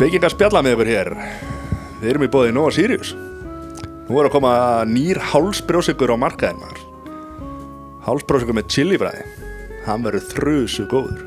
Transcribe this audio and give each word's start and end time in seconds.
Byggingar 0.00 0.32
spjalla 0.32 0.62
með 0.64 0.78
ykkur 0.78 0.88
hér. 0.88 1.08
Við 2.00 2.10
erum 2.14 2.22
í 2.24 2.28
bóði 2.32 2.52
Nova 2.56 2.70
Sirius. 2.72 3.10
Nú 4.08 4.16
er 4.16 4.30
að 4.30 4.32
koma 4.32 4.52
nýr 4.88 5.18
hálsbrjósikur 5.30 6.14
á 6.16 6.16
markaðin 6.16 6.62
maður. 6.62 6.80
Hálsbrjósikur 8.06 8.56
með 8.56 8.70
chilifræði. 8.72 9.26
Hann 9.84 10.06
verður 10.06 10.24
þrusu 10.30 10.86
góður. 10.88 11.20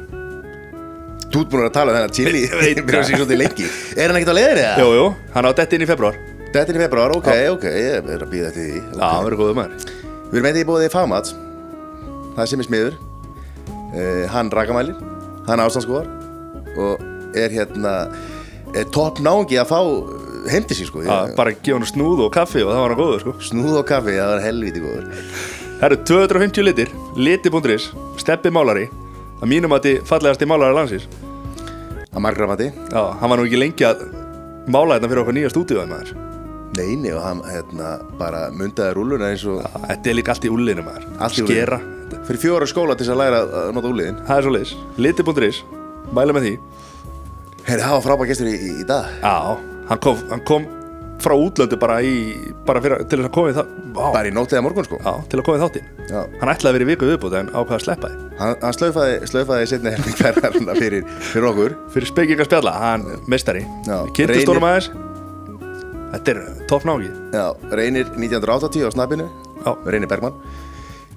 Þú 1.29 1.43
ert 1.43 1.53
búin 1.53 1.63
að 1.67 1.71
tala 1.77 1.93
um 1.93 1.99
þennan 1.99 2.15
chili 2.17 2.41
sig 2.49 3.13
svolítið 3.13 3.39
lengi. 3.43 3.69
Er 3.93 4.09
hann 4.09 4.17
ekkert 4.19 4.33
á 4.33 4.37
leiðinni 4.39 4.65
það? 4.65 4.81
Jú, 4.81 4.89
jú, 4.97 5.05
hann 5.37 5.49
á 5.49 5.51
detti 5.57 5.77
inn 5.77 5.85
í 5.85 5.89
februar 5.89 6.19
Þetta 6.53 6.65
er 6.65 6.77
í 6.77 6.81
februar, 6.83 7.13
ok, 7.17 7.29
ok 7.55 7.63
Ég 7.65 8.11
er 8.13 8.25
að 8.25 8.29
býða 8.29 8.51
eftir 8.51 8.67
því. 8.67 8.83
Já, 8.83 9.05
hann 9.05 9.25
verður 9.25 9.39
góður 9.39 9.57
maður. 9.57 9.87
Við 10.29 10.37
erum 10.37 10.49
eitthvað 10.49 10.61
í 10.61 10.67
bóðið 10.69 10.93
fagmats 10.93 11.33
Það 12.35 12.51
sem 12.51 12.61
er 12.61 12.69
smiður. 12.69 12.99
Uh, 13.93 14.21
Hann 14.33 14.53
rakamælir, 14.53 15.01
hann 15.49 15.65
ástandskoðar 15.65 16.09
Og 16.77 17.09
er 17.37 17.53
hérna 17.53 17.95
Topp 18.93 19.19
náungi 19.23 19.59
að 19.61 19.69
fá 19.69 19.79
heim 20.51 20.65
til 20.67 20.77
sín 20.79 20.89
sko. 20.89 21.03
Já, 21.05 21.35
Bara 21.37 21.53
gefa 21.53 21.77
hann 21.77 21.87
snúð 21.87 22.25
og 22.25 22.31
kaffi 22.35 22.63
og 22.65 22.71
það 22.73 22.81
var 22.83 22.93
hann 22.93 22.99
góður 23.01 23.21
sko. 23.23 23.33
Snúð 23.49 23.77
og 23.81 23.85
kaffi, 23.89 24.15
það 24.17 24.31
var 24.33 24.43
helviti 24.43 24.83
góður. 24.83 25.05
Það 25.79 25.85
eru 25.89 25.99
250 26.09 26.67
litir, 26.67 26.91
liti.is, 27.19 27.89
steppi 28.21 28.51
málari 28.53 28.87
að 29.43 29.49
mínum 29.51 29.73
að 29.75 29.87
þið 29.87 30.03
fallegasti 30.09 30.47
málari 30.49 30.77
landsins. 30.77 31.07
Að 32.13 32.21
margra 32.23 32.47
mati. 32.49 32.69
Já, 32.93 33.01
hann 33.19 33.31
var 33.33 33.39
nú 33.41 33.47
ekki 33.47 33.59
lengi 33.61 33.87
að 33.87 34.03
mála 34.71 34.97
þetta 34.99 35.09
fyrir 35.11 35.23
okkur 35.23 35.37
nýja 35.37 35.51
stúdíuðum 35.53 35.91
maður. 35.93 36.13
Neini 36.73 37.11
og 37.13 37.21
hann 37.21 37.41
hérna 37.45 37.89
bara 38.17 38.47
mundaði 38.53 38.95
rúluna 38.97 39.27
eins 39.29 39.43
og 39.45 39.59
Já, 39.61 39.69
Þetta 39.91 40.09
er 40.09 40.15
líka 40.17 40.33
allt 40.33 40.45
í 40.47 40.53
úllinu 40.53 40.85
maður. 40.85 41.03
Allt 41.21 41.37
í 41.37 41.43
úlnliðinu. 41.43 41.65
Skera, 41.67 41.81
Fyrir 42.27 42.41
fjóra 42.41 42.67
skóla 42.69 42.95
til 42.97 43.05
þess 43.07 43.13
að 43.13 43.19
læra 43.21 43.41
að 43.43 43.69
nota 43.75 43.89
úliðin 43.89 44.17
það 44.27 44.37
er 44.37 44.45
svo 44.45 44.51
leiðis 44.53 44.73
Liti.is, 45.01 45.59
mæla 46.13 46.35
með 46.37 46.45
því 46.47 46.53
Herri, 47.63 47.79
það 47.79 47.93
var 47.95 48.03
frábæð 48.03 48.31
gestur 48.31 48.49
í, 48.49 48.55
í, 48.59 48.71
dag. 48.87 49.11
Já, 49.23 49.35
hann 49.89 50.01
kom, 50.03 50.23
hann 50.31 50.41
kom 50.47 50.65
frá 51.23 51.35
útlöndu 51.39 51.77
bara 51.79 52.01
í 52.03 52.15
bara 52.67 52.81
fyrir, 52.83 53.05
til 53.07 53.21
þess 53.21 53.29
að 53.29 53.35
koma 53.37 53.53
í 53.53 53.55
það 53.55 53.69
Bara 53.93 54.27
í 54.27 54.33
nótið 54.33 54.57
að 54.59 54.65
morgun 54.65 54.87
sko. 54.87 54.99
Já, 54.99 55.13
til 55.29 55.39
að 55.39 55.45
koma 55.47 55.59
í 55.59 55.61
þáttinn. 55.61 55.87
Já. 56.09 56.19
Hann 56.41 56.51
ætlaði 56.51 56.71
að 56.71 56.75
vera 56.77 56.85
í 56.85 56.89
viku 56.89 57.09
viðbúti 57.11 57.39
en 57.39 57.51
ákvaða 57.53 57.77
að 57.77 57.85
sleppa 57.85 58.09
því. 58.09 58.27
Hann, 58.39 58.55
hann 58.65 58.75
slaufaði, 58.75 59.15
slaufaði 59.29 59.69
setni 59.71 59.93
helming 59.93 60.19
ferðarna 60.19 60.75
fyrir, 60.81 61.07
fyrir 61.29 61.49
okkur. 61.51 61.77
Fyrir 61.93 62.09
spekinga 62.09 62.47
spjalla, 62.49 62.73
hann 62.81 63.07
mestari 63.31 63.63
Já, 63.85 63.97
Kynntist 64.17 64.49
honum 64.49 64.67
aðeins. 64.67 64.89
Þetta 66.13 66.33
er 66.33 66.41
topp 66.69 66.83
nági 66.85 67.09
Já, 67.33 67.47
reynir 67.73 68.09
1980 68.13 68.85
á 68.85 68.89
snappinu 68.93 69.29
Já. 69.63 69.71
Reynir 69.87 70.09
Bergmann 70.11 70.35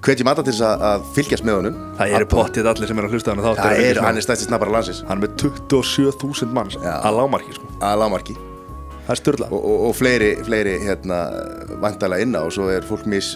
Hvetjum 0.05 0.29
alla 0.29 0.43
til 0.45 0.53
þess 0.53 0.63
að, 0.67 0.83
að 0.87 1.05
fylgjast 1.15 1.45
með 1.47 1.55
honum. 1.57 1.77
Það 1.97 2.11
eru 2.17 2.27
pottið 2.29 2.69
allir 2.69 2.89
sem 2.89 2.99
er 2.99 3.07
að 3.07 3.15
hlusta 3.15 3.31
á 3.31 3.33
hann 3.33 3.43
þátt 3.45 3.61
Það 3.63 3.79
eru 3.81 3.87
er, 3.87 4.01
hann 4.05 4.19
er 4.19 4.25
stæsti 4.25 4.45
snappara 4.47 4.73
landsins. 4.75 4.99
Hann 5.07 5.17
er 5.17 5.23
með 5.25 5.33
27.000 5.41 6.53
manns 6.53 6.77
Já. 6.77 6.93
að 7.01 7.17
lámarki 7.17 7.57
sko. 7.57 7.69
að 7.81 8.01
lámarki 8.03 8.37
Það 9.07 9.13
er 9.13 9.19
styrla 9.21 9.47
og, 9.49 9.57
og, 9.57 9.83
og 9.87 9.93
fleiri, 9.95 10.29
fleiri 10.43 10.73
hérna, 10.83 11.17
vandalega 11.79 12.25
inna 12.27 12.43
og 12.43 12.51
svo 12.51 12.67
er 12.73 12.83
fólk 12.83 13.05
mis, 13.07 13.31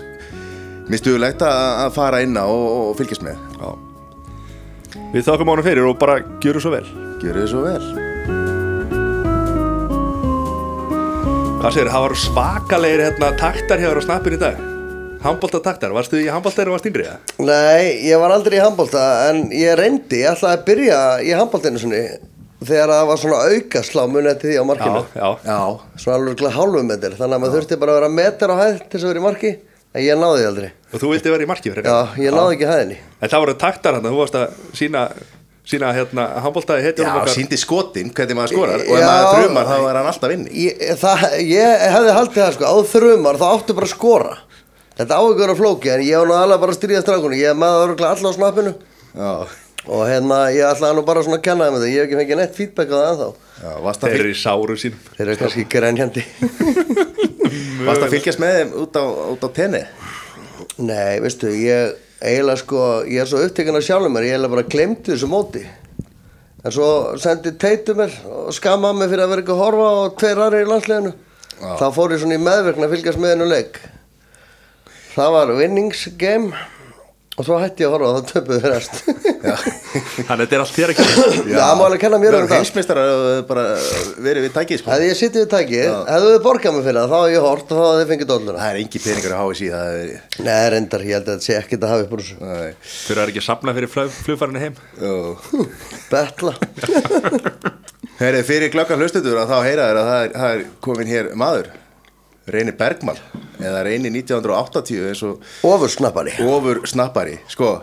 misduðulegt 0.92 1.46
að 1.48 1.60
að 1.86 1.94
fara 1.96 2.20
inna 2.26 2.44
og, 2.52 2.66
og 2.92 2.98
fylgjast 3.00 3.24
með. 3.24 3.40
Já. 3.56 5.00
Við 5.14 5.30
þakkum 5.30 5.54
honum 5.54 5.66
fyrir 5.66 5.88
og 5.88 5.96
bara 6.02 6.20
gjöru 6.44 6.62
svo 6.62 6.74
vel. 6.76 6.84
Gjöru 7.24 7.46
svo 7.48 7.64
vel. 7.64 7.86
Hvað 11.62 11.78
segir, 11.78 11.94
það 11.94 12.04
var 12.10 12.20
svakalegir 12.26 13.06
hérna, 13.08 13.32
taktar 13.40 13.80
hér 13.80 14.02
á 14.02 14.04
snappin 14.04 14.36
í 14.36 14.42
dag 14.42 14.68
Handbólta 15.22 15.60
taktar, 15.62 15.92
varstu 15.94 16.18
í 16.18 16.30
handbólta 16.34 16.64
eða 16.64 16.74
varst 16.74 16.88
yngri? 16.90 17.04
Nei, 17.46 18.02
ég 18.08 18.18
var 18.18 18.32
aldrei 18.34 18.56
í 18.58 18.62
handbólta 18.64 19.02
en 19.30 19.44
ég 19.54 19.76
reyndi, 19.78 20.24
ég 20.24 20.32
ætlaði 20.34 20.58
að 20.58 20.64
byrja 20.66 21.02
í 21.22 21.34
handbóltinu 21.38 21.82
sinni 21.82 22.00
þegar 22.66 22.90
það 22.94 23.10
var 23.10 23.20
svona 23.22 23.42
aukaslá 23.52 24.06
munið 24.10 24.40
til 24.42 24.50
því 24.50 24.56
á 24.58 24.66
markinu. 24.70 25.04
Já, 25.14 25.22
já. 25.22 25.52
Já, 25.52 25.60
svona 26.02 26.18
alveg 26.18 26.56
hálfum 26.58 26.90
meter 26.90 27.18
þannig 27.20 27.38
að 27.38 27.44
maður 27.44 27.56
þurfti 27.60 27.80
bara 27.84 27.94
að 27.94 28.00
vera 28.00 28.10
meter 28.18 28.54
á 28.54 28.56
hæð 28.62 28.82
til 28.82 28.96
þess 28.96 29.06
að 29.06 29.12
vera 29.12 29.22
í 29.22 29.26
marki 29.28 29.52
en 29.92 30.06
ég 30.08 30.20
náði 30.24 30.42
því 30.42 30.50
aldrei. 30.50 30.68
Og 30.90 31.04
þú 31.04 31.14
vildi 31.14 31.34
vera 31.36 31.46
í 31.46 31.50
marki 31.54 31.74
fyrir 31.76 31.90
Já, 31.92 31.98
ég 32.26 32.36
náði 32.38 32.58
ekki 32.58 32.70
hæðinni. 32.72 33.00
En 33.22 33.34
það 33.34 33.46
voru 33.46 33.58
taktar 33.62 33.98
hann, 33.98 34.10
þú 34.10 34.20
varst 34.24 34.38
að 34.42 34.60
sína, 34.78 35.06
sína 35.70 35.94
hérna, 35.98 36.28
handbóltaði 36.46 36.82
já 36.82 36.90
heitjum 36.90 37.10
okkar. 37.14 37.34
síndi 37.38 37.62
skotin 37.62 38.10
hvernig 38.10 38.40
maður 38.42 38.56
skorar 38.56 38.86
og 38.86 38.94
ef 38.98 39.02
Já. 39.02 39.10
maður 39.10 39.36
þrumar 39.38 39.70
þá 39.70 39.76
er 39.82 40.00
hann 40.02 40.12
alltaf 40.14 40.34
inni. 40.38 40.54
ég, 40.66 40.86
það, 41.02 41.26
ég 41.46 41.84
hefði 41.96 42.16
haldið 42.18 42.42
það 42.42 42.56
sko, 42.58 42.72
á 42.72 42.76
þrumar 42.94 43.42
þá 43.42 43.46
áttu 43.52 43.78
bara 43.78 43.90
að 43.90 43.94
skora 43.94 44.38
þetta 45.00 45.18
á 45.18 45.22
ekki 45.22 45.38
að 45.38 45.44
vera 45.46 45.58
flóki 45.60 45.92
en 45.94 46.06
ég 46.06 46.28
nú 46.28 46.38
alveg 46.38 46.62
bara 46.64 46.76
að 46.76 46.80
stríða 46.80 47.04
strákunni 47.06 47.42
ég 47.42 47.58
með 47.58 47.76
það 47.76 47.86
örgulega 47.88 48.14
alla 48.16 48.32
á 48.32 48.38
snappinu. 48.38 48.74
Já, 49.12 49.32
og 49.88 50.04
hérna 50.10 50.40
ég 50.56 50.68
ætlaði 50.68 50.98
nú 51.00 51.06
bara 51.08 51.24
svona 51.26 51.40
að 51.40 51.46
kenna 51.48 51.68
þeim 51.68 51.78
þetta. 51.80 51.90
Ég 51.92 51.98
hef 51.98 52.08
ekki 52.08 52.20
fengið 52.22 52.42
neitt 52.42 52.60
feedback 52.60 52.94
á 52.94 52.98
það 52.98 53.10
ennþá. 53.12 53.30
Að 53.72 54.00
Þeir 54.02 54.20
eru 54.20 54.32
í 54.32 54.38
sárum 54.42 54.80
sínum 54.82 55.10
þeir 55.18 55.28
eru 55.28 55.42
kannski 55.42 55.68
grenjandi. 55.70 56.24
Varst 57.88 58.06
að 58.06 58.14
fylgjast 58.16 58.42
með 58.42 58.56
þeim 58.60 58.72
út 58.82 58.98
á, 58.98 59.04
út 59.34 59.46
á 59.46 59.50
tenni? 59.56 59.82
Nei, 60.82 61.20
veistu, 61.22 61.50
ég 61.58 61.96
eiginlega 62.22 62.62
sko, 62.62 62.82
ég 63.10 63.24
er 63.24 63.30
svo 63.30 63.42
upptekinn 63.42 63.78
af 63.78 63.86
sjálfum 63.86 64.14
mér, 64.14 64.28
ég 64.30 64.36
eiginlega 64.36 64.56
bara 64.56 64.70
glemdi 64.70 65.12
þessu 65.12 65.30
móti. 65.30 65.64
En 66.62 66.74
svo 66.74 66.88
sendi 67.22 67.56
teitu 67.58 67.96
mér 67.98 68.14
og 68.30 68.52
skammaði 68.54 69.00
mig 69.00 69.10
fyrir 69.10 69.26
að 69.26 69.32
vera 69.34 69.44
ekki 69.44 69.54
að 69.56 69.62
horfa 69.64 69.88
og 70.04 70.18
tveir 70.22 70.42
aðri 70.46 70.62
í 70.62 70.70
landsleginu. 70.70 71.14
Þá 71.62 71.88
fór 71.96 72.14
ég 72.14 72.22
svona 72.22 72.38
í 72.38 72.42
meðverkna 72.42 72.88
að 72.88 72.94
fylgjast 72.96 73.22
með 73.22 73.34
hennu 73.36 73.48
leik. 73.50 73.80
Það 75.12 75.34
var 75.36 75.50
winningsgame 75.58 76.68
og 77.40 77.46
svo 77.48 77.58
hætti 77.58 77.82
ég 77.82 77.90
að 77.90 77.94
horfa 77.96 78.08
og 78.10 78.16
það 78.18 78.26
töpuði 78.30 78.70
rest. 78.70 78.98
Þannig 80.28 80.30
að 80.30 80.42
þetta 80.42 80.56
er 80.56 80.62
allt 80.62 80.76
þér 80.76 80.92
að 80.92 80.98
gera 81.00 81.14
Það 81.48 81.72
má 81.80 81.84
alveg 81.86 82.02
kenna 82.04 82.20
mér 82.22 82.36
um 82.38 82.44
það. 82.46 82.60
Heimsmeistar 82.60 83.00
bara 83.50 83.64
verið 84.22 84.46
við 84.46 84.54
tækið 84.58 84.82
sko 84.82 84.92
Hefði 84.94 85.08
ég 85.08 85.20
sittið 85.20 85.42
við 85.42 85.50
tækið, 85.54 85.88
hefðu 86.12 86.30
þið 86.36 86.44
borgað 86.46 86.76
mig 86.76 86.86
fyrir 86.86 87.00
það, 87.00 87.12
þá 87.12 87.18
hefði 87.18 87.34
ég 87.38 87.48
hort 87.48 87.72
og 87.72 87.80
þá 87.80 87.84
hefði 87.88 88.02
þið 88.04 88.12
fengið 88.12 88.30
dolluna. 88.32 88.58
Það 88.62 88.72
er 88.76 88.82
engi 88.84 89.04
peningar 89.08 89.36
að 89.38 89.44
HSI 89.48 89.72
það 89.72 90.00
er 90.02 90.46
Nei, 90.48 90.62
reyndar, 90.76 91.06
ég 91.08 91.18
held 91.18 91.28
að 91.28 91.34
þetta 91.34 91.48
sé 91.48 91.58
ekkert 91.58 91.88
að 91.88 91.94
hafa 91.96 92.06
upp 92.06 92.16
úr. 92.18 92.26
Þeir 92.92 93.18
eru 93.18 93.28
ekki 93.32 93.42
að 93.42 93.48
sapna 93.48 93.76
fyrir 93.80 93.94
flug, 93.96 94.16
flugfærinu 94.28 94.64
heim. 94.68 94.76
Betla. 96.12 96.56
Herri, 98.22 98.44
fyrir 98.46 98.70
glöggan 98.76 99.02
hlustutur 99.02 99.40
að 99.42 99.50
þá 99.56 99.58
heyra 99.66 99.88
þér 99.90 100.02
að 100.04 100.12
það 100.12 100.26
er, 100.28 100.36
það 100.36 100.58
er 100.60 100.68
komin 100.86 101.10
hér 101.10 101.32
maður 101.42 101.72
Reyni 102.54 102.74
Bergmann 102.78 103.20
eða 103.62 103.84
Reyni 103.88 104.10
1980 104.14 105.08
eins 105.12 105.24
og 105.28 105.42
Ofursnappari. 105.68 106.34
ofur 106.48 106.82
snappari 106.90 107.38
sko, 107.52 107.74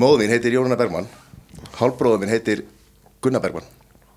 móðin 0.00 0.32
heitir 0.34 0.54
Jónuna 0.56 0.78
Bergmann 0.80 1.08
hálfbróðum 1.78 2.24
minn 2.24 2.32
heitir 2.34 2.64
Gunnar 3.24 3.42
Bergmann 3.44 3.66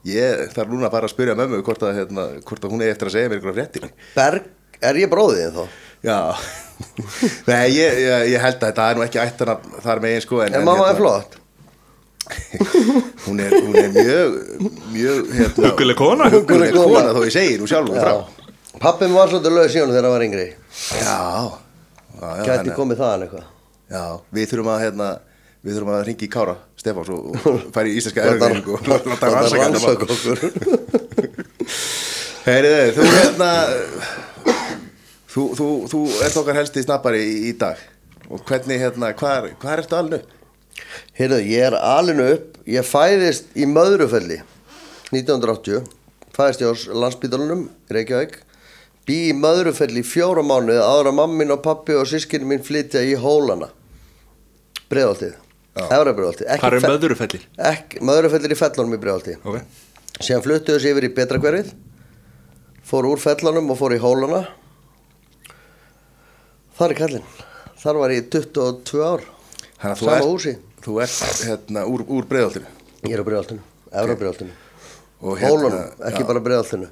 ég 0.08 0.48
þarf 0.54 0.70
núna 0.72 0.88
að 0.88 0.94
fara 0.98 1.10
að 1.10 1.14
spyrja 1.16 1.36
mömmu 1.40 1.62
hvort 1.66 1.84
að, 1.84 1.96
hérna, 2.02 2.28
hvort 2.48 2.64
að 2.68 2.72
hún 2.76 2.84
er 2.86 2.94
eftir 2.94 3.10
að 3.10 3.16
segja 3.18 3.32
mér 3.32 3.40
einhverja 3.42 3.58
fréttir 3.58 3.90
Berg, 4.16 4.48
er 4.92 5.02
ég 5.02 5.12
bróðið 5.12 5.58
þá? 5.58 5.66
já 6.08 6.20
Nei, 7.50 7.74
ég, 7.74 7.98
ég, 8.06 8.28
ég 8.36 8.42
held 8.44 8.60
að 8.62 8.68
þetta 8.70 8.84
er 8.92 8.98
nú 9.00 9.04
ekki 9.08 9.20
ættan 9.24 9.50
að 9.56 9.68
þar 9.82 10.02
megin 10.04 10.22
sko 10.22 10.44
en, 10.46 10.54
En 10.60 10.66
mamma 10.68 10.92
er 10.92 11.00
flott. 11.00 11.38
hún 13.26 13.40
er, 13.42 13.54
hún 13.64 13.76
er 13.80 13.88
mjög 13.96 14.36
mjög 14.94 15.32
hérna, 15.38 15.70
Hugguleg 15.72 15.98
kona 15.98 16.28
hugguleg 16.34 16.74
kona. 16.76 16.92
kona 16.92 17.14
þó 17.18 17.22
ég 17.26 17.34
segi 17.34 17.56
nú 17.62 17.70
sjálfum 17.72 17.98
frá 17.98 18.14
Pappi 18.82 19.08
var 19.10 19.30
svolítið 19.32 19.78
í 19.78 19.80
honum 19.82 19.94
þegar 19.96 20.06
hann 20.08 20.14
var 20.14 20.26
yngri. 20.26 20.46
Já, 21.02 21.18
Gæti 22.46 22.74
komið 22.78 23.00
þaðan 23.02 23.24
eitthvað. 23.26 23.48
Já, 23.88 24.04
við 24.36 24.50
þurfum 24.52 24.70
að 24.74 24.82
hérna, 24.84 25.08
við 25.64 25.78
þurfum 25.78 25.92
að 25.96 26.04
ringi 26.10 26.28
í 26.28 26.32
Kára 26.34 26.56
Stefáns 26.78 27.12
og, 27.14 27.38
og 27.48 27.60
færi 27.76 27.94
í 27.94 28.00
íslenska 28.02 28.26
Láta- 28.28 28.50
erfing 28.52 28.72
og 28.74 28.88
láta 28.92 29.12
láta 29.14 29.32
rannsaka 29.34 30.08
okkur. 30.16 30.38
Heyriði, 32.48 32.88
þú 32.96 33.06
hérna 33.12 33.50
þú, 35.34 35.46
þú, 35.60 35.68
þú 35.92 36.02
ert 36.28 36.40
okkar 36.42 36.60
helsti 36.62 36.84
snappari 36.86 37.22
í, 37.26 37.36
í 37.52 37.54
dag. 37.60 37.82
Og 38.28 38.44
hvernig 38.48 38.82
hérna, 38.82 39.14
hvað, 39.18 39.52
ertu 39.74 39.98
alveg? 39.98 40.34
Heyrðu, 41.18 41.42
ég 41.50 41.70
er 41.72 41.78
alinu 41.80 42.28
upp. 42.36 42.58
Ég 42.68 42.86
fæðist 42.86 43.54
í 43.58 43.66
Möðrufelli 43.70 44.42
1980 45.14 45.86
Fæðist 46.38 46.62
ég 46.62 46.70
á 46.70 46.74
landsbítalunum 47.02 47.62
í 47.90 47.96
Reykjavík 47.96 48.36
Bý 49.08 49.18
í 49.30 49.34
Möðrufelli 49.38 50.02
í 50.04 50.08
fjóra 50.08 50.44
mánuði 50.44 50.82
áður 50.84 51.10
að 51.14 51.18
mammin 51.22 51.54
og 51.56 51.62
pappi 51.64 51.96
og 51.96 52.08
sískinni 52.10 52.50
mín 52.50 52.64
flytja 52.66 53.04
í 53.08 53.14
Hólana. 53.20 53.70
Breiðoltið 54.92 55.36
Efra 55.78 56.14
Breiðoltið 56.18 56.48
Hvað 56.50 56.74
eru 56.74 56.82
möðurufellir? 56.92 57.44
Möðrufellir 58.10 58.56
í 58.56 58.58
fellunum 58.60 58.96
í 58.98 59.00
Breiðoltið 59.04 59.48
Ok. 59.48 59.58
Síðan 60.18 60.44
fluttuðu 60.46 60.78
þessi 60.80 60.92
yfir 60.94 61.08
í 61.08 61.14
Betrahverfið 61.18 61.74
Fór 62.88 63.08
úr 63.10 63.20
fellanum 63.20 63.68
og 63.74 63.80
fór 63.80 63.96
í 63.98 64.00
Hólana. 64.00 64.46
Þar 66.78 66.94
er 66.94 67.00
kallinn. 67.02 67.26
Þar 67.82 68.00
var 68.00 68.14
ég 68.16 68.22
í 68.22 68.30
22 68.32 69.02
ár. 69.04 69.26
Þannig 69.82 69.92
að 69.92 70.00
þú 70.00 70.06
Sama 70.08 70.16
ert, 70.18 70.30
húsi. 70.32 70.54
þú 70.86 70.96
ert 71.04 71.42
hérna 71.48 71.84
úr, 71.92 72.04
úr 72.08 72.28
breiðoltinu 72.30 72.70
Ég 73.06 73.14
er 73.14 73.22
á 73.22 73.26
breiðoltinu, 73.28 73.62
efra 73.92 74.16
breiðoltinu 74.18 74.56
og 75.18 75.38
hérna, 75.42 75.52
Hólunum, 75.52 75.92
ekki 76.10 76.24
bara 76.30 76.42
breiðoltinu 76.46 76.88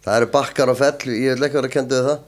Það 0.00 0.16
eru 0.16 0.30
bakkar 0.32 0.72
á 0.72 0.74
fell, 0.78 1.12
ég 1.12 1.36
vil 1.36 1.46
ekki 1.48 1.60
vera 1.60 1.68
að 1.68 1.76
kendu 1.76 1.98
við 1.98 2.10
það. 2.10 2.26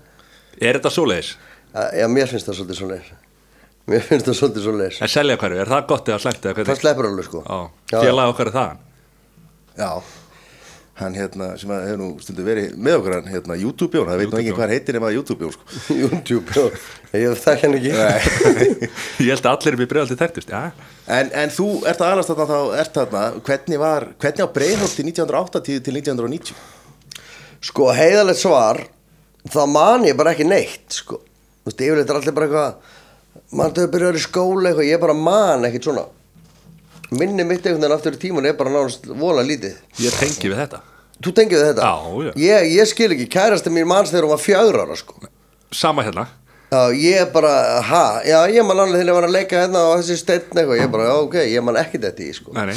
Er 0.60 0.78
þetta 0.78 0.92
svoleiðis? 0.92 1.34
Já, 1.72 2.06
mér 2.12 2.28
finnst 2.28 2.48
það 2.48 2.58
svolítið 2.58 2.78
svo 2.78 2.88
leir 2.90 3.12
Mér 3.88 4.02
finnst 4.04 4.26
það 4.28 4.34
svolítið 4.38 4.64
svo 4.66 4.72
leir 4.76 4.96
En 5.00 5.10
selja 5.10 5.36
hverju, 5.40 5.60
er? 5.62 5.70
Það 5.70 5.86
gott 5.88 6.10
eða 6.10 6.32
eða 6.52 6.66
Það 6.68 6.82
sleppur 6.82 7.08
alveg 7.08 7.28
sko. 7.28 7.44
Félag 7.94 8.32
okkar 8.34 8.50
er 8.50 8.56
það 8.58 8.74
Já. 9.80 9.92
Hann 11.00 11.14
hérna 11.16 11.46
sem 11.56 11.70
að 11.72 11.86
hefur 11.88 12.00
nú 12.02 12.08
stundu 12.20 12.44
verið 12.44 12.74
með 12.76 12.98
okkur 12.98 13.14
hann 13.16 13.30
hérna 13.32 13.56
YouTube-jón, 13.56 14.10
það 14.10 14.20
veit 14.20 14.34
nú 14.34 14.38
enginn 14.42 14.56
hvað 14.58 14.66
hann 14.66 14.74
heitir 14.74 14.96
nema 14.98 15.12
YouTube-jón 15.14 15.54
sko. 15.54 15.78
YouTube, 16.02 16.52
já, 16.52 17.16
ég 17.16 17.40
þekk 17.40 17.64
hann 17.64 17.76
ekki. 17.78 17.94
Ég 19.24 19.30
held 19.32 19.48
að 19.48 19.48
allir 19.54 19.72
er 19.72 19.78
við 19.80 19.88
bregðaldi 19.94 20.18
þekktust, 20.20 20.52
en, 20.52 21.32
en 21.32 21.54
þú 21.56 21.70
ert 21.88 22.04
að 22.04 22.12
alast 22.12 22.34
þarna 22.34 22.46
þá 22.52 22.76
ert 22.84 23.00
þarna, 23.00 23.24
hvernig 23.48 23.80
var 23.80 24.06
hvernig 24.20 24.44
á 24.44 24.54
Breiðholti 24.58 25.06
1980 25.08 25.80
til 25.88 25.96
1990 26.02 26.60
Sko, 27.62 27.90
heiðalegt 27.94 28.40
svar 28.42 28.80
þá 29.52 29.60
man 29.70 30.06
ég 30.06 30.16
bara 30.18 30.32
ekki 30.34 30.46
neitt 30.48 30.96
sko. 30.96 31.20
þú 31.62 31.70
veist, 31.70 31.84
yfirleitt 31.84 32.10
er 32.10 32.18
allir 32.18 32.34
bara 32.36 32.48
eitthvað 32.48 33.54
mann 33.58 33.74
þau 33.76 33.86
byrjar 33.94 34.18
í 34.18 34.22
skóla 34.24 34.70
eitthvað 34.70 34.90
ég 34.90 35.02
bara 35.02 35.14
man 35.18 35.68
ekkert 35.68 35.88
svona 35.88 36.06
minni 37.12 37.44
mitt 37.44 37.66
einhvern 37.66 37.82
veginn 37.84 37.96
aftur 37.96 38.16
í 38.16 38.22
tíman 38.22 38.48
er 38.48 38.56
bara 38.58 38.72
náttúrulega 38.72 39.18
vola 39.20 39.44
lítið 39.46 40.02
Ég 40.02 40.18
tengi 40.18 40.50
við 40.52 40.62
þetta 40.64 40.82
Þú 41.22 41.30
tengið 41.38 41.60
við 41.60 41.68
þetta? 41.68 41.86
Já, 41.86 42.22
já. 42.26 42.30
Ég, 42.42 42.68
ég 42.80 42.88
skil 42.90 43.10
ekki, 43.14 43.26
kærasti 43.30 43.70
mín 43.70 43.86
manns 43.86 44.10
þegar 44.10 44.26
hún 44.26 44.32
var 44.34 44.40
fjögur 44.42 44.80
ára 44.82 44.96
sko 44.98 45.20
Sama 45.70 46.02
hérna 46.06 46.26
Já, 46.72 46.88
ég 46.96 47.28
bara, 47.34 47.82
ha, 47.84 48.04
já, 48.24 48.38
ég 48.48 48.64
man 48.64 48.78
alveg 48.80 48.96
þegar 49.02 49.10
ég 49.10 49.16
var 49.18 49.26
að 49.26 49.34
leika 49.36 49.58
hérna 49.60 49.80
á 49.84 50.00
þessi 50.00 50.14
steinn 50.16 50.46
eitthvað, 50.56 50.78
ég 50.80 50.92
bara, 50.94 51.08
ok, 51.20 51.34
ég 51.52 51.64
man 51.66 51.76
ekki 51.76 51.98
þetta 52.00 52.22
í, 52.24 52.28
sko. 52.32 52.54
Nei, 52.56 52.70
nei 52.70 52.76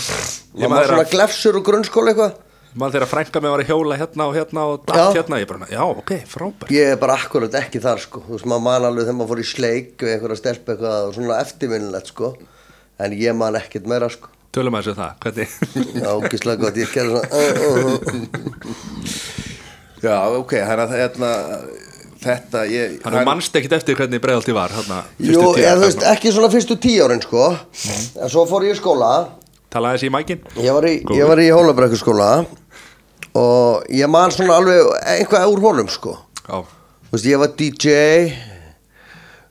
Ég 0.59 0.67
man 0.67 0.83
svona 0.83 1.05
glefsur 1.07 1.55
og 1.61 1.63
grunnskóla 1.63 2.11
eitthvað. 2.11 2.33
Man 2.75 2.91
þeirra 2.91 3.07
frænka 3.07 3.39
mig 3.39 3.51
var 3.53 3.61
að 3.63 3.69
hjóla 3.71 3.95
hérna 3.95 4.25
og 4.27 4.33
hérna 4.35 4.63
og 4.67 4.81
datt 4.83 4.97
Já. 5.15 5.21
hérna 5.21 5.37
Ég 5.39 5.47
bara, 5.47 5.67
já, 5.71 5.79
ok, 5.87 6.11
frábært 6.27 6.71
Ég 6.75 6.89
er 6.91 6.97
bara 6.99 7.15
akkurat 7.15 7.53
ekki 7.61 7.79
þar, 7.83 8.01
sko. 8.03 8.19
Þú 8.25 8.35
veist, 8.35 8.47
maður 8.51 8.65
man 8.65 8.87
alveg 8.89 9.05
þegar 9.07 9.15
maður 9.19 9.31
fór 9.31 9.39
í 9.39 9.47
sleik 9.47 10.03
við 10.03 10.11
einhverja 10.17 10.39
stelp 10.41 10.71
eitthvað 10.73 10.97
og 11.07 11.13
svona 11.15 11.37
eftirminnilegt, 11.39 12.11
sko. 12.11 12.33
En 12.99 13.15
ég 13.15 13.37
man 13.39 13.55
ekkert 13.61 13.87
meira, 13.87 14.09
sko. 14.11 14.27
Tölum 14.55 14.75
að 14.75 14.89
þessu 14.89 14.97
það, 14.99 15.13
hvernig 15.23 15.49
Já, 16.01 16.09
ógislega 16.19 16.61
gott, 16.65 16.81
ég 16.83 16.91
gerði 16.91 17.11
svona. 17.15 17.27
Já, 20.03 20.17
ok, 20.35 20.53
að 20.59 20.93
hérna, 20.99 21.31
þetta 22.25 22.65
ég, 22.69 22.99
Þannig 23.05 23.21
að 23.21 23.29
mannst 23.31 23.55
ekkit 23.59 23.77
eftir 23.79 23.97
hvernig 23.99 24.23
bregðaldi 24.23 24.55
var 24.55 24.75
hérna, 24.75 24.99
Jú, 25.23 25.47
eða 25.63 25.79
þú 25.79 25.87
veist, 25.87 26.05
ekki 26.11 26.35
svona 26.35 26.51
fyrstu 26.51 26.75
tíu 26.83 27.07
árin, 27.07 27.23
sko. 27.23 27.47
En 28.19 28.31
svo 28.31 28.43
fór 28.51 28.67
ég 28.67 28.75
í 28.75 28.79
skóla. 28.83 29.11
Talaði 29.75 29.97
þessi 29.97 30.07
í 30.07 30.13
mækin 30.13 30.43
Ég 30.63 30.71
var 30.77 30.85
í, 30.87 30.93
ég 31.17 31.27
var 31.27 31.39
í 31.41 31.49
Hólabrekkuskóla 31.51 32.29
og 33.35 33.85
ég 33.91 34.07
man 34.11 34.31
svona 34.33 34.57
alveg 34.61 34.91
einhvað 35.15 35.51
úr 35.53 35.63
honum 35.65 35.89
sko. 35.91 36.17
Veist, 37.11 37.25
ég 37.27 37.39
var 37.41 37.51
DJ 37.57 37.95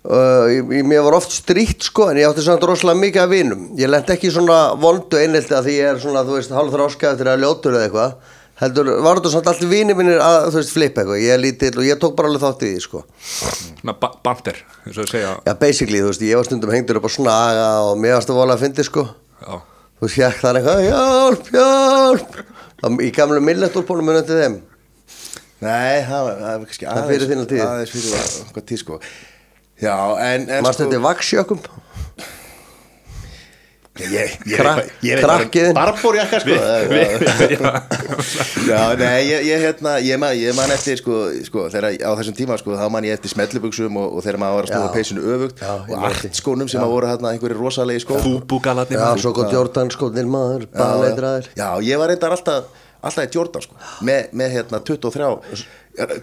uh, 0.05 0.47
ég, 0.53 0.63
ég, 0.79 0.85
mér 0.87 1.05
var 1.07 1.17
oft 1.19 1.33
stríkt 1.35 1.87
sko 1.89 2.11
en 2.11 2.21
ég 2.21 2.29
átti 2.29 2.45
samt 2.45 2.65
rosalega 2.69 3.01
mikið 3.01 3.25
af 3.25 3.33
vinum. 3.33 3.67
Ég 3.81 3.91
lent 3.93 4.11
ekki 4.15 4.33
svona 4.33 4.61
vondu 4.81 5.21
einhelti 5.21 5.57
að 5.57 5.69
því 5.69 5.77
ég 5.79 5.91
er 5.93 6.01
svona, 6.03 6.25
þú 6.27 6.39
veist, 6.39 6.55
hálf 6.55 6.73
þráska 6.75 7.13
eftir 7.15 7.31
að 7.33 7.45
ljótur 7.45 7.77
eða 7.79 7.89
eitthvað. 7.89 8.17
Heldur, 8.55 8.89
var 9.03 9.19
þetta 9.19 9.31
samt 9.33 9.49
allir 9.51 9.71
vinir 9.73 9.97
minnir 9.99 10.21
að, 10.23 10.37
þú 10.55 10.61
veist, 10.61 10.73
flippa 10.77 11.03
eitthvað, 11.03 11.23
ég 11.25 11.33
er 11.35 11.41
lítill 11.43 11.75
og 11.75 11.89
ég 11.89 11.99
tók 11.99 12.15
bara 12.15 12.31
alveg 12.31 12.45
þátt 12.45 12.63
í 12.63 12.71
því 12.71 12.83
sko. 12.85 13.01
Svona 13.81 13.97
ba 13.99 14.11
bandir 14.25 14.61
að 14.87 15.49
Já, 15.49 15.55
basically, 15.59 16.03
þú 16.05 16.13
veist, 16.13 16.23
ég 16.29 16.39
var 16.39 16.47
stundum 16.47 16.75
hengdur 16.77 17.01
upp 17.01 17.09
á 17.11 17.17
snaga 17.17 17.69
og 17.89 17.99
mér 17.99 18.15
varst 18.21 18.31
að 18.31 18.39
vola 18.39 18.55
að 18.55 18.63
fyndi 18.69 18.87
sko. 18.87 19.09
Já, 19.43 19.57
Þú 20.05 20.11
fjekk 20.11 20.41
þar 20.43 20.59
eitthvað, 20.61 20.85
hjálp, 20.87 21.51
hjálp 21.55 22.39
Það- 22.39 22.54
Í 22.85 23.11
gamlu 23.17 23.41
milletúlpónum 23.45 24.09
munið 24.11 24.27
til 24.29 24.41
þeim? 24.43 24.57
Nei, 25.65 26.03
það 26.05 26.27
var 26.27 26.65
kannski 26.65 26.85
Það 26.89 26.99
er 27.01 27.07
fyrir 27.13 27.31
þína 27.31 27.45
tíð. 27.49 27.63
aðeins 27.65 27.93
fyrir 27.95 28.17
eitthvað 28.19 28.67
tíð 28.71 28.81
sko. 28.83 28.99
Já, 29.81 29.95
en, 30.27 30.45
en 30.51 30.63
Manst 30.67 30.83
þetta 30.83 30.99
í 30.99 31.05
vaksjökum 31.05 31.63
Ég, 33.95 34.11
ég, 34.11 34.31
ég, 34.51 34.57
Krak- 34.59 34.89
ég, 35.07 35.13
ég 35.13 35.21
krakkiðinn. 35.23 35.77
Barborjakka 35.77 36.41
sko. 36.43 36.51
Já, 38.69 38.81
nei, 38.99 39.21
ég, 39.29 39.45
ég, 39.47 39.61
hérna, 39.63 39.93
ég, 40.03 40.19
man, 40.19 40.33
ég 40.35 40.51
man 40.59 40.73
eftir 40.75 40.99
sko, 40.99 41.19
sko, 41.47 41.69
þegar 41.71 41.95
á 42.03 42.11
þessum 42.19 42.35
tíma 42.35 42.57
sko, 42.59 42.75
þá 42.75 42.89
man 42.91 43.07
ég 43.07 43.15
eftir 43.15 43.31
smellubuxum 43.31 43.95
og, 44.01 44.17
og 44.19 44.25
þegar 44.27 44.41
maður 44.43 44.57
var 44.59 44.67
að 44.67 44.75
Já. 44.89 44.91
peysinu 44.97 45.23
öfugt 45.37 45.63
Já, 45.63 45.71
og 45.77 45.95
eftir. 46.11 46.33
artskónum 46.33 46.67
sem 46.73 46.83
að 46.83 46.91
voru 46.97 47.07
hérna 47.13 47.31
einhverju 47.37 47.61
rosalegi 47.61 48.03
skó 48.03 48.19
Fúbúgalarnir 48.25 48.99
Já, 48.99 49.07
svo 49.23 49.31
gott 49.39 49.55
Jordan 49.55 49.95
skóðnir 49.95 50.27
maður, 50.35 50.67
baleitraðir 50.75 51.47
Já, 51.55 51.69
ég 51.87 51.95
var 52.03 52.11
reyndar 52.11 52.35
alltaf 52.35 52.67
alltaf 53.05 53.29
í 53.29 53.31
Jordan 53.37 53.63
sko, 53.69 53.79
með, 54.11 54.27
með 54.43 54.49
hérna 54.59 54.83
23 54.91 55.31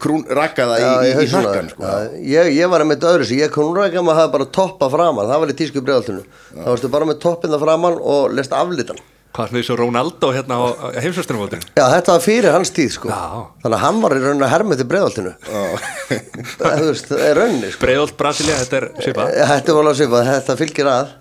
krún 0.01 0.25
rakkaða 0.27 0.79
í, 0.81 0.87
í, 1.07 1.13
í 1.23 1.29
hnakkan 1.31 1.71
sko. 1.71 1.93
ég, 2.27 2.51
ég 2.57 2.71
var 2.71 2.83
með 2.87 3.07
öðru 3.07 3.27
sem 3.29 3.39
ég 3.39 3.55
rækja 3.55 4.03
maður 4.03 4.19
hafa 4.19 4.33
bara 4.35 4.49
toppa 4.59 4.91
framan. 4.91 5.29
Það 5.29 5.41
var 5.43 5.53
í 5.53 5.57
tísku 5.61 5.83
bregðaltinu 5.85 6.25
þá 6.51 6.67
varstu 6.67 6.91
bara 6.91 7.07
með 7.07 7.21
toppin 7.23 7.53
það 7.53 7.65
framan 7.65 7.97
og 8.01 8.35
lest 8.35 8.55
aflitan. 8.55 8.99
Hvað 9.31 9.53
er 9.55 9.63
svo 9.63 9.77
Ronaldo 9.79 10.29
hérna 10.35 10.57
á 10.59 10.91
heimsvöstrumvótinu 10.99 11.63
Já, 11.63 11.85
þetta 11.93 12.15
var 12.17 12.23
fyrir 12.25 12.51
hans 12.51 12.73
tíð 12.75 12.89
sko. 12.97 13.07
Já. 13.07 13.47
þannig 13.63 13.77
að 13.77 13.83
hann 13.85 14.01
var 14.03 14.15
í 14.17 14.19
rauninni 14.25 14.43
að 14.43 14.51
hermið 14.51 14.81
til 14.81 14.87
bregðaltinu 14.91 15.31
þú 16.59 16.89
veist, 16.89 17.07
það 17.07 17.23
er 17.29 17.39
rauninni 17.39 17.69
sko. 17.71 17.83
Breiðolt 17.85 18.17
Brasilia, 18.19 18.57
þetta 18.59 18.81
er 18.81 18.87
svipað. 19.05 19.35
Þetta 19.53 19.77
var 19.77 19.85
alveg 19.85 19.99
svipað, 20.01 20.31
þetta 20.33 20.57
fylgir 20.59 20.91
að. 20.91 21.13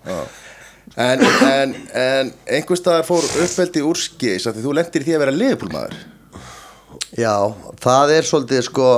En, 0.99 1.23
en, 1.23 1.77
en 2.03 2.33
einhvers 2.51 2.83
staðar 2.83 3.07
fór 3.07 3.31
uppveldi 3.45 3.85
úr 3.87 4.03
skis 4.03 4.51
að 4.51 4.59
þú 4.65 4.75
lendir 4.81 5.05
í 5.05 5.07
því 5.07 5.15
að 5.15 5.23
vera 5.23 5.37
liðpúlmaður 5.37 6.01
Já, 7.21 7.53
það 7.83 8.13
er 8.15 8.25
svolítið 8.25 8.63
sko 8.65 8.89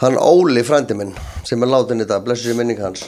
hann 0.00 0.16
Óli 0.16 0.62
frændi 0.64 0.94
minn 0.96 1.12
sem 1.44 1.60
er 1.60 1.68
látin 1.68 2.00
í 2.00 2.06
dag, 2.08 2.22
blessu 2.24 2.48
sér 2.48 2.56
minning 2.56 2.80
hans. 2.80 3.02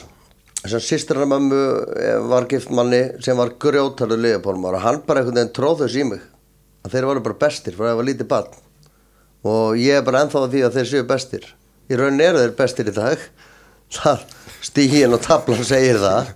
Sem 0.59 0.81
sýstir 0.83 1.17
hann 1.17 1.31
mömmu 1.31 1.61
eh, 1.95 2.17
var 2.29 2.45
gift 2.51 2.69
manni 2.75 2.99
sem 3.23 3.39
var 3.39 3.55
grjótarður 3.61 4.21
liðapólmar 4.25 4.77
og 4.77 4.83
hann 4.83 4.99
bara 5.07 5.23
einhvern 5.23 5.39
veginn 5.39 5.55
tróð 5.55 5.85
þess 5.85 5.97
í 5.97 6.05
mig. 6.11 6.21
Að 6.85 6.95
þeir 6.95 7.07
voru 7.09 7.23
bara 7.25 7.39
bestir 7.45 7.77
fyrir 7.77 7.87
að 7.87 7.93
það 7.93 8.01
var 8.01 8.09
lítið 8.11 8.29
barn. 8.35 8.59
Og 9.49 9.79
ég 9.79 9.97
er 9.97 10.05
bara 10.05 10.21
ennþá 10.25 10.43
að 10.43 10.53
því 10.53 10.63
að 10.67 10.77
þeir 10.77 10.89
séu 10.91 11.07
bestir. 11.09 11.49
Í 11.89 11.97
rauninni 11.97 12.27
eru 12.27 12.43
þeir 12.43 12.55
bestir 12.59 12.91
í 12.91 12.95
dag. 12.99 13.25
Það 13.95 14.25
stígin 14.61 15.15
og 15.17 15.23
tablan 15.25 15.65
segir 15.65 15.97
það 15.97 16.27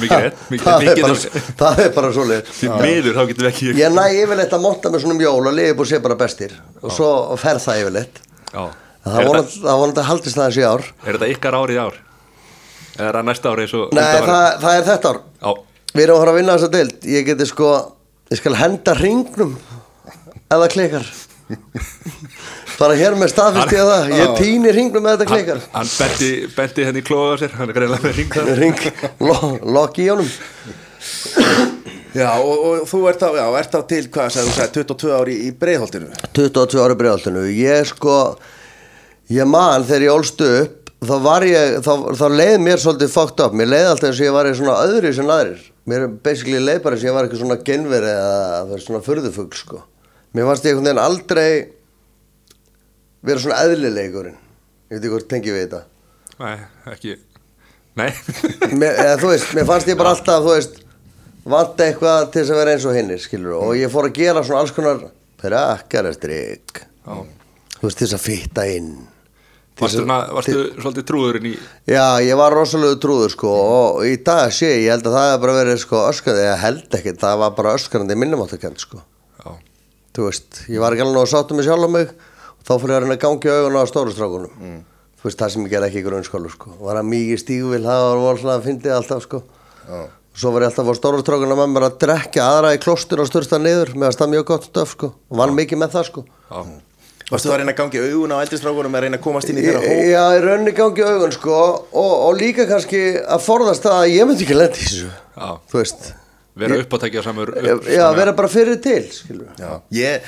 Mikið 0.00 0.22
rétt, 0.24 0.44
mikið 0.52 0.66
það, 0.66 0.84
rétt 0.86 0.92
er 0.92 1.02
bara, 1.04 1.42
það 1.62 1.80
er 1.84 1.90
bara 1.96 2.12
svoleið 2.16 2.52
Því 2.56 2.70
miður 2.80 3.16
þá 3.18 3.22
getum 3.30 3.44
við 3.44 3.50
ekki 3.50 3.74
Ég 3.76 3.92
næ 3.96 4.04
yfirleitt 4.22 4.54
að 4.56 4.62
monta 4.64 4.92
með 4.92 5.04
svona 5.04 5.16
um 5.18 5.24
jól 5.24 5.50
og 5.50 5.56
liðbúr 5.58 5.90
sé 5.90 6.00
bara 6.04 6.16
bestir. 6.22 6.54
Og 6.80 6.94
svo 6.96 7.10
fer 7.40 7.60
það 7.62 7.82
yfirleitt. 7.82 8.22
Það 8.52 9.28
vonandi, 9.28 9.60
vonandi 9.66 10.06
haldist 10.08 10.38
það 10.38 10.48
þessi 10.48 10.64
ár. 10.68 10.86
Er 11.04 11.18
þetta 11.18 11.30
ykkar 11.34 11.58
árið 11.58 11.82
ár? 11.82 12.00
Eða 12.92 13.08
er 13.10 13.18
það 13.18 13.28
næsta 13.28 13.52
árið 13.52 13.70
svo 13.72 13.84
Nei, 13.92 14.02
það, 14.22 14.48
það 14.64 14.78
er 14.78 14.88
þetta 14.88 15.12
ár. 15.12 15.20
Já, 15.42 15.52
Við 15.92 16.02
erum 16.06 16.16
að 16.16 16.22
fara 16.22 16.32
að 16.32 16.38
vinna 16.40 16.56
þessa 16.56 16.72
deild. 16.72 17.06
Ég 17.12 17.26
geti 17.28 17.46
sko, 17.50 17.70
ég 18.32 18.40
skal 18.40 18.56
henda 18.56 18.94
hringnum 18.96 19.56
það 20.52 20.68
klikar 20.72 21.06
Bara 22.80 22.96
hér 22.98 23.16
með 23.18 23.32
staðfyrst 23.32 23.74
ég 23.76 23.88
það. 23.88 24.12
Ég 24.18 24.34
týni 24.38 24.72
hringnum 24.74 25.08
ef 25.08 25.16
þetta 25.16 25.28
hann, 25.28 25.42
klikar 25.42 25.64
hann 25.74 25.90
benti, 25.98 26.30
benti 26.56 26.86
henni 26.88 27.02
í 27.02 27.06
klóða 27.06 27.34
á 27.34 27.36
sér. 27.42 27.56
Hann 27.58 27.72
er 27.72 27.78
greinlega 27.78 28.06
með 28.06 28.20
ring 28.20 28.36
þar. 28.36 28.52
Hring, 28.58 28.86
lo, 29.28 29.38
lokk 29.78 30.00
í 30.02 30.08
honum. 30.12 30.30
Já, 32.12 32.28
og, 32.36 32.52
og 32.52 32.82
þú 32.90 32.98
ert 33.08 33.22
á, 33.24 33.28
já, 33.32 33.44
ert 33.62 33.72
á 33.72 33.80
til 33.88 34.02
hvað, 34.12 34.34
sagði 34.34 34.50
þú 34.50 34.56
sagði, 34.58 34.84
22 34.92 35.12
ári 35.16 35.36
í 35.46 35.50
breiðholtinu? 35.56 36.10
22 36.36 36.82
ári 36.84 36.96
bregðaltinu 37.00 37.44
Ég 37.56 37.88
sko, 37.88 38.16
ég 39.32 39.48
man 39.48 39.86
þegar 39.88 40.04
ég 40.04 40.12
ólst 40.12 40.44
upp 40.44 40.92
þá 41.02 41.14
var 41.24 41.46
ég, 41.48 41.78
þá, 41.82 41.92
þá 42.20 42.26
leið 42.36 42.56
mér 42.62 42.82
svolítið 42.82 43.14
fucked 43.14 43.40
up, 43.42 43.54
mér 43.56 43.70
leið 43.72 43.88
alltaf 43.90 44.10
eins 44.10 44.20
og 44.20 44.26
ég 44.28 44.36
var 44.36 44.48
í 44.50 44.52
svona 44.58 44.76
öðru 44.84 45.12
sem 45.16 45.32
aðrir, 45.34 45.62
mér 45.90 46.04
basically 46.22 46.60
leið 46.62 46.82
bara 46.84 46.98
eins 46.98 47.02
og 47.02 47.08
ég 47.08 47.16
var 47.16 47.26
eitthvað 47.26 47.42
svona 47.42 47.58
genveri 47.66 48.12
eða 48.12 48.60
það 48.68 48.84
svona 48.84 49.02
furðufugl 49.08 49.58
sko. 49.58 49.80
Mér 50.36 50.48
fannst 50.48 50.68
ég 50.68 50.76
einhvern 50.76 50.90
veginn 50.90 51.02
aldrei 51.02 51.48
vera 53.26 53.42
svona 53.42 53.60
eðlilegurinn. 53.66 54.38
Ég 54.90 54.96
veit 54.96 55.00
ekki 55.04 55.12
hvort 55.14 55.28
tengi 55.30 55.52
við 55.54 55.64
þetta. 55.66 55.82
Nei, 56.42 56.56
ekki. 56.92 57.16
Nei. 58.00 58.08
Mér, 58.80 58.96
eða, 59.04 59.16
þú 59.20 59.30
veist, 59.34 59.52
mér 59.56 59.66
fannst 59.68 59.90
ég 59.92 59.98
bara 60.00 60.14
alltaf 60.16 60.42
þú 60.46 60.54
veist, 60.56 60.78
vant 61.44 61.80
eitthvað 61.84 62.28
til 62.32 62.40
þess 62.42 62.54
að 62.54 62.60
vera 62.62 62.74
eins 62.76 62.86
og 62.88 62.96
hinnir 62.96 63.20
skilur, 63.20 63.56
og 63.58 63.72
ég 63.76 63.90
fór 63.92 64.08
að 64.08 64.16
gera 64.20 64.42
svona 64.46 64.62
alls 64.64 64.72
konar 64.76 65.02
prakkarastrik 65.42 66.84
þú 67.06 67.88
veist, 67.88 67.98
til 67.98 68.06
þess 68.06 68.16
að 68.16 68.24
fitta 68.26 68.64
inn. 68.70 68.92
Til 69.72 69.86
Varstu, 69.86 70.02
að- 70.04 70.32
varstu 70.36 70.54
svolítið 70.82 71.04
trúðurinn 71.08 71.46
í 71.48 71.52
Já, 71.88 72.20
ég 72.20 72.36
var 72.36 72.52
rosalega 72.52 72.98
trúður 73.00 73.30
sko 73.32 73.48
og 73.50 74.02
í 74.04 74.18
dag 74.24 74.50
sé 74.52 74.68
ég, 74.68 74.82
ég 74.84 74.90
held 74.92 75.06
að 75.08 75.14
það 75.16 75.28
hefur 75.30 75.42
bara 75.46 75.54
verið 75.62 75.78
sko 75.80 76.02
öskrandi, 76.10 76.42
ég 76.44 76.60
held 76.60 76.96
ekki, 76.98 77.14
það 77.22 77.38
var 77.40 77.54
bara 77.56 77.72
öskrandi 77.78 78.16
minnumáttakend 78.20 78.82
sko. 78.84 79.00
Já, 79.40 79.54
þú 80.12 80.26
veist, 80.28 80.60
ég 80.68 80.82
var 80.84 80.92
ekki 80.92 81.06
alveg 81.06 81.22
að 81.24 81.30
sátta 81.32 81.56
mig 81.56 81.64
sjálf 81.66 81.88
á 81.88 81.90
mig 81.96 82.12
þá 82.62 82.72
fyrir 82.72 82.96
að 82.96 83.04
reyna 83.04 83.16
að 83.18 83.22
gangi 83.26 83.52
augun 83.52 83.78
á 83.78 83.84
stórustrákunum. 83.90 84.56
Mm. 84.60 84.80
þú 85.22 85.28
veist, 85.28 85.38
það 85.38 85.52
sem 85.54 85.66
ég 85.66 85.72
ger 85.72 85.86
ekki 85.86 86.00
í 86.00 86.06
grunnskólu 86.06 86.50
sko. 86.50 86.72
Var 86.82 86.98
að 86.98 87.10
mikið 87.12 87.42
stígvil, 87.42 87.82
það 87.84 88.06
var 88.08 88.22
volslega 88.26 88.56
að 88.58 88.64
fyndið 88.68 88.96
alltaf 88.96 89.26
sko. 89.26 89.42
Já. 89.82 90.00
svo 90.32 90.50
var 90.54 90.64
ég 90.64 90.70
alltaf 90.72 90.88
á 90.88 90.94
stórustrákunum 90.98 91.60
með 91.60 91.74
mér 91.74 91.86
að 91.88 91.98
drekja 92.02 92.46
aðra 92.48 92.72
í 92.74 92.80
klostur 92.82 93.20
og 93.22 93.28
styrsta 93.28 93.58
niður 93.60 93.92
með 93.94 94.08
að 94.08 94.16
stað 94.16 94.32
mjög 94.32 94.48
gott 94.50 94.70
stöf 94.70 94.96
sko. 94.96 95.12
Og 95.30 95.38
vann 95.42 95.54
mikið 95.58 95.82
með 95.82 95.94
það 95.98 96.08
sko. 96.08 96.24
Já, 96.50 96.62
Varstu 97.32 97.48
að 97.48 97.62
reyna 97.62 97.72
að 97.72 97.78
gangi 97.78 98.00
augun 98.02 98.34
á 98.34 98.42
eldistrákunum 98.44 98.96
að 98.98 99.04
reyna 99.06 99.16
að 99.16 99.24
komast 99.24 99.48
inn 99.48 99.60
í 99.60 99.62
þeirra 99.64 99.80
hóp? 99.80 100.00
Já, 100.10 100.24
í 100.36 100.40
rauninni 100.42 100.74
gangi 100.76 101.04
augun 101.06 101.32
sko. 101.32 101.60
Og, 102.02 102.10
og 102.26 102.34
líka 102.36 102.66
kannski 102.68 103.00
að 103.22 103.44
forðast 103.46 103.86
það 103.86 104.00
að 104.00 104.12
ég 104.12 104.28
myndi 104.28 104.44
ekki 104.44 104.58
lendi 104.58 104.82
þessu 104.82 105.12
Vera 106.52 106.76
uppátækja 106.82 107.22
samur 107.24 107.54
Já, 107.88 108.04
vera 108.12 108.34
bara 108.36 108.48
fyrir 108.52 108.76
til, 108.84 109.06
ég, 109.96 110.26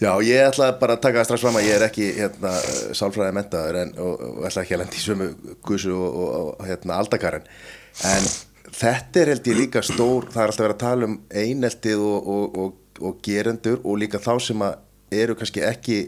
Já, 0.00 0.14
ég 0.24 0.40
ætla 0.48 0.70
bara 0.80 0.96
að 0.96 1.02
taka 1.04 1.20
það 1.20 1.26
strax 1.28 1.42
fram 1.44 1.56
að 1.60 1.66
ég 1.66 1.74
er 1.76 1.82
ekki 1.84 2.06
hérna, 2.16 2.52
sálfræði 2.96 3.34
mentaður 3.36 3.78
en, 3.82 3.90
og, 4.00 4.22
og 4.26 4.46
ætla 4.48 4.62
ekki 4.64 4.76
að 4.76 4.80
lendi 4.80 5.00
í 5.00 5.02
sömu 5.04 5.26
gusu 5.68 5.92
og, 5.92 6.20
og, 6.22 6.30
og 6.54 6.68
hérna, 6.70 7.00
aldakaren 7.02 7.48
en 8.08 8.28
þetta 8.80 9.20
er 9.20 9.32
held 9.34 9.50
ég 9.50 9.58
líka 9.58 9.82
stór 9.84 10.30
það 10.32 10.42
er 10.42 10.52
alltaf 10.52 10.64
verið 10.64 10.76
að 10.76 10.84
tala 10.84 11.08
um 11.10 11.18
eineltið 11.42 12.04
og, 12.06 12.30
og, 12.62 12.78
og 13.04 13.18
gerendur 13.26 13.82
og 13.84 13.98
líka 14.00 14.22
þá 14.22 14.32
sem 14.46 14.64
að 14.64 14.78
eru 15.20 15.34
kannski 15.36 15.64
ekki 15.66 15.98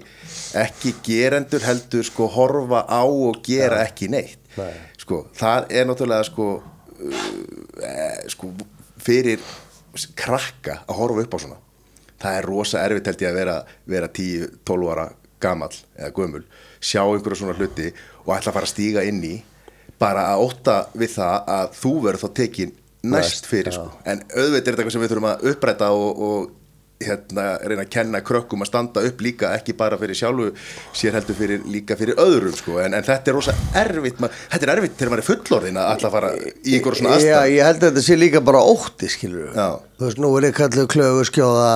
ekki 0.58 0.94
gerendur 1.04 1.64
heldur 1.66 2.06
sko 2.06 2.28
horfa 2.32 2.84
á 2.86 3.02
og 3.02 3.42
gera 3.44 3.82
ekki 3.86 4.08
neitt. 4.12 4.38
Nei. 4.56 4.72
sko, 5.00 5.26
það 5.36 5.68
er 5.72 5.86
náttúrulega 5.88 6.28
sko, 6.28 6.46
uh, 6.60 7.28
eh, 7.88 8.18
sko 8.32 8.50
fyrir 9.00 9.40
krakka 10.16 10.82
að 10.86 10.98
horfa 11.00 11.26
upp 11.26 11.36
á 11.36 11.38
svona 11.44 11.60
það 12.22 12.38
er 12.38 12.48
rosa 12.48 12.82
erfitt 12.86 13.10
held 13.10 13.24
ég 13.24 13.32
að 13.32 13.40
vera, 13.40 13.56
vera 13.94 14.10
10-12 14.20 14.92
ára 14.94 15.08
gamall 15.42 15.74
eða 15.98 16.12
gömul, 16.16 16.44
sjá 16.78 17.02
einhverju 17.02 17.40
svona 17.40 17.56
hluti 17.58 17.88
og 18.22 18.36
ætla 18.36 18.52
að 18.52 18.56
fara 18.58 18.68
að 18.68 18.74
stíga 18.74 19.04
inn 19.08 19.22
í 19.26 19.34
bara 20.02 20.28
að 20.32 20.44
ótta 20.46 20.76
við 20.98 21.14
það 21.16 21.52
að 21.56 21.76
þú 21.78 21.92
verður 22.06 22.22
þá 22.22 22.38
tekin 22.38 22.74
næst 23.02 23.48
fyrir 23.50 23.74
sko. 23.74 23.88
en 24.06 24.22
auðvitað 24.30 24.56
er 24.56 24.62
þetta 24.62 24.76
eitthvað 24.76 24.94
sem 24.94 25.02
við 25.02 25.12
þurfum 25.12 25.30
að 25.32 25.46
uppræta 25.52 25.88
og, 25.94 26.22
og 26.26 26.50
hérna, 27.06 27.44
reyna 27.62 27.84
að 27.86 27.92
kenna 27.94 28.20
krökkum 28.24 28.64
að 28.64 28.70
standa 28.70 29.04
upp 29.08 29.22
líka 29.24 29.52
ekki 29.56 29.74
bara 29.78 29.98
fyrir 30.00 30.18
sjálfu 30.18 30.48
sér 30.96 31.16
heldur 31.18 31.38
fyrir, 31.38 31.62
líka 31.68 31.96
fyrir 32.00 32.18
öðrum 32.22 32.56
sko. 32.56 32.78
en, 32.82 32.96
en 32.98 33.06
þetta 33.06 33.32
er 33.32 33.38
rosa 33.38 33.54
erfitt 33.82 34.20
þetta 34.22 34.66
er 34.66 34.74
erfitt 34.76 34.98
þegar 34.98 35.12
maður 35.14 35.24
er 35.24 35.28
fullorðin 35.30 35.80
að 35.82 36.04
að 36.08 36.16
fara 36.16 36.32
í 36.36 36.76
einhverju 36.76 37.00
svona 37.00 37.14
Já, 37.16 37.22
aðstæð 37.22 37.54
ég 37.54 37.70
held 37.70 37.80
að 37.82 37.88
þetta 37.88 38.04
sé 38.08 38.18
líka 38.18 38.44
bara 38.50 38.62
ótti, 38.74 39.10
skilur 39.12 39.56
Já. 39.56 39.68
Þú 39.98 40.08
veist, 40.08 40.20
nú 40.22 40.30
er 40.38 40.48
ég 40.48 40.56
kallið 40.58 40.90
klögu 40.92 41.24
skjóða 41.30 41.72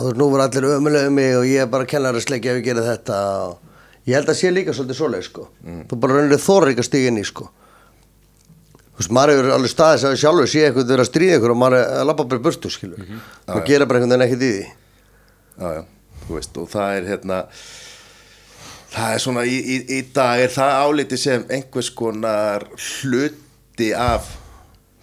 Þú 0.00 0.08
veist, 0.08 0.20
nú 0.22 0.28
er 0.34 0.44
allir 0.46 0.68
ömulega 0.74 1.14
mig 1.14 1.36
og 1.38 1.48
ég 1.48 1.64
er 1.64 1.72
bara 1.72 1.88
kennari 1.88 2.24
sleikja 2.24 2.54
ef 2.54 2.60
ég 2.62 2.68
gera 2.70 2.86
þetta 2.92 3.22
og 3.48 3.56
Ég 4.08 4.16
held 4.16 4.30
að 4.32 4.38
sé 4.38 4.48
líka 4.48 4.72
svolítið 4.72 4.96
svoleið, 5.02 5.24
sko 5.28 5.48
Mm. 5.68 5.82
Þú 5.90 5.96
bara 6.00 6.14
raunir 6.16 6.40
þorir 6.40 6.70
ekki 6.72 6.80
að 6.80 6.86
stiga 6.86 7.08
inn 7.10 7.18
í, 7.20 7.24
sko 7.28 7.50
Þú 8.98 9.02
veist, 9.04 9.12
maður 9.14 9.30
hefur 9.36 9.52
alveg 9.54 9.70
staðið 9.70 10.00
sem 10.02 10.16
sjálfur 10.18 10.48
sé 10.50 10.62
eitthvað 10.66 10.88
vera 10.90 11.04
að 11.04 11.10
stríða 11.12 11.36
ykkur 11.38 11.52
og 11.54 11.58
maður 11.60 11.76
er 11.78 11.92
að 12.00 12.06
lappa 12.10 12.24
bara 12.26 12.40
í 12.40 12.42
burtu, 12.48 12.70
skilur 12.74 12.98
Mhm. 12.98 13.20
og 13.54 13.60
gera 13.68 13.86
bara 13.86 14.00
einhvern 14.00 14.10
veginn 14.18 14.26
ekkert 14.26 14.42
í 14.42 14.50
því. 14.56 14.66
Já, 15.58 15.68
já, 15.76 15.84
þú 16.26 16.34
veist, 16.34 16.58
og 16.58 16.68
það 16.72 16.96
er 16.98 17.06
hérna 17.12 17.38
það 18.92 19.14
er 19.14 19.18
svona 19.22 19.44
í, 19.46 19.56
í, 19.60 19.76
í 19.98 20.00
dag 20.16 20.40
er 20.40 20.48
það 20.48 20.74
áliti 20.82 21.18
sem 21.20 21.44
einhvers 21.48 21.90
konar 21.94 22.64
hluti 22.74 23.90
af 23.94 24.28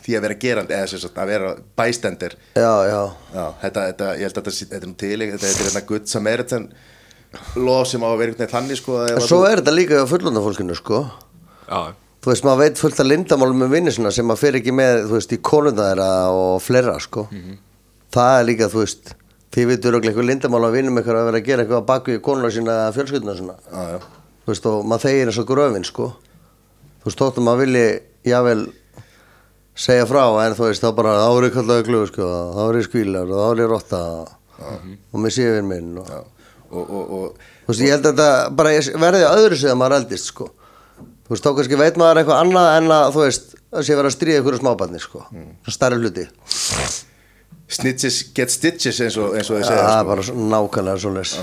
því 0.06 0.16
að 0.18 0.22
vera 0.28 0.38
gerandi 0.42 0.74
eða 0.78 0.90
sem 0.92 1.00
sagt 1.00 1.16
að 1.22 1.28
vera 1.32 1.56
bæstendir 1.78 2.36
Já, 2.56 2.74
já, 2.90 3.02
já, 3.34 3.46
þetta, 3.64 3.84
þetta, 3.92 4.10
ég 4.20 4.25
held 4.28 4.38
að 4.38 4.44
þetta, 4.44 4.56
þetta 4.60 4.75
er 4.82 4.88
nú 4.90 4.98
til 4.98 5.20
þetta 5.25 5.50
er 5.50 5.60
hérna 5.64 5.86
Good 5.88 6.08
Samaritan 6.12 6.68
lof 7.56 7.88
sem 7.88 8.02
á 8.04 8.08
að 8.10 8.18
vera 8.20 8.32
einhvern 8.34 8.44
veginn 8.46 8.56
þannig 8.56 8.78
sko 8.82 8.98
að 9.02 9.14
að 9.16 9.28
svo 9.30 9.40
er 9.50 9.62
þetta 9.62 9.75
líka 9.75 10.02
á 10.02 10.06
fullanda 10.08 10.44
fólkinu, 10.46 10.75
sko. 10.78 11.00
Já, 11.70 11.94
Þú 12.25 12.32
veist, 12.32 12.46
maður 12.48 12.62
veit 12.63 12.79
fullt 12.82 13.00
að 13.03 13.10
lindamálum 13.12 13.60
með 13.62 13.74
vinni 13.75 13.91
sinna 13.94 14.10
sem 14.10 14.25
maður 14.25 14.39
fer 14.41 14.55
ekki 14.58 14.72
með, 14.74 15.03
þú 15.05 15.13
veist, 15.13 15.34
í 15.36 15.38
konunda 15.46 15.84
þeirra 15.91 16.05
og 16.34 16.55
fleira, 16.65 16.96
sko. 17.03 17.27
Það 18.15 18.38
er 18.39 18.48
líka, 18.48 18.70
þú 18.72 18.79
veist, 18.82 19.12
þið 19.53 19.67
veitur 19.70 19.91
örugglega 19.91 20.10
eitthvað 20.15 20.29
lindamál 20.32 20.62
að 20.65 20.77
vinnum 20.79 20.98
eitthvað 20.98 21.20
að 21.20 21.29
vera 21.29 21.41
að 21.44 21.46
gera 21.51 21.65
eitthvað 21.65 21.84
að 21.84 21.86
baki 21.91 22.15
konuna 22.25 22.50
sína 22.55 22.79
fjölskylduna 22.96 23.38
já, 23.38 23.84
já, 23.91 24.00
Þú 24.41 24.53
veist, 24.55 24.65
og 24.72 24.89
maður 24.89 25.05
þegir 25.05 25.29
eins 25.29 25.39
og 25.44 25.48
gröfin, 25.53 25.88
sko. 25.91 26.10
Þú 27.03 27.12
veist, 27.12 27.22
þóttum 27.22 27.48
maður 27.51 27.63
vilji, 27.67 27.86
jável, 28.34 28.58
segja 29.86 30.10
frá, 30.10 30.24
en 30.48 30.58
þú 30.58 30.67
veist, 30.72 30.82
þá 30.82 30.98
bara, 30.98 31.15
þá 31.22 31.46
ég 31.46 31.55
kallaði 31.60 31.88
glöðu, 31.91 32.12
sko, 32.15 32.34
ég 32.79 32.89
skvílar 32.89 33.38
og 33.38 33.62
ég 33.62 33.70
rotta 33.70 34.03
og 34.65 35.22
með 35.22 35.38
sífinn 35.38 35.70
minn 35.70 35.98
og... 36.01 36.13
Og, 36.74 36.82
og, 36.89 37.10
og, 37.22 37.50
Þú 37.65 37.70
veist, 37.70 37.82
ég 37.86 37.94
held 37.94 38.05
að 38.10 38.15
þetta 38.17 38.53
bara 38.58 38.72
verði 39.05 39.25
öðru 39.29 39.58
sig 39.62 39.70
að 39.70 39.77
maður 39.77 40.01
eldist, 40.01 40.34
sko. 40.34 40.50
Þú 41.25 41.34
veist, 41.34 41.46
þá 41.46 41.55
kannski 41.58 41.77
veit 41.79 41.96
maður 41.98 42.22
eitthvað 42.22 42.41
annað 42.44 42.72
en 42.77 42.91
að, 42.94 43.05
þú 43.15 43.22
veist, 43.24 43.53
að 43.74 43.86
sé 43.88 43.96
vera 43.98 44.10
að 44.12 44.15
stríða 44.15 44.41
ykkur 44.44 44.58
smábarni, 44.62 45.00
sko. 45.01 45.24
Mm. 45.34 45.53
Starri 45.74 45.98
hluti. 46.01 46.25
snitches 47.75 48.20
get 48.38 48.53
stitches 48.53 49.00
eins 49.01 49.15
og, 49.17 49.34
eins 49.34 49.50
og 49.50 49.58
þið 49.58 49.63
Það 49.63 49.72
segja 49.72 49.86
er 49.86 49.96
sko. 49.96 50.10
bara 50.12 50.25
svo 50.27 50.50
nákvæmlega 50.53 51.01
svo 51.01 51.13
les. 51.15 51.34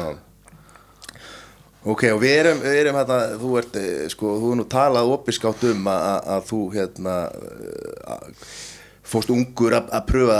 Ok, 1.83 2.05
og 2.15 2.21
við 2.23 2.35
erum, 2.39 2.61
við 2.63 2.77
erum 2.79 2.99
hérna, 3.01 3.17
þú 3.41 3.57
ert, 3.59 3.79
eh, 3.81 4.05
sko, 4.13 4.37
þú 4.39 4.53
er 4.53 4.59
nú 4.61 4.67
talað 4.71 5.15
opiskátt 5.17 5.65
um 5.67 5.89
að, 5.91 6.45
þú, 6.47 6.61
hérna, 6.77 7.15
eh, 7.35 8.13
að, 8.15 8.45
fórst 9.13 9.33
ungur 9.35 9.75
að, 9.81 9.91
pröfa 10.07 10.39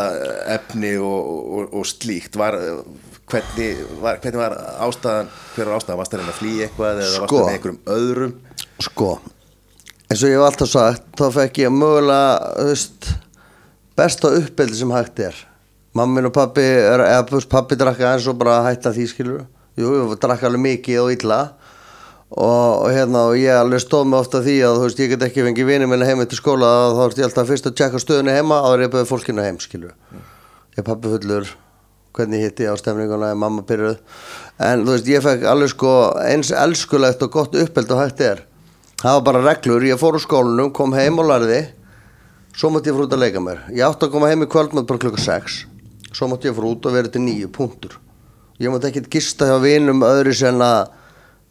efni 0.55 0.93
og, 1.03 1.33
og, 1.59 1.75
og 1.81 1.89
slíkt, 1.91 2.39
var, 2.39 2.55
hvernig 3.27 3.83
var, 3.99 4.21
hvernig 4.23 4.39
var 4.39 4.55
ástæðan, 4.87 5.33
hver 5.57 5.67
var 5.73 5.81
ástæðan, 5.81 5.99
varst 5.99 6.15
það 6.15 6.23
reyna 6.23 6.33
að 6.37 6.39
flýja 6.39 6.69
eitthvað 6.69 7.03
eða 7.03 7.19
varst 7.19 7.27
Sko. 7.27 7.41
það 7.41 7.49
með 7.49 7.57
einhverjum 7.57 7.83
öðrum? 7.97 8.35
Sko, 8.81 9.19
eins 10.09 10.23
og 10.23 10.31
ég 10.31 10.39
hef 10.39 10.47
alltaf 10.47 10.71
sagt, 10.71 11.09
þá 11.19 11.27
fekk 11.37 11.63
ég 11.65 11.75
mögulega, 11.75 12.53
veist, 12.69 13.11
besta 13.99 14.33
uppeldi 14.39 14.79
sem 14.79 14.95
hægt 14.95 15.21
er. 15.23 15.37
Mammin 15.97 16.31
og 16.31 16.33
pappi, 16.33 16.65
eða 16.65 17.21
veist, 17.29 17.51
pappi 17.53 17.77
drakka 17.77 18.15
eins 18.15 18.29
og 18.31 18.39
bara 18.41 18.63
hætta 18.65 18.95
því, 18.95 19.09
skilur. 19.11 19.45
Jú, 19.77 19.93
ég 19.99 20.15
drakka 20.21 20.49
alveg 20.49 20.65
mikið 20.67 21.03
og 21.03 21.13
illa. 21.15 21.41
Og, 22.33 22.87
hérna, 22.89 23.27
og 23.29 23.37
ég 23.37 23.53
alveg 23.53 23.83
stóð 23.85 24.07
mig 24.09 24.23
ofta 24.23 24.41
því 24.45 24.55
að, 24.65 24.79
þú 24.79 24.87
veist, 24.87 25.01
ég 25.05 25.11
get 25.13 25.25
ekki 25.27 25.45
fengið 25.45 25.69
vinið 25.69 25.91
minna 25.93 26.07
heim 26.09 26.23
til 26.25 26.39
skóla, 26.39 26.71
þá 26.97 27.03
ert 27.05 27.19
ég 27.21 27.27
alltaf 27.29 27.51
fyrst 27.51 27.69
að 27.69 27.75
tjekka 27.81 28.01
stöðunni 28.01 28.37
heima 28.37 28.63
áður 28.65 28.87
ég 28.87 28.95
byrði 28.95 29.09
fólkinu 29.11 29.45
heim, 29.45 29.59
skilur. 29.61 29.93
Ég 30.73 30.81
er 30.81 30.87
pappi 30.87 31.13
fullur, 31.13 31.51
hvernig 32.17 32.47
hitti 32.47 32.65
ég 32.65 32.73
á 32.73 32.77
stemninguna, 32.81 33.35
er 33.35 33.41
mamma 33.41 33.65
byrjuð. 33.69 33.99
En 34.65 34.87
þú 34.87 34.95
veist, 34.95 35.11
ég 35.13 35.25
fekk 35.25 35.45
alveg 35.51 35.75
sko 35.75 35.93
eins 36.25 36.55
elskulegt 36.57 37.25
og 37.27 37.37
gott 37.37 37.61
uppeld 37.61 37.93
og 37.93 38.01
hægt 38.01 38.25
er. 38.25 38.41
Það 39.03 39.17
var 39.17 39.23
bara 39.27 39.43
reglur, 39.43 39.83
ég 39.83 39.99
fór 39.99 40.15
úr 40.15 40.23
skólanum, 40.23 40.69
kom 40.71 40.93
heim 40.95 41.17
og 41.19 41.27
lærði, 41.27 41.59
svo 42.55 42.69
mátti 42.71 42.93
ég 42.93 42.95
fór 42.95 43.09
út 43.09 43.15
að 43.17 43.25
leika 43.25 43.41
mér. 43.43 43.65
Ég 43.75 43.83
átti 43.83 44.07
að 44.07 44.13
koma 44.15 44.29
heim 44.31 44.45
í 44.45 44.51
kvöldmátt 44.51 44.87
bara 44.87 45.03
klukka 45.03 45.23
6, 45.25 45.57
svo 46.15 46.29
mátti 46.31 46.47
ég 46.47 46.55
fór 46.55 46.69
út 46.69 46.87
og 46.87 46.95
verið 46.95 47.17
til 47.17 47.23
9 47.25 47.49
punktur. 47.57 47.97
Ég 48.63 48.71
mátti 48.71 48.93
ekkert 48.93 49.09
gista 49.11 49.49
hjá 49.49 49.57
vinum 49.65 50.05
öðru 50.07 50.35
sen 50.39 50.63
að, 50.63 50.93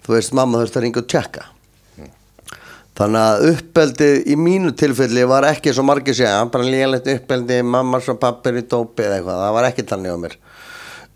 þú 0.05 0.15
veist, 0.15 0.31
mamma 0.39 0.61
þurfti 0.61 0.79
að 0.79 0.85
ringa 0.85 1.03
og 1.03 1.09
tjekka. 1.11 1.43
Þannig 3.01 3.21
að 3.25 3.45
uppeldið 3.49 4.17
í 4.31 4.37
mínu 4.39 4.71
tilfelli 4.77 5.27
var 5.27 5.47
ekki 5.49 5.73
svo 5.75 5.83
margir 5.87 6.15
segja, 6.15 6.45
bara 6.53 6.67
lélægt 6.67 7.09
uppeldið, 7.11 7.65
mamma 7.67 7.99
svo 8.03 8.15
pappir 8.19 8.61
í 8.61 8.63
dópi 8.63 9.03
eða 9.07 9.17
eitthvað, 9.19 9.43
það 9.43 9.55
var 9.57 9.67
ekki 9.67 9.85
þannig 9.91 10.15
á 10.15 10.17
mér. 10.23 10.37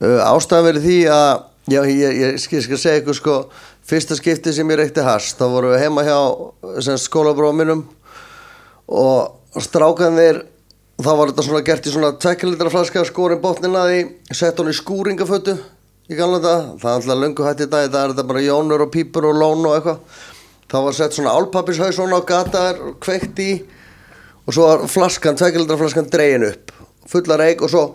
Uh, 0.03 0.19
ástæðan 0.33 0.67
verið 0.67 0.87
því 0.89 0.99
að, 1.15 1.31
já, 1.71 1.79
ég, 1.79 1.95
ég, 1.95 2.15
ég 2.23 2.43
skal, 2.43 2.63
skal 2.65 2.79
segja 2.81 3.03
ykkur 3.03 3.19
sko, 3.19 3.35
fyrsta 3.85 4.17
skipti 4.17 4.53
sem 4.53 4.71
ég 4.73 4.79
reykti 4.79 5.03
hast, 5.05 5.37
þá 5.37 5.45
vorum 5.51 5.73
við 5.75 5.83
heima 5.85 6.05
hjá 6.05 6.17
minnum 7.53 7.85
og 8.85 9.61
strákanir, 9.61 10.41
þá 11.01 11.11
var 11.11 11.31
þetta 11.31 11.45
svona 11.45 11.63
gert 11.65 11.87
í 11.87 11.93
svona 11.93 12.11
tvekkalitra 12.21 12.71
flaska, 12.73 13.05
skorin 13.05 13.41
botnin 13.43 13.77
að 13.77 13.91
því, 13.91 13.99
sett 14.33 14.61
hún 14.61 14.71
í 14.71 14.77
skúringafötu 14.77 15.55
í 16.09 16.17
gamla 16.17 16.41
þetta, 16.41 16.55
það 16.81 16.89
er 16.91 16.99
alltaf 16.99 17.21
löngu 17.21 17.45
hætt 17.45 17.63
í 17.65 17.69
dag, 17.69 17.89
það 17.89 18.01
er 18.01 18.13
þetta 18.13 18.27
bara 18.31 18.45
jónur 18.45 18.85
og 18.85 18.91
pípur 18.93 19.29
og 19.29 19.39
lón 19.39 19.65
og 19.69 19.77
eitthvað. 19.77 20.21
þá 20.69 20.77
var 20.85 20.97
sett 20.97 21.17
svona 21.17 21.33
álpappishaus 21.37 21.97
svona 21.97 22.19
á 22.21 22.21
gataðar 22.25 22.81
og 22.89 22.97
kveikt 23.01 23.41
í 23.41 23.51
og 24.45 24.53
svo 24.53 24.69
var 24.69 24.87
flaskan, 24.89 25.37
tvekkalitra 25.37 25.77
flaskan 25.77 26.09
dregin 26.09 26.47
upp, 26.49 26.73
fulla 27.09 27.37
reik 27.41 27.61
og 27.65 27.73
svo 27.73 27.85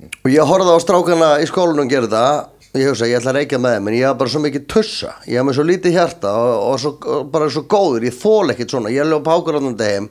og 0.00 0.32
ég 0.32 0.48
horfði 0.48 0.76
á 0.76 0.78
strákana 0.80 1.30
í 1.40 1.48
það 1.48 1.76
og 1.76 2.59
ég 2.78 2.90
hugsa, 2.90 3.08
ég 3.10 3.18
ætla 3.18 3.32
að 3.32 3.38
reykja 3.40 3.60
með 3.62 3.76
þeim 3.76 3.88
en 3.90 3.96
ég 3.96 4.06
hafa 4.06 4.18
bara 4.20 4.32
svo 4.34 4.42
mikið 4.44 4.66
tussa. 4.70 5.14
Ég 5.26 5.40
hafa 5.40 5.48
með 5.48 5.58
svo 5.58 5.64
lítið 5.70 5.96
hjarta 5.96 6.34
og, 6.38 6.52
og, 6.66 6.76
svo, 6.82 6.92
og 7.14 7.32
bara 7.32 7.48
svo 7.50 7.64
góður, 7.70 8.06
ég 8.06 8.18
þól 8.20 8.54
ekkert 8.54 8.76
svona. 8.76 8.92
Ég 8.94 9.08
lög 9.08 9.24
pákurandandi 9.26 9.88
heim 9.90 10.10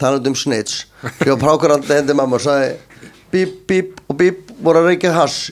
talað 0.00 0.28
um 0.32 0.36
ég 0.36 1.30
var 1.30 1.40
pákurandandi 1.44 1.96
heim 1.96 2.10
til 2.10 2.18
mamma 2.18 2.36
og 2.36 2.44
sagði 2.44 2.76
bíp, 3.32 3.56
bíp 3.70 4.04
og 4.06 4.20
bíp 4.20 4.52
voru 4.60 4.82
að 4.82 4.92
reykja 4.92 5.14
hass. 5.16 5.48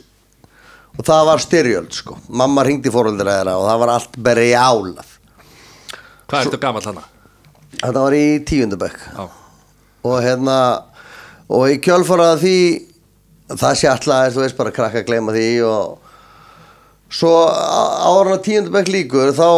Og 0.95 1.03
það 1.03 1.25
var 1.27 1.43
styrjöld 1.43 1.97
sko. 1.97 2.21
Mamma 2.29 2.63
ringdi 2.63 2.93
fóröldur 2.93 3.27
þeirra 3.27 3.57
og 3.59 3.67
það 3.67 3.83
var 3.83 3.97
allt 3.97 4.23
bara 4.29 4.45
í 4.47 4.55
álað. 4.55 5.19
Hvað 6.29 6.47
ertu 6.47 6.61
gamall 6.63 6.87
hana? 6.87 7.09
þetta 7.81 8.03
var 8.05 8.17
í 8.17 8.27
tíundabökk 8.47 9.05
og 10.05 10.17
hérna 10.25 10.59
og 11.53 11.69
í 11.73 11.79
kjölfara 11.85 12.35
því 12.41 12.57
það 13.53 13.79
sé 13.81 13.91
alltaf, 13.91 14.33
þú 14.35 14.43
veist 14.45 14.59
bara 14.59 14.75
krakka 14.75 15.03
að 15.03 15.09
gleyma 15.09 15.35
því 15.35 15.49
og 15.69 16.04
svo 17.15 17.33
ára 17.47 18.39
tíundabæk 18.43 18.91
líkur 18.91 19.33
þá 19.37 19.49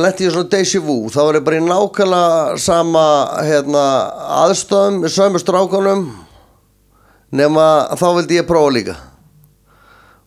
letti 0.00 0.26
ég 0.26 0.34
svona 0.34 0.50
déjà 0.52 0.80
vu. 0.82 0.98
Þá 1.12 1.20
var 1.20 1.38
ég 1.38 1.44
bara 1.46 1.60
í 1.60 1.66
nákvæmlega 1.66 2.56
sama 2.62 3.04
hérna, 3.44 3.84
aðstöðum 4.44 5.04
í 5.04 5.12
sömu 5.12 5.42
strákunum 5.42 6.08
nema 7.36 7.68
þá 7.98 8.06
vildi 8.18 8.40
ég 8.40 8.48
prófa 8.48 8.74
líka. 8.74 8.96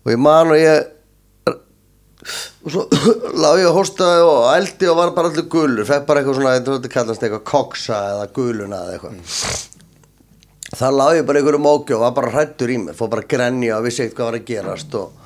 Og 0.05 0.13
ég 0.13 0.21
man 0.21 0.53
og 0.53 0.59
ég 0.61 0.87
og 2.61 2.69
svo 2.69 2.85
lág 3.41 3.63
ég 3.63 3.67
að 3.71 3.77
hóstaði 3.79 4.25
og 4.27 4.47
ældi 4.53 4.89
og 4.91 4.99
var 4.99 5.13
bara 5.17 5.31
allir 5.31 5.49
gulur. 5.49 5.85
Fekk 5.87 6.07
bara 6.07 6.21
eitthvað 6.21 6.37
svona, 6.37 6.55
þetta 6.59 6.93
kallast 6.93 7.25
eitthvað 7.25 7.45
koksa 7.49 8.01
eða 8.13 8.27
guluna 8.35 8.83
eða 8.85 8.97
eitthvað. 8.97 9.15
Það 10.71 10.97
lág 10.99 11.17
ég 11.17 11.25
bara 11.27 11.41
einhverju 11.41 11.61
móki 11.65 11.95
og 11.97 12.05
var 12.05 12.13
bara 12.15 12.31
hrættur 12.35 12.71
í 12.71 12.77
mér 12.79 12.95
fór 12.95 13.09
bara 13.11 13.25
að 13.25 13.33
grenja 13.33 13.79
og 13.79 13.87
vissi 13.87 14.05
eitthvað 14.05 14.29
var 14.29 14.37
að 14.37 14.45
gerast 14.47 14.93
og, 14.95 15.20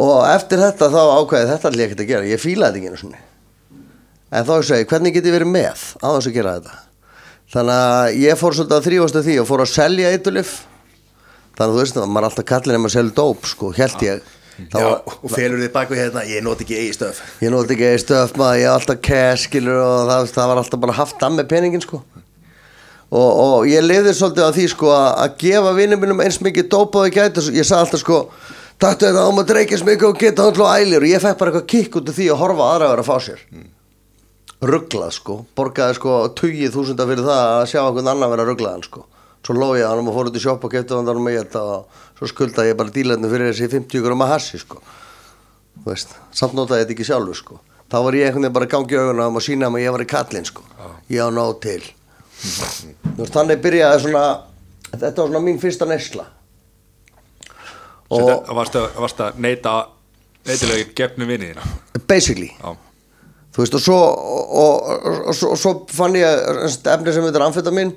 og 0.00 0.14
eftir 0.26 0.58
þetta 0.62 0.88
þá 0.90 1.00
ákvæði 1.20 1.50
þetta 1.52 1.70
allir 1.70 1.84
ekkert 1.88 2.02
að 2.04 2.10
gera, 2.10 2.28
ég 2.28 2.42
fílaði 2.42 2.80
þetta 2.80 2.80
ekki 2.80 2.90
einu 2.92 3.00
sinni. 3.02 3.22
En 4.34 4.46
þá 4.48 4.54
segi, 4.66 4.86
hvernig 4.90 5.14
get 5.14 5.28
ég 5.28 5.36
verið 5.36 5.50
með 5.54 5.82
á 6.02 6.08
þess 6.16 6.28
að 6.30 6.36
gera 6.38 6.54
þetta? 6.58 6.78
Þannig 7.54 7.82
að 7.84 8.16
ég 8.24 8.38
fór 8.40 8.56
svolítið 8.56 8.78
að 8.80 8.86
þrýfast 8.88 9.18
af 9.20 9.26
því 9.28 9.34
og 9.42 9.46
fór 9.50 9.62
að 9.62 9.70
selja 9.74 10.10
eitulif 10.14 10.54
þannig 11.54 11.68
að 11.68 11.74
þú 11.76 11.82
veist, 11.84 12.00
maður 12.02 12.24
er 12.24 12.28
alltaf 12.30 12.48
kallin 12.50 12.74
ef 12.78 12.82
maður 12.82 12.94
selja 12.96 13.14
dóp, 13.20 13.46
sko, 13.46 13.70
held 13.76 14.02
ég. 14.02 14.24
Já, 14.54 14.78
var- 14.78 15.14
og 15.22 15.30
felur 15.34 15.58
þið 15.62 15.70
bak 15.74 15.88
við 15.90 16.00
hérna, 16.02 16.24
ég 16.30 16.42
noti 16.42 16.64
ekki 16.64 16.76
eigi 16.78 16.94
stöf. 16.94 17.20
Ég 17.42 17.50
noti 17.54 17.74
ekki 17.74 17.86
eða 17.90 18.02
stöf 18.02 18.34
maður, 18.38 18.58
ég 18.58 18.66
hef 18.66 18.74
alltaf 18.80 19.00
cash 19.02 19.46
skilur 19.48 19.78
og 19.82 20.10
það, 20.10 20.28
það 20.34 20.50
var 20.50 20.60
alltaf 20.62 20.80
bara 20.84 20.92
haft 20.98 21.22
að 21.26 21.34
með 21.38 21.48
peningin 21.50 21.82
sko. 21.82 22.02
Og, 23.14 23.30
og 23.44 23.66
ég 23.70 23.82
lifði 23.86 24.14
svolítið 24.18 24.46
á 24.46 24.50
því 24.54 24.66
sko 24.72 24.90
að, 24.90 25.08
að 25.24 25.34
gefa 25.44 25.72
vinnum 25.76 26.00
mínum 26.02 26.22
eins 26.24 26.40
mikið 26.42 26.68
dóp 26.72 26.96
og 26.98 27.06
ég 27.06 27.34
sagði 27.66 27.80
alltaf 27.82 28.02
sko 28.02 28.20
þetta 28.84 29.22
á 29.24 29.28
maður 29.32 29.48
dreikis 29.50 29.84
mikið 29.86 30.08
og 30.08 30.18
geta 30.20 30.44
hann 30.46 30.60
og 30.60 30.70
ælir 30.74 31.04
og 31.04 31.08
ég 31.08 31.22
fekk 31.22 31.38
bara 31.40 31.52
eitthvað 31.52 31.70
kikk 31.72 31.98
út 32.00 32.10
af 32.10 32.18
því 32.18 32.28
að 32.32 32.40
horfa 32.42 32.68
aðra 32.70 32.86
að 32.86 32.92
vera 32.94 33.04
að 33.04 33.08
fá 33.08 33.16
sér. 33.26 33.42
Rugglað 34.64 35.12
sko, 35.18 35.36
borgaði 35.56 35.96
sko 35.98 36.14
20.000 36.40 37.08
fyrir 37.10 37.26
það 37.26 37.42
að 37.54 37.66
sjá 37.72 37.80
einhvern 37.82 38.10
annan 38.12 38.32
vera 38.32 38.46
rugglaðan 38.48 38.84
sko. 38.86 39.04
Svo 39.44 39.56
lóði 39.58 39.82
ég 39.82 39.90
hann 39.90 40.08
og 40.08 40.16
fór 40.16 40.30
út 40.30 40.38
í 40.38 40.42
sjopp 40.42 40.64
og 40.64 40.72
kefti 40.72 40.96
hann 40.96 41.22
með 41.24 41.40
þetta 41.42 41.64
og 41.74 41.98
svo 42.18 42.30
skuldaði 42.30 42.72
ég 42.72 42.78
bara 42.80 42.94
dílarni 42.94 43.30
fyrir 43.32 43.50
þessi 43.52 43.68
50 43.74 44.04
grum 44.06 44.24
að 44.24 44.32
hassi 44.32 44.60
sko. 44.62 44.80
Þú 45.82 45.90
veist, 45.90 46.14
samt 46.32 46.56
notaði 46.56 46.80
ég 46.80 46.86
þetta 46.86 46.96
ekki 46.96 47.08
sjálfur 47.10 47.40
sko. 47.40 47.58
Þá 47.92 47.98
var 48.06 48.16
ég 48.16 48.30
einhvern 48.30 48.46
veginn 48.46 48.56
bara 48.56 48.68
að 48.70 48.72
gangi 48.72 49.00
augunum 49.00 49.26
um 49.26 49.36
og 49.40 49.44
sína 49.44 49.68
að 49.68 49.82
ég 49.84 49.92
var 49.92 50.04
í 50.04 50.08
kallinn 50.08 50.48
sko. 50.48 50.64
Ég 51.12 51.20
á 51.20 51.28
nóg 51.28 51.58
til. 51.60 51.82
Þannig 53.20 53.60
byrjaði 53.64 54.06
svona 54.06 54.24
þetta 54.94 55.20
var 55.20 55.28
svona 55.28 55.44
mín 55.44 55.60
fyrsta 55.60 55.86
nesla 55.88 56.24
Þetta 58.14 58.56
varst 58.60 58.78
að, 58.80 58.88
varst 59.04 59.22
að 59.24 59.42
neita 59.44 59.74
neitilega 60.44 60.88
gefnum 60.98 61.30
vinniðina 61.30 61.68
basically. 62.08 62.50
Já, 62.58 62.74
þú 63.54 63.62
veist 63.64 63.78
og 63.78 63.84
svo 63.84 64.00
og, 64.00 64.56
og, 64.64 64.88
og, 64.94 65.20
og, 65.28 65.36
svo, 65.38 65.52
og 65.54 65.60
svo 65.60 65.76
fann 65.94 66.18
ég 66.18 66.48
efni 66.94 67.14
sem 67.14 67.24
heitir 67.26 67.44
amfetamin 67.44 67.94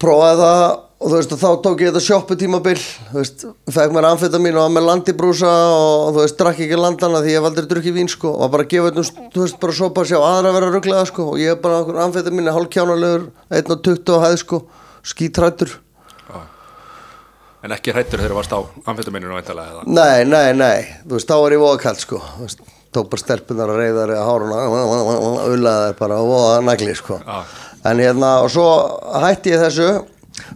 prófaði 0.00 0.40
það 0.40 0.62
og 1.00 1.08
þú 1.08 1.16
veist 1.16 1.32
og 1.32 1.40
þá 1.40 1.48
tók 1.64 1.82
ég 1.82 1.90
þetta 1.90 2.04
sjoppu 2.04 2.36
tímabil 2.40 2.76
þú 2.80 3.18
veist, 3.18 3.44
fekk 3.72 3.94
mér 3.96 4.08
amfetamin 4.10 4.56
og 4.58 4.66
var 4.66 4.74
með 4.74 4.88
landibrúsa 4.88 5.52
og 5.72 6.10
þú 6.14 6.24
veist, 6.24 6.38
drakk 6.40 6.60
ekki 6.66 6.80
landana 6.80 7.22
því 7.24 7.32
ég 7.32 7.40
hef 7.40 7.48
aldrei 7.48 7.68
drukkið 7.70 7.96
vín 7.96 8.10
sko 8.12 8.32
og 8.36 8.52
bara 8.52 8.66
að 8.66 8.72
gefa 8.74 8.90
þetta, 8.90 9.28
þú 9.32 9.44
veist, 9.44 9.60
bara 9.62 9.76
sopa 9.78 10.04
að 10.04 10.10
sjá 10.12 10.18
aðra 10.20 10.52
vera 10.56 10.72
rugglega 10.74 11.06
sko 11.08 11.30
og 11.32 11.40
ég 11.40 11.54
hef 11.54 11.62
bara 11.64 11.80
okkur 11.84 12.02
amfetamin 12.04 12.52
hálf 12.52 12.72
kjánalegur, 12.74 13.30
1.20 13.48 14.12
á 14.12 14.18
hæð 14.26 14.36
sko 14.44 14.60
skítrættur 15.12 15.78
En 17.60 17.74
ekki 17.76 17.92
hrættur 17.92 18.22
þegar 18.22 18.32
þú 18.32 18.36
varst 18.38 18.52
á 18.56 18.60
amfetamininu 18.88 19.34
væntalega 19.36 19.72
eða? 19.74 19.82
Nei, 19.92 20.20
nei, 20.24 20.52
nei, 20.56 20.84
þú 21.04 21.18
veist, 21.18 21.28
þá 21.28 21.42
var 21.42 21.54
ég 21.54 21.60
voða 21.60 21.80
kallt 21.82 22.00
sko. 22.00 22.20
Þú 22.36 22.46
veist, 22.46 22.60
tók 22.96 23.08
bara 23.12 23.20
stelpunar 23.20 23.72
að 23.74 23.80
reyða 23.82 24.04
að 24.06 24.20
háruna 24.24 24.60
ullaði 25.50 25.96
bara 25.98 26.20
og 26.22 26.30
voða 26.30 26.62
nagli 26.64 26.94
sko. 26.96 27.18
Já. 27.20 27.42
en 27.90 28.00
hérna, 28.00 28.30
og 28.44 28.48
svo 28.54 28.64
hætti 29.26 29.52
ég 29.52 29.60
þessu. 29.60 29.90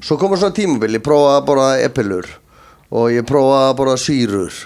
Svo 0.01 0.17
komur 0.17 0.41
svona 0.41 0.57
tímabil, 0.57 0.97
ég 0.97 1.05
prófaði 1.05 1.35
að 1.37 1.49
borða 1.51 1.67
epilur 1.85 2.31
og 2.95 3.11
ég 3.13 3.27
prófaði 3.29 3.67
að 3.69 3.77
borða 3.83 3.97
sýrur. 4.01 4.61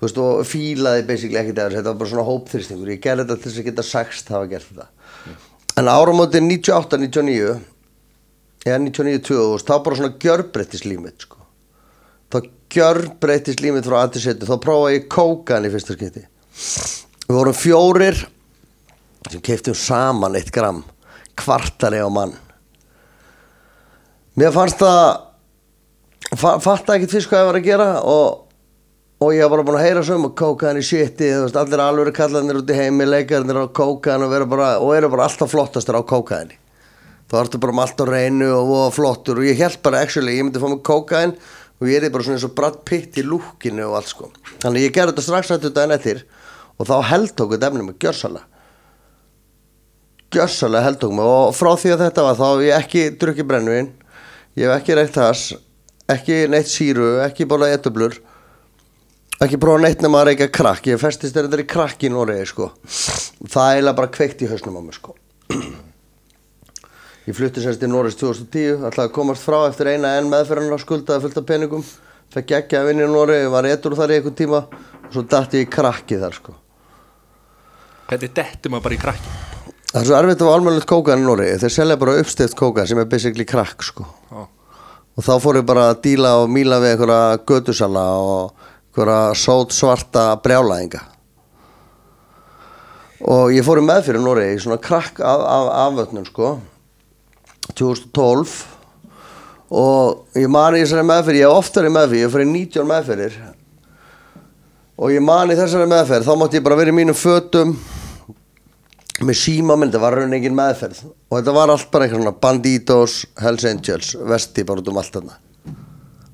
Þú 0.00 0.06
veist, 0.08 0.18
og 0.18 0.40
fílaði 0.50 1.04
basically 1.06 1.38
ekkert 1.38 1.60
eða 1.62 1.76
þetta 1.76 1.92
var 1.92 2.00
bara 2.00 2.10
svona 2.10 2.26
hópþristingur 2.26 2.90
ég 2.90 3.04
gerði 3.04 3.28
þetta 3.28 3.36
til 3.38 3.52
þess 3.52 3.60
að 3.62 3.68
geta 3.68 3.84
sagst 3.86 4.32
hafa 4.34 4.50
gert 4.50 4.66
þetta. 4.72 4.88
En 5.78 5.92
áramótin 5.92 6.50
98-99 6.50 7.54
eða 8.66 8.80
99-2000 8.88 9.68
þá 9.68 9.76
bara 9.86 10.00
svona 10.00 10.18
gjörbreyttis 10.22 10.82
límit 10.88 11.22
sko 11.22 11.41
þá 12.72 12.78
gjörbreyttis 12.78 13.60
límit 13.60 13.86
frá 13.86 14.02
antisetu 14.02 14.46
þá 14.48 14.56
prófaði 14.62 14.96
ég 14.96 15.08
kókan 15.12 15.66
í 15.66 15.72
fyrsta 15.72 15.96
skipti. 15.96 16.24
Við 17.28 17.36
vorum 17.36 17.56
fjórir 17.56 18.16
sem 19.30 19.42
keiftum 19.44 19.74
saman 19.76 20.36
eitt 20.36 20.52
gram 20.52 20.82
kvartari 21.38 22.00
á 22.00 22.08
mann. 22.12 22.32
Mér 24.36 24.52
fannst 24.52 24.80
það 24.80 26.38
fa 26.38 26.56
fatta 26.60 26.96
ekkert 26.96 27.12
fyrst 27.12 27.28
hvað 27.28 27.42
ég 27.42 27.50
var 27.50 27.60
að 27.60 27.68
gera 27.68 27.88
og, 28.08 28.40
og 29.20 29.34
ég 29.36 29.44
var 29.44 29.58
bara 29.58 29.68
búin 29.68 29.80
að 29.80 29.86
heyra 29.86 30.04
svo 30.06 30.16
um 30.16 30.28
að 30.30 30.36
kókan 30.40 30.80
í 30.80 30.84
veist, 30.84 31.56
allir 31.56 31.84
alveg 31.84 32.16
kallarnir 32.16 32.62
út 32.62 32.72
í 32.72 32.78
heimi 32.78 33.08
leikarnir 33.08 33.60
á 33.60 33.66
kókan 33.68 34.24
og, 34.24 34.36
bara, 34.48 34.78
og 34.80 34.96
eru 34.96 35.12
bara 35.12 35.28
alltaf 35.28 35.52
flottastur 35.52 36.00
á 36.00 36.02
kókaini 36.02 36.56
þá 37.28 37.36
ertu 37.42 37.60
bara 37.60 37.72
með 37.72 37.84
allt 37.86 38.00
á 38.00 38.06
reynu 38.08 38.48
og 38.52 38.68
voða 38.68 38.92
flottur 38.92 39.40
og 39.40 39.48
ég 39.48 39.60
held 39.60 39.78
bara 39.84 40.02
actually, 40.04 40.36
ég 40.36 40.44
myndi 40.44 40.60
fá 40.60 40.68
mig 40.68 40.82
kókain 40.84 41.36
og 41.82 41.90
ég 41.90 41.98
er 41.98 42.12
bara 42.14 42.22
svona 42.22 42.38
eins 42.38 42.46
og 42.46 42.54
Brad 42.54 42.78
Pitt 42.86 43.18
í 43.18 43.24
lúkinu 43.26 43.88
og 43.88 43.98
allt 43.98 44.12
sko. 44.12 44.30
Þannig 44.62 44.86
ég 44.86 44.94
gerði 44.94 45.16
þetta 45.16 45.26
strax 45.26 45.50
að 45.50 45.66
þetta 45.66 45.86
eftir 45.98 46.22
og 46.78 46.88
þá 46.88 46.96
held 47.10 47.34
tók 47.36 47.56
þetta 47.56 47.70
efnum 47.72 47.90
með 47.90 47.98
gjörsala 48.06 48.44
gjörsala 50.32 50.82
held 50.86 51.00
tók 51.02 51.12
mig 51.16 51.28
og 51.28 51.52
frá 51.56 51.74
því 51.76 51.94
að 51.94 52.04
þetta 52.06 52.26
var 52.26 52.38
þá 52.38 52.46
hef 52.46 52.64
ég 52.64 52.78
ekki 52.78 53.04
drukkið 53.20 53.48
brennuinn 53.50 53.90
ég 54.56 54.68
hef 54.68 54.76
ekki 54.78 54.96
reykt 54.96 55.18
þess 55.18 55.56
ekki 56.12 56.38
neitt 56.52 56.70
síru, 56.70 57.08
ekki 57.26 57.48
bólað 57.48 57.76
etublur 57.76 58.16
ekki 59.42 59.58
prófa 59.60 59.82
neitt 59.82 60.02
nema 60.04 60.22
að 60.22 60.28
reyka 60.30 60.46
krakk. 60.54 60.86
Ég 60.92 61.00
festist 61.02 61.34
þetta 61.34 61.58
í 61.58 61.66
krakk 61.66 62.04
í 62.06 62.12
Noregi 62.12 62.46
sko. 62.46 62.68
Það 63.50 63.80
er 63.80 63.96
bara 63.98 64.12
kveikt 64.14 64.44
í 64.44 64.50
hausnum 64.50 64.78
á 64.78 64.82
mig 64.86 65.00
sko 65.00 65.16
Ég 67.22 67.36
flutti 67.38 67.62
semst 67.62 67.82
í 67.84 67.88
Norris 67.90 68.16
2010, 68.18 68.80
ætlaði 68.88 69.06
að 69.06 69.14
komast 69.14 69.44
frá 69.46 69.60
eftir 69.68 69.92
eina 69.92 70.16
enn 70.18 70.30
meðferðan 70.30 70.74
á 70.74 70.78
skuldaði 70.82 71.22
fullt 71.22 71.36
af 71.38 71.44
peningum, 71.46 71.84
fekk 72.34 72.56
ekki 72.58 72.78
að 72.80 72.88
vinna 72.90 73.06
í 73.06 73.12
Norri, 73.12 73.36
var 73.52 73.68
eitthvað 73.68 74.00
þar 74.00 74.14
í 74.14 74.16
einhvern 74.18 74.38
tíma 74.40 74.62
og 74.66 75.12
svo 75.12 75.22
dætti 75.30 75.60
ég 75.60 75.68
í 75.68 75.70
krakki 75.70 76.18
þar 76.18 76.34
sko. 76.34 76.56
Hvernig 78.10 78.34
dettum 78.34 78.74
maður 78.74 78.88
bara 78.88 78.96
í 78.96 79.02
krakki? 79.04 79.36
Það 79.92 80.00
er 80.00 80.08
svo 80.08 80.16
erfitt 80.18 80.42
að 80.42 80.50
fá 80.50 80.56
almennilegt 80.56 80.90
kókan 80.90 81.22
í 81.22 81.28
Norri, 81.28 81.46
þeir 81.62 81.74
selja 81.76 81.98
bara 82.00 82.16
uppstift 82.18 82.58
kókan 82.58 82.90
sem 82.90 82.98
er 82.98 83.08
basically 83.12 83.46
krakk 83.46 83.86
sko. 83.86 84.08
Já, 84.32 84.42
Og 85.12 85.24
þá 85.26 85.32
fór 85.44 85.60
ég 85.60 85.64
bara 85.68 85.90
að 85.92 85.98
díla 86.06 86.34
og 86.40 86.50
míla 86.50 86.78
við 86.80 86.94
einhverja 86.94 87.40
götusala 87.46 88.04
og 88.16 88.68
einhverja 88.96 89.34
sót 89.36 89.74
svarta 89.76 90.30
brjálæðinga. 90.42 91.02
Og 93.28 93.52
ég 93.52 93.62
fór 93.66 93.82
í 93.82 93.86
meðfyrir 93.86 94.24
Norri 94.24 94.46
í 94.54 94.60
svona 94.62 94.80
krakk 94.82 95.20
af, 95.20 95.44
af, 95.44 95.68
afvötnum 95.84 96.24
sko. 96.26 96.54
2012 97.70 98.54
og 99.72 100.36
ég 100.36 100.50
mani 100.52 100.82
þessari 100.82 101.06
meðferð, 101.08 101.40
ég 101.40 101.48
hef 101.48 101.62
oftar 101.62 101.88
í 101.88 101.92
meðferð, 101.92 102.20
ég 102.20 102.32
fyrir 102.34 102.48
19 102.50 102.88
meðferðir 102.90 103.38
og 105.02 105.14
ég 105.14 105.24
mani 105.24 105.56
þessari 105.58 105.88
meðferð, 105.90 106.28
þá 106.28 106.38
mátti 106.40 106.60
ég 106.60 106.66
bara 106.66 106.78
vera 106.78 106.92
í 106.92 106.96
mínum 106.96 107.16
fötum 107.16 107.76
með 109.22 109.38
síma 109.38 109.76
minn, 109.78 109.92
þetta 109.92 110.02
var 110.02 110.18
raun 110.18 110.36
engin 110.36 110.56
meðferð 110.58 111.04
og 111.06 111.36
þetta 111.38 111.56
var 111.56 111.72
allt 111.72 111.90
bara 111.94 112.06
eitthvað 112.06 112.22
svona 112.24 112.40
Banditos, 112.42 113.16
Hells 113.40 113.66
Angels, 113.68 114.14
Vesti 114.28 114.66
bara 114.68 114.82
út 114.82 114.90
um 114.92 115.00
allt 115.00 115.14
þarna 115.16 115.38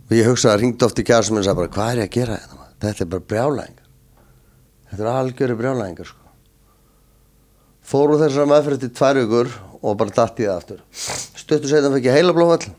og 0.08 0.16
ég 0.16 0.30
hugsaði, 0.30 0.62
ringdi 0.62 0.86
oft 0.86 0.98
í 0.98 1.06
kjæðsum 1.06 1.36
minn 1.36 1.44
og 1.44 1.50
sagði 1.50 1.60
bara, 1.62 1.74
hvað 1.76 1.92
er 1.92 2.00
ég 2.02 2.08
að 2.08 2.16
gera 2.16 2.38
þetta? 2.38 2.58
maður? 2.58 2.74
Þetta 2.86 3.04
er 3.04 3.12
bara 3.12 3.28
brjálæðingar 3.32 3.88
þetta 4.88 5.04
er 5.04 5.10
algjöru 5.12 5.58
brjálæðingar 5.58 6.08
sko. 6.08 6.32
fóru 7.84 8.18
þessari 8.22 8.52
meðferð 8.52 8.84
til 8.84 8.92
tvær 8.96 9.20
vikur 9.22 9.52
og 9.82 9.98
bara 9.98 10.14
datt 10.14 10.40
í 10.40 10.46
það 10.46 10.56
aftur. 10.56 10.84
Stuttur 11.38 11.70
setjum 11.70 11.98
ég 12.00 12.14
heila 12.14 12.34
blóðvall 12.36 12.72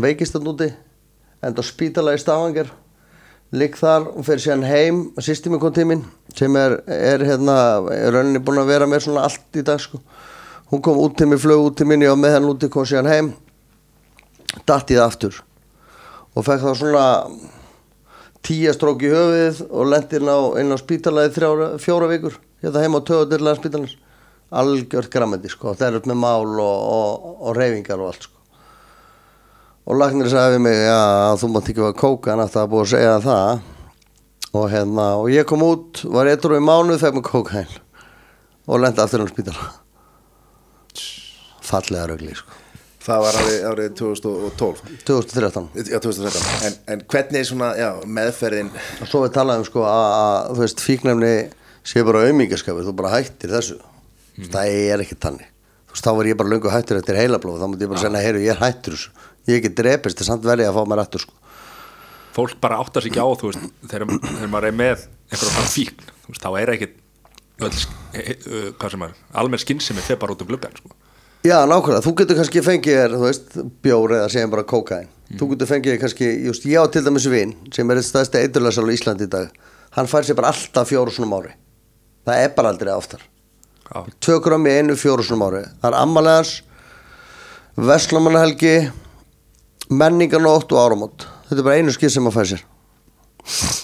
veikist 0.00 0.36
þann 0.36 0.52
úti 0.52 0.70
enda 1.42 1.64
á 1.64 1.64
spítala 1.66 2.14
í 2.14 2.20
Stavanger 2.20 2.70
ligg 3.50 3.74
þar 3.78 4.06
og 4.12 4.24
fer 4.26 4.40
síðan 4.42 4.66
heim. 4.68 5.00
Sýsti 5.18 5.50
mig 5.50 5.60
kom 5.62 5.74
tíminn 5.74 6.04
sem 6.36 6.54
er, 6.56 6.78
er 6.86 7.24
hérna, 7.26 7.56
er 7.90 8.14
rauninni 8.14 8.42
búin 8.42 8.62
að 8.62 8.70
vera 8.70 8.88
með 8.90 9.06
svona 9.08 9.26
allt 9.26 9.58
í 9.58 9.64
dag 9.66 9.80
sko. 9.82 10.00
Hún 10.70 10.82
kom 10.86 11.00
út 11.02 11.16
til 11.18 11.26
mig, 11.26 11.40
flög 11.42 11.64
út 11.66 11.78
til 11.80 11.88
minni 11.90 12.06
og 12.06 12.18
með 12.20 12.36
hann 12.36 12.50
úti 12.50 12.70
kom 12.70 12.86
síðan 12.86 13.10
heim 13.10 13.32
datt 14.66 14.90
í 14.90 14.98
það 14.98 15.06
aftur. 15.06 15.40
Og 16.38 16.46
fekk 16.46 16.62
þá 16.62 16.70
svona 16.78 17.06
tíja 18.46 18.72
strók 18.76 19.02
í 19.02 19.10
höfuðið 19.10 19.64
og 19.66 19.90
lendi 19.90 20.20
inn 20.20 20.30
á, 20.30 20.38
inn 20.62 20.70
á 20.70 20.78
spítalaði 20.78 21.34
þrjára, 21.34 21.72
fjóra 21.82 22.08
vikur 22.10 22.38
hérna 22.62 22.84
heima 22.84 23.02
á 23.02 23.06
töðadyrlega 23.08 23.58
spítalans 23.58 23.96
algjört 24.50 25.10
grammeti 25.12 25.50
sko, 25.52 25.74
það 25.78 25.86
er 25.86 25.98
upp 26.00 26.06
með 26.10 26.20
mál 26.20 26.54
og, 26.58 26.86
og, 26.94 27.34
og 27.46 27.58
reyfingar 27.58 28.02
og 28.02 28.12
allt 28.12 28.26
sko. 28.26 28.36
Og 29.90 29.98
lagnir 29.98 30.30
sagði 30.30 30.58
við 30.58 30.64
mig 30.66 30.78
já, 30.84 31.00
þú 31.40 31.50
mátt 31.50 31.70
ekki 31.70 31.82
vera 31.82 31.98
kóka 31.98 32.34
en 32.34 32.44
það 32.50 32.72
búið 32.72 32.84
að 32.84 32.92
segja 32.92 33.14
það. 33.24 33.68
Og 34.50 34.64
hérna, 34.70 35.04
og 35.22 35.28
ég 35.30 35.46
kom 35.46 35.62
út 35.62 36.02
var 36.10 36.30
eitthvað 36.30 36.58
í 36.58 36.64
mánuð 36.66 36.98
þegar 37.02 37.16
með 37.16 37.28
kókain 37.28 37.76
og 38.70 38.82
lendi 38.82 39.02
aftur 39.02 39.22
á 39.22 39.26
spítala. 39.30 39.68
Fallega 41.70 42.08
rögli 42.10 42.34
sko. 42.34 42.58
Það 43.00 43.22
var 43.24 43.36
árið, 43.40 43.62
árið 43.70 43.92
2012 43.96 44.80
2013 45.08 45.68
Já, 45.88 45.96
2013 46.04 46.66
en, 46.68 46.74
en 46.92 47.04
hvernig 47.08 47.38
er 47.40 47.46
svona, 47.48 47.70
já, 47.78 47.88
meðferðin? 48.04 48.68
Og 49.00 49.08
svo 49.08 49.22
við 49.24 49.32
talaðum 49.38 49.64
sko 49.64 49.86
að, 49.88 50.02
að 50.18 50.50
þú 50.50 50.64
veist 50.66 50.82
fíknefni 50.84 51.30
sé 51.80 52.04
bara 52.04 52.26
auðmingaskapur 52.26 52.84
þú 52.84 52.94
bara 52.98 53.14
hættir 53.14 53.54
þessu 53.54 53.78
það 54.38 54.76
er 54.94 55.04
ekki 55.04 55.18
tannig 55.20 55.50
þú 55.90 55.96
veist 55.96 56.06
þá 56.06 56.12
var 56.16 56.28
ég 56.30 56.38
bara 56.38 56.52
löngu 56.52 56.70
hættur 56.70 57.00
eftir 57.00 57.18
heilablóð 57.18 57.60
þá 57.60 57.66
múti 57.70 57.86
ég 57.86 57.90
bara 57.90 58.02
segja 58.04 58.22
heyru 58.24 58.42
ég 58.44 58.54
er 58.54 58.60
hættur 58.60 58.96
ég 59.48 59.54
er 59.54 59.58
ekki 59.58 59.74
drepist 59.74 60.18
það 60.18 60.24
er 60.24 60.30
samt 60.30 60.46
verið 60.46 60.70
að 60.70 60.78
fá 60.78 60.82
mér 60.86 61.02
aftur 61.02 61.24
sko. 61.24 61.36
Fólk 62.30 62.58
bara 62.62 62.78
áttar 62.78 63.02
sig 63.02 63.10
ekki 63.10 63.22
á 63.22 63.28
þú 63.34 63.50
veist, 63.50 63.64
þegar, 63.90 64.06
þegar 64.22 64.50
maður 64.52 64.68
er 64.68 64.76
með 64.78 65.06
einhverjum 65.30 65.56
fann 65.56 65.70
fíkn, 65.74 66.10
þú 66.22 66.34
veist, 66.34 66.44
þá 66.44 66.50
er 66.60 66.72
ekki 66.76 66.88
öll, 67.60 67.78
hvað 68.78 68.94
sem 68.94 69.06
almenn 69.42 69.62
skinnsemi 69.64 70.04
þeir 70.06 70.20
bara 70.22 70.36
út 70.36 70.44
um 70.44 70.50
gluggan 70.50 70.76
sko. 70.78 70.92
Já, 71.42 71.56
nákvæmlega, 71.66 72.04
þú 72.04 72.12
getur 72.20 72.38
kannski 72.38 72.62
fengið 72.62 73.00
þér, 73.00 73.16
þú 73.16 73.26
veist, 73.26 73.58
bjór 73.82 74.14
eða 74.20 74.30
segjum 74.30 74.54
bara 74.54 74.66
kókain 74.68 75.10
Þú 75.30 75.46
getur 75.52 75.70
fengið 75.70 75.94
þér 75.94 76.00
kannski, 76.04 76.28
just, 76.46 76.64
ég 76.66 76.82
á 76.82 76.90
til 76.90 77.04
dæmis 77.06 77.26
vin 77.30 77.56
sem 77.74 77.90
er 77.90 78.00
eitt 78.00 78.08
staðsti 78.08 78.40
eiturlæsal 78.44 78.82
á 78.82 78.94
Íslandi 78.94 79.28
í 79.28 79.30
dag. 79.30 79.52
Hann 79.94 80.10
fær 80.10 80.26
sér 80.26 80.38
bara 80.38 80.50
alltaf 80.50 80.90
fjóru 80.90 81.14
svona 81.14 81.38
ári. 81.38 81.52
Það 82.26 82.42
er 82.42 82.56
bara 82.56 82.72
aldrei 82.74 82.90
oftar 82.90 83.22
Já, 83.90 84.04
Tvö 84.22 84.38
grammi 84.44 84.70
einu 84.70 84.96
fjóru 84.98 85.24
svona 85.26 85.50
ári 85.50 85.64
Það 85.80 85.88
er 85.90 85.98
ammalegans, 85.98 86.52
Veslamannahelgi, 87.80 88.74
menningarnótt 89.90 90.72
og 90.74 90.80
áramót. 90.82 91.26
Þetta 91.48 91.60
er 91.62 91.66
bara 91.66 91.80
einu 91.80 91.94
skið 91.94 92.12
sem 92.14 92.30
fær 92.34 92.48
sér. 92.50 92.64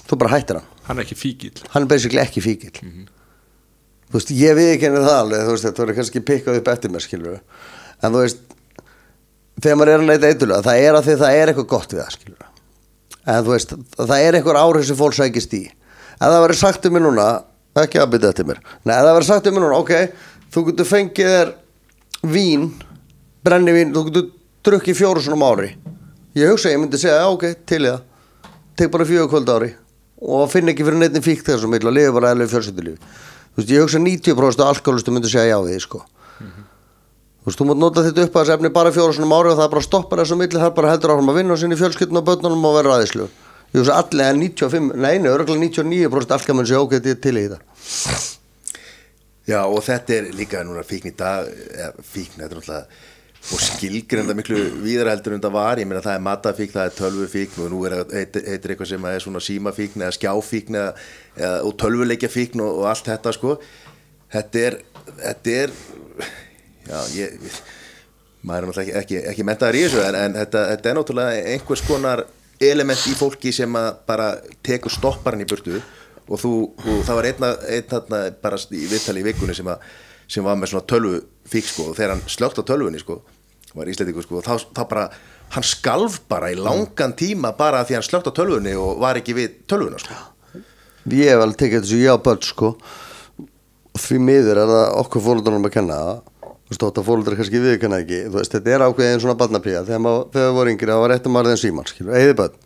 Þú 0.07 0.19
bara 0.21 0.35
hættir 0.37 0.61
hann. 0.61 0.67
Hann 0.87 1.01
er 1.01 1.07
ekki 1.07 1.17
fíkil 1.19 1.63
Hann 1.73 1.87
er 1.87 1.91
basically 1.91 2.21
ekki 2.23 2.43
fíkil 2.45 2.75
Þú 2.77 4.19
veist, 4.19 4.29
ég 4.39 4.55
við 4.55 4.69
ekki 4.75 4.87
henni 4.87 5.01
það 5.03 5.17
alveg 5.23 5.49
veist, 5.51 5.65
þetta 5.67 5.83
verður 5.83 5.97
kannski 5.99 6.23
pikkað 6.29 6.59
upp 6.61 6.69
eftir 6.71 6.93
mér, 6.93 7.03
skilur 7.03 7.39
En 8.05 8.13
þú 8.13 8.21
veist 8.23 8.45
Þegar 9.57 9.81
maður 9.81 9.93
er 9.95 10.05
að 10.05 10.11
neyta 10.13 10.31
eitthulega 10.31 10.67
Það 10.69 10.85
er 10.85 10.99
að 10.99 11.09
því 11.09 11.17
það 11.23 11.39
er 11.41 11.53
eitthvað 11.53 11.69
gott 11.73 11.95
við 11.97 12.03
það, 12.03 12.13
skilur 12.19 12.53
En 13.27 13.43
þú 13.43 13.51
veist, 13.57 13.75
það 13.99 14.21
er 14.23 14.39
einhver 14.39 14.61
áhrif 14.61 14.85
sem 14.87 14.99
fólk 15.01 15.17
sækist 15.17 15.55
í. 15.59 15.65
Ef 15.67 16.21
það 16.23 16.43
verður 16.45 16.59
sagt 16.61 16.85
um 16.87 16.93
mér 16.95 17.03
núna 17.09 17.25
Ekki 17.77 18.01
að 18.01 18.11
byrja 18.15 18.33
eftir 18.33 18.49
mér. 18.49 18.61
Nei, 18.85 18.95
það 18.95 19.13
verður 19.13 19.29
sagt 19.29 19.49
um 19.51 19.57
mér 19.57 19.67
núna, 19.67 19.81
ok. 19.83 19.95
Þú 20.55 20.65
getur 20.71 20.89
fengið 20.89 21.33
þér 21.35 21.55
vín 22.33 22.69
Brennivín, 23.47 23.93
þú 23.95 24.05
getur 24.09 24.29
drukkið 24.67 24.99
fjóru 24.99 25.23
svona 25.23 25.37
um 25.39 25.47
ári. 25.47 25.75
Ég 26.37 26.51
hugsa, 26.51 26.73
ég 26.73 26.81
myndi 26.81 26.99
segja, 27.01 27.21
já, 27.23 27.29
ok, 27.31 27.51
til 27.69 27.85
í 27.85 27.91
það. 27.91 28.05
Tek 28.77 28.93
bara 28.93 29.07
fjögur 29.09 29.31
kvöld 29.33 29.49
ári 29.49 29.71
Og 30.21 30.51
finn 30.53 30.69
ekki 30.69 30.85
fyrir 30.85 31.01
neitt 31.01 31.17
fíkt 31.25 31.49
þessum 31.49 31.73
mill 31.73 31.87
Og 31.89 31.95
lifi 31.97 32.13
bara 32.13 32.35
eðlega 32.35 32.53
fjölskyldulífi 32.53 32.99
Þú 33.57 33.63
veist, 33.63 33.71
ég 33.73 33.85
hugsa 33.85 34.01
90% 34.03 34.61
af 34.61 34.71
alkoholistu 34.75 35.13
myndi 35.17 35.31
segja 35.33 35.55
já 35.55 35.59
við 35.65 35.79
sko. 35.81 36.03
Þú 36.37 37.49
veist, 37.49 37.57
þú 37.57 37.67
mátt 37.71 37.79
nota 37.81 38.03
þetta 38.05 38.27
upp 38.27 38.35
að 38.37 38.43
þessi 38.43 38.53
efni 38.53 38.71
bara 38.75 38.91
fjóra 38.93 39.15
svona 39.17 39.39
ári 39.39 39.49
og 39.49 39.57
það 39.57 39.71
bara 39.73 39.85
stoppar 39.87 40.21
þessu 40.21 40.37
milli, 40.37 40.61
það 40.61 40.75
bara 40.77 40.91
heldur 40.93 41.15
áfram 41.15 41.33
að 41.33 41.39
vinna 41.41 41.55
og 41.55 41.61
sinni 41.63 41.79
fjölskyldun 41.81 42.21
og 42.21 42.27
börnunum 42.27 42.67
og 42.69 42.75
vera 42.77 42.99
aðeinslu. 42.99 43.31
Hugsa 43.75 43.99
allir 44.01 44.31
en 44.31 44.41
95, 44.41 44.95
nei, 44.95 45.19
nei, 45.19 45.33
örgulega 45.33 45.67
99% 45.67 46.37
alltaf 46.37 46.55
mun 46.55 46.69
segja 46.69 46.85
ok, 46.85 46.97
þetta 46.97 47.13
er 47.13 47.21
til 47.27 47.37
í 47.37 47.45
þetta. 47.49 48.23
Já 49.47 49.61
og 49.63 49.83
þetta 49.87 50.17
er 50.17 50.33
líka 50.35 50.63
núna 50.67 50.87
fíkn 50.87 51.13
í 51.13 51.17
dag 51.19 51.51
fíkn, 52.03 52.41
þetta 52.41 52.51
er 52.51 52.59
náttúrulega 52.61 53.05
og 53.47 53.63
skilgrenda 53.63 54.35
miklu 54.35 54.59
víðar 54.83 55.13
heldur 55.13 55.37
en 55.37 55.43
það 55.45 55.55
var 55.55 55.79
ég 55.79 55.87
meina 55.87 56.03
það 56.03 56.17
er 56.19 56.25
matafíkn, 56.27 56.75
það 56.75 56.89
er 56.89 56.95
tölvufíkn 56.97 57.63
og 57.63 57.71
nú 57.71 57.83
er 57.87 57.95
heitir 58.11 58.73
eitthvað 58.73 58.91
sem 58.91 59.07
er 59.07 59.23
svona 59.23 59.43
símafíkn 59.47 60.03
eða 60.03 60.17
skjáfíkn 60.17 60.79
eða, 60.81 60.95
eða, 61.39 61.61
og 61.69 61.77
tölvuleikjafíkn 61.83 62.65
og, 62.65 62.81
og 62.81 62.89
allt 62.91 63.11
þetta 63.13 63.35
sko 63.37 63.55
þetta 64.35 64.65
er 64.67 64.79
þetta 65.21 65.55
er 65.61 65.77
já 66.89 66.99
ég 67.15 67.37
maður 68.47 68.67
er 68.67 68.69
náttúrulega 68.71 68.83
ekki, 68.83 68.99
ekki, 69.03 69.23
ekki 69.31 69.47
mentaður 69.47 69.79
í 69.79 69.85
þessu 69.87 70.03
en, 70.09 70.19
en 70.25 70.37
þetta, 70.41 70.65
þetta 70.73 70.91
er 70.91 70.99
náttúrulega 70.99 71.47
einhvers 71.55 71.87
konar 71.87 72.25
element 72.61 73.07
í 73.11 73.15
fólki 73.19 73.53
sem 73.55 73.79
að 73.79 73.89
bara 74.09 74.29
tekur 74.65 74.93
stopparinn 74.93 75.45
í 75.45 75.49
burtu 75.49 75.81
og 76.27 76.41
þú, 76.43 76.53
og 76.73 77.01
það 77.07 77.19
var 77.21 77.31
einna, 77.31 77.53
einna 77.71 78.21
bara 78.43 78.59
í 78.73 78.85
viðtali 78.91 79.23
í 79.23 79.27
vikunni 79.29 79.55
sem, 79.55 79.69
að, 79.71 79.83
sem 80.27 80.45
var 80.47 80.59
með 80.59 80.73
svona 80.73 80.89
tölvu 80.91 81.21
fík 81.47 81.69
sko 81.71 81.91
og 81.91 81.99
þegar 81.99 82.17
hann 82.17 82.25
slögt 82.31 82.59
á 82.59 82.69
tölvunni 82.69 83.03
sko 83.03 83.21
var 83.77 83.91
íslendingu 83.93 84.25
sko 84.25 84.41
og 84.41 84.47
þá, 84.47 84.55
þá 84.73 84.83
bara 84.89 85.09
hann 85.55 85.67
skalf 85.67 86.23
bara 86.31 86.49
í 86.51 86.57
langan 86.59 87.13
tíma 87.19 87.53
bara 87.59 87.85
því 87.87 87.99
hann 87.99 88.09
slögt 88.09 88.33
á 88.33 88.39
tölvunni 88.39 88.73
og 88.81 88.97
var 89.03 89.21
ekki 89.21 89.37
við 89.37 89.61
tölvuna 89.71 90.01
sko 90.03 90.17
Ég 91.07 91.31
hef 91.31 91.39
alveg 91.39 91.59
tekið 91.61 91.85
þessu 91.85 91.99
já 92.03 92.17
börn, 92.19 92.43
sko. 92.43 92.69
Því 93.97 94.17
miður 94.27 94.59
er 94.59 94.71
það 94.73 94.89
okkur 95.05 95.23
fólundunum 95.23 95.69
að 95.69 95.75
kenna 95.77 95.99
það. 96.01 96.17
Þú 96.67 96.75
veist, 96.75 96.83
þetta 96.83 97.03
fólundar 97.07 97.37
kannski 97.39 97.61
viðkenna 97.63 98.03
ekki. 98.03 98.21
Þú 98.27 98.41
veist, 98.41 98.55
þetta 98.57 98.73
er 98.75 98.83
ákveðin 98.89 99.21
svona 99.23 99.39
barnapríða. 99.39 99.85
Þegar 99.87 100.01
maður, 100.03 100.25
þegar 100.35 100.55
vorum 100.57 100.73
yngri, 100.75 100.91
það 100.91 101.03
var 101.05 101.13
rétt 101.15 101.27
um 101.31 101.37
aðraðin 101.39 101.61
síman, 101.63 101.87
skilur. 101.93 102.17
Eða 102.19 102.39
börn. 102.43 102.57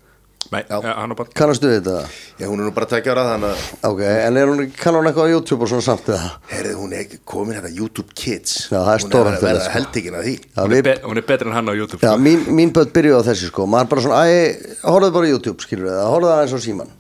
Nei, 0.50 0.62
Já. 0.66 0.78
ja, 0.82 0.92
hann 0.96 1.12
er 1.12 1.18
bara 1.18 1.30
Kannastu 1.36 1.68
við 1.68 1.74
þetta? 1.84 1.98
já 2.40 2.46
hún 2.48 2.58
er 2.62 2.64
nú 2.66 2.70
bara 2.74 2.86
að 2.88 2.94
tekja 2.96 3.12
ára 3.12 3.24
þannig 3.28 3.50
að 3.52 3.84
Ok, 3.90 4.00
en 4.08 4.38
er 4.40 4.48
hún, 4.50 4.62
kann 4.80 4.96
hún 4.96 5.06
eitthvað 5.10 5.28
á 5.28 5.32
YouTube 5.36 5.62
og 5.62 5.68
svona 5.70 5.84
samt 5.84 6.08
eða? 6.10 6.30
herrið 6.50 6.78
hún 6.80 6.94
er 6.96 7.12
komin 7.28 7.54
hérna 7.58 7.70
YouTube 7.70 8.14
Kids 8.18 8.54
Já, 8.72 8.80
það 8.80 8.88
er 8.94 9.04
hún 9.04 9.04
stóra 9.04 9.20
er 9.20 9.36
að 9.36 9.36
fyrir, 9.36 9.46
verða 9.50 9.66
sko. 9.68 9.74
heldikinn 9.76 10.16
að 10.18 10.24
því 10.26 10.32
Já, 10.40 10.62
hún, 10.64 10.74
er 10.80 10.82
be, 10.88 10.94
hún 11.04 11.20
er 11.20 11.26
betri 11.28 11.46
en 11.52 11.54
hann 11.54 11.70
á 11.70 11.74
YouTube 11.76 12.00
Já, 12.02 12.10
sko. 12.16 12.24
mín, 12.24 12.42
mín 12.56 12.72
börn 12.74 12.90
byrjuði 12.96 13.20
á 13.20 13.28
þessi 13.28 13.50
sko 13.52 13.66
maður 13.70 13.90
bara 13.92 14.04
svona, 14.08 14.22
æ, 14.26 14.40
horfðu 14.88 15.12
bara 15.20 15.30
YouTube 15.30 15.66
skilur 15.68 15.86
við 15.86 15.94
það, 16.00 16.10
horfðu 16.16 16.32
aðeins 16.34 16.56
á 16.56 16.60
síman 16.66 16.90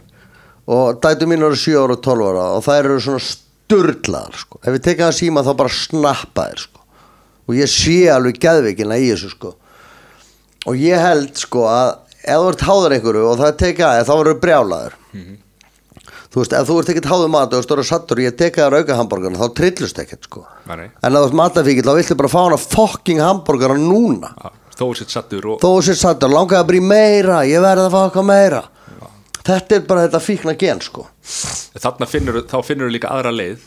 og 0.76 1.00
dætu 1.08 1.30
mín 1.32 1.46
eru 1.48 1.58
7 1.64 1.80
ára 1.80 1.96
og 1.96 2.04
12 2.06 2.28
ára 2.30 2.46
og 2.60 2.62
þær 2.68 2.90
eru 2.92 3.00
svona 3.08 3.24
sturglaðar 3.24 4.38
sko 4.44 4.60
ef 4.62 4.76
við 4.76 4.84
tekja 4.86 5.08
það 5.08 5.18
síma 5.24 5.42
þá 5.48 5.52
bara 5.64 5.74
snappa 5.80 6.46
þér 6.52 6.62
sko 6.68 6.79
og 7.50 7.58
ég 7.58 7.70
sé 7.70 7.98
alveg 8.14 8.38
geðveikina 8.42 8.98
í 9.00 9.10
þessu 9.10 9.32
sko. 9.34 9.52
Og 10.70 10.78
ég 10.78 11.00
held 11.00 11.34
sko 11.40 11.66
að 11.66 11.92
ef 12.20 12.36
þú 12.36 12.48
ert 12.52 12.64
háður 12.68 12.94
einhverju 12.96 13.28
og 13.30 13.38
það 13.40 13.48
er 13.50 13.60
tekið 13.64 13.86
aðeins 13.88 14.10
þá 14.10 14.16
verður 14.20 14.42
brjálaður. 14.44 14.98
Þú 16.30 16.38
veist, 16.38 16.52
ef 16.54 16.68
þú 16.68 16.74
ert 16.78 16.90
ekkert 16.92 17.08
háður 17.10 17.30
mat 17.34 17.54
og 17.58 17.64
stóra 17.66 17.84
sattur 17.86 18.20
og 18.20 18.26
ég 18.28 18.36
teka 18.38 18.68
þér 18.68 18.76
auka 18.78 18.98
hambúrgarna 19.00 19.40
þá 19.40 19.54
trillust 19.58 19.98
ekkert 19.98 20.28
sko. 20.28 20.44
Nei, 20.70 20.86
en 20.86 21.16
ef 21.16 21.24
þú 21.24 21.26
ert 21.26 21.38
matafíkil 21.40 21.86
þá 21.88 21.94
viltu 21.98 22.16
bara 22.20 22.30
fá 22.30 22.38
hana 22.44 22.60
fucking 22.60 23.22
hambúrgara 23.24 23.78
núna. 23.80 24.30
Já, 24.36 24.52
þó 24.78 24.84
er 24.86 25.00
sitt 25.00 25.16
sattur 25.16 25.48
og 25.50 25.64
þó 25.64 25.72
sér 25.88 25.98
sattur, 25.98 26.30
langaði 26.30 26.68
bara 26.68 26.78
í 26.78 26.84
meira 26.92 27.40
ég 27.50 27.64
verði 27.64 27.88
að 27.88 27.96
fá 27.96 28.00
eitthvað 28.04 28.30
meira. 28.30 28.62
Þetta 29.40 29.74
er 29.74 29.84
bara 29.88 30.06
þetta 30.06 30.22
fíkna 30.22 30.54
gen 30.60 30.84
sko. 30.84 31.08
Þarna 31.80 32.06
finnur, 32.06 32.42
þá 32.46 32.58
finnur 32.62 32.92
líka 32.92 33.10
aðra 33.10 33.32
leið 33.34 33.66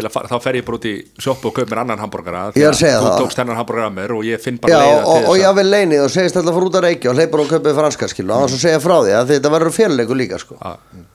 til 0.00 0.08
að 0.08 0.14
fara, 0.16 0.30
þá 0.32 0.46
fer 0.46 0.58
ég 0.58 0.66
bara 0.66 0.80
út 0.80 0.88
í 0.88 0.94
sjoppu 1.20 1.50
og 1.50 1.56
kaup 1.60 1.70
mér 1.70 1.82
annan 1.84 2.00
hambúrgara 2.00 2.42
Ég 2.56 2.66
er 2.66 2.74
að 2.96 3.06
þú 3.06 3.12
tókst 3.20 3.42
hennan 3.42 3.58
hambúrgara 3.60 3.90
að 3.90 3.96
mér 4.00 4.16
og 4.16 4.26
ég 4.26 4.42
finn 4.42 4.58
bara 4.62 4.72
Já, 4.72 4.80
leiða 4.80 5.04
og, 5.04 5.12
og 5.20 5.30
til 5.30 5.40
ég 5.40 5.46
þess 5.46 5.60
vil 5.60 5.70
leinið 5.74 6.04
og 6.06 6.12
segist 6.14 6.40
alltaf 6.40 6.52
að 6.52 6.58
fara 6.58 6.70
út 6.70 6.80
að 6.80 6.84
reykja 6.86 7.12
og 7.12 7.20
hleypur 7.20 7.44
og 7.44 7.54
kaupið 7.54 7.78
franska 7.80 8.10
skilu 8.10 8.34
og 8.36 8.48
að 8.48 8.58
segja 8.64 8.82
frá 8.82 8.96
því 8.96 9.14
að 9.20 9.32
þetta 9.34 9.54
verður 9.54 9.76
féluleikur 9.76 10.20
líka 10.20 10.40
sko. 10.40 10.58
að 10.60 11.06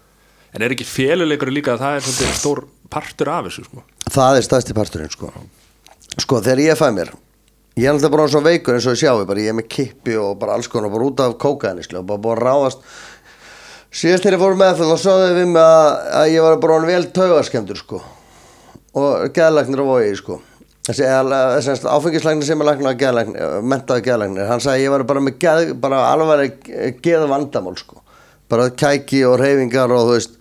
en 0.56 0.64
er 0.64 0.76
ekki 0.76 0.88
féluleikur 0.88 1.52
líka 1.52 1.76
að 1.76 1.84
það 1.84 1.98
er 1.98 2.06
svolítið 2.06 2.36
stór 2.40 2.64
partur 2.94 3.32
af 3.34 3.50
þessu 3.50 3.66
sko. 3.68 3.86
það 4.16 4.40
er 4.40 4.48
stærsti 4.48 4.78
parturinn 4.78 5.12
sko. 5.14 5.32
sko 6.16 6.42
þegar 6.46 6.64
ég 6.64 6.80
fæ 6.80 6.88
mér 6.96 7.12
ég 7.76 7.90
er 7.90 7.92
alltaf 7.92 8.14
bara 8.14 8.30
svo 8.32 8.44
veikur 8.46 8.78
eins 8.78 8.88
og 8.88 8.96
ég 8.96 9.04
sjáu 9.04 9.26
bara, 9.28 9.44
ég 9.44 9.52
er 9.52 9.58
með 9.58 9.68
kippi 9.76 10.16
og 10.20 10.38
bara 10.40 10.56
alls 10.56 10.70
konar 10.72 10.94
bara 10.94 11.10
út 11.10 11.24
af 11.26 11.36
kókaðinni 11.42 12.00
og 12.00 12.08
bara 12.08 12.24
búin 12.24 12.40
að 12.40 12.46
ráðast 12.48 12.86
síðast 13.96 14.26
þegar 14.26 14.38
ég 14.38 14.44
fór 14.44 14.60
með 14.60 14.78
það 14.80 14.94
þá 14.94 15.04
sáðu 15.04 15.34
við 15.36 15.50
mig 15.52 15.66
að, 15.66 15.90
að 16.20 16.30
ég 16.34 16.46
var 16.46 16.62
bara 16.64 16.80
vel 16.88 17.04
taugaskemdur 17.16 17.80
sko 17.80 18.02
og 18.96 19.32
geðlagnir 19.36 19.84
á 19.84 19.86
vogi 19.86 20.14
sko. 20.20 20.40
Þessi 20.86 21.88
áfengislægnir 21.90 22.46
sem 22.46 22.62
er 22.62 22.68
lagnar 22.68 22.94
að 22.94 23.00
geðlagnir, 23.02 23.54
mentaði 23.66 24.04
geðlagnir 24.06 24.50
hann 24.52 24.62
sagði 24.62 24.86
ég 24.86 24.94
var 24.94 25.04
bara 25.10 25.24
með 25.26 25.40
geð, 25.42 25.72
bara 25.82 26.04
alveg 26.12 26.60
geð 27.04 27.26
vandamál 27.32 27.74
sko. 27.80 28.04
Bara 28.52 28.70
kæki 28.70 29.24
og 29.26 29.40
reyfingar 29.42 29.90
og 29.96 30.06
þú 30.06 30.14
veist, 30.14 30.36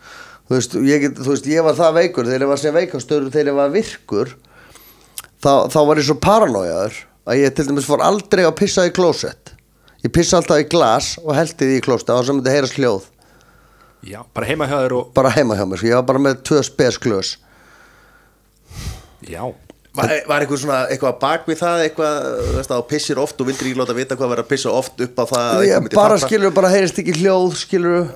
þú 0.44 0.58
veist, 0.58 0.76
ég, 0.84 1.06
get, 1.06 1.22
þú 1.22 1.30
veist 1.32 1.48
ég 1.48 1.64
var 1.64 1.78
það 1.78 1.96
veikur. 1.96 2.28
Þegar 2.28 2.44
ég 2.44 2.52
var 2.52 2.60
sem 2.60 2.76
veikastur 2.76 3.30
þegar 3.30 3.50
ég 3.50 3.56
var 3.56 3.72
virkur 3.72 4.34
þá, 5.40 5.52
þá 5.72 5.80
var 5.88 6.02
ég 6.02 6.08
svo 6.10 6.18
paranoiaður 6.20 7.00
að 7.24 7.40
ég 7.40 7.56
til 7.56 7.66
dæmis 7.70 7.88
fór 7.88 8.04
aldrei 8.04 8.44
að 8.44 8.58
pissa 8.60 8.84
í 8.84 8.92
klósett. 8.92 9.54
Ég 10.04 10.12
pissa 10.12 10.36
alltaf 10.36 10.60
í 10.60 10.68
glas 10.68 11.14
og 11.24 11.32
heldi 11.38 11.64
því 11.64 11.80
í 11.80 11.84
klósett 11.88 12.12
á 12.12 12.20
að 12.20 12.34
myndi 12.34 12.52
heyrast 12.52 12.76
hljóð. 12.76 13.08
Já, 14.04 14.20
bara 14.36 14.50
heima 14.50 14.68
hjá 14.68 14.76
þér 14.76 14.98
og 14.98 15.12
bara 15.16 15.32
heima 15.32 15.56
hjá 15.56 15.64
mér, 15.64 15.80
sko. 15.80 15.88
ég 15.88 15.96
var 15.96 16.08
bara 16.10 16.20
með 16.20 16.42
tvö 16.44 16.60
spesklös 16.68 17.30
já, 19.30 19.44
Var, 19.94 20.10
var 20.26 20.42
eitthvað 20.42 20.58
svona 20.58 20.78
eitthvað 20.90 21.18
bak 21.22 21.44
við 21.46 21.60
það 21.60 21.82
eitthvað, 21.84 22.14
þú 22.48 22.54
veist, 22.56 22.72
að 22.74 22.80
þú 22.80 22.86
pissir 22.90 23.18
oft 23.22 23.42
og 23.44 23.46
vildir 23.46 23.68
ekki 23.68 23.78
láta 23.78 23.94
vita 23.94 24.16
hvað 24.18 24.32
verður 24.32 24.42
að 24.42 24.48
pissa 24.50 24.72
oft 24.74 25.04
upp 25.06 25.20
á 25.22 25.24
það 25.30 25.50
að 25.54 25.84
myndi 25.84 25.98
bara 26.00 26.16
fatta? 26.16 26.26
skilur, 26.26 26.54
bara 26.56 26.72
heyrist 26.72 26.98
ekki 26.98 27.14
hljóð 27.20 27.54
skilur 27.60 28.08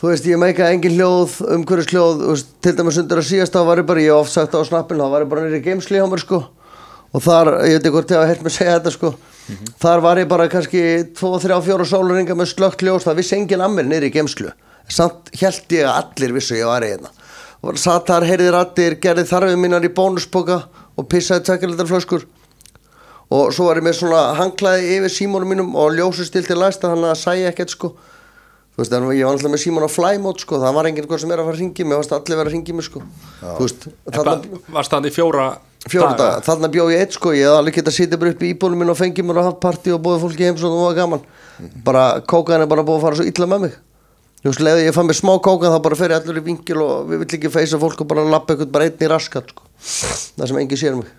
þú 0.00 0.08
veist, 0.08 0.28
ég 0.32 0.40
meika 0.40 0.70
engin 0.72 0.96
hljóð 0.96 1.34
umhverjus 1.58 1.90
hljóð, 1.92 2.24
veist, 2.30 2.48
til 2.64 2.72
dæmis 2.78 3.02
undir 3.02 3.20
að 3.20 3.28
síðast 3.28 3.52
þá 3.52 3.60
var 3.68 3.82
ég 3.82 3.90
bara, 3.92 4.00
ég 4.02 4.16
hef 4.16 4.24
oft 4.24 4.32
sagt 4.32 4.56
á 4.56 4.60
snappin 4.64 4.98
þá 4.98 5.12
var 5.12 5.26
ég 5.26 5.30
bara 5.34 5.44
nýri 5.44 5.60
geimsli 5.62 6.00
hjá 6.00 6.08
mér 6.08 6.24
sko. 6.24 6.40
Og 7.12 7.20
þar, 7.20 7.52
ég 7.68 7.76
veit 7.76 7.84
ekki 7.84 7.92
hvort 7.92 8.10
ég 8.16 8.18
hafa 8.22 8.32
heilt 8.32 8.42
mig 8.42 8.54
segja 8.56 8.78
þetta 8.78 8.94
sko. 8.96 9.12
Þar 9.82 10.02
var 10.08 10.20
ég 10.22 10.28
bara 10.32 10.48
kannski 10.48 10.82
2, 11.12 11.30
3, 11.44 11.60
4 11.68 11.86
sólaringa 11.92 12.36
með 12.38 12.50
slögt 12.54 12.82
ljós 12.86 13.04
það 13.04 13.20
vissi 13.20 13.36
engin 13.36 13.62
að 13.62 13.74
mér 13.76 13.90
nýri 13.92 14.10
geimslu 14.14 14.52
samt 14.90 15.30
held 15.38 15.74
ég 15.76 15.86
að 15.86 15.98
allir 16.00 16.34
vissu 16.36 16.56
ég 16.58 16.68
var 16.68 16.84
í 16.86 16.92
hérna 16.92 17.10
satt 17.78 18.08
þar, 18.10 18.26
heyrði 18.26 18.52
rattir, 18.54 18.96
gerði 19.02 19.26
þarfið 19.30 19.58
mínar 19.62 19.84
í 19.86 19.90
bónuspoka 19.94 20.62
og 20.98 21.08
pissaði 21.10 21.46
tvekkilega 21.46 21.86
flöskur 21.88 22.24
og 23.32 23.52
svo 23.54 23.68
var 23.68 23.80
ég 23.80 23.86
með 23.86 24.00
svona 24.02 24.22
hanglaði 24.36 24.96
yfir 24.98 25.12
símónum 25.12 25.52
mínum 25.54 25.76
og 25.78 25.94
ljósustilti 25.96 26.56
læsta 26.58 26.90
þannig 26.90 27.12
að 27.14 27.20
sæja 27.22 27.52
ekkert 27.52 27.72
sko. 27.72 27.92
Þú 28.72 28.80
veist, 28.80 28.92
en 28.96 29.06
ég 29.12 29.24
var 29.24 29.36
alltaf 29.36 29.52
með 29.52 29.60
símón 29.62 29.84
á 29.84 29.90
flymót 29.92 30.42
sko, 30.42 30.58
það 30.60 30.76
var 30.76 30.88
enginn 30.88 31.08
hvað 31.08 31.22
sem 31.22 31.32
er 31.32 31.40
að 31.40 31.48
fara 31.48 31.56
að 31.56 31.62
ringi 31.62 31.84
mig, 31.84 31.92
það 31.92 32.00
varst 32.02 32.14
allir 32.16 32.40
vera 32.40 32.50
að 32.50 32.54
ringi 32.56 32.76
mig 32.76 32.86
sko. 32.86 33.02
Þú 33.42 33.66
veist, 33.66 33.86
en 33.92 34.16
þarna, 34.16 34.60
varst 34.76 34.94
það 34.94 35.08
í 35.08 35.12
fjóra 35.12 35.46
fjóra 35.82 36.10
Daga. 36.12 36.18
daga, 36.22 36.42
þarna 36.46 36.70
bjó 36.72 36.86
ég 36.92 37.04
eitt 37.04 37.16
sko. 37.16 37.32
Ég 37.36 37.48
hef 37.48 37.58
alveg 37.58 37.78
getað 37.78 37.96
sitja 37.98 38.20
bara 38.20 38.32
upp 38.32 38.44
í 38.44 38.52
íbúinu 38.54 38.80
minn 38.80 38.92
og 38.92 38.98
fengið 39.00 39.28
mér 39.28 39.40
að 39.42 39.48
hafa 39.50 39.60
partí 39.64 39.92
og 39.92 40.00
búið 40.04 40.24
fólki 40.24 40.48
heim 40.48 40.60
svo 40.60 40.72
það 40.72 40.84
var 40.86 40.98
gaman. 41.00 41.24
Bara 41.84 42.04
kókaðan 42.24 42.64
er 42.64 42.70
bara 42.72 42.86
búið 42.86 43.00
að 43.00 43.06
fara 43.06 43.20
svo 43.20 43.28
illa 43.28 43.48
með 43.52 43.64
mig 43.66 43.80
þú 44.42 44.50
veist, 44.50 44.62
leiði 44.66 44.86
ég 44.88 44.96
fann 44.96 45.08
mér 45.08 45.18
smá 45.18 45.32
kókaðan 45.38 45.76
þá 45.76 45.84
bara 45.86 45.98
fer 45.98 46.14
ég 46.14 46.22
allur 46.22 46.40
í 46.40 46.46
vingil 46.46 46.78
og 46.82 47.10
við 47.10 47.22
vill 47.22 47.36
ekki 47.38 47.52
feysa 47.54 47.78
fólk 47.82 48.02
og 48.02 48.08
bara 48.10 48.24
lappa 48.26 48.56
eitthvað 48.56 48.72
bara 48.74 48.88
einn 48.88 49.04
í 49.06 49.10
raskat 49.10 49.52
sko. 49.54 49.68
það 50.38 50.50
sem 50.50 50.62
engi 50.62 50.80
sér 50.80 50.98
mig. 50.98 51.12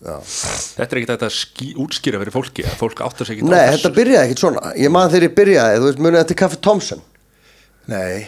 Þetta 0.00 0.86
er 0.86 0.98
ekkert 1.02 1.24
að 1.26 1.32
ský, 1.36 1.66
útskýra 1.76 2.20
fyrir 2.22 2.32
fólki 2.32 2.64
að 2.64 2.78
fólk 2.80 3.02
áttar 3.04 3.28
sig 3.28 3.36
ekki 3.36 3.50
Nei, 3.52 3.66
þetta 3.74 3.90
byrjaði 3.98 4.30
ekkert 4.30 4.40
svona. 4.40 4.70
Ég 4.80 4.92
man 4.94 5.10
þegar 5.12 5.26
ég 5.26 5.34
byrjaði, 5.36 5.76
þú 5.76 5.88
veist, 5.90 6.00
munið 6.00 6.22
þetta 6.22 6.36
Kaffi 6.40 6.60
Thompson 6.64 7.02
Nei. 7.90 8.24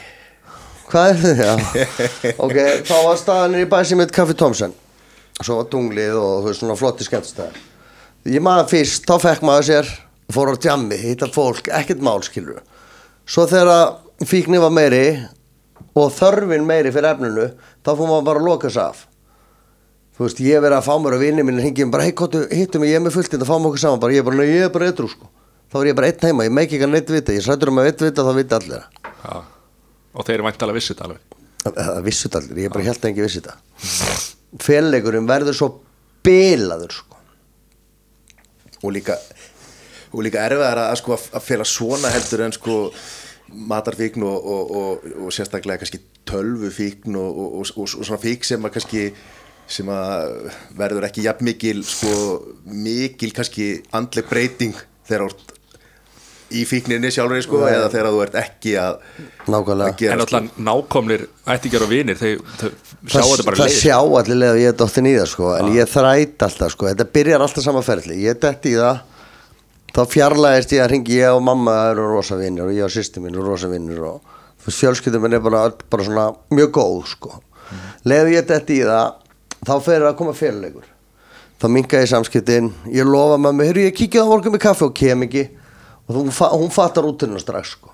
Hvað 0.92 1.08
er 1.08 1.22
þetta? 1.22 1.46
Já. 1.48 2.35
ok, 2.44 2.58
þá 2.90 2.94
var 3.06 3.20
staðanir 3.22 3.64
í 3.64 3.70
bæsi 3.72 3.96
með 3.96 4.12
Kaffi 4.18 4.37
Thompson 4.37 4.76
Svo 5.40 5.62
var 5.62 5.70
dunglið 5.72 6.18
og 6.20 6.35
þú 6.42 6.50
veist 6.50 6.61
svona 6.61 6.76
flotti 6.76 7.08
skemmtstæðar 7.08 7.56
Ég 8.28 8.44
maður 8.44 8.68
fyrst, 8.74 9.08
þá 9.08 9.16
fekk 9.24 9.48
maður 9.48 9.68
sér 9.70 9.92
Fór 10.32 10.52
á 10.52 10.54
djammi, 10.61 11.00
hitta 11.00 11.30
fólk, 11.32 11.72
ekkert 11.72 12.04
mál 12.04 12.20
skilur 12.26 12.61
Svo 13.24 13.48
þegar 13.48 14.01
fíkni 14.28 14.61
var 14.62 14.72
meiri 14.74 15.04
Og 15.98 16.12
þörfin 16.16 16.66
meiri 16.68 16.92
fyrir 16.94 17.12
efninu 17.12 17.48
Þá 17.85 17.90
fór 17.90 18.06
maður 18.08 18.28
bara 18.28 18.42
að 18.42 18.48
loka 18.48 18.70
sig 18.72 18.82
af 18.82 19.06
Þú 20.12 20.26
veist, 20.26 20.42
ég 20.44 20.61
verið 20.61 20.76
að 20.78 20.87
fá 20.87 20.94
mér 21.00 21.16
að 21.16 21.24
vinni 21.26 21.44
minn 21.46 21.62
Hingjum 21.62 21.92
bara, 21.92 22.06
hei, 22.06 22.12
hittum 22.52 22.85
mig, 22.85 22.92
ég 22.92 23.00
er 23.00 23.04
með 23.04 23.16
fullt 23.16 23.37
Það 23.37 23.48
fáum 23.48 23.68
okkur 23.70 23.82
saman, 23.82 24.02
bara, 24.02 24.14
ég 24.14 24.22
er 24.22 24.28
bara, 24.28 24.48
ég 24.48 24.66
er 24.66 24.72
bara 24.74 24.90
eitthvað 24.90 25.12
sko. 25.14 25.30
Þá 25.72 25.78
er 25.80 25.88
ég 25.88 25.96
bara 25.98 26.11
einn 26.12 26.26
heima, 26.28 26.46
ég 26.46 26.52
meik 26.52 26.72
ekki 26.72 26.85
að 26.85 26.92
neitt 26.92 27.12
vita 27.12 27.37
Ég 27.37 27.46
sættur 27.46 27.72
um 27.72 27.80
að 27.80 27.88
eitt 27.90 28.04
vita, 28.04 28.26
þá 28.26 28.32
vita 28.37 28.58
allir 28.61 28.74
það 28.76 29.12
Já. 29.22 29.38
Og 30.12 30.26
þeir 30.28 30.35
eru 30.37 30.46
væntalega 30.48 30.78
vissið 30.78 30.98
þetta 30.98 31.08
alveg 31.08 31.38
Það 31.62 32.02
vissut 32.04 32.37
allir, 32.37 32.61
ég 32.64 32.74
bara 32.74 32.87
held 32.88 32.98
að 33.00 33.08
ekki 33.12 33.24
vissi 33.24 33.40
þetta 33.40 34.62
Félleikurinn 34.62 35.28
verður 35.30 35.56
svo 35.56 35.68
bilaður 36.26 36.92
sko. 36.92 37.18
og 38.82 38.92
líka 38.92 39.16
og 40.12 40.24
líka 40.26 40.42
erfiðar 40.44 40.80
að, 40.82 40.96
sko, 41.00 41.16
að 41.16 41.44
fela 41.46 41.64
svona 41.64 42.11
heldur 42.12 42.42
en 42.44 42.52
sko 42.52 42.74
matarfíkn 43.52 44.24
og, 44.26 44.50
og, 44.55 44.74
og, 44.81 45.07
og 45.26 45.33
sérstaklega 45.35 45.83
kannski 45.83 46.00
tölvufíkn 46.28 47.16
og, 47.18 47.38
og, 47.38 47.57
og, 47.61 47.81
og 47.83 47.88
svona 48.07 48.20
fík 48.22 48.46
sem 48.48 48.64
að 48.64 48.76
kannski 48.78 49.07
sem 49.72 49.88
að 49.92 50.52
verður 50.76 51.07
ekki 51.09 51.24
jafn 51.26 51.46
mikil 51.48 51.83
sko 51.87 52.12
mikil 52.66 53.33
kannski 53.37 53.74
andleg 53.96 54.28
breyting 54.31 54.76
þegar 55.09 55.26
þú 55.26 55.33
ert 55.33 55.52
í 56.52 56.64
fíkninni 56.68 57.11
sjálfur 57.12 57.44
sko 57.44 57.61
eða 57.64 57.87
þegar 57.92 58.09
þú 58.12 58.18
ert 58.26 58.35
ekki 58.42 58.74
að, 58.81 58.98
Nákvæmlega. 59.52 60.11
En 60.12 60.22
alltaf 60.22 60.59
nákomnir 60.61 61.24
ættingjar 61.48 61.87
og 61.87 61.90
vinir 61.92 62.18
þeir, 62.20 62.42
þeir 62.61 62.74
sjá 63.09 63.16
það, 63.16 63.31
þetta 63.31 63.46
bara 63.48 63.61
það 63.61 63.70
leið 63.70 63.78
sjá 63.78 63.96
allir 64.02 64.38
leið 64.42 64.52
að 64.52 64.61
ég 64.61 64.72
er 64.72 64.76
dottin 64.83 65.09
í 65.09 65.14
það 65.16 65.31
sko, 65.33 65.48
en 65.57 65.70
ég 65.78 65.90
þræt 65.92 66.44
alltaf 66.48 66.74
sko, 66.74 66.88
þetta 66.90 67.09
byrjar 67.16 67.46
alltaf 67.46 67.66
sama 67.66 67.83
ferli. 67.87 68.18
Ég 68.26 68.40
dett 68.42 68.68
í 68.68 68.74
það 68.76 69.00
þá 69.92 70.02
fjarlæðist 70.09 70.72
ég 70.76 70.85
að 70.85 70.92
ringi 70.94 71.18
ég 71.18 71.37
og 71.37 71.42
mamma 71.44 71.74
eru 71.90 72.07
rosa 72.14 72.38
vinnir 72.40 72.68
og 72.68 72.76
ég 72.76 72.87
og 72.87 72.92
sýsti 72.92 73.20
mín 73.20 73.35
eru 73.37 73.44
rosa 73.50 73.68
vinnir 73.72 74.00
og 74.09 74.22
fjölskyldum 74.62 75.26
minn 75.26 75.37
er 75.37 75.42
bara, 75.44 75.66
bara 75.90 76.07
svona 76.07 76.31
mjög 76.55 76.72
góð 76.78 77.02
sko. 77.12 77.37
Mm. 77.72 77.85
leið 78.11 78.33
ég 78.37 78.48
dett 78.48 78.70
í 78.72 78.83
það 78.85 79.14
þá 79.66 79.74
fer 79.85 80.05
að 80.07 80.18
koma 80.18 80.35
félulegur 80.37 80.88
þá 81.62 81.68
minga 81.70 82.02
ég 82.02 82.11
samskiptin, 82.11 82.72
ég 82.90 83.07
lofa 83.07 83.38
mamma 83.38 83.66
heyrðu 83.68 83.87
ég 83.87 83.96
kikið 83.96 84.26
á 84.26 84.31
morgun 84.33 84.57
með 84.57 84.64
kaffe 84.64 84.88
og 84.88 84.94
kem 84.98 85.26
ekki. 85.28 85.44
Og 86.11 86.16
hún, 86.16 86.31
hún 86.35 86.72
fattar 86.74 87.07
útunum 87.07 87.38
strax 87.38 87.76
sko. 87.76 87.92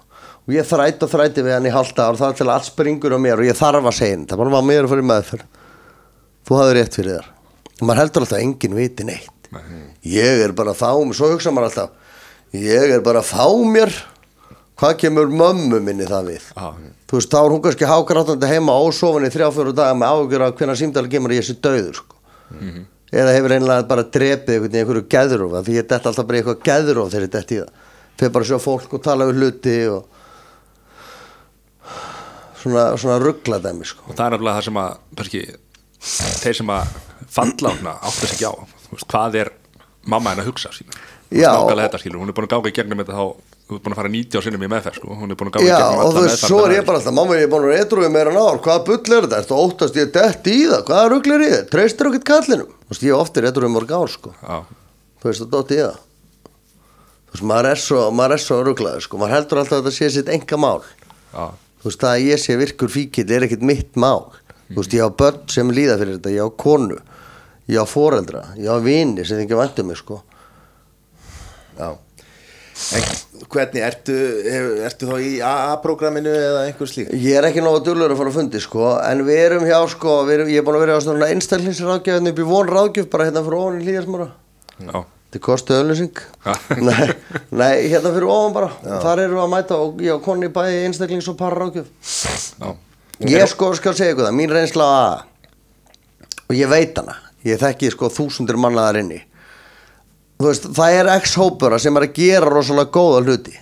Og 0.48 0.54
ég 0.56 0.64
þræt 0.64 1.04
og 1.04 1.10
þræti 1.12 1.44
við 1.44 1.58
hann 1.58 1.68
í 1.68 1.74
halda 1.74 2.06
og 2.08 2.20
það 2.20 2.30
er 2.30 2.38
til 2.38 2.46
að 2.46 2.54
allt 2.54 2.70
springur 2.70 3.12
á 3.12 3.20
mér 3.20 3.42
og 3.42 3.50
ég 3.50 3.58
þarf 3.58 3.90
að 3.90 3.98
segja 3.98 4.16
henni 4.16 4.28
það 4.30 4.40
bara 4.40 4.54
var 4.56 4.64
mér 4.70 4.86
að 4.86 4.94
fara 4.94 5.04
í 5.04 5.08
meðferð. 5.10 5.58
Þú 6.48 6.60
hafði 6.62 6.78
rétt 6.78 6.96
fyrir 6.96 7.18
þér. 7.18 7.32
Og 7.74 7.82
maður 7.84 8.00
heldur 8.02 8.24
alltaf 8.24 8.46
enginn 8.46 8.78
viti 8.78 9.08
neitt 9.10 9.37
ég 10.04 10.44
er 10.44 10.52
bara 10.56 10.74
að 10.74 10.80
fá 10.82 10.90
mér, 10.98 11.16
svo 11.16 11.32
hugsa 11.32 11.52
maður 11.54 11.70
alltaf 11.70 11.90
ég 12.52 12.94
er 12.96 13.02
bara 13.04 13.22
að 13.22 13.30
fá 13.32 13.46
mér 13.68 13.94
hvað 14.78 14.94
kemur 15.02 15.32
mömmu 15.32 15.80
minni 15.82 16.06
það 16.08 16.30
við 16.32 16.44
Já. 16.54 16.68
þú 17.08 17.18
veist, 17.18 17.32
þá 17.32 17.38
er 17.40 17.54
hún 17.54 17.64
kannski 17.64 17.88
hágrátandi 17.88 18.52
heima 18.52 18.76
ósofin 18.78 19.26
í 19.26 19.32
þrjá 19.34 19.48
fyrir 19.56 19.74
daga 19.76 19.96
með 19.98 20.12
áhugjur 20.12 20.44
af 20.46 20.54
hvernig 20.60 20.80
símdali 20.80 21.12
kemur 21.12 21.34
ég 21.34 21.46
sé 21.46 21.56
döður 21.58 21.98
sko. 21.98 22.14
eða 23.12 23.34
hefur 23.34 23.56
einlega 23.56 23.88
bara 23.88 24.04
drepið 24.04 24.68
einhverju 24.68 25.08
gæðurof 25.08 25.58
því 25.64 25.80
ég 25.80 25.88
dett 25.88 26.06
alltaf 26.06 26.28
bara 26.28 26.42
eitthvað 26.42 26.62
gæðurof 26.68 27.10
þegar 27.12 27.26
ég 27.26 27.34
dett 27.34 27.52
í 27.56 27.60
það 27.62 27.84
fyrir 28.18 28.32
bara 28.34 28.46
að 28.46 28.52
sjá 28.52 28.62
fólk 28.62 28.94
og 28.94 29.02
tala 29.02 29.28
við 29.28 29.42
hluti 29.42 29.76
og 29.92 30.06
svona, 32.62 32.84
svona 32.96 33.18
ruggla 33.22 33.60
dæmi 33.62 33.86
sko. 33.86 34.08
og 34.08 34.14
það 34.16 34.26
er 34.26 34.36
nefnilega 34.36 34.58
það 34.58 34.66
sem 34.68 34.80
að 34.82 34.98
kannski, 35.20 35.44
þeir 36.42 36.58
sem 36.60 36.74
að 36.74 36.98
falla 37.38 37.74
ána 37.74 37.94
áttar 37.98 38.30
sig 38.30 38.38
ekki 38.38 38.50
á 38.50 38.77
veist, 38.96 39.08
hvað 39.12 39.38
er 39.42 39.52
mamma 40.08 40.32
henn 40.32 40.42
að 40.42 40.48
hugsa 40.52 40.72
þetta 41.84 42.00
skilur, 42.00 42.20
hún 42.22 42.30
er 42.30 42.36
búin 42.36 42.46
að 42.48 42.52
ganga 42.54 42.70
í 42.70 42.76
gegnum 42.78 43.00
þetta 43.02 43.16
þá, 43.18 43.24
þú 43.68 43.72
er 43.76 43.82
búin 43.84 43.92
að 43.92 44.00
fara 44.00 44.12
90 44.14 44.38
á 44.38 44.40
sinnum 44.46 44.64
í 44.64 44.70
meðferð 44.72 44.96
sko. 44.96 45.08
hún 45.12 45.28
er 45.28 45.36
búin 45.36 45.50
að 45.50 45.54
ganga 45.58 45.66
í 45.66 45.68
gegnum 45.74 46.00
og 46.06 46.10
þú 46.14 46.22
veist, 46.24 46.40
svo 46.46 46.58
er 46.62 46.70
með 46.70 46.78
ég 46.78 46.84
bara 46.88 46.96
alltaf, 47.02 47.14
mamma 47.18 47.32
ég 47.36 47.44
er 47.44 47.52
búin 47.52 47.64
að 47.64 47.68
vera 47.68 47.80
eitthvað 47.84 48.12
meira 48.14 48.32
ár, 48.32 48.58
hvaða 48.64 48.80
bull 48.88 49.12
er 49.18 49.22
þetta? 49.26 49.38
Ertu 49.42 49.54
óttast 49.58 49.98
ég 50.00 50.08
dett 50.14 50.44
í 50.48 50.58
það? 50.70 50.82
Hvaða 50.88 51.06
ruggl 51.12 51.32
er 51.36 51.42
í 51.44 51.50
það? 51.52 51.64
Treystir 51.74 52.08
okkur 52.08 52.24
kallinum? 52.32 52.70
Þú 52.88 52.90
veist, 52.94 53.04
ég 53.04 53.12
er 53.12 53.20
oftir 53.20 53.42
eitthvað 53.44 53.74
mörg 53.74 53.90
ár, 53.92 54.08
sko. 54.08 54.30
Þú 55.18 55.24
veist, 55.28 55.42
það 55.42 55.52
dótt 55.52 55.72
í 55.76 55.78
það. 55.82 55.96
Þú 57.28 57.32
veist, 57.36 57.46
maður 57.52 57.68
er 57.68 57.78
svo, 57.84 58.00
er 58.24 58.40
svo 58.40 58.56
rugglaður, 58.64 59.02
sko. 59.04 59.20
Maður 59.20 59.34
heldur 59.36 59.60
alltaf 59.60 59.76
að 59.76 59.84
þetta 59.84 59.98
sé 59.98 60.08
sitt 60.16 60.32
ég 67.68 67.78
á 67.78 67.86
foreldra, 67.88 68.46
ég 68.56 68.68
á 68.68 68.76
vini 68.80 69.24
sem 69.24 69.38
þið 69.38 69.46
ekki 69.46 69.62
vantum 69.62 69.90
mig, 69.92 70.00
sko. 70.00 70.22
Já. 71.78 71.96
En 72.94 73.02
hvernig, 73.50 73.82
ertu, 73.82 74.14
ertu 74.86 75.08
þá 75.08 75.16
í 75.18 75.30
AA-programminu 75.42 76.30
eða 76.30 76.60
einhver 76.68 76.90
slík? 76.90 77.10
Ég 77.10 77.40
er 77.40 77.48
ekki 77.48 77.62
nógu 77.64 77.80
dullur 77.88 78.14
að 78.14 78.20
fara 78.20 78.30
að 78.30 78.38
fundi 78.38 78.62
sko. 78.62 78.84
En 79.02 79.24
við 79.26 79.40
erum 79.48 79.66
hjá 79.66 79.78
sko, 79.90 80.14
við 80.28 80.36
erum, 80.36 80.52
ég 80.52 80.62
er 80.62 80.66
búin 80.66 80.78
að 80.78 80.84
vera 80.84 80.98
á 80.98 81.02
svona 81.02 81.30
einstaklingsráðgjöfni 81.34 82.32
upp 82.32 82.42
í 82.42 82.46
von 82.46 82.70
ráðgjöf 82.70 83.10
bara 83.10 83.26
hérna 83.28 83.42
fyrir 83.46 83.58
ofan 83.58 83.80
í 83.80 83.86
hlýjarsmára 83.88 84.28
já, 84.78 84.98
Þetta 85.28 85.42
kosti 85.44 85.74
auðlýsing 85.76 86.22
Já. 86.22 86.52
nei, 86.88 87.08
nei, 87.50 87.74
hérna 87.90 88.14
fyrir 88.14 88.30
ofan 88.30 88.58
bara. 88.60 88.72
Þar 88.86 89.24
erum 89.26 89.40
við 89.40 89.44
að 89.44 89.54
mæta 89.56 89.82
og 89.82 90.02
ég 90.06 90.14
og 90.14 90.26
konni 90.28 90.52
bæði 90.54 90.84
einstaklings 90.86 91.30
og 91.32 91.46
já. 91.82 92.68
Ég 93.26 93.48
sko 93.50 93.72
skal 93.74 93.96
segja 93.98 94.14
ykkur 94.14 94.28
það, 94.28 94.36
mín 94.38 94.54
reynsla 94.54 94.86
og 96.46 96.54
ég 96.54 96.70
veit 96.70 96.94
hana 97.02 97.18
ég 97.46 97.60
þekki 97.60 97.92
sko 97.94 98.10
þúsundir 98.12 98.58
manna 98.60 98.88
þar 98.88 99.00
inni. 99.02 99.20
Veist, 100.38 100.68
það 100.70 100.96
er 101.00 101.10
ex-hópura 101.16 101.80
sem 101.82 101.96
er 101.98 102.06
að 102.06 102.14
gera 102.18 102.50
rosalega 102.52 102.94
góða 102.94 103.24
hluti. 103.26 103.54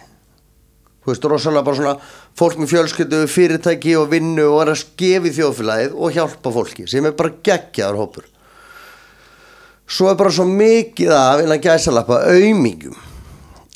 Þú 1.04 1.12
veist, 1.12 1.26
rosalega 1.32 1.64
bara 1.64 1.78
svona 1.78 1.96
fólk 2.36 2.60
með 2.60 2.72
fjölskyldu, 2.74 3.20
fyrirtæki 3.32 3.96
og 3.96 4.10
vinnu 4.12 4.44
og 4.50 4.62
er 4.64 4.72
að 4.74 4.82
skefi 4.82 5.32
þjóðfélagið 5.38 5.94
og 5.96 6.16
hjálpa 6.16 6.52
fólki 6.52 6.88
sem 6.90 7.08
er 7.08 7.16
bara 7.16 7.36
geggjaður 7.48 8.00
hópur. 8.02 8.26
Svo 9.86 10.10
er 10.10 10.18
bara 10.18 10.34
svo 10.34 10.44
mikið 10.50 11.12
af 11.14 11.44
innan 11.44 11.62
gæsalappa 11.62 12.24
aumingum 12.26 12.96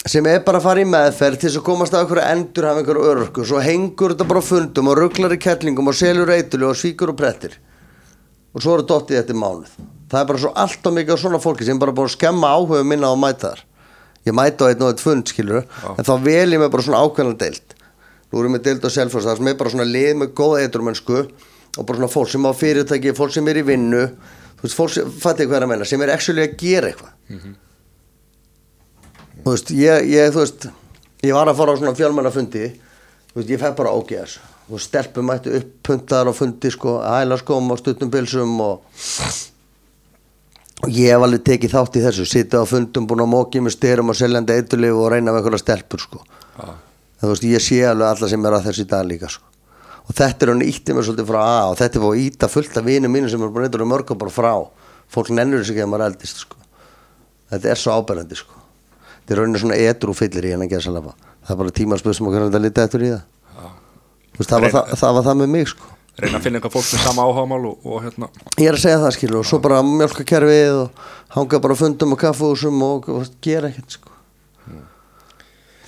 sem 0.09 0.25
er 0.27 0.41
bara 0.45 0.59
að 0.59 0.65
fara 0.65 0.81
í 0.81 0.89
meðferð 0.89 1.41
til 1.41 1.49
þess 1.49 1.61
að 1.61 1.65
komast 1.67 1.95
að 1.95 2.05
einhverju 2.05 2.29
endur 2.33 2.67
hafa 2.67 2.81
einhverju 2.81 3.09
örorku 3.11 3.43
svo 3.45 3.61
hengur 3.61 4.15
þetta 4.15 4.27
bara 4.31 4.43
fundum 4.45 4.89
og 4.89 4.97
rugglar 4.97 5.35
í 5.37 5.41
kettlingum 5.41 5.91
og 5.93 5.97
selur 5.97 6.33
eitulu 6.33 6.71
og 6.71 6.79
svíkur 6.81 7.13
og 7.13 7.19
prettir 7.21 7.59
og 8.55 8.63
svo 8.63 8.77
eru 8.77 8.87
dottið 8.89 9.21
eftir 9.21 9.39
mánuð. 9.39 9.73
Það 10.11 10.21
er 10.21 10.29
bara 10.31 10.43
svo 10.43 10.53
allt 10.59 10.89
og 10.91 10.97
mikið 10.97 11.15
af 11.15 11.21
svona 11.23 11.43
fólki 11.43 11.67
sem 11.67 11.79
bara 11.79 11.95
búin 11.95 12.11
að 12.11 12.17
skemma 12.17 12.51
áhuga 12.57 12.83
minna 12.87 13.11
á 13.11 13.15
að 13.15 13.21
mæta 13.23 13.51
þar. 13.53 13.63
Ég 14.27 14.37
mæta 14.37 14.67
á 14.67 14.69
einn 14.71 14.83
og 14.85 14.91
eitt 14.91 15.05
fund 15.05 15.31
skilur 15.31 15.63
en 15.95 16.09
þá 16.09 16.13
vel 16.25 16.51
ég 16.51 16.61
mig 16.61 16.73
bara 16.73 16.87
svona 16.87 17.05
ákveðna 17.05 17.39
deild. 17.41 17.77
Nú 18.31 18.43
erum 18.43 18.59
við 18.59 18.67
deild 18.67 18.85
á 18.85 18.91
selfos 18.91 19.27
það 19.27 19.41
sem 19.41 19.53
er 19.53 19.57
bara 19.61 19.73
svona 19.73 19.87
lið 19.89 20.13
með 20.21 20.35
góða 20.41 20.65
eiturmennsku 20.67 21.19
og 21.21 21.87
bara 21.87 22.01
svona 22.01 22.11
fólk 22.11 22.31
sem 22.33 22.47
á 22.47 22.53
fyrirtæki 22.55 23.15
fólk 23.17 23.33
sem 23.35 23.49
er 23.51 23.63
í 23.63 23.65
vinnu. 23.71 24.05
Þú 24.59 24.67
veist, 24.67 24.77
fólk 24.77 24.93
sem, 24.95 25.15
fattu 25.23 25.47
hvað 25.47 25.61
er 25.61 25.67
að 25.67 25.73
menna 25.73 25.89
sem 25.89 26.03
er 26.05 26.13
actually 26.15 26.45
að 26.45 26.57
gera 26.61 26.91
eitthvað. 26.91 27.15
Þú 29.41 29.55
veist, 29.55 29.73
ég, 29.73 30.11
ég, 30.11 30.35
þú 30.35 30.43
veist 30.43 30.69
ég 31.25 31.35
var 31.37 31.49
að 31.51 31.59
fara 31.61 31.75
á 31.77 31.79
svona 31.81 31.97
fjölmennafundi 31.97 32.67
þú 33.31 33.41
veist, 33.41 33.51
ég 33.53 33.61
fekk 33.61 33.77
bara 33.79 33.93
ógeðas 33.95 34.39
veist, 34.77 34.91
stelpum 34.91 35.27
mættu 35.31 35.55
upp 35.59 35.71
puntaðar 35.87 36.31
á 36.31 36.35
fundi 36.37 36.71
sko, 36.73 36.99
hæla 37.05 37.39
skóm 37.41 37.73
og 37.73 37.81
stuttum 37.81 38.11
pilsum 38.13 38.61
og 38.65 38.85
og 40.81 40.89
ég 40.89 41.13
hef 41.13 41.25
alveg 41.25 41.45
tekið 41.45 41.75
þátt 41.75 41.99
í 41.99 42.05
þessu 42.07 42.27
sitja 42.29 42.63
á 42.63 42.67
fundum, 42.69 43.07
búin 43.09 43.25
að 43.25 43.33
mókið 43.35 43.67
með 43.67 43.77
styrum 43.77 44.13
og 44.13 44.17
seljandi 44.17 44.57
eitulif 44.57 44.97
og 44.97 45.11
reyna 45.13 45.35
með 45.35 45.43
einhverja 45.43 45.63
stelpur 45.65 46.01
sko. 46.01 46.23
En 46.61 47.27
þú 47.27 47.33
veist, 47.35 47.47
ég 47.51 47.65
sé 47.65 47.81
alveg 47.85 48.09
alla 48.09 48.29
sem 48.33 48.47
er 48.47 48.57
að 48.57 48.69
þessu 48.69 48.87
í 48.87 48.91
dag 48.95 49.09
líka 49.09 49.29
sko. 49.29 49.47
og 50.11 50.17
þetta 50.17 50.47
er 50.47 50.51
hann 50.51 50.63
ítti 50.65 50.95
mér 50.97 51.05
svolítið 51.07 51.29
frá 51.29 51.39
A 51.39 51.59
og 51.71 51.77
þetta 51.79 51.99
er 51.99 52.03
fóð 52.03 52.15
að 52.17 52.23
íta 52.25 52.49
fullt 52.51 52.79
af 52.81 52.87
vinum 52.87 53.13
mínu 53.15 53.29
sem 53.31 53.43
er 53.45 53.51
búin 53.53 53.67
eitthvað 53.67 53.87
mörgum 53.87 54.19
bara 54.19 54.33
frá 54.35 54.55
fólk 55.07 55.31
nennur 55.31 55.61
þessu 55.61 55.75
ekki 55.75 55.85
að 55.85 55.91
maður 55.93 56.07
eldist 56.09 56.41
sko. 56.43 56.57
þetta 57.53 57.71
er 57.71 57.79
svo 57.79 57.95
áberandi 57.95 58.39
sko. 58.41 58.57
þetta 59.21 59.35
er 59.35 59.39
rauninni 59.39 59.61
svona 59.63 59.79
edru 59.79 60.15
fyllir 60.17 60.49
í 60.49 60.55
hennan 60.57 60.73
geðsalapa 60.73 61.15
það 61.45 61.53
er 61.55 61.61
bara 61.63 61.77
tímaspöð 61.79 62.17
sem 62.17 62.27
okkur 62.27 62.47
er 62.49 62.57
að 62.59 62.65
lita 62.65 62.89
eftir 62.89 63.05
í 63.07 63.13
það 63.13 63.23
veist, 64.41 64.51
það, 64.51 64.67
var 64.67 64.77
það, 64.77 64.93
það 65.03 65.17
var 65.19 65.27
það 65.29 65.41
með 65.41 65.51
mig 65.55 65.73
sko. 65.73 65.91
reyna 66.21 66.39
að 66.41 66.47
finna 66.47 66.61
eitthvað 66.61 66.77
fólk 66.77 66.89
með 66.91 67.05
sama 67.07 67.27
áhagamál 67.29 67.63
og, 67.71 67.87
og 67.87 68.05
hérna 68.05 68.31
ég 68.59 68.69
er 68.69 68.79
að 68.79 68.85
segja 68.85 69.03
það 69.05 69.17
skilur 69.17 69.41
og 69.41 69.51
svo 69.51 69.61
bara 69.65 69.83
mjölka 69.87 70.27
kerfið 70.35 70.85
og 70.85 71.03
hanga 71.37 71.65
bara 71.67 71.81
fundum 71.81 72.17
og 72.17 72.23
kaffúsum 72.23 72.87
og, 72.87 73.11
og 73.13 73.35
gera 73.45 73.71
ekkert 73.71 73.99
sko 73.99 74.17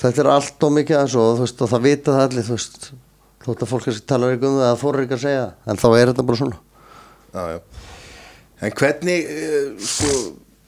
þetta 0.03 0.25
er 0.25 0.29
allt 0.33 0.67
og 0.67 0.77
mikið 0.79 0.99
aðeins 0.99 1.17
og, 1.21 1.33
þú 1.39 1.47
veist, 1.47 1.63
og 1.63 1.71
það 1.71 1.85
vita 1.87 2.15
það 2.17 2.25
allir 2.27 2.47
þú 2.49 2.57
veist, 2.57 2.93
þótt 3.45 3.65
að 3.65 3.71
fólk 3.71 3.85
kannski 3.87 4.07
tala 4.11 4.31
um 4.33 4.41
það 4.43 4.69
að 4.69 4.81
þóra 4.81 5.05
ekki 5.05 5.19
að 5.19 5.25
segja 5.27 5.43
það, 5.43 5.53
en 5.67 5.83
þá 5.83 5.89
er 5.93 6.11
þetta 6.11 6.25
bara 6.31 6.41
svona 6.41 6.59
Já, 7.33 7.45
já. 7.49 7.61
En 8.63 8.75
hvernig, 8.77 9.25
uh, 9.27 9.87
sko, 9.89 10.11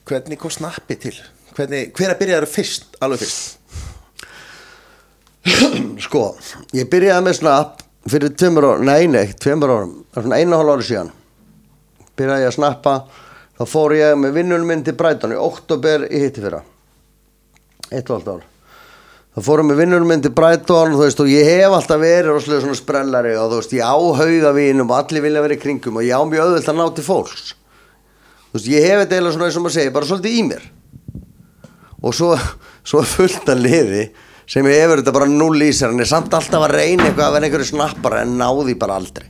hvernig 0.09 0.40
kom 0.40 0.53
snappi 0.53 0.97
til? 0.99 1.12
Hvernig, 1.55 1.92
hver 1.94 2.14
að 2.14 2.23
byrja 2.23 2.38
fyrst, 2.49 2.97
alveg 3.05 3.20
fyrst? 3.23 3.59
sko, 6.07 6.30
ég 6.76 6.88
byrjaði 6.92 7.26
með 7.26 7.37
snapp 7.40 7.83
fyrir 8.09 8.33
tveimur 8.37 8.68
árum, 8.68 8.87
nei 8.88 9.09
nei, 9.11 9.26
tveimur 9.40 9.72
árum 9.72 9.92
svona 10.14 10.40
einu 10.40 10.57
og 10.57 10.62
hálf 10.62 10.74
ári 10.74 10.88
síðan. 10.88 11.12
Byrjaði 12.14 12.46
ég 12.46 12.52
að 12.52 12.57
snappa 12.59 12.96
þá 13.59 13.64
fór 13.68 13.94
ég 13.98 14.16
með 14.20 14.40
vinnunum 14.40 14.70
minn 14.70 14.85
til 14.87 14.96
Bræton 14.98 15.35
í 15.35 15.40
oktober 15.40 16.09
í 16.09 16.24
hitti 16.24 16.44
fyrra. 16.44 16.62
Eitt 17.90 18.11
og 18.11 18.18
allt 18.18 18.30
ár. 18.33 18.44
Þá 19.35 19.40
fórum 19.42 19.72
við 19.72 19.80
vinnunum 19.83 20.12
minn 20.12 20.22
til 20.22 20.30
Bræton 20.35 20.94
þú 20.94 21.02
veist 21.02 21.20
og 21.24 21.30
ég 21.33 21.48
hef 21.48 21.72
alltaf 21.74 22.00
verið 22.00 22.30
rosalega 22.30 22.64
svona 22.64 22.78
sprellari 22.78 23.35
og 23.35 23.50
þú 23.50 23.61
veist 23.61 23.72
ég 23.74 23.83
á 23.83 23.96
hauga 23.98 24.52
vinum 24.54 24.92
og 24.92 24.98
allir 25.00 25.24
vilja 25.24 25.42
vera 25.42 25.57
í 25.57 25.62
kringum 25.62 25.98
og 25.98 26.07
ég 26.07 26.14
á 26.14 26.22
mjög 26.22 26.44
auðvöld 26.44 26.70
að 26.70 26.78
ná 26.78 26.85
til 26.94 27.07
fólks. 27.09 27.48
Þú 28.52 28.61
veist 28.61 28.70
ég 28.70 28.87
hef 28.87 29.00
þetta 29.02 29.18
eiginlega 29.18 29.35
svona 29.35 29.48
eins 29.48 29.59
og 29.59 29.64
maður 29.64 29.76
segir 29.76 29.96
bara 29.96 30.09
svolítið 30.11 30.38
í 30.38 30.44
mér. 30.52 30.68
Og 32.04 32.14
svo, 32.14 32.30
svo 32.90 33.02
fullt 33.11 33.50
að 33.50 33.64
liði 33.66 34.04
sem 34.50 34.66
hefur 34.68 35.00
þetta 35.00 35.14
bara 35.16 35.28
null 35.30 35.62
í 35.64 35.70
sér 35.74 35.94
en 35.94 36.02
er 36.04 36.11
samt 36.11 36.35
alltaf 36.37 36.66
að 36.66 36.74
reyna 36.76 37.09
eitthvað 37.09 37.26
að 37.28 37.37
vera 37.38 37.48
einhverju 37.48 37.68
snappara 37.70 38.22
en 38.24 38.37
náði 38.40 38.76
bara 38.80 38.98
aldrei. 39.00 39.28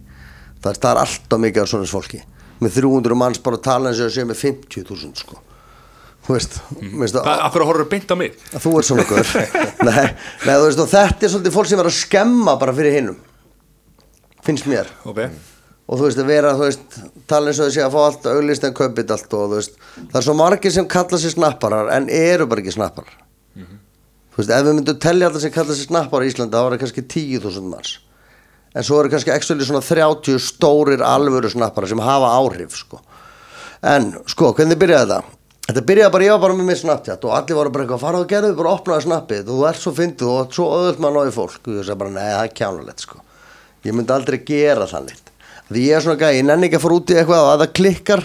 Það 0.62 0.70
er, 0.72 0.80
það 0.82 0.90
er 0.90 1.02
alltaf 1.04 1.42
mikið 1.44 1.62
af 1.64 1.72
svona 1.72 1.90
fólki. 1.90 2.22
Með 2.64 2.78
300 2.80 3.18
manns 3.18 3.42
bara 3.44 3.58
að 3.60 3.66
tala 3.66 3.90
eins 3.90 4.00
og 4.00 4.14
séu 4.14 4.28
með 4.28 4.40
50.000 4.42 5.22
sko. 5.24 5.40
Þú 6.24 6.32
veist, 6.38 6.54
Hvað, 7.20 7.40
af 7.44 7.52
hverju 7.52 7.66
horfður 7.68 7.88
beint 7.92 8.12
á 8.12 8.16
mig? 8.16 8.36
þú 8.56 8.70
er 8.80 8.86
svona 8.88 9.04
og 10.80 10.88
þetta 10.88 11.26
er 11.26 11.32
svolítið 11.34 11.52
fólk 11.52 11.68
sem 11.68 11.82
er 11.82 11.90
að 11.90 11.98
skemma 11.98 12.54
bara 12.56 12.72
fyrir 12.72 12.96
hinnum 12.96 13.18
finnst 14.44 14.68
mér. 14.68 14.88
Ok, 15.08 15.20
og 15.84 15.98
þú 16.00 16.06
veist 16.06 16.20
að 16.22 16.30
vera, 16.32 16.54
veist, 16.60 16.96
tala 17.28 17.52
eins 17.52 17.60
og 17.60 17.68
þessi 17.68 17.84
að 17.84 17.94
fá 17.94 18.00
allt 18.06 18.28
auglist 18.32 18.64
en 18.64 18.76
kaupið 18.76 19.12
allt 19.16 19.36
og 19.36 19.52
veist 19.54 19.76
það 20.00 20.18
er 20.20 20.26
svo 20.28 20.36
margir 20.38 20.74
sem 20.74 20.88
kalla 20.88 21.20
sér 21.20 21.34
snapparar 21.36 21.92
en 21.96 22.08
eru 22.12 22.48
bara 22.48 22.64
ekki 22.64 22.74
snapparar 22.76 23.18
þú 24.34 24.40
veist, 24.40 24.50
ef 24.50 24.66
við 24.66 24.76
myndum 24.78 24.98
telja 25.02 25.28
alltaf 25.28 25.44
sem 25.44 25.54
kalla 25.54 25.76
sér 25.76 25.88
snapparar 25.88 26.26
í 26.26 26.32
Íslanda 26.32 26.58
þá 26.58 26.66
var 26.66 26.74
það 26.74 26.82
kannski 26.84 27.06
10.000 27.14 27.70
manns. 27.70 27.92
En 28.74 28.86
svo 28.86 28.98
eru 29.00 29.12
kannski 29.12 29.30
actually 29.30 29.66
svona 29.66 29.82
30 29.86 30.42
stórir 30.42 31.04
alvöru 31.06 31.50
snapparar 31.52 31.90
sem 31.90 32.02
hafa 32.02 32.32
áhrif 32.40 32.76
sko. 32.76 33.00
en 33.84 34.14
sko, 34.26 34.52
hvernig 34.56 34.78
byrjaði 34.80 35.10
þetta? 35.10 35.40
Þetta 35.64 35.82
byrjaði 35.88 36.12
bara, 36.12 36.24
ég 36.24 36.32
var 36.34 36.42
bara 36.42 36.56
með 36.56 36.66
mér 36.68 36.80
snapptjátt 36.80 37.24
og 37.24 37.34
allir 37.36 37.56
voru 37.56 37.70
bara 37.72 37.84
eitthvað, 37.84 38.00
fara 38.00 38.20
og 38.20 38.28
gerðu, 38.28 38.56
bara 38.58 38.72
opnaði 38.74 39.06
snappið. 39.06 39.44
Þú 39.48 39.60
ert 39.68 39.80
svo 39.80 39.92
fyndið 39.96 40.32
og 40.32 40.56
svo 40.56 40.66
öðvöld 40.76 41.00
maður 41.00 41.16
náði 41.20 41.34
fólk. 41.36 41.60
Og 41.64 41.78
ég 41.78 41.86
sagði 41.86 42.00
bara, 42.02 42.12
nei, 42.16 42.26
það 42.28 42.42
er 42.42 42.56
kjánulegt 42.60 43.04
sko. 43.04 43.20
Ég 43.84 43.96
myndi 43.96 44.12
aldrei 44.12 44.38
gera 44.44 44.88
þannig 44.88 45.24
því 45.70 45.84
ég 45.88 45.96
er 45.96 46.04
svona 46.04 46.20
gæði, 46.20 46.40
ég 46.40 46.46
nenni 46.48 46.68
ekki 46.68 46.78
að 46.78 46.84
fara 46.84 46.96
út 46.98 47.10
í 47.12 47.16
eitthvað 47.18 47.44
og 47.44 47.50
að 47.52 47.62
það 47.62 47.74
klikkar. 47.78 48.24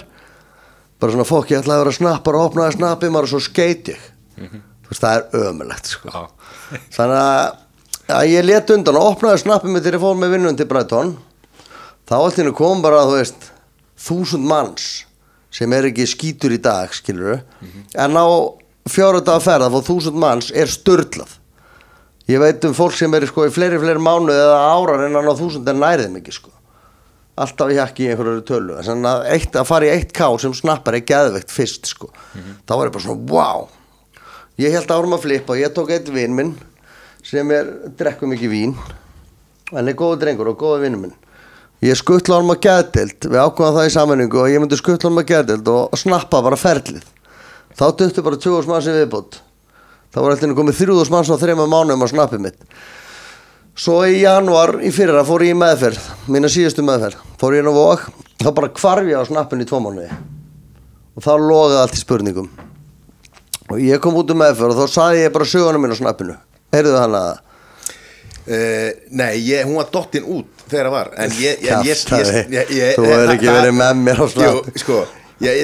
Bara 1.00 1.16
svona 1.16 1.28
fólk, 1.28 1.52
ég 1.54 1.62
ætlaði 1.62 1.78
að 1.78 1.84
vera 1.86 1.96
snappar 1.96 2.38
og 2.38 2.48
opnaði 2.50 2.76
snappið 2.76 3.14
maður 3.16 3.28
og 3.30 3.32
svo 3.32 3.42
skeit 3.44 3.92
ég 3.94 4.02
þú 4.40 4.60
veist, 4.90 5.04
það 5.04 5.16
er 5.16 5.48
ömulegt 5.50 5.92
sko. 5.94 6.26
Þannig 6.96 7.20
að, 7.22 7.60
að 8.20 8.32
ég 8.34 8.48
let 8.48 8.74
undan 8.76 9.00
og 9.00 9.12
opnaði 9.14 9.44
snappið 9.44 9.74
mig 9.74 9.86
þegar 9.86 10.00
ég 10.00 10.06
fór 10.06 10.20
með 10.20 10.36
vinnun 10.36 10.60
til 10.60 10.70
Brighton. 10.70 11.16
Þá 12.10 12.16
hérna 12.26 12.56
kom 12.58 12.82
bara, 12.86 13.06
þú 13.06 13.20
veist 13.20 13.52
þúsund 14.00 14.48
manns 14.50 14.88
sem 15.54 15.74
er 15.74 15.90
ekki 15.90 16.06
skítur 16.10 16.54
í 16.54 16.62
dag, 16.62 16.94
skilur 16.94 17.42
en 17.98 18.18
á 18.18 18.28
fjóra 18.90 19.22
daga 19.22 19.42
ferð 19.44 19.66
að 19.66 19.76
fá 19.76 19.88
þúsund 19.90 20.20
manns 20.22 20.52
er 20.54 20.70
störtlað 20.70 21.40
ég 22.30 22.42
veit 22.42 22.66
um 22.68 22.76
fólk 22.78 22.94
sem 22.98 23.14
er 23.18 23.26
sko 23.30 23.48
í 23.48 23.54
fleiri, 23.54 23.80
fleiri 23.82 24.02
mánuð 24.02 24.38
eða 24.38 24.60
árar 24.70 25.06
en 25.08 25.18
á 25.18 25.34
þúsund 25.34 25.70
en 25.70 25.82
nærið 25.82 26.12
mikið 26.14 26.38
sko. 26.38 26.54
Alltaf 27.40 27.72
í 27.72 27.78
jakki 27.78 28.06
í 28.06 28.10
einhverju 28.12 28.44
tölu. 28.46 28.76
Að, 28.78 29.24
eitt, 29.32 29.56
að 29.56 29.68
fara 29.70 29.88
í 29.88 29.92
eitt 29.94 30.12
ká 30.14 30.28
sem 30.42 30.54
snappar 30.54 30.98
er 30.98 31.06
geðveikt 31.08 31.54
fyrst 31.54 31.88
sko. 31.90 32.12
Þá 32.68 32.74
var 32.76 32.90
ég 32.90 32.96
bara 32.98 33.06
svona, 33.06 33.26
wow 33.32 33.70
ég 34.60 34.76
held 34.76 34.92
árum 34.92 35.16
að 35.16 35.26
flippa 35.26 35.56
og 35.56 35.62
ég 35.62 35.74
tók 35.76 35.94
eitt 35.96 36.10
vinn 36.12 36.36
minn 36.36 36.54
sem 37.26 37.50
er, 37.52 37.68
drekkum 38.00 38.34
ekki 38.36 38.50
vín. 38.52 38.76
Hann 39.72 39.88
er 39.88 39.98
góðu 39.98 40.20
drengur 40.22 40.52
og 40.52 40.60
góðu 40.60 40.84
vinnur 40.84 41.04
minn. 41.04 41.16
Ég 41.86 41.96
skuttla 41.96 42.40
honum 42.40 42.56
að 42.56 42.66
geðdild 42.66 43.28
við 43.30 43.40
ákvæðum 43.40 43.78
það 43.78 43.88
í 43.88 43.94
sammenningu 43.94 44.40
og 44.42 44.50
ég 44.52 44.60
myndi 44.60 44.80
skuttla 44.80 45.08
honum 45.08 45.22
að 45.22 45.30
geðdild 45.32 45.70
og 45.72 46.00
snappa 46.00 46.42
bara 46.44 46.60
ferlið. 46.60 47.06
Þá 47.80 47.86
duttu 47.96 48.24
bara 48.26 48.40
20 48.44 48.68
manns 48.68 48.90
í 48.90 48.96
viðbútt 48.98 49.40
þá 50.10 50.18
var 50.20 50.34
alltaf 50.34 50.56
komið 50.58 50.80
3000 50.82 51.14
manns 51.14 51.30
á 51.32 51.38
þreima 51.40 51.68
mánum 51.70 52.04
á 52.04 52.08
snappið 52.12 52.44
mitt. 52.48 52.58
Svo 53.80 54.02
í 54.04 54.18
januar 54.26 54.80
í 54.84 54.92
fyrra 54.92 55.24
fór 55.24 55.46
ég 55.46 55.56
í 55.56 55.60
meðferð 55.60 56.10
mína 56.28 56.50
síðustu 56.52 56.84
meðferð. 56.84 57.22
Fór 57.40 57.56
ég 57.56 57.64
inn 57.64 57.72
á 57.72 57.80
vok 57.80 58.10
þá 58.42 58.50
bara 58.58 58.74
kvarf 58.76 59.08
ég 59.08 59.22
á 59.22 59.30
snappinu 59.30 59.64
í 59.64 59.70
tvo 59.70 59.80
mánuði. 59.86 60.10
Og 61.16 61.24
þá 61.24 61.32
logaði 61.38 61.80
allt 61.84 61.96
í 61.96 62.04
spurningum 62.04 62.52
og 63.70 63.78
ég 63.84 64.02
kom 64.04 64.18
út 64.20 64.32
um 64.34 64.42
meðferð 64.42 64.76
og 64.76 64.82
þá 64.90 64.96
saði 64.98 65.22
ég 65.26 65.36
bara 65.36 65.46
sögunum 65.54 65.86
minn 65.86 65.94
á 65.96 66.00
snappinu 66.02 66.36
heyrðu 66.76 66.98
hann 67.02 67.20
að 67.22 67.32
Uh, 68.50 68.90
nei, 69.14 69.36
ég, 69.46 69.62
hún 69.68 69.76
var 69.78 69.92
dottin 69.94 70.24
út 70.26 70.64
þegar 70.72 70.88
það 70.88 70.94
var 70.96 71.10
En 71.22 71.34
ég, 71.38 71.60
ég, 71.62 71.68
ég, 71.70 71.84
ég, 71.86 72.00
Kjaftaði. 72.10 72.40
ég, 72.56 72.72
ég 72.74 72.96
Þú 72.98 73.04
hefur 73.06 73.32
ekki 73.36 73.50
verið 73.52 73.76
með 73.78 74.00
mér 74.00 74.18
á 74.18 74.26
Jú, 74.26 74.30
snappi. 74.34 74.82
sko 74.82 74.96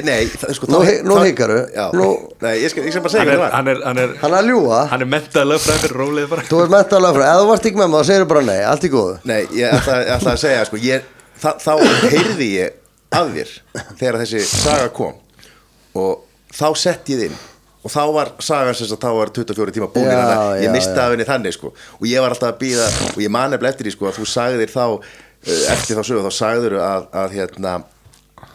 Nei, 0.06 0.28
sko 0.54 0.68
Nú 0.70 0.82
nú 1.04 1.16
hikaru. 1.20 1.56
Ég 1.66 2.70
skal, 2.70 2.84
ég 2.86 2.94
skal 2.94 3.02
bara 3.02 3.12
segja 3.12 3.24
hvað 3.26 3.32
er, 3.32 3.34
það 3.34 3.42
var. 3.42 3.56
hann 3.56 3.68
er, 3.72 3.80
hann 3.88 4.00
er, 4.04 4.12
hann 4.22 4.36
er 4.36 4.38
að 4.38 4.52
ljúa 4.52 4.78
hann 4.92 5.02
er 5.02 5.10
bara. 6.30 6.44
Þú 6.46 6.62
ert 6.62 6.72
metalega 6.76 7.18
frá, 7.18 7.26
ef 7.26 7.42
þú 7.42 7.50
varst 7.50 7.66
ekki 7.68 7.80
með 7.82 7.90
maður 7.92 8.06
þá 8.06 8.12
segir 8.12 8.30
bara 8.30 8.44
nei, 8.46 8.60
allt 8.70 8.86
í 8.86 8.92
góðu. 8.94 9.18
Nei, 9.32 9.40
ég 9.58 9.76
ætla, 9.80 9.98
ætla 10.16 10.32
að 10.36 10.40
segja 10.46 10.62
sko, 10.70 10.80
ég, 10.86 11.10
þa, 11.42 11.54
Þá 11.66 11.72
heyrði 12.14 12.48
ég 12.54 12.78
af 13.18 13.34
þér 13.34 13.52
Þegar 13.98 14.20
þessi 14.22 14.46
saga 14.46 14.88
kom. 14.96 15.18
Og 15.98 16.22
þá 16.54 16.66
sett 16.86 17.12
ég 17.12 17.20
þið 17.24 17.28
inn 17.32 17.38
Og 17.86 17.92
þá 17.92 18.00
var 18.16 18.32
sagan 18.42 18.76
sem 18.76 18.88
sagt, 18.90 19.04
þá 19.04 19.12
var 19.14 19.32
24 19.36 19.74
tíma 19.76 19.90
búin 19.94 20.08
Já, 20.08 20.16
þannig 20.18 20.44
að 20.44 20.62
Ég 20.64 20.72
misti 20.74 20.96
af 20.98 21.12
henni 21.14 21.26
þannig 21.28 21.54
sko. 21.54 21.72
Og 22.00 22.06
ég 22.10 22.24
var 22.24 22.34
alltaf 22.34 22.54
að 22.54 22.62
býða 22.64 22.86
Og 23.12 23.20
ég 23.22 23.32
man 23.32 23.52
nefnilega 23.54 23.76
eftir 23.76 23.88
því 23.88 23.94
sko 23.94 24.08
Að 24.10 24.18
þú 24.18 24.30
sagðir 24.32 24.72
þá 24.72 24.82
uh, 24.86 25.60
Eftir 25.76 26.00
þá 26.00 26.02
sögu 26.08 26.24
Þá 26.26 26.38
sagður 26.40 26.80
að, 26.82 27.06
að 27.22 27.36
hérna 27.36 27.76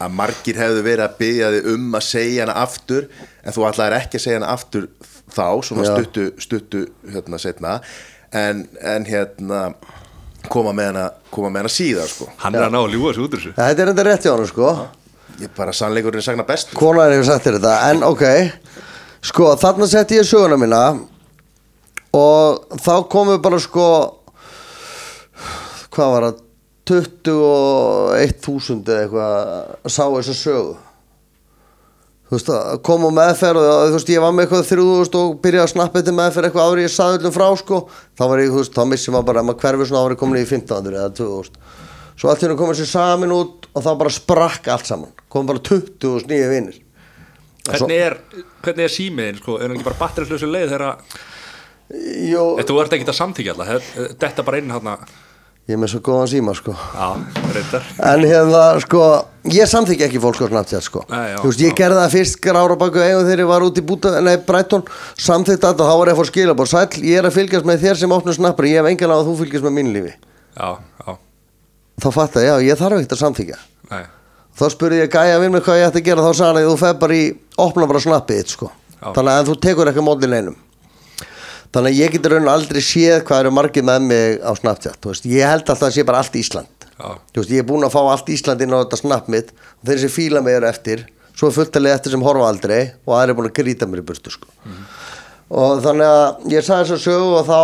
að 0.02 0.14
margir 0.16 0.58
hefðu 0.58 0.82
verið 0.86 1.04
að 1.04 1.16
byggja 1.20 1.48
þig 1.54 1.66
um 1.72 1.96
að 1.98 2.04
segja 2.06 2.44
hana 2.44 2.54
aftur 2.62 3.08
en 3.42 3.54
þú 3.54 3.66
ætlaðir 3.68 3.96
ekki 3.98 4.18
að 4.18 4.24
segja 4.24 4.38
hana 4.38 4.52
aftur 4.54 4.86
þá, 5.32 5.46
svona 5.66 5.86
Já. 5.86 5.92
stuttu, 5.92 6.24
stuttu 6.42 6.82
hérna 7.12 7.40
setna 7.42 7.74
en, 8.32 8.64
en 8.78 9.06
hérna 9.08 9.62
koma 10.52 10.72
með 10.76 10.92
hana, 10.92 11.06
koma 11.34 11.50
með 11.52 11.64
hana 11.64 11.72
síðar 11.72 12.10
sko. 12.10 12.28
hann 12.42 12.56
er 12.58 12.66
að 12.66 12.74
ná 12.74 12.80
að 12.82 12.96
ljúa 12.96 13.12
þessu 13.12 13.26
út 13.26 13.36
úr 13.36 13.42
þessu. 13.42 13.54
Þetta 13.58 13.84
er 13.84 13.92
enda 13.92 14.06
rétt 14.08 14.26
hjá 14.26 14.32
hann 14.32 14.50
sko. 14.50 14.70
Ég 15.42 15.52
bara 15.56 15.74
sannleikurinn 15.76 16.24
sagna 16.24 16.46
best 16.46 16.74
konan 16.76 17.12
hefur 17.12 17.28
sagt 17.30 17.46
þér 17.46 17.58
þetta, 17.58 17.76
en 17.90 18.02
ok 18.06 18.24
sko, 19.22 19.52
þarna 19.60 19.88
setti 19.90 20.18
ég 20.18 20.28
söguna 20.28 20.58
mína 20.60 20.82
og 22.12 22.78
þá 22.82 22.94
komum 23.10 23.36
við 23.36 23.44
bara 23.44 23.60
sko 23.62 23.88
hvað 25.92 26.14
var 26.14 26.26
það 26.28 26.40
21.000 26.92 28.88
eða 28.90 29.02
eitthvað 29.04 29.92
sá 29.92 30.02
þessa 30.02 30.34
sögu. 30.34 30.72
Þú 32.26 32.38
veist 32.38 32.50
að 32.52 32.80
koma 32.88 33.10
á 33.12 33.18
meðferð 33.18 33.60
og 33.68 33.82
þú 33.84 33.96
veist 33.98 34.10
ég 34.10 34.24
var 34.24 34.32
með 34.32 34.46
eitthvað 34.46 34.70
3000 34.72 35.18
og 35.20 35.34
byrjaði 35.44 35.66
að 35.66 35.72
snappa 35.74 36.00
þetta 36.00 36.14
meðferð 36.16 36.48
eitthvað 36.48 36.70
árið 36.72 36.86
ég 36.86 36.94
saði 36.94 37.18
öllum 37.20 37.34
frá 37.36 37.46
sko. 37.60 37.76
Þá 38.18 38.24
var 38.24 38.42
ég, 38.42 38.48
þú 38.50 38.58
veist, 38.62 38.74
þá 38.74 38.82
missi 38.88 39.12
maður 39.12 39.28
bara 39.28 39.42
að 39.42 39.48
maður 39.50 39.60
hverfi 39.66 39.88
svona 39.90 40.04
árið 40.06 40.20
komin 40.22 40.40
í 40.40 40.46
1500 40.48 40.96
eða 40.96 41.10
2000 41.20 41.54
svo 42.22 42.30
allt 42.30 42.42
í 42.42 42.44
hennu 42.46 42.58
komið 42.60 42.78
sér 42.78 42.90
samin 42.90 43.36
út 43.36 43.68
og 43.72 43.84
þá 43.84 43.92
bara 44.00 44.12
sprakk 44.12 44.64
allt 44.72 44.88
saman. 44.88 45.12
Kom 45.32 45.48
bara 45.48 45.60
20.000 45.60 46.28
nýja 46.30 46.48
vinnir 46.52 46.76
hvernig 47.68 47.98
er, 48.06 48.16
hvernig 48.64 48.86
er 48.86 48.94
símiðin 48.96 49.42
sko? 49.42 49.58
er 49.58 49.68
hann 49.68 49.76
ekki 49.76 49.88
bara 49.90 50.00
batterislösu 50.00 50.48
leið 50.50 50.72
þegar 50.74 50.86
að 50.88 52.64
þú 52.68 52.78
ert 52.82 52.96
ekki 52.96 53.10
að 53.10 53.18
samþykja 53.20 53.54
alltaf 53.56 53.92
þetta 54.22 54.46
bara 54.46 54.62
inn 54.62 54.72
hann 54.72 54.96
ég 55.70 55.76
er 55.76 55.78
með 55.78 55.92
svo 55.92 56.00
góðan 56.02 56.30
síma 56.32 56.52
sko 56.58 56.72
já, 56.74 57.08
reyndar 57.54 57.84
En 58.02 58.24
hérna, 58.26 58.62
sko, 58.82 59.02
ég 59.54 59.68
samþykja 59.70 60.08
ekki 60.08 60.22
fólk 60.22 60.40
á 60.42 60.50
Snapchat, 60.50 60.86
sko. 60.88 61.04
Nei, 61.06 61.28
já, 61.30 61.36
þú 61.38 61.50
veist, 61.52 61.62
ég 61.62 61.70
já. 61.70 61.76
gerði 61.78 61.98
það 62.00 62.14
fyrst 62.16 62.38
grára 62.42 62.78
baku 62.80 63.02
eigum 63.02 63.28
þegar 63.28 63.42
ég 63.44 63.50
var 63.52 63.66
út 63.68 63.78
í 63.78 63.84
búta, 63.86 64.14
nei, 64.26 64.32
Brighton, 64.48 64.82
samþykta 65.22 65.70
þetta, 65.70 65.86
þá 65.86 65.94
var 66.00 66.10
ég 66.10 66.16
að 66.16 66.18
fór 66.18 66.30
skilabór, 66.32 66.70
sæll, 66.72 67.04
ég 67.06 67.20
er 67.20 67.28
að 67.28 67.36
fylgjast 67.36 67.68
með 67.68 67.84
þér 67.84 68.00
sem 68.00 68.16
opnur 68.16 68.34
snappar, 68.34 68.68
ég 68.72 68.82
hef 68.82 68.90
engan 68.90 69.14
á 69.14 69.16
að 69.20 69.30
þú 69.30 69.36
fylgjast 69.44 69.68
með 69.68 69.76
mínu 69.78 69.94
lífi. 70.00 70.16
já, 70.58 70.68
já, 71.06 71.14
Þá 72.02 72.08
ég, 72.10 72.42
já, 72.42 72.54
ég 72.66 72.82
þarf 72.82 72.98
ekkert 72.98 73.14
að 73.14 73.22
samþykja. 73.22 73.62
nei 73.92 74.02
Þá 74.58 74.64
spurði 74.74 75.00
ég 75.00 75.12
gæja 75.12 75.38
við 75.40 75.54
mig 75.54 75.64
hvað 75.64 75.80
ég 75.80 75.88
ætti 75.88 76.02
að 76.02 76.08
gera, 76.10 76.26
þá 76.26 76.38
sagði 76.40 76.62
að 76.62 76.68
þú 76.68 76.76
fer 76.82 76.98
bara 77.00 77.16
í, 77.16 77.22
opna 77.64 77.88
bara 77.88 78.02
snappið 78.04 78.40
þitt, 78.42 78.52
sko. 78.56 78.68
Já. 78.98 79.06
Þannig 79.16 79.32
að 79.32 79.48
þú 79.48 79.56
tekur 79.64 79.90
ekki 79.92 80.04
mótin 80.04 80.36
einum. 80.36 80.58
Þannig 81.72 81.88
að 81.88 81.98
ég 82.02 82.12
getur 82.12 82.34
raun 82.36 82.52
aldrei 82.52 82.82
séð 82.84 83.22
hvað 83.24 83.46
eru 83.46 83.54
margir 83.56 83.86
með 83.88 84.04
mig 84.10 84.42
á 84.44 84.52
veist, 84.52 85.24
ég 85.24 85.48
held 85.48 85.62
alltaf 85.62 85.78
að 85.78 85.86
það 85.86 85.94
sé 85.96 86.04
bara 86.04 86.20
allt 86.20 86.36
Ísland. 86.36 86.86
Veist, 87.32 87.48
ég 87.48 87.62
er 87.62 87.66
búinn 87.66 87.86
að 87.88 87.94
fá 87.96 88.02
allt 88.02 88.28
Ísland 88.28 88.60
inn 88.60 88.76
á 88.76 88.84
þetta 88.84 89.00
snapp 89.00 89.30
mitt 89.32 89.54
og 89.56 89.88
þeir 89.88 90.02
sem 90.04 90.12
fíla 90.12 90.44
mig 90.44 90.58
eru 90.58 90.68
eftir 90.68 91.06
svo 91.36 91.48
er 91.48 91.56
fullt 91.56 91.76
að 91.76 91.86
liða 91.86 91.98
eftir 91.98 92.14
sem 92.14 92.24
horfa 92.24 92.48
aldrei 92.48 92.80
og 93.06 93.14
aðri 93.16 93.32
er 93.32 93.38
búin 93.38 93.48
að 93.48 93.56
grýta 93.58 93.88
mér 93.88 94.02
í 94.02 94.06
burtu 94.06 94.32
sko. 94.32 94.50
og 95.52 95.80
þannig 95.84 96.08
að 96.08 96.52
ég 96.52 96.66
sagði 96.66 96.84
þess 96.84 96.96
að 96.96 97.02
sögu 97.06 97.32
og 97.38 97.48
þá 97.48 97.62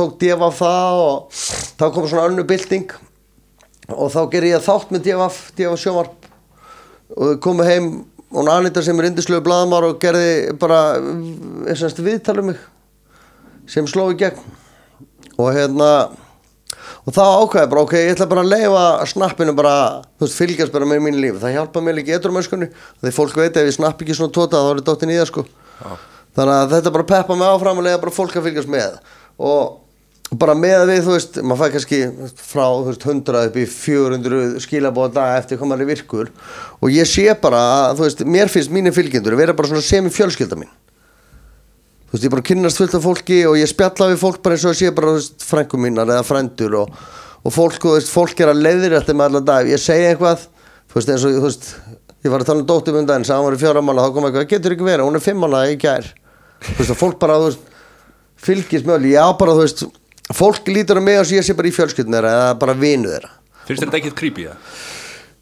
tók 0.00 0.16
Devaf 0.20 0.58
það 0.60 1.02
og 1.04 1.42
þá 1.80 1.84
kom 1.94 2.08
svona 2.08 2.26
önnu 2.30 2.46
bylting 2.48 2.96
og 3.90 4.12
þá 4.14 4.20
gerði 4.32 4.54
ég 4.54 4.64
þátt 4.64 4.94
með 4.94 5.06
Devaf 5.08 5.38
Devaf 5.58 5.82
sjómarp 5.82 6.19
og 7.16 7.32
þau 7.32 7.40
komu 7.42 7.66
heim 7.66 7.90
og 8.30 8.48
Anita 8.52 8.82
sem 8.84 8.98
er 9.00 9.10
indislegu 9.10 9.42
blaðmar 9.42 9.88
og 9.88 9.98
gerði 10.02 10.54
bara 10.60 10.80
eh, 10.98 11.76
semst, 11.78 12.02
viðtal 12.04 12.38
um 12.42 12.50
mig 12.52 12.60
sem 13.70 13.86
sló 13.90 14.08
í 14.12 14.18
gegn. 14.18 14.38
Og 15.40 15.50
hérna 15.54 15.90
og 17.06 17.14
þá 17.16 17.22
ákvæði 17.24 17.70
bara 17.72 17.82
ok, 17.86 17.94
ég 17.96 18.14
ætla 18.14 18.28
bara 18.30 18.44
að 18.44 18.52
leifa 18.52 18.84
snappinu 19.08 19.54
bara, 19.56 19.74
þú 20.18 20.26
veist, 20.26 20.38
fylgjast 20.38 20.74
bara 20.74 20.88
með 20.88 21.02
mínu 21.06 21.22
lífi. 21.24 21.42
Það 21.42 21.56
hjálpa 21.56 21.82
mér 21.84 21.98
líka 21.98 22.14
eitthvað 22.14 22.36
mennskunni 22.36 22.70
því 23.00 23.14
fólk 23.16 23.38
veit 23.40 23.56
ef 23.56 23.70
ég 23.70 23.76
snapp 23.76 24.02
ekki 24.04 24.16
svona 24.18 24.34
tóta 24.36 24.60
þá 24.60 24.70
er 24.70 24.80
þetta 24.80 24.90
dottin 24.90 25.14
í 25.14 25.18
það 25.18 25.30
sko. 25.30 25.46
Þannig 26.36 26.56
að 26.56 26.74
þetta 26.76 26.94
bara 26.94 27.08
peppa 27.10 27.38
mig 27.38 27.50
áfram 27.50 27.80
og 27.80 27.86
leiða 27.86 28.02
bara 28.04 28.14
fólk 28.14 28.36
að 28.36 28.46
fylgjast 28.46 28.70
með. 28.70 28.98
Og 29.40 29.78
bara 30.38 30.54
með 30.54 30.84
við, 30.86 31.00
þú 31.02 31.14
veist, 31.16 31.38
maður 31.42 31.58
fæ 31.58 31.72
kannski 31.74 31.96
frá 32.38 32.62
þú 32.62 32.84
veist, 32.86 33.06
100 33.06 33.38
upp 33.48 33.56
í 33.58 33.64
400 33.66 34.60
skilabóða 34.62 35.10
dag 35.16 35.38
eftir 35.40 35.58
hvað 35.58 35.70
maður 35.72 35.82
er 35.82 35.88
virkur 35.90 36.28
og 36.78 36.92
ég 36.94 37.08
sé 37.10 37.24
bara, 37.42 37.62
að, 37.88 37.96
þú 37.98 38.04
veist, 38.04 38.20
mér 38.36 38.52
finnst 38.52 38.70
mínir 38.70 38.94
fylgjendur 38.94 39.34
vera 39.40 39.56
bara 39.58 39.70
svona 39.72 39.82
semi 39.82 40.12
fjölskylda 40.14 40.58
mín 40.60 40.70
þú 40.70 42.14
veist, 42.14 42.24
ég 42.28 42.34
bara 42.36 42.46
kynnast 42.46 42.78
fullt 42.78 42.94
af 42.94 43.02
fólki 43.08 43.40
og 43.48 43.58
ég 43.58 43.72
spjalla 43.72 44.10
við 44.12 44.22
fólk 44.22 44.38
bara 44.44 44.54
eins 44.54 44.66
og 44.68 44.76
ég 44.76 44.78
sé 44.84 44.92
bara, 44.94 45.10
þú 45.10 45.18
veist, 45.18 45.46
frængu 45.50 45.76
mínar 45.82 46.06
eða 46.14 46.28
frændur 46.28 46.78
og, 46.84 46.94
og 47.42 47.50
fólk, 47.56 47.82
þú 47.82 47.96
veist, 47.96 48.12
fólk 48.14 48.38
er 48.44 48.52
að 48.52 48.62
leiðir 48.68 48.94
eftir 49.00 49.18
með 49.18 49.32
allan 49.32 49.48
dag, 49.50 49.66
ég 49.66 49.82
segi 49.82 50.12
eitthvað 50.12 50.46
þú 50.46 50.94
veist, 51.00 51.10
eins 51.10 51.26
og, 51.26 51.30
þú 51.40 51.46
veist, 51.48 51.64
ég 52.22 52.30
var 52.30 52.44
að 52.44 52.52
tala 52.52 52.62
um 52.62 52.70
dóttum 52.70 53.00
um 53.02 53.06
daginn, 53.10 53.26
hann 53.26 53.46
var 53.48 53.58
í 53.58 53.58
er 55.90 57.50
í 57.50 57.58
fylgist 58.40 58.86
með 58.88 58.94
allir, 58.94 59.10
já 59.18 59.24
bara, 59.36 59.52
þú 59.52 59.64
veist 59.66 59.82
fólk 60.36 60.70
lítur 60.70 61.00
á 61.00 61.02
mig 61.02 61.18
og 61.20 61.26
sé 61.28 61.38
ég 61.38 61.46
sé 61.46 61.56
bara 61.58 61.70
í 61.70 61.74
fjölskyldun 61.74 62.16
þeirra 62.16 62.32
eða 62.36 62.54
bara 62.60 62.76
vinu 62.78 63.10
þeirra. 63.10 63.32
Finnst 63.66 63.84
þetta 63.84 64.00
ekkert 64.00 64.18
creepy, 64.18 64.46
það? 64.50 64.78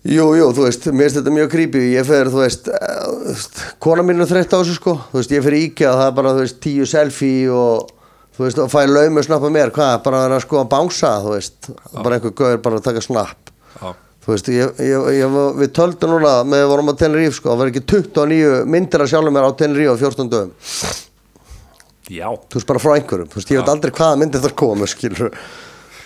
Jú, 0.09 0.25
jú, 0.39 0.49
þú 0.55 0.65
veist, 0.65 0.87
mér 0.95 1.09
finnst 1.09 1.19
þetta 1.19 1.35
mjög 1.35 1.49
creepy. 1.53 1.85
Ég 1.97 2.07
fer, 2.07 2.31
þú 2.33 2.43
veist, 2.45 2.69
eh, 2.71 3.45
Kona 3.83 4.05
mín 4.07 4.23
er 4.23 4.31
þreytt 4.31 4.55
á 4.55 4.61
þessu, 4.63 4.77
sko. 4.79 4.95
Þú 5.11 5.21
veist, 5.21 5.35
ég 5.35 5.45
fer 5.45 5.57
í 5.59 5.63
IKEA 5.69 5.95
það 5.99 6.07
er 6.07 6.17
bara, 6.17 6.35
þú 6.37 6.45
veist, 6.45 6.61
tíu 6.65 6.87
selfie 6.89 7.51
og, 7.51 7.91
þú 8.37 8.47
veist, 8.47 8.61
og 8.63 8.71
fæ 8.73 8.87
laumi 8.87 9.19
og 9.19 9.27
snappa 9.27 9.51
mér. 9.53 9.75
Hvað, 9.75 10.03
bara 10.07 10.23
að 10.23 10.29
vera 10.29 10.41
sko 10.47 10.63
að 10.63 10.71
bánsa, 10.73 11.13
þú 11.25 11.35
veist? 11.35 11.71
Bara 11.93 12.19
einhver 12.19 12.37
gauður 12.39 12.63
bara 12.63 12.81
að 12.81 12.87
taka 12.89 13.05
snapp 13.05 13.53
Já. 13.79 13.95
Þú 14.25 14.35
veist, 14.35 14.49
ég, 14.53 14.81
ég, 14.85 15.05
ég, 15.19 15.37
við 15.57 15.71
töldum 15.73 16.11
núna 16.13 16.33
með 16.45 16.65
við 16.65 16.71
vorum 16.73 16.91
á 16.93 16.95
Tenerife, 17.01 17.37
sko 17.39 17.53
Það 17.53 17.61
var 17.63 17.71
ekki 17.71 17.85
29 17.89 18.65
myndir 18.69 19.05
að 19.05 19.13
sjálfum 19.13 19.37
mér 19.37 19.47
á 19.49 19.53
Tenerife 19.57 19.95
á 19.97 20.03
14 20.03 20.33
dögum 20.33 20.51
Já. 22.09 22.29
Þú 22.29 22.59
veist, 22.61 22.69
bara 22.69 22.81
frá 22.83 22.95
einhverjum, 22.97 23.33
þú 23.33 23.41
veist, 23.41 23.51
ég 23.53 23.61
veit 23.61 23.73
aldrei 23.73 23.93
hvaða 23.93 24.21
myndir 24.21 24.45
það 24.45 24.55
koma, 24.63 24.89
skilur 24.89 25.35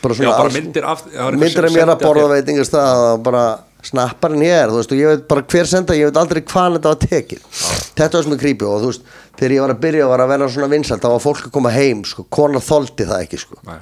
Bara 0.03 0.15
Já, 0.19 0.31
bara 0.35 0.51
myndir 0.51 0.83
af... 0.83 1.05
myndir 1.39 1.67
af 1.69 1.75
mér 1.77 1.91
að 1.93 2.01
borða 2.03 2.25
veitingast 2.33 2.73
það 2.75 3.03
og 3.07 3.21
bara 3.23 3.43
snappar 3.87 4.35
en 4.35 4.43
ég 4.43 4.57
er 4.65 4.71
þú 4.71 4.81
veist 4.81 4.95
og 4.95 4.99
ég 4.99 5.13
veit 5.13 5.25
bara 5.31 5.45
hver 5.53 5.69
senda 5.71 5.95
ég 5.95 6.11
veit 6.11 6.19
aldrei 6.19 6.41
hvað 6.43 6.79
þetta 6.79 6.91
var 6.91 7.01
tekið. 7.05 7.45
Þetta 7.99 8.17
var 8.17 8.27
sem 8.27 8.35
er 8.35 8.41
creepy 8.43 8.67
og 8.67 8.83
þú 8.83 8.91
veist 8.91 9.13
þegar 9.39 9.55
ég 9.55 9.65
var 9.65 9.75
að 9.75 9.83
byrja 9.85 10.05
og 10.07 10.13
var 10.13 10.25
að 10.25 10.33
vera 10.33 10.49
svona 10.57 10.71
vinsalt 10.73 11.05
þá 11.05 11.09
var 11.13 11.23
fólk 11.23 11.47
að 11.47 11.55
koma 11.55 11.75
heim 11.75 12.01
sko. 12.09 12.25
Konar 12.35 12.65
þoldi 12.67 13.07
það 13.13 13.27
ekki 13.27 13.41
sko. 13.43 13.59
Nei. 13.69 13.79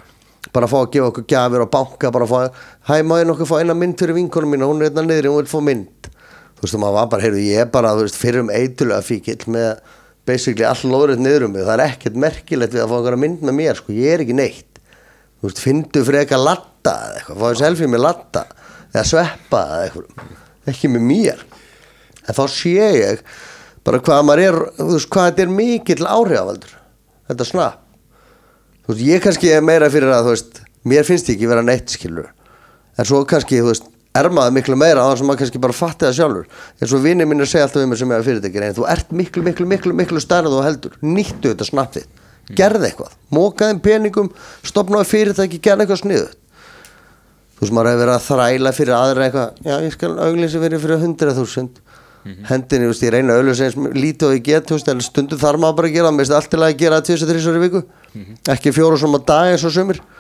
bara 0.53 0.67
að 0.67 0.73
fá 0.73 0.79
að 0.81 0.93
gefa 0.93 1.09
okkur 1.11 1.27
gjafir 1.29 1.65
og 1.65 1.71
banka 1.73 2.11
bara 2.11 2.27
að 2.27 2.33
fá 2.33 2.91
hæ 2.91 2.95
ég 3.01 3.27
nokkuð 3.29 3.49
fá 3.49 3.57
eina 3.61 3.77
mynd 3.77 4.01
fyrir 4.01 4.17
vinkonum 4.17 4.55
mína? 4.55 4.69
Hún 4.69 4.81
er 4.81 4.91
hérna 4.91 5.05
niðri 5.07 5.33
hún 5.33 5.41
vil 5.41 5.51
fá 5.53 5.61
mynd. 5.65 6.11
Þú 6.57 6.65
veist 6.67 6.77
og 6.77 6.83
maður 6.85 6.97
var 6.99 7.11
bara 7.15 7.25
heyrðu 7.25 7.45
ég 7.45 7.65
er 7.65 7.73
bara 7.73 7.93
þú 7.97 8.07
veist 8.07 8.21
fyrir 8.21 8.45
um 8.45 8.53
eitulega 8.53 9.05
fíkil 9.05 9.41
með 9.53 9.81
basically 10.29 10.67
all 10.69 10.93
lóðrið 10.93 11.23
niður 11.25 11.47
um 11.49 11.55
mig. 11.57 11.67
Það 11.67 11.75
er 11.77 11.85
ekkert 11.87 12.19
merkilegt 12.25 12.77
við 12.77 12.85
að 12.85 12.91
fá 12.93 12.97
einhverja 12.99 13.23
mynd 13.25 13.45
með 13.47 13.57
mér 13.61 13.81
sko. 13.81 13.97
Ég 13.97 14.15
er 14.15 14.25
ekki 14.25 14.37
neitt. 14.37 14.81
Þú 15.41 15.49
veist, 15.49 15.63
fyndu 15.65 16.05
fyrir 16.07 16.23
eitthvað 16.25 16.47
latta 16.47 16.97
eða 17.07 17.21
eitthvað, 17.21 17.45
fáðu 17.45 17.61
selfie 17.63 17.91
með 17.91 18.05
latta 18.05 18.47
eða 18.91 19.07
sveppa 19.13 19.63
eða 19.67 19.85
eitthvað. 19.87 20.35
Ekki 20.71 20.93
með 20.93 21.07
mér. 21.09 21.47
En 22.27 22.37
þá 22.37 22.43
sé 22.53 22.75
ég 22.77 23.23
bara 23.87 24.03
hvað 24.05 24.27
maður 24.29 24.45
er 24.45 24.59
þú 24.77 24.91
veist, 24.95 25.13
hvað 25.13 25.31
þetta 25.31 25.47
er 25.47 25.55
mikill 25.55 26.11
áhrifavaldur. 26.11 26.75
Þetta 27.31 27.49
snapp 27.49 27.87
þú 28.91 28.97
veist, 28.97 29.07
ég 29.07 29.23
kannski 29.25 29.51
er 29.55 29.65
meira 29.65 29.91
fyrir 29.93 30.13
að 30.15 30.27
þú 30.27 30.35
veist, 30.35 30.61
mér 30.89 31.07
finnst 31.07 31.31
ég 31.31 31.39
ekki 31.39 31.51
vera 31.51 31.65
neitt 31.65 31.93
skilur 31.93 32.31
en 32.99 33.07
svo 33.07 33.23
kannski, 33.29 33.61
þú 33.63 33.71
veist, 33.71 33.87
er 34.19 34.31
maður 34.35 34.57
miklu 34.57 34.79
meira 34.79 35.05
á 35.07 35.11
þess 35.13 35.23
að 35.23 35.29
maður 35.29 35.43
kannski 35.45 35.63
bara 35.63 35.77
fatti 35.77 36.07
það 36.09 36.17
sjálfur. 36.19 36.49
Eins 36.81 36.95
og 36.97 37.05
vinið 37.05 37.31
minn 37.31 37.45
er 37.45 37.51
segja 37.51 37.69
alltaf 37.69 37.83
við 37.83 37.91
mér 37.93 38.01
sem 38.01 38.11
er 38.11 38.23
að 38.25 38.29
fyrirtækja 38.31 38.67
en 38.67 38.77
þú 38.81 38.89
ert 38.91 39.15
miklu, 39.15 39.45
miklu, 39.47 39.69
miklu, 39.71 39.95
miklu 40.01 40.23
stærð 40.23 40.57
og 40.59 40.67
heldur. 40.67 40.99
Nýttu 41.05 41.53
þetta 41.53 41.69
snapp 41.69 41.95
þitt. 41.95 42.11
Gerði 42.59 42.89
eitthvað, 42.89 43.13
mókaðum 43.31 43.79
peningum 43.85 44.33
stopnaði 44.67 45.07
fyrirtæki, 45.07 45.61
gerði 45.63 45.85
eitthvað 45.85 46.01
sniðut 46.03 46.41
þú 47.61 47.67
veist, 47.67 47.75
maður 47.77 47.91
hefur 47.91 48.01
verið 48.01 48.15
að 48.15 48.25
þræla 48.25 48.71
fyrir 48.73 48.95
aðra 48.97 49.25
eitthvað, 49.27 49.49
já, 49.69 49.75
ég 49.85 49.93
skal 49.93 50.13
auglýsa 50.17 50.61
fyrir 50.63 50.81
fyrir 50.81 51.03
hundra 51.03 51.35
þúsund. 51.37 51.75
Hendinni, 52.49 52.87
þú 52.87 52.93
veist, 52.95 53.05
ég 53.05 53.13
reyna 53.13 53.35
að 53.35 53.41
auglýsa 53.43 53.67
eins 53.67 53.77
lítið 54.01 54.27
og 54.29 54.33
ég 54.33 54.45
get, 54.47 54.73
veist, 54.73 54.89
stundum 55.05 55.41
þarf 55.41 55.61
maður 55.61 55.77
bara 55.77 55.89
að 55.91 55.95
gera, 59.21 60.17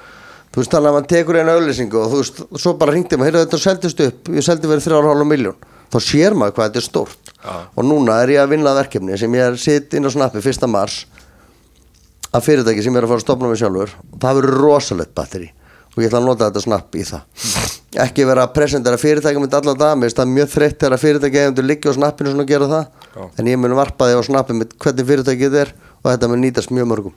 þú 0.51 0.63
veist, 0.63 0.73
þannig 0.73 0.91
að 0.91 0.97
mann 0.97 1.11
tekur 1.11 1.41
eina 1.41 1.57
auglýsingu 1.59 2.01
og 2.01 2.11
þú 2.13 2.23
veist, 2.23 2.41
svo 2.63 2.75
bara 2.81 2.95
hringdi 2.95 3.19
maður, 3.19 3.31
heyrðu 3.31 3.45
þetta 3.47 3.63
seldist 3.65 4.03
upp 4.07 4.33
ég 4.35 4.47
seldi 4.47 4.71
verið 4.71 4.89
þrjára 4.89 5.13
hálfa 5.13 5.29
miljón 5.31 5.61
þá 5.91 5.99
sér 6.05 6.37
maður 6.39 6.57
hvað 6.57 6.69
þetta 6.69 6.81
er 6.81 6.87
stórt. 6.87 7.33
Já. 7.41 7.55
og 7.75 7.87
núna 7.87 8.19
er 8.23 8.35
ég 8.35 8.43
að 8.43 8.53
vinna 8.53 8.75
verkefni 8.77 9.17
sem 9.19 9.35
ég 9.35 9.47
er 9.49 9.57
sitt 9.59 9.95
inn 9.97 10.07
á 10.07 10.11
snappi 10.13 10.43
fyrsta 10.45 10.69
mars 10.71 11.07
að 12.31 12.45
fyrirtæki 12.47 12.85
sem 12.85 12.95
ég 12.95 13.01
er 13.01 13.07
að 13.07 13.15
fara 13.15 13.23
að 13.23 13.27
stopna 13.27 13.51
mig 13.51 13.59
sjálfur. 13.59 13.95
Það 14.21 14.37
verður 14.39 14.61
rosalegt 14.61 15.15
batteri 15.17 15.49
og 15.91 15.99
ég 15.99 16.11
ætla 16.11 16.21
að 16.21 16.29
nota 16.29 16.51
þetta 16.51 16.63
snapp 16.63 16.95
í 16.95 17.07
það. 17.09 17.47
Ekki 18.05 18.27
vera 18.29 18.45
að 18.47 18.53
presentera 18.55 19.01
fyrirtæki 19.01 19.43
með 19.43 19.57
allar 19.59 19.79
dag 19.81 19.97
mér 19.99 20.07
finnst 20.07 20.21
það 20.21 20.35
mjög 20.37 20.53
þreytt 20.53 20.85
að 20.87 20.99
fyrirtæki 21.03 21.41
hefur 21.43 21.67
liggja 21.67 21.91
á 21.91 21.99
snappinu 21.99 22.35
að 22.37 22.51
gera 22.53 22.69
það. 22.71 22.85
Já. 23.11 23.25
en 23.41 23.51
ég 23.51 23.59
mun 23.59 23.75
varpa 23.75 24.07
þig 24.07 24.21
á 24.21 24.25
snappi 24.29 24.55
með 24.55 24.77
hvernig 24.85 25.09
fyrirtæki 25.09 25.49
þetta 25.49 25.65
er 25.65 25.73
og 26.01 26.09
þetta 26.11 26.29
mun 26.33 26.41
nýtast 26.45 26.73
mjög 26.73 26.89
mörgum 26.91 27.15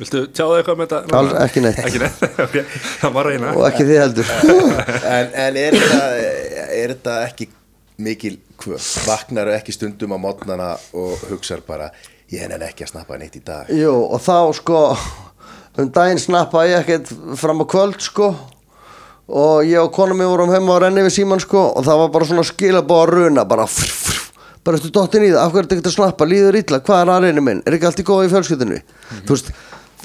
Viltu 0.00 0.22
tjáðu 0.36 0.58
eitthvað 0.60 0.78
með 0.80 0.90
þetta? 0.92 1.16
Alls- 1.20 1.38
ekki 1.44 1.62
neitt. 1.64 1.80
Ekki 1.88 2.02
neitt, 2.02 2.22
ok. 2.46 2.56
Það 3.00 3.14
var 3.16 3.28
reyna. 3.30 3.54
og 3.56 3.66
ekki 3.70 3.86
þið 3.88 4.00
heldur 4.04 4.30
en, 5.16 5.32
en 5.46 5.58
er, 5.64 5.76
þetta, 5.80 6.04
er 6.82 6.94
þetta 6.94 7.16
ekki 7.28 7.48
mikil 8.00 8.36
kvöf 8.60 8.86
vaknar 9.08 9.50
ekki 9.56 9.72
stundum 9.76 10.14
á 10.16 10.18
mótnana 10.20 10.70
og 10.96 11.20
hugsar 11.30 11.60
bara 11.66 11.90
ég 12.32 12.44
henni 12.44 12.60
ekki 12.68 12.86
að 12.86 12.92
snappa 12.94 13.18
neitt 13.20 13.36
í 13.36 13.42
dag 13.44 13.68
Jú, 13.74 13.92
og 14.12 14.20
þá 14.24 14.36
sko 14.60 14.80
um 15.80 15.88
daginn 15.94 16.20
snappaði 16.20 16.72
ég 16.74 16.80
ekkert 16.84 17.12
fram 17.40 17.60
á 17.60 17.66
kvöld 17.68 18.00
sko 18.04 18.30
og 19.30 19.60
ég 19.68 19.78
og 19.78 19.92
kona 19.94 20.16
mér 20.18 20.26
vorum 20.32 20.50
heima 20.50 20.74
á 20.76 20.82
renni 20.86 21.04
við 21.06 21.14
síman 21.20 21.40
sko 21.42 21.60
og 21.76 21.84
það 21.86 22.00
var 22.02 22.08
bara 22.16 22.28
svona 22.30 22.44
skilabóð 22.48 23.02
að 23.04 23.12
runa 23.14 23.44
bara 23.48 23.66
frr, 23.70 23.92
frr, 23.94 24.09
bara 24.64 24.78
eftir 24.78 24.92
dottin 24.94 25.26
í 25.26 25.32
það, 25.32 25.42
af 25.42 25.52
hverju 25.52 25.62
er 25.62 25.68
þetta 25.68 25.78
ekki 25.78 25.90
að 25.90 25.98
snappa, 25.98 26.28
líður 26.28 26.60
illa, 26.60 26.80
hvað 26.84 27.02
er 27.02 27.12
aðreinu 27.14 27.44
minn, 27.44 27.62
er 27.64 27.76
ekki 27.76 27.88
allt 27.88 28.02
í 28.02 28.06
góða 28.10 28.26
í 28.26 28.32
fjölskyldinu 28.34 28.80
þú 29.24 29.36
veist, 29.36 29.52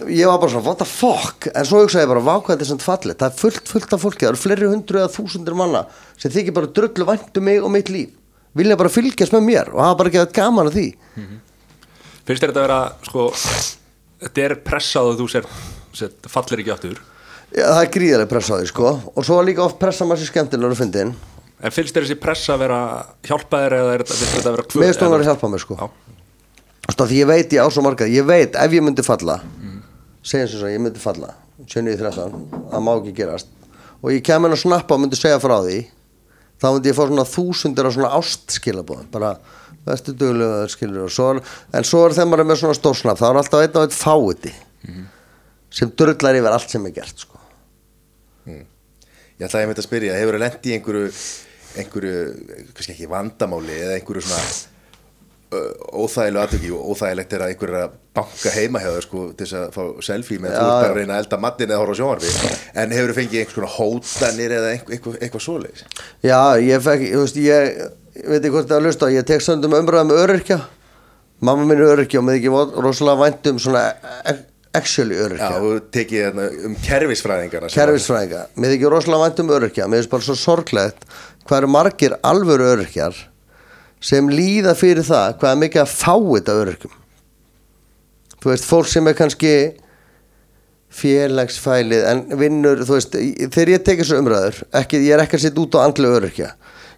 ég 0.08 0.28
var 0.28 0.39
bara 0.39 0.51
svona 0.51 0.66
what 0.66 0.80
the 0.82 0.88
fuck, 0.88 1.47
en 1.56 1.68
svo 1.68 1.82
hugsaði 1.84 2.03
ég 2.03 2.12
bara 2.12 2.24
vákvæði 2.26 2.56
þetta 2.56 2.66
er 2.66 2.70
samt 2.72 2.86
fallið, 2.86 3.18
það 3.22 3.30
er 3.30 3.39
fullt, 3.39 3.72
fullt 3.72 3.95
af 3.95 4.03
fólki. 4.03 4.26
Það 4.26 4.32
eru 4.32 4.41
fleiri 4.41 4.70
hundru 4.72 5.01
eða 5.01 5.12
þúsundir 5.14 5.58
manna 5.58 5.84
sem 6.20 6.34
þykir 6.34 6.56
bara 6.56 6.72
drullu 6.76 7.08
væntu 7.08 7.43
mig 7.43 7.64
og 7.64 7.72
mitt 7.72 7.91
líf. 7.93 8.12
Vilja 8.56 8.78
bara 8.80 8.91
fylgjast 8.91 9.36
með 9.36 9.45
mér 9.49 9.72
og 9.74 9.82
hafa 9.84 9.99
bara 10.01 10.14
gefið 10.14 10.34
gaman 10.36 10.70
að 10.72 10.78
því. 10.80 10.86
Finnst 12.26 12.43
þér 12.43 12.51
þetta 12.51 12.62
að 12.62 12.66
vera, 12.66 12.80
sko, 13.08 13.28
þetta 14.26 14.45
er 14.45 14.58
pressað 14.68 15.12
og 15.12 15.20
þú 15.20 15.30
sér, 15.36 15.49
sér 15.95 16.14
fallir 16.32 16.64
ekki 16.64 16.76
aftur. 16.76 17.01
Já, 17.56 17.66
það 17.68 17.82
er 17.82 17.91
gríðarlega 17.95 18.32
pressa 18.32 18.56
á 18.56 18.60
því 18.60 18.70
sko. 18.72 18.93
Og 19.16 19.28
svo 19.28 19.39
er 19.39 19.49
líka 19.51 19.64
oft 19.64 19.80
pressa 19.80 20.08
maður 20.08 20.24
sér 20.24 20.32
skemmtilegur 20.34 20.76
að 20.76 20.82
fyndin 20.84 21.16
En 21.64 21.72
finnst 21.72 21.95
þér 21.95 22.08
þessi 22.08 22.20
pressa 22.20 22.56
að 22.56 22.66
vera 22.66 22.80
hjálpa 23.26 23.62
þér 23.64 23.78
eða 23.78 23.93
er 23.93 24.03
þetta, 24.03 24.18
finnst 24.20 24.49
að 24.49 24.58
vera 24.58 24.66
kvöð? 24.68 24.82
Mér 24.84 24.97
stóðum 24.97 25.18
að 25.20 25.30
hjálpa 25.30 25.51
mér 25.53 25.64
sko. 25.64 25.89
Því 26.95 27.20
ég 27.22 27.30
veit 27.30 27.53
ég 27.56 27.66
á 27.66 27.68
svo 27.74 27.82
marga 27.86 28.08
Ég 28.10 28.28
veit 28.28 28.58
ef 28.60 28.76
ég 28.76 28.84
myndi 28.86 29.06
falla 29.06 29.39
segjum 30.26 30.49
sem 30.49 30.60
svo 30.60 30.70
ég 30.72 30.82
myndi 30.82 31.01
falla 31.01 31.34
7.13, 31.70 32.34
það 32.72 32.84
má 32.84 32.91
ekki 32.95 33.14
gerast 33.20 33.51
og 34.01 34.12
ég 34.14 34.24
kem 34.26 34.45
inn 34.45 34.53
að 34.53 34.62
snappa 34.64 34.97
og 34.97 35.03
myndi 35.03 35.18
segja 35.18 35.39
frá 35.41 35.56
því 35.64 35.78
þá 36.62 36.68
myndi 36.68 36.91
ég 36.91 36.97
fá 36.97 37.03
svona 37.06 37.28
þúsundir 37.30 37.89
af 37.89 37.95
svona 37.95 38.12
ástskilabóðum 38.20 39.10
bara 39.14 39.32
vestu 39.86 40.16
duglega 40.18 40.66
skilur 40.74 41.06
og 41.08 41.14
svo 41.14 41.32
er, 41.36 41.41
en 41.78 41.86
svo 41.86 42.03
er 42.08 42.18
maður 42.26 42.43
er 42.43 42.49
með 42.49 42.62
svona 42.64 42.78
stórsnapp 42.78 43.22
þá 43.22 43.26
er 43.30 43.41
alltaf 43.41 43.66
einn 43.66 43.80
og 43.80 43.86
einn 43.86 43.95
fáiti 43.95 44.53
sem 45.76 45.91
drullar 45.93 46.39
yfir 46.39 46.56
allt 46.56 46.72
sem 46.72 46.86
er 46.88 46.93
gert 46.95 47.26
sko. 47.26 47.39
Ég 48.47 49.43
ætlaði 49.43 49.68
að 49.68 49.82
að 49.82 49.84
spyrja, 49.84 50.16
hefur 50.16 50.38
það 50.38 50.43
lent 50.45 50.68
í 50.70 50.76
einhverju 50.78 51.10
einhverju, 51.82 52.15
kannski 52.76 52.95
ekki 52.95 53.09
vandamáli 53.11 53.76
eða 53.82 53.97
einhverju 53.99 54.26
svona 54.26 54.45
óþægilegu 55.95 56.41
aðtöki 56.41 56.71
og 56.76 56.88
óþægilegt 56.91 57.34
er 57.38 57.43
að 57.45 57.51
einhver 57.53 57.71
er 57.71 57.84
að 57.86 57.91
banka 58.17 58.51
heima 58.55 58.80
hjá 58.82 58.89
þau 58.95 59.03
sko 59.05 59.21
til 59.38 59.45
þess 59.45 59.57
að 59.59 59.67
fá 59.76 59.84
selfie 60.07 60.39
með 60.41 60.55
Já, 60.55 60.57
þú 60.57 60.65
bara 60.71 60.82
já. 60.82 60.89
að 60.89 60.97
reyna 60.99 61.13
að 61.15 61.21
elda 61.23 61.39
matinn 61.45 61.71
eða 61.71 61.82
horfa 61.84 61.95
á 61.95 61.99
sjónvarfi 61.99 62.32
en 62.82 62.95
hefur 62.95 63.11
þú 63.13 63.17
fengið 63.19 63.39
einhvers 63.41 63.57
konar 63.59 63.76
hótanir 63.76 64.55
eða 64.57 64.71
eitthvað, 64.73 65.19
eitthvað, 65.21 65.43
svoleiðis? 65.45 65.86
Já, 66.26 66.39
ég 66.65 66.84
fekk, 66.88 67.05
ég 67.11 67.21
veist, 67.21 67.39
ég, 67.45 67.86
ég 68.17 68.26
veit 68.34 68.39
ekki 68.41 68.53
hvort 68.57 68.71
það 68.73 68.82
að 68.82 68.88
lusta, 68.89 69.11
ég 69.15 69.30
tek 69.30 69.45
söndum 69.45 69.78
umræðum 69.80 70.11
með 70.11 70.23
öryrkja. 70.26 70.59
Mamma 71.45 71.69
mín 71.69 71.78
er 71.80 71.93
öryrkja 71.93 72.19
og 72.23 72.28
með 72.30 72.41
ekki 72.41 72.51
rosalega 72.89 73.21
vænt 73.21 73.49
um 73.53 73.61
svona 73.61 73.86
e- 74.26 74.38
actually 74.76 75.15
Já, 75.15 75.23
öryrkja 75.30 75.61
og 75.63 75.88
tekið 75.93 76.23
hérna 76.26 76.49
um 76.67 76.76
kerfisfræðingarna 76.84 77.69
sem- 77.71 77.80
Kerfisfræðinga, 77.80 78.41
með 78.59 78.76
ekki 78.76 78.91
rosalega 78.91 79.23
vænt 79.30 79.43
um 79.45 79.53
öryrkja. 79.59 79.88
Mér 79.91 80.01
finnst 80.03 80.11
bara 80.15 80.26
svo 80.26 80.36
sorglegt 80.39 81.05
hvað 81.46 81.62
eru 81.62 81.72
margir 81.72 82.18
alvöru 82.26 82.68
öryrkjar 82.74 83.18
sem 84.04 84.28
líða 84.30 84.76
fyrir 84.78 85.06
það 85.06 85.39
hvað 85.39 85.52
er 85.52 85.64
mikið 85.64 85.82
að 85.86 85.96
fá 85.96 86.14
þetta 86.18 86.60
öryrkjum. 86.62 87.00
Þú 88.41 88.52
veist, 88.52 88.68
fólk 88.70 88.91
sem 88.91 89.08
er 89.10 89.18
kannski 89.18 89.56
félagsfælið 90.96 92.06
en 92.12 92.22
vinnur, 92.39 92.84
þú 92.86 92.98
veist, 92.98 93.16
þegar 93.16 93.74
ég 93.74 93.88
tekið 93.88 94.10
svo 94.10 94.20
umræður, 94.22 94.62
ekki, 94.82 95.02
ég 95.08 95.16
er 95.16 95.24
ekki 95.26 95.39
að 95.39 95.48
sitja 95.48 95.64
út 95.64 95.78
á 95.82 95.86
andlu 95.86 96.12
öryrkja. 96.20 96.52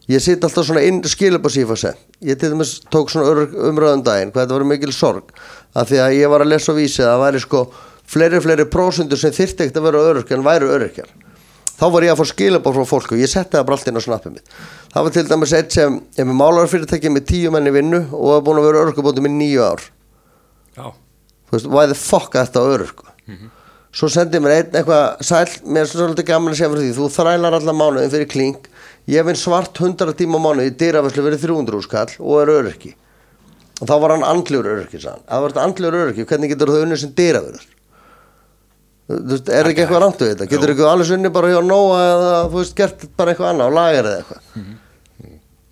Ég 0.08 0.24
sitt 0.24 0.44
alltaf 0.44 0.68
svona 0.68 0.84
inn 0.88 1.02
skilabá 1.04 1.50
sífa 1.52 1.76
sett 1.80 2.08
ég 2.24 2.38
til 2.40 2.50
dæmis 2.50 2.80
tók 2.90 3.12
svona 3.12 3.30
öryrk, 3.30 3.54
umræðum 3.70 4.02
daginn 4.06 4.32
hvað 4.34 4.46
þetta 4.48 4.58
var 4.58 4.66
mikil 4.72 4.94
sorg 4.96 5.34
af 5.78 5.90
því 5.90 6.00
að 6.02 6.16
ég 6.18 6.32
var 6.32 6.44
að 6.44 6.52
lesa 6.54 6.74
á 6.74 6.80
vísi 6.80 7.04
að 7.04 7.12
það 7.12 7.24
væri 7.24 7.42
sko 7.44 7.62
fleiri 8.08 8.40
fleiri 8.42 8.66
prósundur 8.74 9.22
sem 9.22 9.36
þyrfti 9.36 9.66
ekkert 9.66 9.78
að 9.82 9.88
vera 9.90 10.06
öryrkja 10.12 10.38
en 10.38 10.46
væru 10.48 10.72
öryrkjar 10.74 11.12
þá 11.78 11.86
var 11.94 12.08
ég 12.08 12.14
að 12.14 12.22
fá 12.22 12.32
skilabá 12.32 12.74
frá 12.76 12.86
fólku 12.90 13.20
ég 13.20 13.32
setti 13.32 13.58
það 13.58 13.68
bara 13.68 13.78
allt 13.78 13.92
inn 13.92 14.00
á 14.00 14.04
snappið 14.08 14.38
mitt. 14.38 14.56
Það 14.94 15.08
var 15.08 15.16
til 15.18 15.26
dæmis 15.32 15.58
eitt 15.58 15.78
sem 15.78 16.00
ég 16.18 16.30
með 16.30 16.40
málarfyrirtæki 16.42 17.12
með 17.14 17.28
tíu 17.34 17.54
menni 17.54 17.74
vinnu 17.76 18.02
og 18.12 18.32
var 18.32 18.48
búin 18.48 18.62
að 18.62 18.70
vera 18.70 18.86
öryrkjabóti 18.86 19.26
með 19.26 19.38
nýju 19.42 19.68
ár. 19.68 19.86
Já, 20.78 20.88
þú 21.48 21.58
veist, 21.58 21.70
why 21.74 21.86
the 21.90 21.98
fuck 21.98 22.36
er 22.36 22.50
þetta 22.50 22.66
á 22.66 22.72
öryrku 22.74 23.08
svo 23.98 24.10
sendi 24.12 24.40
mér 24.44 24.54
einn 24.54 24.76
eitthvað 24.78 25.24
sæl, 25.26 25.48
mér 25.66 25.86
er 25.86 25.90
svolítið 25.90 26.28
gaman 26.28 26.54
að 26.54 26.60
segja 26.60 26.70
fyrir 26.74 26.84
því 26.84 26.96
þú 26.98 27.08
þrælar 27.16 27.58
allan 27.58 27.78
mánuðin 27.80 28.12
fyrir 28.14 28.30
kling 28.30 28.68
ég 29.10 29.26
vinn 29.26 29.40
svart 29.40 29.80
100 29.80 30.14
tíma 30.20 30.42
mánuði 30.44 30.74
í 30.74 30.76
dýrafæslu 30.82 31.24
fyrir 31.26 31.42
300 31.42 31.86
skall 31.86 32.12
og 32.20 32.42
er 32.44 32.52
öryrki. 32.58 32.94
Og 33.82 33.90
þá 33.90 33.96
var 34.04 34.14
hann 34.16 34.26
andljur 34.28 34.68
öryrki 34.68 35.00
sann. 35.02 35.24
að 35.26 35.44
var 35.44 35.54
þetta 35.54 35.66
andljur 35.66 35.98
öryrki, 36.02 36.28
hvernig 36.30 36.54
getur 36.54 36.74
þú 36.74 36.84
unnið 36.86 37.02
sem 37.04 37.16
dýrafæður 37.18 37.66
þú 39.08 39.20
veist, 39.32 39.50
er 39.56 39.70
ekki 39.72 39.84
eitthvað 39.86 40.02
rangt 40.04 40.24
við 40.24 40.32
þetta? 40.34 40.48
Getur 40.52 40.74
ekki 40.74 40.88
alveg 40.88 41.08
sunni 41.12 41.30
bara 41.38 41.52
hjá 41.54 41.62
Nóa 41.64 42.00
eða 42.08 42.34
þú 42.52 42.58
veist, 42.62 42.76
gert 42.78 43.06
bara 43.20 43.34
eitthvað 43.34 43.54
annað 43.54 43.70
og 43.72 43.78
lagar 43.78 44.10
eða 44.10 44.18
eitthvað? 44.24 44.42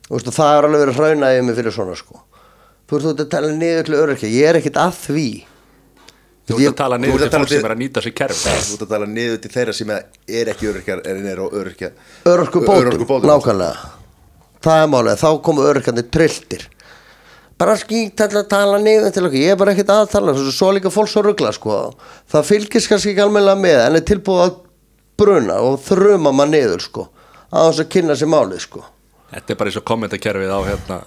Þú 0.06 0.14
veist, 0.16 0.30
og 0.32 0.38
það 0.38 0.54
er 0.60 0.68
alveg 0.70 0.84
verið 0.86 1.00
hraunaðið 1.02 1.44
mig 1.50 1.58
fyrir 1.60 1.76
svona 1.76 1.98
sko. 2.00 2.22
Þú 2.86 2.96
veist, 2.96 3.06
þú 3.08 3.12
ert 3.16 3.24
að 3.26 3.30
tala 3.34 3.52
niður 3.60 3.88
til 3.90 3.98
öryrki 4.04 4.30
ég 4.36 4.50
er 4.52 4.60
ekkit 4.62 4.80
að 4.80 4.96
því. 5.02 5.28
Þú 6.46 6.60
ert 6.62 6.70
að 6.70 6.78
tala 6.84 6.98
niður 7.02 7.24
til 7.26 7.30
fólk 7.34 7.50
sem 7.50 7.66
er 7.66 7.74
að 7.74 7.80
nýta 7.82 8.04
sér 8.06 8.14
kerfi. 8.20 8.54
Þú 8.70 8.76
ert 8.78 8.86
að 8.86 8.92
tala 8.94 9.08
niður 9.10 9.40
til 9.42 9.52
þeirra 9.56 9.74
sem 9.74 9.94
er 9.96 10.52
ekki 10.54 10.70
öryrkjar 10.70 11.02
en 11.10 11.26
er 11.32 11.42
á 11.42 11.46
öryrkja 11.50 11.90
Örorkubótum. 12.30 13.26
nákvæmlega. 13.26 13.90
Það 14.66 14.84
er 14.84 14.92
málið, 14.94 15.18
þá 15.22 15.30
komu 15.46 15.66
öryrkandi 15.66 16.04
trilltir 16.14 16.68
bara 17.62 17.76
skýt 17.80 18.20
alltaf 18.20 18.42
að 18.44 18.50
tala 18.52 18.80
niður 18.84 19.14
til 19.16 19.26
okkur, 19.28 19.40
ég 19.40 19.54
er 19.54 19.60
bara 19.60 19.76
ekkert 19.76 19.94
að 19.94 20.10
tala 20.12 20.34
svo, 20.36 20.52
svo 20.52 20.72
líka 20.76 20.92
fólk 20.92 21.12
svo 21.12 21.24
ruggla 21.26 21.54
sko. 21.56 21.78
Það 22.32 22.50
fylgist 22.50 22.92
kannski 22.92 23.14
ekki 23.14 23.24
almennilega 23.24 23.62
með 23.62 23.84
en 23.86 24.00
er 24.00 24.08
tilbúið 24.10 24.44
að 24.46 24.58
bruna 25.20 25.62
og 25.64 25.80
þruma 25.86 26.34
maður 26.36 26.52
niður 26.52 26.84
sko 26.84 27.08
að 27.56 27.70
þess 27.70 27.86
að 27.86 27.94
kynna 27.96 28.20
sér 28.20 28.32
málið 28.34 28.66
sko. 28.66 28.84
Þetta 29.36 29.54
er 29.54 29.58
bara 29.60 29.72
eins 29.72 29.80
og 29.80 29.86
kommentakerfið 29.88 30.52
á 30.52 30.60
hérna 30.68 30.98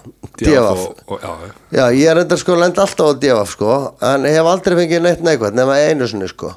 og, 1.07 1.21
já, 1.21 1.29
já. 1.73 1.85
ég 1.95 2.09
er 2.09 2.23
enda 2.23 2.37
sko 2.37 2.57
lend 2.57 2.81
alltaf 2.81 3.13
á 3.13 3.19
DFF 3.21 3.53
sko 3.55 3.77
en 4.09 4.27
hef 4.27 4.49
aldrei 4.49 4.75
fengið 4.81 5.05
neitt 5.05 5.23
neikvægt 5.25 5.57
nema 5.57 5.77
einu 5.85 6.09
sinni 6.09 6.27
sko. 6.29 6.51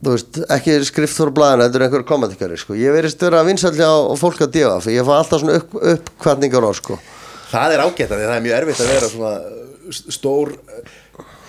Þú 0.00 0.14
veist, 0.14 0.40
ekki 0.48 0.78
skrift 0.88 1.12
fyrir 1.12 1.32
blæðina 1.36 1.66
þetta 1.66 1.76
er 1.76 1.84
einhver 1.86 2.04
kommentikari 2.08 2.56
sko. 2.56 2.72
Ég 2.80 2.94
verist 2.96 3.20
vera 3.20 3.44
vinsallja 3.44 3.88
á 3.92 4.16
fólk 4.16 4.40
á 4.40 4.48
DFF 4.48 4.88
ég 4.88 5.04
fá 5.04 5.18
alltaf 5.18 5.42
svona 5.44 5.60
upp, 5.60 6.76
sko 6.80 6.96
Það 7.50 7.74
er 7.76 7.82
ágætt 7.84 8.10
af 8.10 8.16
því 8.16 8.24
að 8.24 8.30
það 8.30 8.36
er 8.38 8.44
mjög 8.46 8.56
erfitt 8.60 8.82
að 8.84 8.90
vera 8.94 9.10
svona 9.12 9.32
uh, 9.36 10.00
stór 10.16 10.52
uh, 10.56 10.90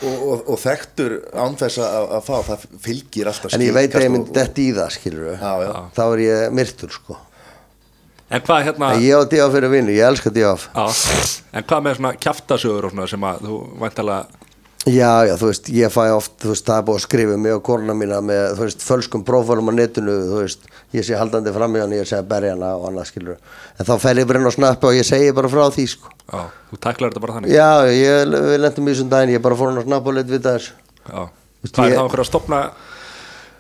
og, 0.02 0.22
og, 0.32 0.46
og 0.56 0.60
þekktur 0.64 1.18
án 1.38 1.58
þess 1.60 1.82
að, 1.86 2.08
að 2.18 2.24
fá. 2.30 2.36
Það 2.50 2.66
fylgir 2.88 3.30
alltaf 3.32 3.54
en 3.58 3.66
ég 3.68 3.76
veit 3.78 3.98
að 4.00 4.06
ég 4.08 4.14
mynd 4.16 4.30
skilkast 4.30 4.32
og- 4.32 4.40
dett 4.42 4.64
í 4.64 4.70
það 4.80 4.96
skilur 4.98 5.28
Já, 5.36 5.52
já. 5.68 5.74
þá 5.98 6.04
er 6.08 6.24
ég 6.26 6.56
myrtur 6.62 6.96
sko. 6.98 7.20
En 8.32 8.44
hvað 8.48 8.62
hérna 8.70 8.94
en 8.96 9.02
ég 9.04 9.12
á 9.20 9.22
DFF 9.28 9.56
fyrir 9.58 9.74
vinnu, 9.74 9.92
ég 9.92 10.08
elska 10.08 10.32
já, 10.32 10.86
En 11.52 11.66
hvað 11.68 11.82
með 11.84 11.98
svona 12.00 12.12
kjaftasögur 12.16 12.86
og 12.88 12.94
svona 12.96 13.08
sem 13.12 13.26
að 13.28 13.42
þú 13.44 13.58
væntalega 13.82 14.41
Já, 14.90 15.28
já, 15.30 15.36
þú 15.38 15.46
veist, 15.52 15.68
ég 15.78 15.92
fæ 15.94 16.08
oft, 16.16 16.32
þú 16.42 16.50
veist, 16.56 16.66
það 16.66 16.80
er 16.80 16.86
búið 16.88 16.96
að 16.98 17.04
skrifa 17.04 17.34
um 17.38 17.42
mig 17.46 17.54
og 17.54 17.60
korna 17.68 17.94
mína 17.94 18.18
með, 18.26 18.56
þú 18.58 18.64
veist, 18.66 18.82
fölskum 18.82 19.22
prófálum 19.28 19.68
á 19.70 19.74
netinu, 19.78 20.16
þú 20.26 20.40
veist, 20.42 20.64
ég 20.98 21.06
sé 21.06 21.20
haldandi 21.20 21.54
fram 21.54 21.76
í 21.78 21.82
hann, 21.84 21.94
ég 21.94 22.08
sé 22.10 22.18
að 22.18 22.32
berja 22.32 22.56
hana 22.56 22.72
og 22.80 22.88
annað, 22.90 23.06
skilur. 23.12 23.36
En 23.78 23.86
þá 23.86 23.92
fer 24.02 24.22
ég 24.24 24.26
bara 24.32 24.42
inn 24.42 24.50
á 24.50 24.54
snappi 24.56 24.90
og 24.90 24.98
ég 24.98 25.06
segi 25.06 25.28
bara 25.38 25.52
frá 25.54 25.68
því, 25.76 25.86
sko. 25.94 26.10
Já, 26.32 26.42
þú 26.72 26.80
tæklar 26.82 27.12
þetta 27.14 27.22
bara 27.28 27.36
þannig 27.38 27.54
Já, 27.54 27.68
ég, 27.94 28.34
við 28.34 28.58
lendum 28.64 28.90
í 28.90 28.96
þessum 28.96 29.12
daginn, 29.14 29.36
ég 29.36 29.44
bara 29.46 29.60
fór 29.60 29.70
hann 29.70 29.78
á 29.78 29.86
snappi 29.86 30.10
og 30.10 30.18
leitt 30.18 30.34
við 30.34 30.42
þessu. 30.50 30.74
Já. 31.06 31.22
Veist, 31.62 31.76
Hvað 31.78 31.86
er 31.86 31.92
ég- 31.94 32.00
það 32.02 32.10
okkur 32.10 32.24
að 32.26 32.30
stopna 32.32 32.64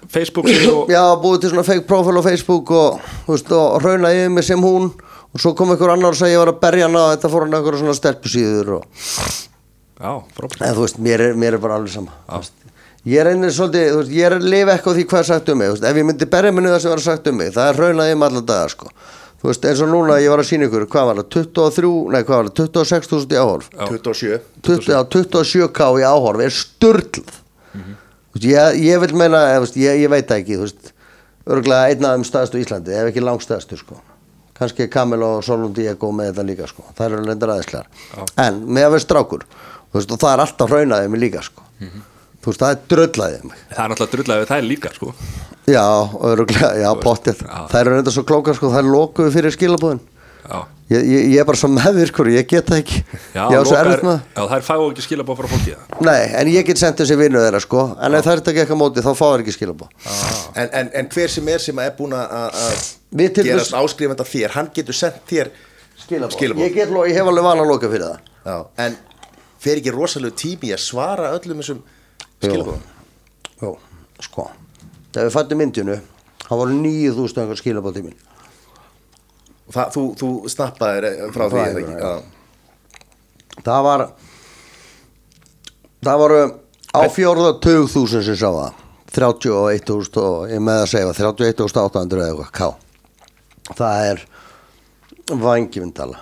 Facebook 0.10 0.50
síðu 0.50 0.74
og 0.82 0.90
Já, 0.90 1.04
búið 1.22 1.40
til 1.46 1.54
svona 1.54 1.68
fake 1.70 1.86
profile 1.86 2.18
á 2.18 2.26
Facebook 2.26 2.72
og, 2.74 2.98
þú 3.28 3.36
veist, 3.38 3.52
og 3.54 3.78
rauna 3.86 4.10
yfir 4.18 4.34
mig 4.34 4.44
sem 4.50 4.58
hún 4.66 4.90
og 4.90 5.40
svo 5.40 5.54
kom 5.56 5.70
einhver 5.70 5.94
annar 5.94 6.16
og 6.16 6.18
sagði 6.18 6.34
ég 6.34 6.42
var 6.42 6.50
að 6.56 6.60
berja 6.66 6.88
hana 6.90 7.04
og 7.06 7.14
þetta 7.14 7.30
fór 7.36 7.46
hann 7.46 7.54
einhverja 7.60 7.84
svona 7.84 7.94
stelpusíður 8.00 8.72
og, 8.80 8.88
Já, 10.02 10.14
frábært 10.36 10.66
en 10.66 10.76
þú 10.76 10.86
veist, 10.88 11.00
mér 11.06 11.24
er, 11.28 11.38
mér 11.38 11.58
er 11.58 11.62
bara 11.62 11.78
alveg 11.78 11.94
sama. 11.94 12.16
veist. 12.32 12.58
Ég 13.06 13.18
er 13.22 13.32
einnig 13.32 13.54
svolítið, 13.54 13.88
þú 13.92 14.00
veist, 14.02 14.12
ég 14.14 14.28
er 14.28 14.36
að 14.38 14.44
lifa 14.50 14.76
eitthvað 14.76 14.94
á 14.94 14.98
því 14.98 15.06
hvað 15.10 15.20
er 15.24 15.28
sagt 15.32 15.50
um 15.50 15.58
mig, 15.62 15.70
þú 15.70 15.76
veist, 15.76 15.86
ef 15.90 15.98
ég 16.02 16.06
myndi 16.06 16.28
berja 16.36 16.52
minni 16.54 16.70
það 16.70 16.82
sem 16.84 16.92
var 16.94 17.04
sagt 17.06 17.30
um 17.32 17.38
mig, 17.42 17.52
það 17.56 17.70
er 17.72 17.80
raunað 17.82 18.14
um 18.16 18.26
alla 18.28 18.42
daga, 18.52 18.68
sko. 18.74 18.92
Þú 19.42 19.50
veist, 19.50 19.64
eins 19.66 19.82
og 19.82 19.90
núna 19.90 20.18
ég 20.22 20.30
var 20.30 20.44
að 20.44 20.50
sína 20.52 20.68
ykkur, 20.68 20.86
hvað 20.94 21.08
var 21.10 21.18
það, 21.22 21.30
23, 21.34 21.94
nei, 22.14 22.20
hvað 22.28 22.36
var 22.38 22.50
það, 22.52 22.70
26.000 22.78 23.34
í 23.34 23.40
áhorf. 23.42 23.70
27 23.80 24.38
20, 24.68 24.92
já, 24.94 25.00
27k 25.16 25.88
í 25.98 26.06
áhorf 26.12 26.44
er 26.46 26.54
sturglað. 26.54 27.34
Þú 27.74 28.38
veist, 28.38 28.46
ég, 28.52 28.78
ég 28.86 29.02
vil 29.02 29.18
meina, 29.18 29.42
veist, 29.66 29.80
ég, 29.82 29.98
ég 30.06 30.14
veit 30.14 30.36
ekki, 30.38 30.60
þú 30.62 30.68
veist, 30.68 30.94
örgulega 31.50 31.90
einn 31.90 32.06
af 32.06 32.14
þeim 32.20 32.28
staðstu 32.30 32.62
Íslandi, 32.62 32.94
ef 33.02 33.10
ekki 33.10 33.26
langstaðstu, 33.26 33.82
sko. 33.82 33.98
Kannski 34.62 34.86
Kamil 34.94 35.24
og 35.26 35.42
Solon 35.42 35.74
Diego 35.74 36.12
með 36.14 36.36
þetta 36.36 36.46
líka, 36.46 36.70
sko. 36.70 36.86
Það 36.94 37.08
eru 37.08 37.26
lendar 37.32 37.56
aðeinslegar. 37.56 37.90
En 38.46 38.62
með 38.70 38.86
að 38.86 38.94
vera 38.94 39.04
strákur, 39.08 39.48
veist, 40.00 40.12
og 40.16 40.22
það 40.24 40.34
er 40.34 40.44
alltaf 40.46 40.74
raunaðið 40.76 41.14
mig 41.14 41.24
líka, 41.26 41.46
sko. 41.46 41.66
Þú 42.42 42.52
veist, 42.52 42.62
það 42.64 42.76
er 42.76 42.84
dröllaðið 42.94 43.48
mig. 43.52 43.64
Það 43.76 43.96
er 43.96 44.12
drullega 44.16 44.42
við 44.42 44.52
það 44.52 44.62
er 44.62 44.70
líka 44.70 44.94
sko 44.96 45.14
Já, 45.70 45.84
örgulega, 46.26 46.70
já, 46.82 46.90
pottið. 46.98 47.42
Já. 47.46 47.58
Það 47.70 47.82
eru 47.82 47.92
reynda 47.96 48.14
svo 48.16 48.24
klókar, 48.26 48.58
sko, 48.58 48.72
það 48.74 48.82
er 48.82 48.88
lokuð 48.96 49.28
fyrir 49.36 49.54
skilabúðin. 49.54 50.00
Já, 50.42 50.64
Ég, 50.92 51.06
ég, 51.08 51.28
ég 51.32 51.40
er 51.40 51.46
bara 51.48 51.60
svo 51.60 51.70
meðvirkur, 51.72 52.28
ég 52.34 52.48
get 52.50 52.68
það 52.68 52.82
ekki. 52.82 52.98
já, 53.32 53.44
það. 53.48 54.16
já 54.36 54.42
það 54.42 54.56
er 54.58 54.66
fá 54.66 54.74
ekki 54.76 55.04
skilabóð 55.06 55.38
frá 55.40 55.48
fólki 55.54 55.76
það 55.76 56.02
Nei, 56.04 56.24
en 56.42 56.50
ég 56.52 56.66
get 56.68 56.82
sendt 56.82 57.00
þessi 57.00 57.16
vinnu 57.20 57.40
þeirra 57.40 57.62
sko 57.64 57.84
En 57.96 58.18
ef 58.18 58.26
það 58.26 58.34
er 58.34 58.42
ekki 58.42 58.64
ekki 58.66 58.76
á 58.76 58.82
móti 58.82 59.04
þá 59.06 59.12
fá 59.16 59.24
þær 59.30 59.44
ekki 59.46 59.54
skilabó 59.56 59.88
en, 59.88 60.68
en, 60.68 60.90
en 61.00 61.10
hver 61.14 61.32
sem 61.32 61.52
er 61.54 61.64
sem 61.64 61.80
er 61.86 61.94
búin 61.96 62.16
að 62.18 62.36
að 62.42 62.82
Við 63.22 63.32
til 63.38 63.46
gerast 63.48 63.78
af 63.78 64.28
þér 64.34 64.58
hann 64.58 64.72
getur 64.76 64.98
sendt 64.98 65.24
þér 65.32 65.54
Skilabó 66.02 66.36
Skilaboð. 66.36 66.66
Ég, 66.66 66.76
ég 66.82 67.22
hef 67.22 67.32
alveg 67.32 67.48
vana 67.48 67.64
að 67.64 67.72
loka 67.72 67.92
fyrir 67.94 68.10
það 68.10 68.52
Já, 68.52 68.58
en 68.84 69.00
fer 69.62 69.80
ekki 69.82 69.94
rosalega 69.94 70.38
tími 70.42 70.72
að 70.74 70.82
svara 70.84 71.32
öllum 71.38 71.62
þessum 71.62 71.84
skilabóðum 72.42 72.90
Jó, 73.62 73.76
sko. 74.26 74.48
Þegar 75.14 75.28
við 75.28 75.36
fættum 75.36 75.60
myndinu 75.62 75.98
þá 76.48 76.52
voru 76.58 76.78
9000 76.82 77.42
einhver 77.44 77.60
skilabó 77.60 77.92
til 77.94 78.06
mín. 78.08 78.16
Og 79.70 79.76
það, 79.76 79.92
þú, 79.94 80.04
þú 80.18 80.30
snappaðir 80.52 81.08
eh, 81.12 81.20
frá 81.36 81.46
því 81.46 81.62
eða 81.62 81.74
því, 81.76 81.84
ekki? 81.84 81.96
já. 82.02 83.62
Það 83.62 83.88
var 83.88 84.06
Það 86.02 86.22
voru 86.24 86.40
á 86.98 87.02
fjórða 87.14 87.52
tug 87.62 87.84
þúsund 87.94 88.26
sem 88.26 88.40
sá 88.40 88.50
það. 88.50 88.80
31.000 89.12 90.24
og 90.24 90.46
ég 90.50 90.62
með 90.64 90.86
að 90.86 90.92
segja 90.94 91.16
31.800 91.18 92.22
eða 92.26 92.46
eitthvað 92.48 93.76
Það 93.76 94.06
er 94.08 94.22
vangivindala 95.42 96.22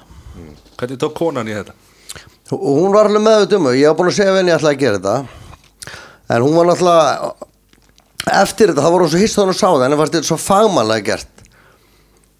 Hvernig 0.79 0.99
tók 1.01 1.13
konan 1.17 1.49
í 1.49 1.53
þetta? 1.53 1.75
Og 2.55 2.79
hún 2.79 2.93
var 2.95 3.09
alveg 3.09 3.23
meðut 3.25 3.55
um 3.57 3.67
ég 3.73 3.87
var 3.89 3.97
búin 3.99 4.09
að 4.09 4.17
segja 4.17 4.35
henni 4.35 4.51
að 4.51 4.55
ég 4.55 4.59
ætla 4.59 4.71
að 4.73 4.81
gera 4.83 4.99
þetta. 4.99 5.17
En 6.29 6.45
hún 6.45 6.55
var 6.57 6.69
náttúrulega 6.69 7.33
eftir 8.39 8.71
þetta, 8.71 8.83
það 8.83 8.95
voru 8.95 9.05
hún 9.05 9.11
svo 9.13 9.21
hist 9.21 9.37
þannig 9.39 9.55
að 9.55 9.59
sá 9.59 9.67
það 9.67 9.83
en 9.85 9.93
það 9.93 10.01
var 10.01 10.11
þetta 10.13 10.29
svo 10.29 10.39
fagmannlega 10.43 11.05
gert. 11.09 11.43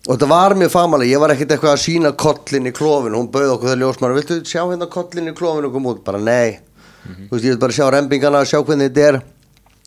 Og 0.07 0.15
þetta 0.15 0.29
var 0.31 0.55
mjög 0.57 0.71
fagmannlega 0.73 1.13
ég 1.13 1.21
var 1.21 1.33
ekkert 1.33 1.53
eitthvað 1.55 1.75
að 1.75 1.83
sína 1.83 2.13
kollin 2.23 2.69
í 2.69 2.73
klófinu 2.75 3.19
hún 3.19 3.29
bauð 3.33 3.53
okkur 3.55 3.69
þegar 3.69 3.81
ljósmann, 3.83 4.15
viltu 4.17 4.39
sjá 4.47 4.63
hérna 4.63 4.89
kollin 4.89 5.29
í 5.29 5.35
klófinu? 5.37 5.71
Kom 5.73 5.89
út, 5.91 6.01
bara 6.05 6.21
nei. 6.21 6.59
Þú 7.03 7.33
veist, 7.33 7.45
ég 7.45 7.53
vil 7.53 7.61
bara 7.61 7.75
sjá 7.75 7.85
rembingana, 7.93 8.41
sjá 8.47 8.59
hvernig 8.61 8.89
þetta 8.89 9.05
er. 9.09 9.19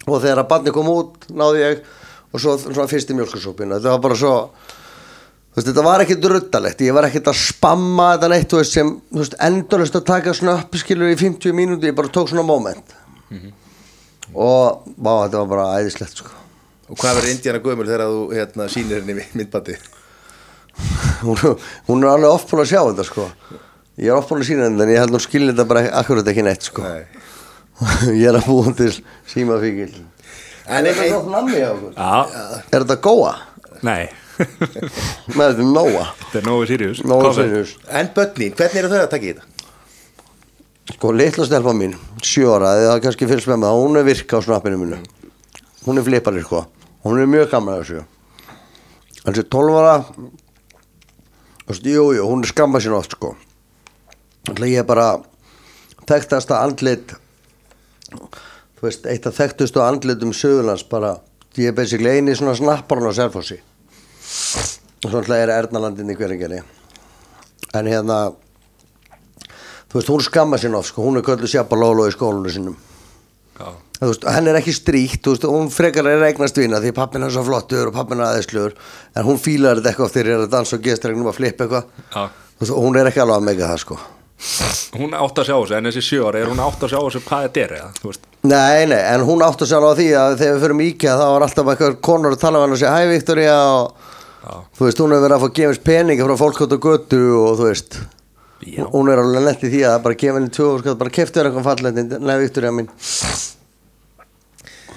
Og 0.06 0.18
þegar 0.18 0.42
að 0.42 0.48
barni 0.50 0.74
kom 0.74 0.90
út 0.92 1.26
náði 1.30 1.64
ég. 1.64 1.82
Og 2.32 2.40
svo 2.40 2.56
svona 2.58 2.88
fyrsti 2.88 3.16
mjölkursópin 3.16 3.74
þetta 3.74 3.92
var 3.92 4.04
bara 4.06 4.16
svo 4.16 4.34
þú 5.52 5.58
veist, 5.60 5.68
þetta 5.68 5.84
var 5.84 6.00
ekkit 6.04 6.26
ruddalegt 6.32 6.80
ég 6.86 6.94
var 6.96 7.04
ekkit 7.08 7.26
að 7.28 7.36
spamma 7.42 8.06
þetta 8.14 8.28
neitt 8.32 8.48
þú 8.52 8.60
veist, 8.62 8.76
sem, 8.78 8.92
þú 9.12 9.20
veist, 9.22 9.34
endurlust 9.48 9.98
að 9.98 10.06
taka 10.08 10.34
svona 10.36 10.54
upp 10.62 10.78
skilur 10.80 11.12
í 11.12 11.16
50 11.20 11.56
mínúti, 11.56 11.90
ég 11.90 11.96
bara 11.98 12.08
tók 12.12 12.30
svona 12.32 12.44
moment. 12.48 12.94
Og, 14.32 14.86
vá, 14.96 15.12
þetta 15.26 15.42
var 15.42 15.50
bara 15.50 15.66
æðislegt, 15.80 16.22
sko. 16.22 16.30
Og 16.88 16.96
hvað 17.00 17.18
verður 17.18 17.32
Indiana 17.34 17.60
Gömul 17.64 17.88
þegar 17.88 18.06
þú 18.08 18.22
hérna, 18.36 18.68
sýnir 18.72 19.02
henni 19.02 19.26
myndbandi? 19.36 19.76
hún, 21.26 21.36
hún 21.88 22.04
er 22.06 22.14
alveg 22.14 22.46
búin 22.48 22.62
að 22.64 22.70
sjá 22.72 22.80
þetta, 22.88 23.06
sko. 23.08 23.26
Ég 24.00 24.08
er 24.08 24.16
oft 24.16 24.32
búin 24.32 24.40
að 24.40 24.48
sína 24.48 24.70
þetta, 24.70 24.86
en 24.86 24.94
ég 24.94 25.02
held 25.04 25.12
nú 25.12 25.20
skilja 25.20 25.52
þetta 25.52 25.68
bara 25.68 25.84
akkurat 26.00 26.32
ekki 26.32 26.46
neitt, 26.48 26.64
sko. 26.70 26.86
Nei. 26.88 27.04
ég 28.22 28.24
er 28.30 28.38
að 28.40 28.48
búin 28.48 28.76
til 28.78 28.90
símafíkil 29.32 29.94
En 30.70 30.86
er 30.86 30.92
þetta 30.94 31.04
ein- 31.06 31.14
gott 31.16 31.30
nammi 31.32 31.56
á 31.58 31.70
okkur? 31.72 31.94
Já, 31.96 32.58
er 32.70 32.84
þetta 32.84 32.96
góa? 33.02 33.32
nei 33.82 34.04
með 35.36 35.48
þetta 35.48 35.62
er 35.62 35.68
nóa 35.68 36.04
Þetta 36.18 36.38
er 36.40 36.46
nógu 36.48 36.68
Sirius 36.70 37.02
nóa. 37.04 37.32
Sirius 37.36 37.74
En 37.88 38.12
börnin, 38.16 38.54
hvernig 38.56 38.80
eru 38.82 38.92
þau 38.92 39.00
að 39.02 39.10
taka 39.12 39.26
í 39.28 39.32
þetta? 39.32 39.48
Sko, 40.92 41.12
litla 41.14 41.44
stelpa 41.46 41.72
mín, 41.76 41.92
sjö 42.26 42.48
ára, 42.56 42.72
eða 42.80 42.96
kannski 43.04 43.28
fyrst 43.30 43.46
með 43.48 43.60
mig, 43.62 43.74
hún 43.78 43.98
er 44.00 44.06
virka 44.06 44.38
á 44.38 44.40
snappinu 44.42 44.80
mínu. 44.80 44.98
Hún 45.86 46.00
er 46.00 46.04
flipari, 46.06 46.42
sko. 46.42 46.64
Hún 47.06 47.20
er 47.22 47.30
mjög 47.30 47.52
gamla 47.52 47.76
þessu. 47.78 48.02
Þessi 49.22 49.44
12 49.54 49.78
ára, 49.78 49.94
þú 51.62 51.70
veist, 51.70 51.86
jú, 51.86 52.08
hún 52.26 52.42
er 52.42 52.50
skammað 52.50 52.84
sín 52.84 52.96
oft, 52.98 53.14
sko. 53.14 53.32
Þannig 54.50 54.74
ég 54.74 54.82
er 54.82 54.88
bara 54.90 55.08
þekktasta 56.10 56.58
andlit, 56.66 57.14
þú 58.10 58.88
veist, 58.88 59.06
eitt 59.06 59.30
af 59.30 59.38
þekktustu 59.38 59.84
andlitum 59.86 60.34
Suðurlands, 60.34 60.82
bara, 60.90 61.14
ég 61.56 61.70
er 61.70 61.78
basically 61.78 62.18
eini 62.18 62.34
svona 62.34 62.58
snapparinn 62.58 63.06
á 63.06 63.14
Selfossi. 63.22 63.62
Og 65.02 65.10
svona 65.10 65.40
er 65.42 65.50
Ernalandin 65.50 66.12
í 66.12 66.16
hverjengeli. 66.16 66.62
En 67.74 67.88
hérna, 67.90 68.18
þú 69.92 70.00
veist, 70.00 70.08
hún 70.08 70.24
skamma 70.24 70.58
sín 70.60 70.76
of, 70.76 70.86
sko, 70.88 71.04
hún 71.04 71.20
er 71.20 71.26
köllu 71.26 71.48
sjappa 71.50 71.76
lólo 71.76 72.06
í 72.08 72.14
skólanu 72.14 72.52
sinum 72.52 72.76
Já. 73.58 73.68
þú 73.98 74.08
veist, 74.08 74.24
henn 74.32 74.48
er 74.48 74.58
ekki 74.62 74.72
stríkt, 74.72 75.20
þú 75.26 75.34
veist, 75.34 75.44
hún 75.52 75.68
frekar 75.72 76.08
er 76.08 76.24
eignast 76.30 76.56
vina 76.56 76.80
því 76.80 76.94
pappin 76.96 77.26
er 77.26 77.34
svo 77.34 77.44
flottur 77.44 77.90
og 77.90 77.96
pappin 77.96 78.22
er 78.22 78.30
aðeinsluður 78.30 78.72
en 79.12 79.28
hún 79.28 79.40
fílar 79.42 79.80
þetta 79.82 79.92
eitthvað 79.92 80.14
þegar 80.16 80.30
ég 80.32 80.38
er 80.38 80.46
að 80.46 80.54
dansa 80.56 80.78
og 80.78 80.88
gestregnum 80.88 81.28
að 81.28 81.38
flippa 81.38 81.66
eitthvað 81.68 82.72
og 82.72 82.80
hún 82.86 82.96
er 82.96 83.10
ekki 83.10 83.20
alveg 83.24 83.36
að 83.36 83.48
mega 83.50 83.70
það, 83.74 83.84
sko 83.86 84.00
Hún 84.98 85.12
átt 85.14 85.36
að 85.38 85.46
sjá 85.46 85.54
þessu 85.54 85.74
En 85.76 85.86
þessi 85.86 86.00
sjö 86.02 86.22
ára, 86.26 86.40
er 86.42 86.48
hún 86.50 86.58
átt 86.58 86.80
að 86.82 86.90
sjá 86.90 86.98
þessu 86.98 87.20
hvað 87.28 87.44
þetta 87.44 87.60
er 87.62 87.74
eða, 87.76 87.90
þú 88.00 88.08
veist 88.08 88.24
Nei, 88.42 88.80
nei, 88.90 88.98
en 89.12 89.22
hún 89.28 89.44
átt 89.46 89.62
að 89.62 89.70
sjá 89.70 89.78
á 89.78 89.94
því 89.94 90.06
að 90.18 90.34
þegar 90.40 90.56
við 90.56 90.64
fyrir 90.64 90.82
íkja 90.88 91.12
þá 91.20 91.22
var 91.28 91.44
alltaf 91.46 91.70
eitthvað 91.70 92.00
konur 92.08 92.34
að 92.34 92.40
tala 92.42 92.58
um 92.58 92.64
hann 92.66 92.74
og 92.74 92.80
segja 92.80 92.96
Hæ 92.96 93.12
Viktoria 93.12 93.54
og. 93.76 94.08
Þú 94.42 94.86
veist, 94.86 95.00
hún 95.02 95.14
hefur 95.14 95.24
verið 95.26 95.36
að 95.36 95.44
fá 95.44 95.54
gefins 95.58 95.82
peninga 95.86 96.26
frá 96.26 96.36
fólk 96.40 96.62
átt 96.64 96.76
á 96.76 96.84
götu 96.88 97.22
og 97.38 97.56
þú 97.60 97.68
veist 97.68 97.98
Já. 98.62 98.84
hún 98.92 99.10
er 99.10 99.22
alveg 99.22 99.42
lent 99.42 99.66
í 99.66 99.72
því 99.72 99.82
að 99.90 100.00
bara 100.04 100.18
gefa 100.18 100.38
henni 100.38 100.52
skall, 100.54 100.98
bara 100.98 101.14
keftu 101.14 101.40
þér 101.40 101.50
eitthvað 101.50 101.68
fallet 101.70 102.20
Nei, 102.22 102.36
Viktoria 102.44 102.74
mín 102.74 102.90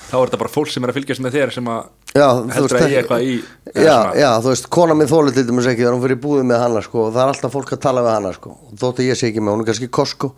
Þá 0.05 0.15
er 0.19 0.27
þetta 0.27 0.39
bara 0.43 0.53
fólk 0.53 0.69
sem 0.69 0.85
er 0.85 0.91
að 0.91 0.99
fylgjast 0.99 1.23
með 1.25 1.37
þér 1.39 1.53
sem 1.55 1.69
að 1.73 1.87
Já, 2.15 2.29
heldur 2.55 2.77
að 2.77 2.93
ég 2.93 3.01
eitthvað 3.01 3.23
í 3.25 3.31
já, 3.75 3.95
já, 4.15 4.29
þú 4.39 4.51
veist, 4.53 4.67
kona 4.71 4.95
minn 4.95 5.09
til 5.35 5.43
dæmis 5.49 5.65
ekki 5.67 5.81
þegar 5.81 5.97
hún 5.97 6.03
fyrir 6.05 6.19
búið 6.23 6.45
með 6.47 6.61
hana 6.61 6.83
sko, 6.85 7.09
og 7.09 7.11
það 7.11 7.23
er 7.25 7.31
alltaf 7.33 7.51
fólk 7.57 7.73
að 7.75 7.81
tala 7.83 8.03
við 8.05 8.13
hana 8.13 8.31
sko, 8.37 8.53
og 8.55 8.77
þótt 8.79 9.01
að 9.01 9.09
ég 9.09 9.19
sé 9.19 9.27
ekki 9.27 9.43
með, 9.43 9.57
hún 9.57 9.63
er 9.65 9.67
kannski 9.67 9.89
kosko 9.97 10.29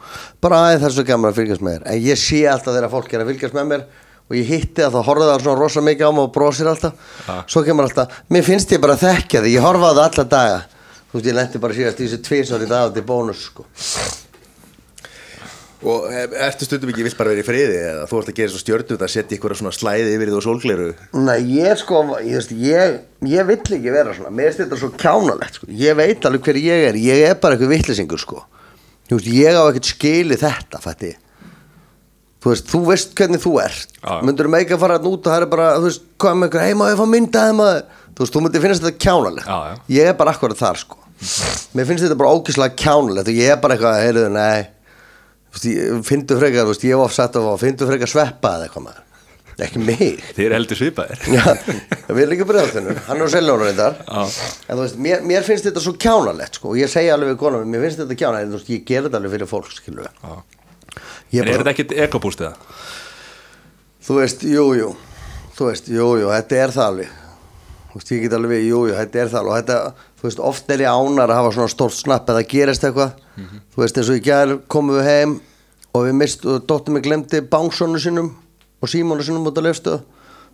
bara 0.42 0.64
aðeins 0.64 0.82
það 0.82 0.90
er 0.90 0.96
svo 0.96 1.06
gaman 1.12 1.30
að 1.30 1.38
fylgjast 1.38 1.66
með 1.68 1.76
þér 1.76 1.86
en 1.92 2.02
ég 2.08 2.22
sé 2.24 2.40
alltaf 2.50 2.74
þegar 2.80 2.94
fólk 2.96 3.14
er 3.14 3.22
að 3.22 3.30
fylgjast 3.30 3.58
með 3.60 3.70
mér 3.70 3.86
og 4.28 4.36
ég 4.36 4.50
hitti 4.52 4.84
að 4.84 4.94
það 4.98 5.06
horfði 5.08 5.28
það 5.32 5.44
svona 5.46 5.60
rosa 5.62 5.82
mikið 5.88 6.08
á 6.08 6.12
mig 6.12 6.24
og 6.28 6.34
brosir 6.36 6.68
alltaf, 6.68 6.94
Ja. 7.28 7.44
svo 7.48 7.64
kemur 7.64 7.88
alltaf 7.88 8.18
mér 8.30 8.44
finnst 8.44 8.72
ég 8.76 8.82
bara 8.84 8.94
að 8.98 9.06
þekkja 9.08 9.42
þig, 9.46 9.54
ég 9.56 9.64
horfa 9.64 9.92
á 9.92 9.94
það 9.96 10.06
alla 10.08 10.24
daga. 10.36 10.62
Þú 11.08 11.14
veist, 11.20 11.28
ég 11.30 11.36
lendi 11.38 11.60
bara 11.64 11.74
síðast 11.74 12.00
í 12.02 12.08
þessu 12.08 12.22
tvisar 12.28 12.64
í 12.66 12.68
dag 12.68 12.94
til 12.94 13.04
bónus 13.08 13.46
sko. 13.48 13.64
Og 15.88 16.08
eh, 16.10 16.26
ertu 16.48 16.66
stundum 16.66 16.90
ekki, 16.90 17.04
vilt 17.06 17.18
bara 17.20 17.30
vera 17.32 17.44
í 17.44 17.46
friði 17.46 17.76
eða 17.78 18.08
þú 18.10 18.18
ert 18.20 18.30
að 18.32 18.38
gera 18.40 18.50
svo 18.50 18.60
stjörnu 18.64 18.98
að 18.98 19.12
setja 19.14 19.38
ykkur 19.38 19.54
svona 19.56 19.72
slæði 19.72 20.16
yfir 20.18 20.32
því 20.32 20.38
og 20.40 20.44
sólgleru? 20.44 20.88
Nei, 21.22 21.38
ég 21.54 21.78
sko, 21.78 22.02
ég, 22.26 22.48
ég, 22.66 22.96
ég 23.30 23.46
vill 23.48 23.62
ekki 23.62 23.94
vera 23.94 24.16
svona, 24.18 24.32
mér 24.34 24.50
finnst 24.50 24.64
þetta 24.66 24.80
svo 24.82 24.90
kjánalegt 24.98 25.60
sko. 25.60 25.70
ég 25.70 25.96
veit 25.96 26.26
alveg 26.26 26.42
hver 26.50 26.60
ég 26.60 26.88
er, 26.90 26.98
ég 26.98 27.24
er 27.30 27.38
bara 27.40 27.54
eitthvað 27.56 27.76
vittlisingur 27.76 28.20
sko 28.20 28.42
Þú 32.48 32.54
veist, 32.54 32.68
á 32.68 32.72
Þú 32.72 32.82
veist, 32.88 33.14
hvernig 33.20 33.44
þú 33.44 33.54
ert. 33.64 33.96
Já. 34.00 34.14
Myndur 34.24 34.48
um 34.50 34.58
ekki 34.58 34.76
að 34.78 34.84
fara 34.86 35.00
út 35.02 35.20
og 35.20 35.28
það 35.28 35.44
er 35.44 35.50
bara, 35.52 35.70
þú 35.78 35.90
veist, 35.90 36.06
hvað 36.24 36.38
með 36.40 36.52
ykkur, 36.52 36.64
hei 36.64 36.78
maður, 36.80 36.94
ég 36.94 37.02
fá 37.02 37.12
myndaði 37.14 37.58
maður 37.58 37.82
Þú 38.18 38.24
veist, 38.24 38.34
þú 38.34 38.42
myndir 38.42 38.64
finnast 38.64 38.82
þetta 38.82 39.04
kjánalegt. 39.04 39.46
Já, 39.46 39.58
já. 39.70 39.82
Ég 39.94 40.08
er 40.10 40.16
bara 40.18 40.32
akkurat 40.34 40.58
þar 40.58 40.80
sko. 40.82 41.04
Mér 41.78 41.86
finnst 41.86 42.02
þetta 42.02 42.16
bara 42.18 42.32
ókíslega 42.34 42.74
kjánalegt 42.82 43.30
og 43.30 43.38
ég 43.38 43.52
er 43.54 43.60
bara 43.62 43.76
eitthvað, 43.76 43.98
heyrðu, 44.08 44.24
nei. 44.34 44.64
Fyndu 46.08 46.38
frekar, 46.40 46.66
þú 46.66 46.74
veist, 46.74 46.88
ég 46.90 47.04
oft 47.04 47.18
sagt 47.18 47.38
að 47.38 47.52
fyndu 47.62 47.90
frekar 47.90 48.10
sveppa 48.10 48.56
eða 48.58 48.66
eitthvað 48.66 48.88
maður. 48.88 49.04
Ekki 49.68 49.82
mig. 49.82 50.20
Er 50.38 50.54
heldur 50.54 50.78
svipaðir. 50.78 51.22
Já, 51.34 51.46
við 52.10 52.24
erum 52.24 52.34
líka 52.34 52.46
breyðaltinu 52.50 52.98
hann 53.08 53.22
er 53.26 53.32
seljónu 53.34 53.66
reyndar. 53.66 53.96
Já. 54.06 54.44
en 54.66 54.78
þú 54.78 54.84
veist, 54.84 55.00
mér, 55.02 55.24
mér 55.26 55.46
finnst 55.46 55.70
þetta 55.70 55.82
svo 55.82 55.94
kjánalegt 56.02 56.60
sko, 56.60 56.74
og 56.74 56.82
ég 56.82 56.92
segja 56.94 57.16
alveg 57.18 57.36
við 57.36 57.40
konum, 57.42 57.66
mér 57.70 57.86
finnst 57.86 58.02
þetta 58.04 58.18
kjánalegt 58.22 58.46
en 58.46 58.54
þú 58.54 58.60
veist, 58.60 58.70
ég 58.74 58.86
ger 58.86 59.08
þetta 59.08 59.22
alveg 59.22 59.34
fyrir 59.34 59.50
fólk, 59.50 59.80
við 59.88 60.06
Já. 60.06 60.36
Ég 61.34 61.42
En 61.42 61.48
er 61.48 61.58
bara, 61.58 61.64
þetta 61.64 61.74
ekkit 61.76 61.96
ekobúst 62.08 62.42
eða? 62.42 62.56
þú 64.08 64.18
veist, 64.22 64.44
jú, 64.48 64.66
jú. 64.80 64.90
Þú 65.58 65.66
veist, 65.72 65.88
jú, 65.92 66.08
jú, 66.22 66.28
þetta 66.32 66.60
er 66.64 66.74
það 66.76 66.86
alveg. 66.92 67.16
Þú 67.92 68.00
veist, 68.00 68.12
ég 68.14 68.22
get 68.24 68.36
alveg 68.38 68.54
við, 68.54 68.66
jú, 68.70 68.82
þetta 68.96 69.20
er 69.24 69.32
það 69.34 69.40
alveg. 69.42 69.52
Og 69.52 69.58
þetta, 69.62 70.10
þú 70.22 70.28
veist, 70.28 70.42
oft 70.52 70.74
er 70.76 70.84
ég 70.86 70.98
ánar 71.02 71.34
að 71.34 71.40
hafa 71.42 71.54
svona 71.58 71.74
stórt 71.74 71.98
snapp 71.98 72.30
eða 72.34 72.44
gerist 72.52 72.86
eitthvað. 72.88 73.16
Þú 73.74 73.84
veist, 73.84 73.98
eins 73.98 74.12
og 74.14 74.20
í 74.20 74.24
gær 74.28 74.54
komum 74.72 75.00
við 75.00 75.10
heim 75.10 75.34
og 75.98 76.06
við 76.06 76.14
mist, 76.20 76.46
og 76.46 76.64
dóttir 76.70 76.94
mig 76.94 77.04
glemdi 77.08 77.42
bánsonu 77.42 78.00
sinum 78.02 78.32
og 78.82 78.92
símónu 78.92 79.26
sinum 79.26 79.48
út 79.50 79.58
á 79.58 79.66
lefstöð 79.66 80.04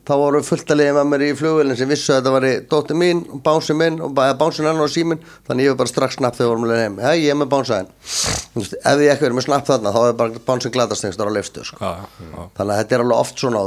þá 0.04 0.14
voru 0.20 0.43
fullt 0.43 0.72
að 0.74 0.80
liða 0.82 0.95
með 0.99 1.12
mér 1.12 1.26
í 1.28 1.34
flugvélinn 1.39 1.80
sem 1.80 1.89
vissu 1.89 2.12
að 2.12 2.22
þetta 2.22 2.34
var 2.36 2.47
dóttir 2.72 2.99
mín 2.99 3.26
og 3.32 3.43
bánsin 3.45 3.80
minn 3.80 4.01
og 4.04 4.16
bánsin 4.16 4.68
hennar 4.68 4.88
og 4.88 4.91
síminn. 4.91 5.22
Þannig 5.47 5.70
ég 5.70 5.76
var 5.76 5.84
bara 5.84 5.93
strax 5.93 6.20
snapp 6.20 6.36
þegar 6.36 6.49
við 6.49 6.54
vorum 6.54 6.66
að 6.68 6.74
leiða 6.74 6.88
heim. 6.88 6.97
Hei, 7.06 7.16
ég 7.24 7.36
er 7.36 7.39
með 7.39 7.54
bánsaðin 7.54 7.91
ef 8.54 9.01
ég 9.01 9.10
ekki 9.10 9.26
verið 9.26 9.38
með 9.39 9.45
snapp 9.47 9.68
þarna 9.68 9.93
þá 9.93 10.01
er 10.04 10.18
bara 10.20 10.41
bánsin 10.47 10.74
glatastengstur 10.74 11.30
á 11.30 11.34
lefstöð 11.34 11.70
sko. 11.72 11.80
Já, 11.82 12.06
já. 12.06 12.41
þannig 12.60 12.74
að 12.74 12.82
þetta 12.82 12.95
er 12.97 13.04
alveg 13.06 13.24
oft 13.24 13.41
svona 13.41 13.64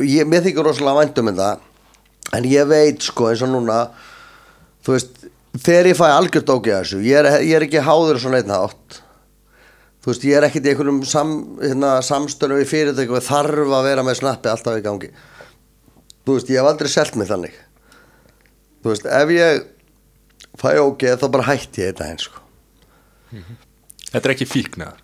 ég, 0.00 0.28
mér 0.28 0.44
þykir 0.46 0.66
rosalega 0.66 1.00
væntum 1.02 1.30
um 1.30 1.40
það 1.40 2.36
en 2.36 2.48
ég 2.50 2.68
veit 2.70 3.04
sko 3.04 3.30
eins 3.30 3.42
og 3.44 3.52
núna 3.52 3.80
þú 4.86 4.96
veist 4.96 5.26
þegar 5.56 5.90
ég 5.90 5.98
fæ 5.98 6.06
algjört 6.08 6.52
ógeð 6.54 6.78
þessu 6.78 7.02
ég 7.04 7.20
er, 7.20 7.28
ég 7.44 7.58
er 7.58 7.66
ekki 7.66 7.84
háður 7.84 8.20
svona 8.22 8.40
einn 8.40 8.54
hátt 8.54 9.00
þú 10.06 10.12
veist 10.12 10.24
ég 10.28 10.36
er 10.38 10.44
ekkert 10.46 10.68
í 10.68 10.70
einhverjum 10.70 11.00
sam, 11.10 11.30
hérna, 11.58 11.96
samstölu 12.06 12.60
við 12.60 12.68
fyrirtæki 12.70 13.16
og 13.18 13.24
þarf 13.26 13.72
að 13.74 13.88
vera 13.88 14.04
með 14.06 14.20
snappi 14.20 14.52
alltaf 14.52 14.76
í 14.78 14.84
gangi. 14.84 15.08
Þú 16.22 16.36
veist 16.36 16.52
ég 16.52 16.60
hef 16.62 16.68
aldrei 16.70 16.90
selt 16.92 17.18
mig 17.18 17.26
þannig. 17.26 17.56
Þú 18.84 18.92
veist 18.92 19.08
ef 19.18 19.32
ég 19.34 19.64
fæ 20.62 20.68
ógeð 20.78 21.18
þá 21.18 21.26
bara 21.34 21.48
hætti 21.50 21.82
ég 21.82 21.90
þetta 21.90 22.06
eins 22.12 22.28
sko. 22.28 22.44
Þetta 24.12 24.22
er 24.22 24.32
ekki 24.36 24.46
fíknar 24.46 25.02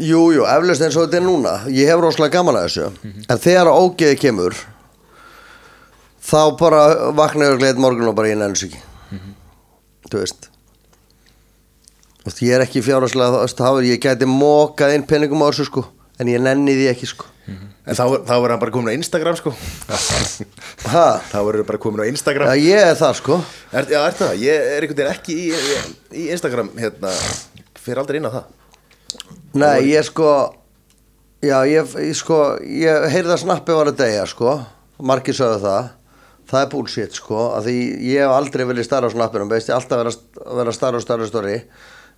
Jú, 0.00 0.30
jú, 0.32 0.46
eflaust 0.48 0.80
eins 0.86 0.96
og 0.96 1.04
þetta 1.04 1.18
er 1.18 1.24
núna. 1.26 1.52
Ég 1.74 1.90
hef 1.90 2.00
rosalega 2.00 2.38
gaman 2.38 2.56
að 2.56 2.68
þessu. 2.68 3.12
En 3.28 3.40
þegar 3.42 3.70
ógeði 3.74 4.18
kemur 4.22 4.56
Þá 6.22 6.40
bara 6.56 6.82
vakna 7.18 7.50
ég 7.50 7.58
gleitt 7.60 7.80
morgun 7.82 8.08
og 8.12 8.16
bara 8.16 8.30
ég 8.30 8.38
nefnir 8.38 8.60
sig 8.60 8.72
ekki. 8.72 8.82
Þú 9.12 9.18
veist 9.18 10.12
Þú 10.12 10.22
veist, 10.22 10.51
Ég 12.22 12.54
er 12.54 12.62
ekki 12.62 12.82
veist, 12.84 13.58
þá- 13.58 13.82
Ég 13.84 13.98
gæti 14.02 14.28
mókað 14.30 14.94
inn 14.94 15.06
penningum 15.06 15.42
á 15.42 15.50
þessu 15.50 15.66
sko 15.66 15.84
En 16.20 16.28
ég 16.28 16.40
nenni 16.40 16.74
því 16.76 16.88
ekki 16.92 17.08
sko. 17.08 17.26
En 17.82 17.96
þá, 17.98 18.04
þá 18.22 18.34
er 18.36 18.52
hann 18.52 18.60
bara 18.62 18.70
komin 18.70 18.92
á 18.94 18.98
Instagram 18.98 19.34
sko. 19.34 19.50
Ha, 20.86 21.06
Þá 21.32 21.38
er 21.40 21.56
hann 21.58 21.66
bara 21.66 21.80
komin 21.82 22.04
á 22.04 22.06
Instagram. 22.06 22.52
Já 22.52 22.62
ég 22.62 22.82
er 22.92 22.98
það 23.00 23.16
sko. 23.18 23.38
Er, 23.72 23.88
Já, 23.90 23.98
er 24.06 24.14
það? 24.20 24.34
Ég 24.38 24.66
er 24.76 24.84
einhvern 24.86 25.00
veginn 25.00 25.14
ekki 25.16 25.34
í, 25.34 25.48
í, 25.50 25.80
í 26.22 26.26
Instagram 26.36 26.70
hérna. 26.78 27.10
Fyrir 27.82 28.02
aldrei 28.04 28.20
inn 28.20 28.28
á 28.30 28.36
það. 28.36 28.44
Nei, 29.58 29.80
ég 29.90 30.06
sko 30.06 30.28
Já, 31.42 31.56
ég, 31.66 31.90
ég 32.06 32.14
sko 32.16 32.38
Ég 32.62 33.08
heyrði 33.12 33.34
að 33.34 33.42
snappi 33.42 33.74
var 33.74 33.90
að 33.90 33.98
deyja 34.04 34.28
sko. 34.30 34.54
Margir 35.02 35.34
sögðu 35.34 35.58
það. 35.64 35.90
Það 36.52 36.60
er 36.62 36.70
bullshit 36.76 37.18
sko 37.18 37.40
að 37.56 37.66
Því 37.66 37.76
ég 38.12 38.22
hef 38.22 38.36
aldrei 38.36 38.64
viljað 38.68 38.86
starra 38.86 39.10
á 39.10 39.14
snappinum 39.16 39.50
Veist 39.50 39.70
ég 39.72 39.76
alltaf 39.76 40.04
vera, 40.04 40.14
vera 40.60 40.74
starra 40.76 41.00
og 41.00 41.04
starra 41.04 41.26
stóri 41.26 41.58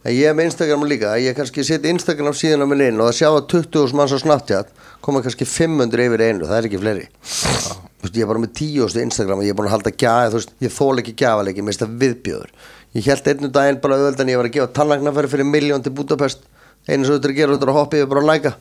En 0.05 0.12
ég 0.12 0.28
hef 0.28 0.36
með 0.36 0.50
Instagram 0.50 0.84
líka. 0.88 1.14
Ég 1.22 1.36
kannski 1.38 1.64
sitt 1.64 1.86
Instagram 1.88 2.36
síðan 2.36 2.64
á 2.64 2.66
minn 2.68 2.84
inn 2.84 3.00
Og 3.00 3.09
það 3.09 3.18
sjá 3.20 3.28
að 3.30 3.46
20.000 3.55 3.96
manns 3.96 4.12
á 4.12 4.18
Snapchat 4.20 4.72
Koma 5.05 5.22
kannski 5.24 5.48
500 5.48 6.05
yfir 6.09 6.24
einu. 6.28 6.48
Það 6.48 6.59
er 6.59 6.68
ekki 6.68 6.80
fleiri. 6.82 7.07
Þú 7.24 8.05
veist, 8.05 8.18
Ég 8.18 8.24
er 8.26 8.30
bara 8.30 8.42
með 8.44 8.52
10.000 8.61 9.05
Instagram 9.09 9.40
og 9.40 9.46
Ég 9.48 9.55
er 9.55 9.59
búin 9.59 9.70
að 9.70 9.76
halda 9.78 9.94
veist, 10.36 10.52
ég 10.61 10.74
þól 10.76 11.00
ekki 11.00 11.16
gæðaleiki 11.24 11.64
Mér 11.64 11.72
finnst 11.72 11.86
það 11.86 11.96
viðbjöður 12.05 12.52
Ég 12.94 13.09
held 13.09 13.30
einu 13.32 13.50
daginn 13.57 13.80
bara 13.80 13.96
auðvöldan 13.96 14.30
Ég 14.30 14.38
var 14.42 14.50
að 14.50 14.55
gefa 14.59 14.74
tannlagnafæri 14.76 15.32
fyrir 15.32 15.48
miljón 15.48 15.82
til 15.82 15.94
Budapest 15.96 16.44
einu 16.88 17.07
sem 17.07 17.14
þú 17.14 17.18
ert 17.18 17.28
að 17.30 17.38
gera, 17.38 17.55
þú 17.55 17.59
ert 17.59 17.70
að 17.72 17.78
hoppa 17.78 17.98
yfir 17.98 18.11
bara 18.12 18.22
að 18.22 18.28
læka. 18.30 18.52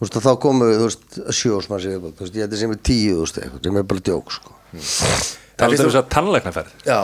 Þú 0.00 0.04
veist, 0.06 0.18
þá 0.24 0.30
komu 0.44 0.68
við, 0.68 0.76
þú 0.78 0.86
veist, 0.86 1.18
sjósmanns 1.40 1.88
yfir, 1.90 2.14
þú 2.14 2.24
veist, 2.24 2.38
ég 2.38 2.46
er 2.46 2.52
tíu, 2.90 3.16
þú 3.16 3.24
veist, 3.24 3.40
eitthvað, 3.42 3.64
sem 3.66 3.80
er 3.80 3.88
bara 3.90 4.04
djók, 4.06 4.36
sko. 4.36 4.54
Talað 5.60 5.74
finnst 5.74 5.82
um 5.82 5.90
þú- 5.90 5.90
þess 5.90 6.00
að 6.00 6.10
tannlæknaferð 6.14 6.86
Já, 6.86 7.00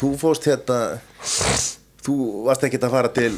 þú 0.00 0.12
fórst 0.18 0.48
hérna 0.48 0.78
Þú 2.00 2.14
varst 2.46 2.64
ekkert 2.64 2.86
að 2.86 2.94
fara 2.96 3.10
til 3.12 3.32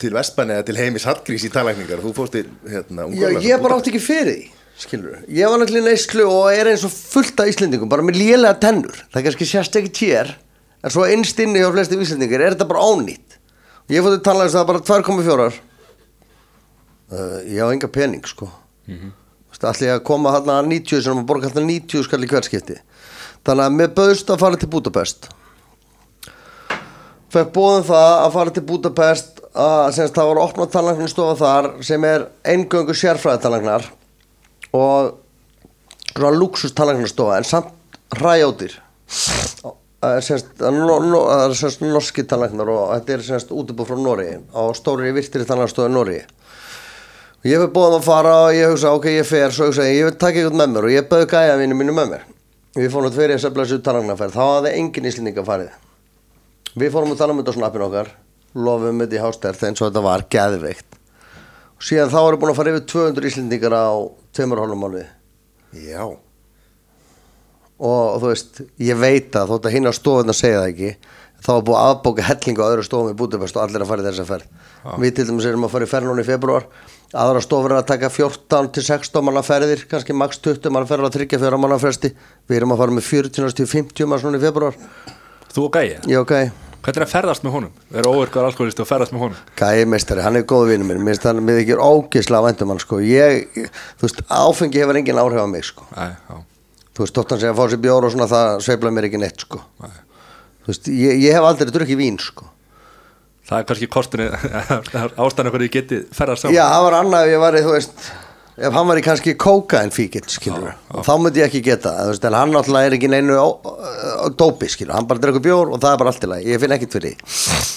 til 0.00 0.12
Vestmanni 0.14 0.54
eða 0.56 0.66
til 0.68 0.76
heimis 0.78 1.04
Hallgrís 1.08 1.44
í 1.44 1.50
talækningar 1.52 2.00
Þú 2.04 2.12
fórst 2.16 2.36
til 2.36 2.46
hérna 2.70 3.08
Já, 3.12 3.28
ég 3.42 3.60
bara 3.62 3.76
átti 3.80 3.92
ekki 3.92 4.02
fyrir 4.04 4.30
því 4.30 4.44
skilur 4.76 5.22
ég 5.32 5.48
var 5.48 5.60
náttúrulega 5.60 5.84
í 5.84 5.88
neyslu 5.90 6.26
og 6.28 6.48
er 6.52 6.70
eins 6.70 6.84
og 6.86 6.92
fullt 6.92 7.40
af 7.40 7.50
Íslendingum 7.50 7.88
bara 7.88 8.04
með 8.04 8.18
lélega 8.20 8.58
tennur. 8.60 8.96
Það 9.12 9.24
kannski 9.28 9.48
sérst 9.48 9.78
ekki 9.80 9.92
tér 9.96 10.34
en 10.84 10.92
svo 10.92 11.06
innst 11.08 11.40
inni 11.42 11.62
hjá 11.62 11.70
flesti 11.72 11.96
Íslendingar 11.96 12.44
er 12.44 12.56
þetta 12.56 12.68
bara 12.68 12.84
ónýtt. 12.84 13.38
Og 13.86 13.94
ég 13.94 14.04
fótti 14.04 14.20
tala 14.26 14.44
þess 14.44 14.58
að 14.60 14.68
bara 14.68 14.84
2,4 14.84 15.46
uh, 17.12 17.38
ég 17.46 17.62
á 17.64 17.66
enga 17.72 17.88
pening 17.88 18.24
sko. 18.28 18.50
Mm 18.86 18.98
-hmm. 18.98 19.12
allir 19.62 19.94
að 19.94 20.04
koma 20.04 20.32
hérna 20.34 20.60
að 20.60 20.68
90 20.68 21.02
sem 21.02 21.18
að 21.18 21.26
borga 21.26 21.48
hérna 21.48 21.64
90 21.66 22.04
skall 22.04 22.24
í 22.24 22.28
hverskipti 22.28 22.76
þannig 23.46 23.64
að 23.64 23.76
mér 23.78 23.94
bauðst 23.94 24.30
að 24.30 24.38
fara 24.38 24.56
til 24.56 24.68
Budapest 24.68 25.28
fekk 27.34 27.52
bóðum 27.54 27.86
það 27.88 28.12
að 28.24 28.34
fara 28.36 28.54
til 28.54 28.64
Budapest 28.66 29.40
að 29.56 29.86
semst, 29.96 30.16
það 30.16 30.28
var 30.30 30.42
opnað 30.42 30.72
tannlæknastofa 30.74 31.38
þar 31.40 31.70
sem 31.86 32.04
er 32.06 32.26
eingöngu 32.46 32.94
sérfræði 32.96 33.42
tannlæknar 33.44 33.88
og 34.76 35.16
svona 36.12 36.36
luxus 36.36 36.76
tannlæknastofa 36.76 37.40
en 37.40 37.48
samt 37.48 37.98
ræjóttir 38.20 38.76
það 39.10 40.12
er 40.12 40.26
semst, 40.26 40.52
no, 40.60 40.98
no, 41.02 41.22
semst 41.56 41.82
norski 41.84 42.26
tannlæknar 42.28 42.70
og 42.72 42.92
þetta 42.94 43.16
er 43.16 43.26
semst 43.30 43.54
útibúð 43.54 43.90
frá 43.90 44.00
Nóri 44.00 44.28
á 44.36 44.62
stóri 44.76 45.14
virtir 45.16 45.46
tannlæknastofa 45.48 45.90
Nóri 45.92 46.20
og 46.20 47.48
ég 47.50 47.60
fyrir 47.62 47.72
bóðum 47.74 48.00
að 48.00 48.06
fara 48.06 48.36
og 48.46 48.54
ég 48.56 48.70
hugsa 48.70 48.92
ok, 48.96 49.10
ég 49.18 49.26
fer, 49.26 49.52
svo 49.54 49.70
hugsa 49.70 49.88
ég, 49.88 50.04
vil 50.08 50.16
taka 50.18 50.40
eitthvað 50.40 50.60
með 50.60 50.72
mér 50.72 50.88
og 50.88 50.94
ég 50.94 51.10
bauð 51.10 51.26
gæja 51.30 51.58
mínu 51.60 51.76
mínu 51.78 51.94
með 51.94 52.08
mér. 52.14 52.24
Við 52.76 52.88
fórum 52.92 53.08
að 53.08 53.18
fyrir 53.20 53.36
þess 53.36 53.48
að 53.48 53.54
blessa 53.56 53.76
út 53.76 53.84
tannlæknaferð 53.86 54.34
þá 54.34 54.42
hafði 54.42 54.72
engin 54.80 55.06
íslendinga 55.10 55.44
farið 55.46 55.76
Við 56.76 56.92
fórum 56.92 57.14
að 57.14 57.20
tala 57.22 57.34
um 57.34 57.40
þetta 57.40 57.56
á 57.56 57.58
snappin 57.58 57.86
okkar 57.86 58.12
lofum 58.56 59.02
þetta 59.02 59.16
í 59.16 59.22
hástert 59.22 59.66
eins 59.68 59.80
og 59.80 59.90
þetta 59.90 60.04
var 60.04 60.24
geðveikt. 60.32 61.00
Og 61.76 61.84
síðan 61.88 62.12
þá 62.12 62.18
erum 62.22 62.40
búin 62.40 62.52
að 62.52 62.58
fara 62.60 62.72
yfir 62.72 62.86
200 62.92 63.28
íslendingar 63.30 63.76
á 63.76 63.88
tveimur 64.36 64.62
hálfum 64.62 64.82
mánuði. 64.84 65.06
Já, 65.76 66.02
og 67.76 68.18
þú 68.22 68.30
veist, 68.30 68.60
ég 68.80 68.96
veit 69.00 69.36
að 69.36 69.52
þótt 69.52 69.68
að 69.68 69.76
hinn 69.76 69.88
á 69.88 69.92
stofun 69.92 70.32
að 70.32 70.38
segja 70.38 70.60
það 70.62 70.70
ekki 70.72 70.92
þá 71.46 71.50
var 71.50 71.64
búið 71.66 71.78
að 71.78 71.90
afbóka 71.92 72.26
hellingu 72.26 72.64
á 72.64 72.70
öðru 72.70 72.84
stofum 72.86 73.12
í 73.12 73.16
Budapest 73.20 73.58
og 73.58 73.64
allir 73.66 73.84
að 73.84 73.90
fara 73.90 74.04
í 74.04 74.06
þessa 74.06 74.28
ferð. 74.30 74.46
Við 75.02 75.16
til 75.18 75.26
dæmis 75.28 75.48
erum 75.50 75.66
að 75.66 75.74
fara 75.74 75.88
í 75.88 75.90
ferð 75.90 76.08
núna 76.08 76.24
í 76.24 76.28
februar 76.28 76.68
aðra 77.14 77.42
stofur 77.44 77.72
er 77.74 77.80
að 77.80 77.90
taka 77.92 78.10
14 78.10 78.72
til 78.74 78.84
16 78.84 79.24
manna 79.24 79.42
ferðir, 79.46 79.84
kannski 79.90 80.16
max 80.16 80.40
20 80.42 80.72
manna 80.74 80.88
ferðir 80.88 81.10
að 81.10 81.18
tryggja 81.20 81.40
fyrir 81.42 81.60
manna 81.60 81.78
fresti 81.78 82.10
við 82.48 82.58
erum 82.58 82.74
að 82.74 82.82
fara 82.82 82.96
með 82.96 83.08
40 83.10 83.56
til 83.60 83.68
50 83.70 84.10
manna 84.10 84.26
núna 84.26 84.40
í 84.40 84.46
februar 84.46 84.78
Þú 85.54 85.68
og 85.68 85.76
Gæi, 85.76 85.96
já 86.10 86.20
ok, 86.20 86.34
hvernig 86.86 87.00
er 87.00 87.04
að 87.04 87.12
ferðast 87.12 87.44
með 87.44 87.54
honum? 87.56 87.72
Er 87.98 88.06
óvirkar 88.08 88.46
alkoholisti 88.46 88.82
og 88.84 88.88
ferðast 88.88 89.12
með 89.14 89.24
honum? 89.24 89.40
Gæi 89.58 89.86
meistari, 89.90 90.22
hann 90.24 90.38
er 90.38 90.44
góð 90.48 90.68
vinnur 90.70 90.88
minn. 90.88 91.02
Mér 91.02 91.16
finnst 91.16 91.26
hann 91.28 91.42
með 91.44 91.60
ekki 91.64 91.76
ógislega 91.82 92.46
væntum 92.46 92.72
hann 92.72 92.82
sko. 92.82 93.00
Ég, 93.02 93.48
þú 93.98 94.06
veist, 94.06 94.22
áfengi 94.30 94.82
hefur 94.82 95.00
engin 95.00 95.18
áhrif 95.20 95.42
á 95.42 95.48
mig 95.50 95.66
sko, 95.66 95.86
Æ, 95.92 96.06
þú 96.96 97.04
veist, 97.04 97.16
tóttan 97.18 97.42
segja 97.42 97.52
að 97.54 97.58
fá 97.60 97.72
sér 97.74 97.82
bjór 97.84 98.06
og 98.08 98.14
svona 98.14 98.28
það 98.30 98.52
sveifla 98.68 98.92
mér 98.94 99.08
ekki 99.10 99.20
neitt 99.20 99.42
sko. 99.46 99.62
Nei. 99.82 99.96
þú 100.62 100.72
veist, 100.72 100.92
ég, 101.02 101.24
ég 101.26 101.36
hef 101.36 101.48
aldrei 101.50 101.74
drukkið 101.74 102.00
vín 102.00 102.20
sko. 102.22 102.46
Það 103.46 103.60
er 103.60 103.66
kannski 103.68 103.86
kostunni 103.94 104.30
ástæðan 105.22 105.50
okkur 105.52 105.66
ég 105.68 105.74
geti 105.76 106.00
ferðast 106.14 106.46
saman. 106.46 106.56
Já, 106.56 106.64
það 106.66 106.86
var 106.88 106.96
annað 107.02 107.26
ef 107.26 107.34
ég 107.34 107.42
var 107.44 107.58
þú 107.62 107.74
veist 107.76 108.08
ef 108.56 108.72
hann 108.72 108.88
var 108.88 108.96
í 108.96 109.04
kannski 109.04 109.34
kókain 109.36 109.92
fíkill 109.92 110.24
skilur, 110.32 110.72
og 110.92 111.04
þá 111.04 111.12
myndi 111.20 111.42
ég 111.42 111.50
ekki 111.50 111.60
geta 111.66 111.92
veist, 112.08 112.24
en 112.24 112.36
hann 112.36 112.54
náttúrulega 112.54 112.88
er 112.88 112.96
ekki 112.96 113.10
neinu 113.12 113.36
dópi 114.40 114.70
skilur, 114.72 114.94
hann 114.96 115.08
bara 115.08 115.20
drekkur 115.22 115.44
bjór 115.44 115.74
og 115.74 115.82
það 115.82 115.92
er 115.92 116.00
bara 116.02 116.12
allt 116.14 116.24
í 116.24 116.30
lagi, 116.30 116.54
ég 116.54 116.62
finn 116.62 116.76
ekkit 116.76 116.96
fyrir 116.96 117.16
því. 117.16 117.74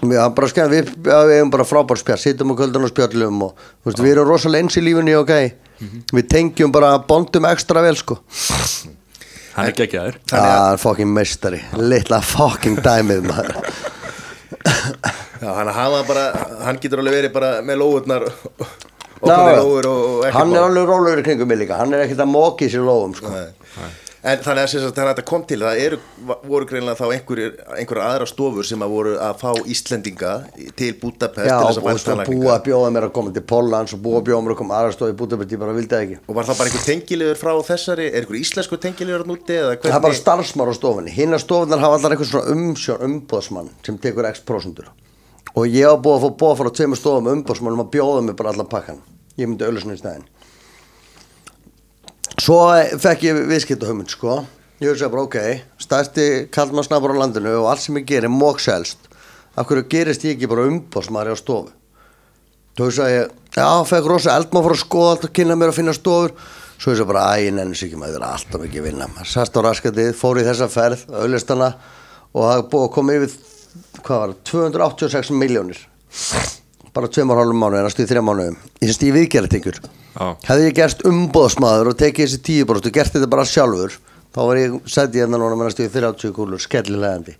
Já, 0.00 0.22
við, 0.32 0.94
já, 1.04 1.16
við 1.28 1.34
hefum 1.36 1.50
bara 1.52 1.66
frábær 1.68 1.98
spjall, 2.00 2.20
sittum 2.22 2.54
á 2.54 2.54
kvöldan 2.56 2.86
og 2.86 2.92
spjallum 2.92 3.42
og 3.44 3.66
veist, 3.84 4.00
við 4.00 4.14
erum 4.14 4.30
rosalega 4.30 4.64
eins 4.64 4.78
í 4.80 4.84
lífunni, 4.86 5.12
ok? 5.18 5.34
Við 6.14 6.28
tengjum 6.30 6.72
bara, 6.72 6.94
bondum 7.04 7.48
ekstra 7.50 7.82
vel, 7.84 7.96
sko. 7.98 8.16
Hann 9.56 9.68
er 9.68 9.74
geggjaður. 9.76 10.16
Það 10.30 10.52
er 10.54 10.80
fucking 10.80 11.12
meistari, 11.12 11.60
litla 11.76 12.22
fucking 12.24 12.80
dæmið 12.84 13.26
maður. 13.28 13.58
Já 15.40 15.50
hann, 15.56 15.72
hafa 15.74 16.00
bara, 16.08 16.24
hann 16.64 16.80
getur 16.80 17.02
alveg 17.02 17.18
verið 17.18 17.34
bara 17.36 17.52
með 17.64 17.82
lóðurnar 17.82 18.26
Og, 19.20 19.84
og 19.84 20.28
Hann 20.32 20.54
er 20.54 20.64
alveg 20.64 20.86
rólegur 20.88 21.20
í 21.20 21.24
kringum 21.26 21.50
mig 21.50 21.60
líka, 21.60 21.80
hann 21.80 21.92
er 21.92 22.06
ekkert 22.06 22.22
að 22.24 22.30
móki 22.32 22.70
sér 22.72 22.86
lóðum, 22.86 23.16
sko. 23.18 23.32
En 24.20 24.36
þannig 24.44 24.66
að 24.66 24.72
sagt, 24.74 24.96
þegar 24.98 25.08
þetta 25.14 25.22
kom 25.30 25.44
til 25.48 25.56
það 25.62 25.78
eru, 25.80 25.98
voru 26.44 26.66
greinlega 26.68 26.98
þá 26.98 27.14
einhverjar 27.14 28.00
aðra 28.04 28.26
stofur 28.28 28.66
sem 28.68 28.84
að 28.84 28.92
voru 28.92 29.14
að 29.16 29.38
fá 29.40 29.54
Íslendinga 29.72 30.32
til 30.76 30.90
Budapest 31.00 31.48
Já, 31.48 31.54
til 31.56 31.80
þess 31.86 32.10
að 32.12 32.20
búa 32.28 32.58
að 32.58 32.66
bjóða 32.68 32.90
mér 32.92 33.08
að 33.08 33.14
koma 33.16 33.32
til 33.32 33.44
Póllands 33.48 33.96
og 33.96 34.04
búa 34.04 34.20
að 34.20 34.28
bjóða 34.28 34.44
mér 34.44 34.56
að 34.58 34.60
koma 34.60 34.76
aðra 34.76 34.92
stóði 34.98 35.16
í 35.16 35.18
Budapest, 35.22 35.56
ég 35.56 35.64
bara 35.64 35.76
vildi 35.78 35.98
ekki. 36.02 36.20
Og 36.26 36.36
var 36.36 36.50
það 36.50 36.60
bara 36.60 36.72
einhver 36.74 36.86
tengilegur 36.90 37.40
frá 37.40 37.54
þessari, 37.70 38.10
er 38.12 38.20
einhver 38.20 38.40
íslensku 38.42 38.80
tengilegur 38.84 39.24
að 39.24 39.32
núti 39.32 39.56
Það 39.56 39.88
er 39.88 40.04
bara 40.04 40.20
starfsmár 40.20 40.68
á 40.68 40.74
stofunni, 40.76 41.16
hinn 41.16 41.32
að 41.32 41.46
stofunar 41.46 41.80
hafa 41.80 42.02
allar 42.02 42.18
eitthvað 42.18 42.34
svona 42.34 42.58
umsjón, 42.58 43.06
umbóðsmann 43.08 43.72
sem 43.88 43.96
tekur 44.04 44.28
x 44.28 44.44
prosentur 44.44 44.92
og 45.54 45.66
ég 45.66 45.86
á 45.86 45.94
búið 45.94 46.16
að 46.16 46.26
fá 46.26 46.36
búið 46.42 46.52
að 46.52 46.60
fara 46.60 46.74
á 46.74 46.76
tveimur 46.78 47.00
stofum 47.00 47.32
umbóðsmannum 47.34 47.84
að 47.86 47.92
bjóða 47.96 48.26
mig 48.26 48.38
bara 48.38 48.54
allan 48.54 48.70
pakkan 48.70 49.02
ég 49.36 49.48
myndi 49.48 49.66
auðvitað 49.66 49.96
í 49.96 50.02
stæðin 50.02 50.28
Svo 52.40 52.56
fekk 53.02 53.24
ég 53.26 53.38
viðskipt 53.50 53.82
hugmynd 53.84 54.12
sko. 54.12 54.38
Ég 54.80 54.94
hugsa 54.94 55.10
bara 55.12 55.26
ok, 55.26 55.36
stærsti 55.82 56.26
kallmannsnafur 56.54 57.12
á 57.12 57.20
landinu 57.20 57.52
og 57.58 57.66
allt 57.68 57.82
sem 57.84 57.98
ég 58.00 58.06
gerir 58.08 58.32
mókselst 58.32 59.10
af 59.58 59.66
hverju 59.68 59.84
gerist 59.92 60.24
ég 60.24 60.38
ekki 60.38 60.48
bara 60.48 60.64
umbóðsmann 60.70 61.28
á 61.28 61.36
stofu? 61.36 61.74
Þú 62.78 62.86
að 63.04 63.12
ég, 63.12 63.34
já, 63.52 63.66
fekk 63.90 64.08
rosa 64.08 64.38
eldmá 64.38 64.62
að 64.62 64.78
skoða 64.80 65.10
allt 65.12 65.26
og 65.28 65.34
kynna 65.36 65.58
mér 65.58 65.72
að 65.72 65.80
finna 65.82 65.92
stofur. 65.92 66.32
Svo 66.80 66.94
veist 66.94 67.04
að 67.04 67.10
bara, 67.10 67.26
æ, 67.36 67.44
ég 67.44 67.52
nenni 67.52 67.76
sig 67.76 67.90
ekki 67.90 68.00
maður, 68.00 68.22
það 68.22 68.22
er 68.22 68.38
alltaf 68.38 68.62
mikið 68.62 68.86
vinna 68.86 69.08
maður. 69.10 69.28
Sast 69.34 69.58
á 69.58 69.60
raskatið, 69.66 70.12
fór 70.16 70.40
í 70.40 70.46
þessa 70.46 70.70
ferð, 70.72 71.02
auðlistana 71.12 71.74
og 72.32 72.46
það 72.46 72.62
búið 72.72 72.86
að 72.86 72.92
koma 72.94 73.18
yfir, 73.18 73.34
hvað 74.00 74.22
var 74.22 74.32
það, 74.32 74.40
286 74.50 75.32
miljónir 75.36 75.80
Bara 76.90 77.06
tveimur 77.06 77.38
hálfum 77.38 77.60
mánu, 77.62 77.78
en 77.78 77.86
að 77.86 77.94
stuði 77.94 78.10
þrjá 78.10 78.24
mánuðum 78.26 78.56
Ég 78.82 78.90
syns 78.90 79.02
ég 79.06 79.80
Já. 80.10 80.26
Hefði 80.48 80.64
ég 80.64 80.74
gerst 80.74 81.04
umbóðsmaður 81.06 81.92
og 81.92 81.98
tekið 82.00 82.26
þessi 82.26 82.40
tíu 82.42 82.66
bróst 82.66 82.88
og 82.88 82.94
gert 82.96 83.14
þetta 83.14 83.28
bara 83.30 83.46
sjálfur 83.46 83.94
Þá 84.34 84.40
var 84.42 84.58
ég, 84.58 84.74
sætti 84.90 85.20
ég 85.20 85.24
hérna 85.24 85.38
núna 85.38 85.54
með 85.54 85.68
að 85.68 85.74
stuði 85.76 85.92
30 85.94 86.34
kúlur, 86.34 86.62
skellilegandi 86.62 87.36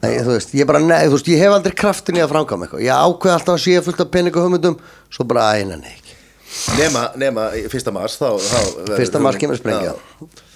Nei, 0.00 0.14
þú 0.24 0.32
veist, 0.32 0.52
ég 0.56 0.68
bara, 0.68 0.80
nei, 0.80 1.02
þú 1.08 1.16
veist, 1.18 1.26
ég 1.28 1.42
hef 1.42 1.52
aldrei 1.52 1.74
kraftin 1.76 2.16
í 2.16 2.22
að 2.24 2.30
framkvæma 2.32 2.64
eitthvað. 2.64 2.84
Ég 2.86 3.00
ákveð 3.04 3.34
alltaf 3.34 3.56
að 3.58 3.64
sé 3.66 3.82
fullt 3.84 3.98
af 4.00 4.12
peningu 4.14 4.40
hugmyndum, 4.40 4.78
svo 5.12 5.26
bara 5.28 5.50
æna 5.60 5.76
nei 5.76 5.90
ekki. 5.90 6.14
Nema, 6.78 7.02
nema 7.20 7.50
í 7.58 7.66
fyrsta 7.68 7.92
mars 7.92 8.16
þá, 8.16 8.30
þá 8.40 8.94
Fyrsta 8.94 9.20
mars 9.20 9.36
kemur 9.40 9.60
sprengja. 9.60 9.92
Já. 9.92 10.46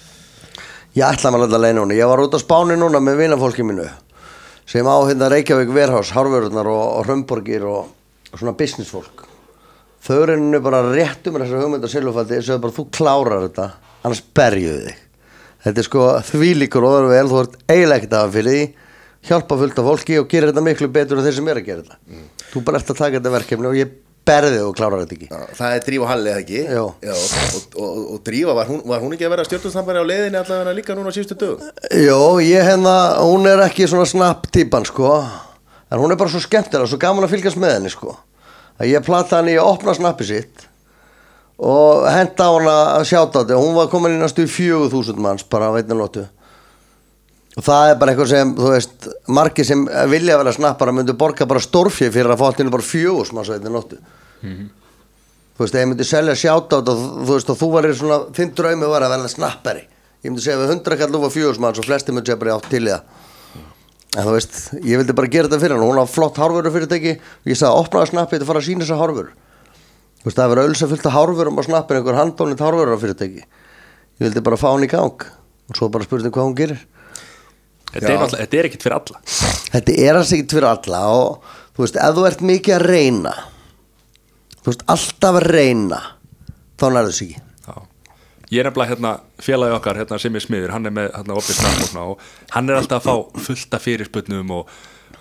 Ég 0.97 1.05
ætla 1.11 1.29
maður 1.29 1.45
alltaf 1.45 1.59
að 1.59 1.65
leina 1.67 1.77
núna. 1.77 1.99
Ég 1.99 2.09
var 2.09 2.23
út 2.25 2.33
á 2.33 2.41
Spáni 2.41 2.79
núna 2.79 3.03
með 3.03 3.21
vinafólki 3.21 3.67
mínu 3.67 3.85
sem 4.65 4.85
á 4.85 4.95
hérna 5.05 5.29
Reykjavík 5.31 5.71
Verhás, 5.73 6.11
Hárvörðunar 6.15 6.69
og, 6.69 6.83
og 6.99 7.07
Hrömborgir 7.07 7.65
og, 7.69 7.89
og 8.31 8.39
svona 8.39 8.55
businessfólk. 8.57 9.25
Þau 10.05 10.15
eru 10.19 10.35
henni 10.35 10.61
bara 10.61 10.83
rétt 10.85 11.25
um 11.29 11.37
þessar 11.39 11.63
hugmynd 11.63 11.85
og 11.85 11.91
silfufaldi 11.91 12.39
og 12.41 12.63
bara 12.63 12.77
þú 12.77 12.87
klárar 12.93 13.45
þetta, 13.47 13.67
annars 14.05 14.23
berjuðu 14.37 14.81
þig. 14.87 15.03
Þetta 15.65 15.81
er 15.81 15.87
sko 15.87 16.07
þvílíkur 16.29 16.85
og 16.85 17.07
vel, 17.09 17.29
þú 17.31 17.39
ert 17.41 17.55
að 17.73 18.17
hafa 18.19 18.33
fyrir 18.35 18.53
því 18.53 18.65
hjálpa 19.25 19.57
fullt 19.57 19.79
af 19.81 19.87
fólki 19.89 20.19
og 20.21 20.27
gera 20.29 20.51
þetta 20.51 20.63
miklu 20.65 20.89
betur 20.93 21.17
en 21.17 21.25
þeir 21.25 21.37
sem 21.39 21.47
er 21.49 21.61
að 21.61 21.69
gera 21.69 21.85
þetta. 21.85 22.19
Þú 22.51 22.61
bara 22.67 22.81
ert 22.81 22.91
að 22.91 22.99
taka 22.99 23.17
þetta 23.17 23.33
verkefni 23.33 23.69
og 23.71 23.79
ég 23.79 23.95
berði 24.25 24.61
og 24.65 24.75
klárar 24.77 25.03
þetta 25.03 25.15
ekki. 25.15 25.27
Já, 25.29 25.55
það 25.57 25.75
er 25.75 25.83
Drífa 25.85 26.09
Halli 26.09 26.31
eða 26.31 26.41
ekki 26.41 26.61
Jó. 26.75 26.83
og, 27.13 27.65
og, 27.75 27.97
og, 28.15 28.19
Drífa, 28.25 28.55
var 28.57 28.69
hún, 28.71 28.81
var 28.89 29.03
hún 29.03 29.15
ekki 29.15 29.27
að 29.27 29.33
vera 29.35 29.47
stjórnustambari 29.47 30.01
á 30.01 30.05
leiðinni 30.09 30.39
allavega 30.41 30.75
líka 30.77 30.97
núna 30.97 31.13
á 31.13 31.15
síðustu 31.15 31.37
dögum? 31.41 31.65
Jó, 32.01 32.19
ég 32.41 32.69
hérna, 32.69 32.95
hún 33.21 33.49
er 33.49 33.61
ekki 33.67 33.89
svona 33.89 34.07
snapp 34.09 34.47
típan 34.53 34.87
sko 34.87 35.11
En 35.91 36.01
hún 36.01 36.11
er 36.11 36.17
bara 36.17 36.31
svo 36.33 36.41
skemmtilega, 36.41 36.89
svo 36.89 36.97
gaman 37.01 37.27
að 37.27 37.35
fylgjast 37.35 37.59
með 37.61 37.75
henni 37.77 37.91
sko 37.93 38.15
Að 38.81 38.89
ég 38.91 39.05
plata 39.05 39.39
henni 39.39 39.53
í 39.53 39.59
að 39.61 39.69
opna 39.75 39.93
snappi 39.95 40.27
sitt 40.27 40.65
Og 41.61 42.07
henda 42.09 42.49
á 42.49 42.51
hana 42.51 42.77
að 42.97 43.05
sjáta 43.11 43.43
þetta 43.43 43.59
Hún 43.61 43.77
var 43.77 43.91
komin 43.93 44.17
inn 44.17 44.25
að 44.25 44.33
stuði 44.33 44.51
fjögur 44.51 44.91
þúsund 44.91 45.21
manns 45.23 45.45
bara 45.47 45.69
á 45.71 45.75
veitna 45.77 45.95
nóttu 45.99 46.25
Og 47.55 47.63
það 47.63 47.89
er 47.89 47.99
bara 47.99 48.11
eitthvað 48.11 48.31
sem, 48.33 48.49
þú 48.57 48.71
veist, 48.73 49.05
margir 49.31 49.67
sem 49.67 49.85
vilja 50.11 50.35
vera 50.41 50.51
snappara 50.55 50.91
myndu 50.95 51.15
borga 51.15 51.47
bara 51.47 51.63
stórfið 51.63 52.11
fyrir 52.11 52.33
að 52.33 52.41
fá 52.41 52.49
allir 52.49 52.71
bara 52.73 52.83
fjögur 52.83 53.31
manns 53.31 53.47
á 53.47 53.55
veitna 53.55 53.71
nóttu 53.71 53.99
Þú 55.55 55.63
veist, 55.63 55.75
ef 55.75 55.79
ég 55.79 55.87
myndi 55.87 56.03
selja 56.03 56.33
sjáta 56.35 56.81
og 56.81 56.89
þú 56.89 57.29
veist, 57.29 57.49
og 57.53 57.55
þú 57.55 57.67
varir 57.71 57.93
svona, 57.95 58.17
þinn 58.35 58.49
draumi 58.57 58.89
var 58.91 59.05
að 59.05 59.13
verða 59.13 59.29
snappari. 59.31 59.85
Ég 60.19 60.33
myndi 60.33 60.43
segja 60.43 60.57
við 60.59 60.73
hundra 60.73 60.97
kall 60.99 61.15
og 61.15 61.31
fjögursmann 61.31 61.77
svo 61.77 61.85
flesti 61.85 62.11
myndi 62.11 62.27
segja 62.27 62.41
bara 62.41 62.57
átt 62.57 62.67
til 62.73 62.81
í 62.83 62.91
það. 62.91 63.21
En 64.17 64.27
þú 64.27 64.33
veist, 64.35 64.57
ég 64.81 64.99
vildi 64.99 65.15
bara 65.15 65.29
gera 65.31 65.47
þetta 65.47 65.61
fyrir 65.61 65.77
hann. 65.77 65.87
Hún 65.87 66.01
har 66.01 66.11
flott 66.11 66.41
hárvöru 66.43 66.73
fyrirtæki 66.75 67.13
og 67.21 67.47
ég 67.53 67.59
sagði 67.59 67.85
opnaði 67.85 68.11
snappið 68.11 68.43
að 68.43 68.51
fara 68.51 68.61
að 68.61 68.67
sína 68.67 68.83
þessa 68.83 68.99
hárvöru 68.99 69.31
Þú 69.31 70.27
veist, 70.27 70.35
það 70.35 70.45
hefur 70.45 70.61
ölsa 70.65 70.89
fullt 70.91 71.07
af 71.07 71.15
hárvörum 71.15 71.59
á 71.59 71.63
snappin 71.67 71.99
einhver 72.01 72.19
handónið 72.19 72.63
hárvöru 72.65 72.95
á 72.95 72.99
fyrirtæki 72.99 73.43
Ég 73.43 74.27
vildi 74.27 74.43
bara 74.43 74.59
fá 74.59 74.69
hann 74.73 74.83
í 74.83 74.91
gang. 74.91 75.25
Og 75.71 75.79
svo 75.79 75.89
bara 75.91 76.07
spurning 76.07 76.35
hvað 76.35 76.47
hún 76.47 76.55
gerir 76.59 76.83
Þetta 77.93 78.09
er, 78.11 78.17
náttúrulega- 78.19 78.41
þetta 78.43 78.57
er 78.59 78.67
ekkit 78.69 78.83
fyrir 78.83 78.97
alla. 78.99 79.19
Þetta 79.75 79.97
er 80.07 80.15
alls 80.19 80.31
ekkert 80.35 80.55
fyrir 80.57 80.69
alla 80.71 81.01
og 81.15 81.43
þú 81.75 81.83
veist, 81.85 81.95
ef 82.01 82.15
þú 82.17 82.25
ert 82.29 82.41
mikið 82.49 82.75
að 82.79 82.85
reyna 82.89 83.33
þú 84.63 84.71
veist, 84.71 84.83
alltaf 84.95 85.35
að 85.39 85.47
reyna 85.53 85.99
þá 86.79 86.85
nærðu 86.95 87.13
sig 87.13 87.29
ekki. 87.35 87.41
Já. 87.67 87.75
Ég 88.51 88.59
er 88.61 88.67
nefnilega 88.69 88.89
hérna 88.95 89.11
félagi 89.41 89.75
okkar 89.79 89.95
hérna, 90.01 90.19
sem 90.21 90.35
er 90.35 90.43
smiður, 90.43 90.73
hann 90.75 90.85
er 90.85 90.93
með 90.97 91.07
hérna, 91.15 91.37
opið 91.39 91.59
snarfókna 91.61 92.03
og 92.11 92.19
hann 92.55 92.69
er 92.69 92.75
alltaf 92.81 93.05
að 93.05 93.07
fá 93.07 93.45
fullta 93.47 93.79
fyrirsputnum 93.81 94.51
og, 94.57 94.67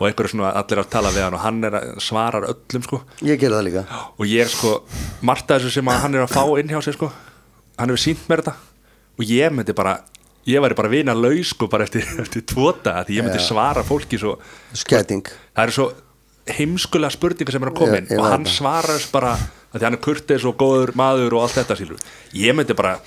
og 0.00 0.06
einhverju 0.08 0.32
svona 0.34 0.50
allir 0.58 0.82
að 0.82 0.90
tala 0.90 1.12
við 1.14 1.22
hann 1.28 1.34
og 1.38 1.40
hann 1.44 1.64
er 1.64 1.78
svarar 2.02 2.48
öllum 2.50 2.84
sko. 2.88 3.02
Ég 3.22 3.38
ger 3.40 3.54
það 3.54 3.64
líka. 3.68 3.84
Og 4.18 4.26
ég 4.26 4.44
er 4.44 4.50
sko, 4.52 4.74
margt 5.22 5.50
af 5.50 5.60
þessu 5.62 5.70
sem 5.78 5.86
hann 5.94 6.14
er 6.18 6.26
að 6.26 6.34
fá 6.34 6.44
inn 6.60 6.68
hjá 6.74 6.82
sig 6.82 6.94
sko. 6.98 7.12
Hann 7.78 7.88
hefur 7.92 8.02
sínt 8.02 8.26
mér 8.28 8.42
þetta. 8.42 8.56
Og 9.18 9.24
ég 9.30 9.52
myndi 9.54 9.72
bara 9.76 10.00
ég 10.50 10.64
væri 10.64 10.78
bara 10.78 10.92
vina 10.92 11.14
laus 11.16 11.52
sko 11.54 11.68
bara 11.72 11.86
eftir, 11.88 12.06
eftir 12.24 12.44
tvota 12.48 13.00
því 13.04 13.20
ég 13.20 13.26
myndi 13.26 13.42
svara 13.42 13.84
fólki 13.86 14.20
svo 14.20 14.36
skæting. 14.76 15.28
Það 15.54 15.68
eru 15.68 15.76
svo 15.78 15.88
heimskulega 16.58 17.14
spurningar 17.14 17.54
sem 17.54 17.64
er 17.64 17.72
að 17.72 17.78
koma 17.78 18.00
inn 18.02 18.10
og 18.18 18.26
hann 18.28 18.44
þess 18.48 19.08
bara 19.12 19.32
að 19.34 19.78
því 19.78 19.86
hann 19.88 19.96
er 19.96 20.04
kurteis 20.04 20.44
og 20.46 20.58
góður 20.60 20.92
maður 20.98 21.38
og 21.38 21.46
allt 21.46 21.56
þetta 21.60 21.76
sílu 21.78 21.96
ég 22.36 22.56
myndi 22.56 22.76
bara 22.76 22.98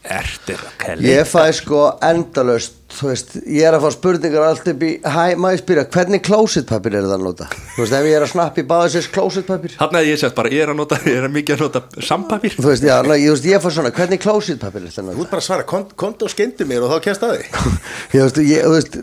ertir 0.00 0.56
að 0.64 0.76
kelli 0.80 1.10
ég 1.12 1.26
fæ 1.28 1.42
sko 1.52 1.80
endalaust 2.02 2.76
þú 2.90 3.08
veist, 3.10 3.34
ég 3.44 3.66
er 3.68 3.74
að 3.76 3.84
fá 3.84 3.90
spurningar 3.94 4.46
allt 4.48 4.68
upp 4.72 4.80
í 4.82 4.88
hæ, 5.04 5.36
maður 5.38 5.60
spyrja, 5.60 5.84
hvernig 5.94 6.22
klósitpapir 6.26 6.96
er 6.96 7.04
það 7.04 7.12
að 7.18 7.24
nota? 7.26 7.48
Þú 7.76 7.82
veist, 7.84 7.94
ef 7.98 8.06
ég 8.08 8.16
er 8.16 8.24
að 8.24 8.30
snappa 8.32 8.62
í 8.62 8.64
báðisins 8.70 9.08
klósitpapir 9.12 9.74
Þannig 9.76 10.00
að 10.00 10.08
ég 10.08 10.20
sett 10.22 10.34
bara, 10.38 10.50
ég 10.56 10.64
er 10.64 10.72
að 10.72 10.78
nota, 10.80 10.98
ég 11.04 11.18
er 11.20 11.26
að 11.28 11.34
mikið 11.36 11.54
að 11.56 11.64
nota 11.66 12.06
sampapír 12.08 12.56
þú 12.56 12.64
veist, 12.66 12.86
já, 12.88 12.94
ná, 13.04 13.12
ég, 13.14 13.26
þú 13.28 13.34
veist, 13.36 13.48
ég 13.52 13.62
fæ 13.62 13.68
svona 13.76 13.92
hvernig 14.00 14.22
klósitpapir 14.24 14.86
er 14.88 14.94
það 14.96 15.04
að 15.04 15.10
Þú 15.10 15.18
nota 15.20 15.26
ert 15.28 15.34
bara 15.36 15.42
að 15.44 15.48
svara, 15.50 15.66
"Kom- 15.70 15.92
komdu 16.02 16.24
og 16.26 16.32
skeindi 16.32 16.64
mér 16.66 16.86
og 16.86 16.90
þá 16.90 17.04
kemst 17.06 17.22
að 17.28 17.36
því. 17.36 17.44
Ég, 18.16 18.22
veist, 18.24 18.40
ég, 18.40 18.64
þú 18.64 18.72
veist, 18.74 18.98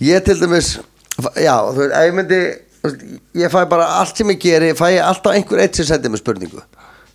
ég 0.00 0.24
til 0.24 0.38
dæmis 0.40 0.70
já, 1.38 1.56
þú 1.68 1.78
veist, 1.84 1.94
ef 1.94 2.08
ég 2.08 2.16
myndi 2.18 2.40
þú 2.82 2.88
veist, 2.88 3.04
ég 3.44 3.52
fæ 3.54 3.60
bara 3.68 3.86
allt 4.00 4.16
sem 4.16 4.32
ég 4.34 4.40
geri 4.42 4.72
fæ 4.74 4.86
ég 4.96 5.04
alltaf 5.04 5.36
einhver 5.36 5.60
eitt 5.62 5.76
sem 5.78 5.86
sendir 5.86 6.10
mig 6.10 6.18
spurningu. 6.24 6.62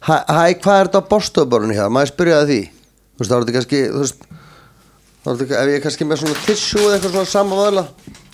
Hæ, 0.03 0.15
hæ 0.27 0.55
hvað 0.63 0.79
er 0.79 0.87
þetta 0.87 1.01
á 1.03 1.09
bóstofborunni 1.11 1.75
hér 1.75 1.91
maður 1.91 2.13
spyrja 2.13 2.39
það 2.43 2.47
því 2.53 2.61
þú 3.23 3.29
veist, 3.29 3.31
þá 3.31 3.37
er 3.37 3.45
þetta 3.45 3.55
kannski 3.57 3.81
þú 3.87 4.03
veist, 4.03 4.27
þá 5.23 5.31
er 5.31 5.39
þetta, 5.39 5.61
ef 5.61 5.71
ég 5.71 5.79
er 5.79 5.83
kannski 5.87 6.07
með 6.09 6.21
svona 6.23 6.43
tissue 6.47 6.83
eða 6.83 6.97
eitthvað 6.97 7.15
svona 7.15 7.31
samanvöðla 7.33 7.85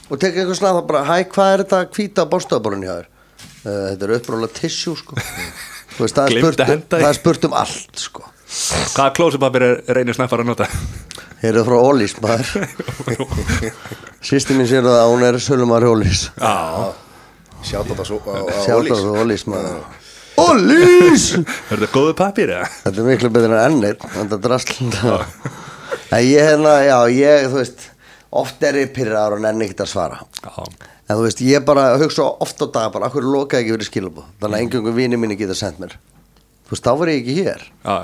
og 0.09 0.17
tek 0.21 0.33
eitthvað 0.33 0.57
svona 0.59 0.75
þá 0.79 0.83
bara, 0.89 1.05
hæ, 1.05 1.15
hvað 1.33 1.53
er 1.53 1.63
þetta 1.63 1.81
hvíta 1.95 2.25
á 2.25 2.31
bóstofborunni 2.33 2.89
hér 2.89 3.05
uh, 3.05 3.85
þetta 3.91 4.07
er 4.07 4.15
uppróla 4.17 4.49
tissue 4.59 4.97
sko. 4.99 5.19
Þú 5.99 6.05
veist, 6.05 6.15
það 6.15 6.29
er, 6.29 6.39
spurt, 6.39 6.61
að 6.63 6.69
því. 6.69 6.83
það 6.93 7.07
er 7.09 7.17
spurt 7.17 7.45
um 7.49 7.55
allt 7.59 7.99
sko. 7.99 8.27
Hvaða 8.95 9.09
klósipapir 9.17 9.65
er 9.65 9.73
reynir 9.97 10.15
snæffar 10.15 10.41
að 10.45 10.47
nota? 10.47 10.67
Hér 11.41 11.49
er 11.51 11.57
það 11.59 11.67
frá 11.67 11.77
Ólís 11.89 12.15
maður. 12.23 12.47
Sýsti 14.29 14.55
mín 14.55 14.69
sér 14.69 14.87
það 14.87 14.99
að 15.01 15.11
hún 15.11 15.25
er 15.27 15.39
sölumar 15.43 15.85
Ólís. 15.89 16.23
Já, 16.39 16.93
Sjátt 17.67 17.91
á 17.91 17.93
það 17.99 18.05
svo 18.07 18.21
á 18.23 18.39
Sjátt 18.63 18.87
Ólís. 18.87 19.03
á 19.03 19.11
Ólís 19.19 19.45
maður 19.51 19.98
Ólís 20.39 21.25
er 21.37 21.45
þetta 21.73 21.89
góðu 21.93 22.15
papír 22.19 22.53
eða? 22.55 22.67
Þetta 22.85 23.01
er 23.03 23.07
miklu 23.09 23.31
betur 23.35 23.55
en 23.55 23.63
ennir 23.65 23.97
Þetta 24.03 24.39
drasl 24.43 24.75
En 26.09 26.23
ég 26.25 26.41
hérna, 26.41 26.75
já, 26.85 26.97
ég, 27.13 27.47
þú 27.51 27.59
veist 27.61 27.87
Oft 28.39 28.61
er 28.65 28.77
ég 28.83 28.91
pyrraður 28.93 29.39
og 29.39 29.41
nenni 29.41 29.65
ekkert 29.65 29.83
að 29.87 29.89
svara. 29.89 30.19
Já, 30.45 30.65
En 31.09 31.17
þú 31.17 31.23
veist, 31.25 31.39
ég 31.41 31.63
bara 31.65 31.87
hugsa 31.97 32.27
oft 32.45 32.61
á 32.61 32.67
dag 32.69 32.91
bara, 32.93 33.07
akkur 33.09 33.25
lokaði 33.25 33.63
ekki 33.65 33.73
fyrir 33.73 33.87
skilabú 33.89 34.25
Þannig 34.41 34.59
að 34.59 34.65
engöngu 34.67 34.93
vini 34.93 35.17
mínu 35.17 35.37
geta 35.39 35.55
sendt 35.57 35.79
mér. 35.81 35.95
Þú 36.69 36.75
veist, 36.75 36.85
þá 36.85 36.91
var 37.01 37.09
ég 37.09 37.23
ekki 37.23 37.37
hér. 37.39 37.63
Já, 37.81 37.95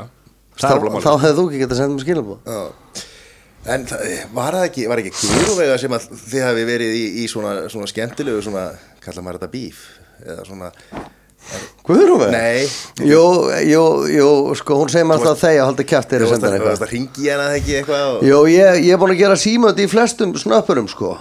Þá, 0.56 0.64
það 0.64 0.72
er 0.72 0.80
alveg 0.80 1.04
þá 1.04 1.10
málið 1.12 1.26
hefði 1.26 1.38
þú 1.38 1.46
ekki 1.50 1.62
getað 1.62 1.80
sendt 1.82 1.94
mér 1.96 2.06
skilabú 2.08 2.38
Já. 2.48 3.04
En 3.76 3.86
það, 3.90 4.02
var 4.38 4.56
það 4.58 4.66
ekki, 4.70 4.84
var 4.90 5.02
ekki 5.02 5.14
Guðrúvega 5.20 5.78
sem 5.82 5.96
að 5.98 6.04
þið 6.22 6.44
hafi 6.46 6.66
verið 6.70 6.96
í, 6.98 7.06
í 7.22 7.28
svona, 7.30 7.54
svona 7.74 7.90
skemmtilegu 7.90 8.44
svona, 8.46 8.66
kalla 9.06 9.24
maður 9.26 9.40
þetta 9.42 9.52
bíf? 9.56 9.80
Eða 10.26 10.46
svona, 10.50 10.70
Guðrún 11.86 12.22
við? 12.24 12.32
Nei. 12.34 13.06
Jú, 13.06 13.24
jú, 13.70 13.84
jú, 14.10 14.30
sko, 14.58 14.80
hún 14.80 14.90
segir 14.90 15.06
maður 15.06 15.28
alltaf 15.30 15.44
þegar 15.44 15.60
að 15.62 15.68
halda 15.70 15.86
kæft 15.92 16.10
þú 16.10 16.16
þegar 16.16 16.24
ég 16.26 16.32
varst 16.32 16.42
senda 16.42 16.48
að, 16.50 16.56
henni 16.56 16.66
varst 16.66 16.82
eitthvað 16.82 16.88
að 16.88 16.96
ringi 16.96 17.28
eða 17.36 17.50
ekki 17.60 17.76
eitthvað 17.80 18.08
og, 18.08 18.24
Jú, 18.26 18.40
ég, 18.50 18.80
ég 18.88 18.96
er 18.96 19.02
búin 19.04 19.14
að 19.14 19.22
gera 19.22 19.38
símönd 19.38 19.84
í 19.84 19.86
flestum 19.92 20.34
snöppurum, 20.42 20.90
sko. 20.90 21.12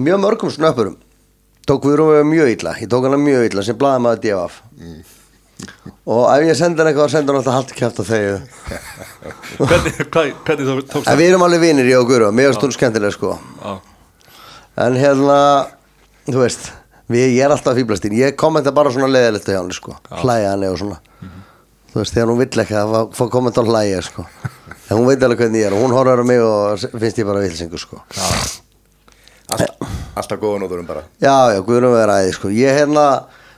Mjög 0.00 0.22
mörgum 0.24 0.54
snöppurum. 0.54 0.96
Tók 1.68 1.84
Guðrún 1.84 2.14
við 2.14 2.26
mjög 2.30 2.50
illa, 2.54 2.72
ég 2.80 2.88
tók 2.88 3.04
hana 3.04 3.20
mjög 3.20 3.44
illa 3.50 3.64
sem 3.66 3.76
blaði 3.76 4.04
maður 4.06 4.24
djaf 4.24 4.54
Og 6.08 6.22
ef 6.32 6.44
ég 6.46 6.56
senda 6.56 6.80
henni 6.80 6.94
eitthvað, 6.94 7.10
senda 7.12 7.34
henni 7.34 7.42
alltaf 7.42 7.56
halda 7.58 7.76
kæft 7.76 8.00
og 8.00 8.06
þegju 8.08 8.36
Hvernig, 9.68 9.98
hvað, 10.14 10.30
hvernig 10.46 10.68
þú 10.70 10.76
tókst 10.86 11.10
það? 11.10 11.20
við 11.20 11.28
erum 11.28 11.44
alveg 11.44 11.64
vinir, 11.66 11.90
ég 11.90 12.00
og 12.00 12.32
mér 12.38 12.48
finnst 12.48 12.64
hún 12.64 12.72
skemmtileg, 12.78 13.12
sko. 13.18 13.34
En 14.78 14.96
hérna, 14.96 15.38
þú 16.30 16.40
veist 16.40 16.70
við, 17.08 17.24
Ég 17.38 17.42
er 17.46 17.54
alltaf 17.54 17.76
fýblastinn, 17.78 18.16
ég 18.18 18.36
kommenta 18.40 18.72
bara 18.76 18.92
svona 18.94 19.08
leðilegt 19.10 19.48
hjá 19.48 19.58
henni, 19.60 19.76
sko. 19.76 19.96
Hlæja 20.22 20.52
henni 20.54 20.68
og 20.72 20.78
svona. 20.80 21.00
Þú 21.88 22.02
veist, 22.02 22.14
þegar 22.14 22.28
hún 22.32 22.40
vill 22.42 22.62
ekki 22.64 22.76
að 22.76 22.94
fá- 23.16 23.30
kommenta 23.32 23.64
á 23.64 23.68
hlæja, 23.68 24.02
sko. 24.04 24.26
En 24.88 24.96
hún 24.96 25.04
veit 25.10 25.20
alveg 25.20 25.42
hvernig 25.42 25.60
ég 25.60 25.66
er 25.68 25.74
og 25.76 25.82
hún 25.84 25.92
horfður 25.92 26.22
á 26.24 26.26
mig 26.28 26.38
og 26.40 26.80
finnst 27.00 27.18
ég 27.20 27.26
bara 27.28 27.42
vilsingu, 27.44 27.76
sko. 27.80 27.98
Allt, 29.52 29.74
alltaf 30.16 30.38
góða 30.40 30.62
nóturum 30.62 30.86
bara. 30.88 31.02
Já, 31.20 31.52
já, 31.54 31.60
Guðrún 31.64 31.92
vegar 31.94 32.12
æði, 32.18 32.32
sko. 32.36 32.50
Ég 32.52 32.76
hérna, 32.76 33.04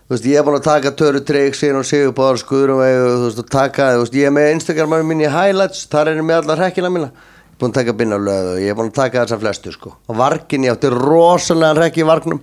þú 0.06 0.14
veist, 0.16 0.26
ég 0.30 0.38
er 0.40 0.46
búin 0.46 0.58
að 0.58 0.66
taka 0.68 0.92
Töru 0.98 1.20
Trygg, 1.26 1.54
Sigrun 1.58 1.86
Sigurbárs, 1.86 2.42
Guðrún 2.46 2.78
vegar 2.82 3.14
Þú 3.16 3.24
veist, 3.28 3.42
og 3.42 3.48
taka, 3.50 3.88
þú 3.96 4.04
veist, 4.04 4.18
ég 4.18 4.26
er 4.30 4.34
með 4.34 4.50
Instagramar 4.56 5.06
í 5.06 5.30
highlights, 5.34 5.84
þar 5.90 6.10
er 6.12 6.20
ég 6.20 6.26
með 6.30 6.42
allar 6.44 6.62
rekkina 6.64 6.90
mína 6.94 7.10
Ég 7.10 7.54
er 7.54 7.62
búin 7.62 7.74
að 7.74 7.78
taka 7.80 7.92
binna 8.00 8.16
lög 8.16 8.46
og 8.54 8.60
ég 8.62 8.70
er 8.72 8.76
búin 8.78 8.90
að 8.90 8.98
taka 9.00 9.24
þessar 9.26 9.40
flestu, 9.42 9.72
sko. 9.74 9.90
Og 10.08 10.16
vargin, 10.16 10.64
ég 10.64 10.72
átti 10.74 10.90
rosalega 10.94 11.76
rekki 11.82 12.00
í 12.02 12.06
vargnum 12.08 12.38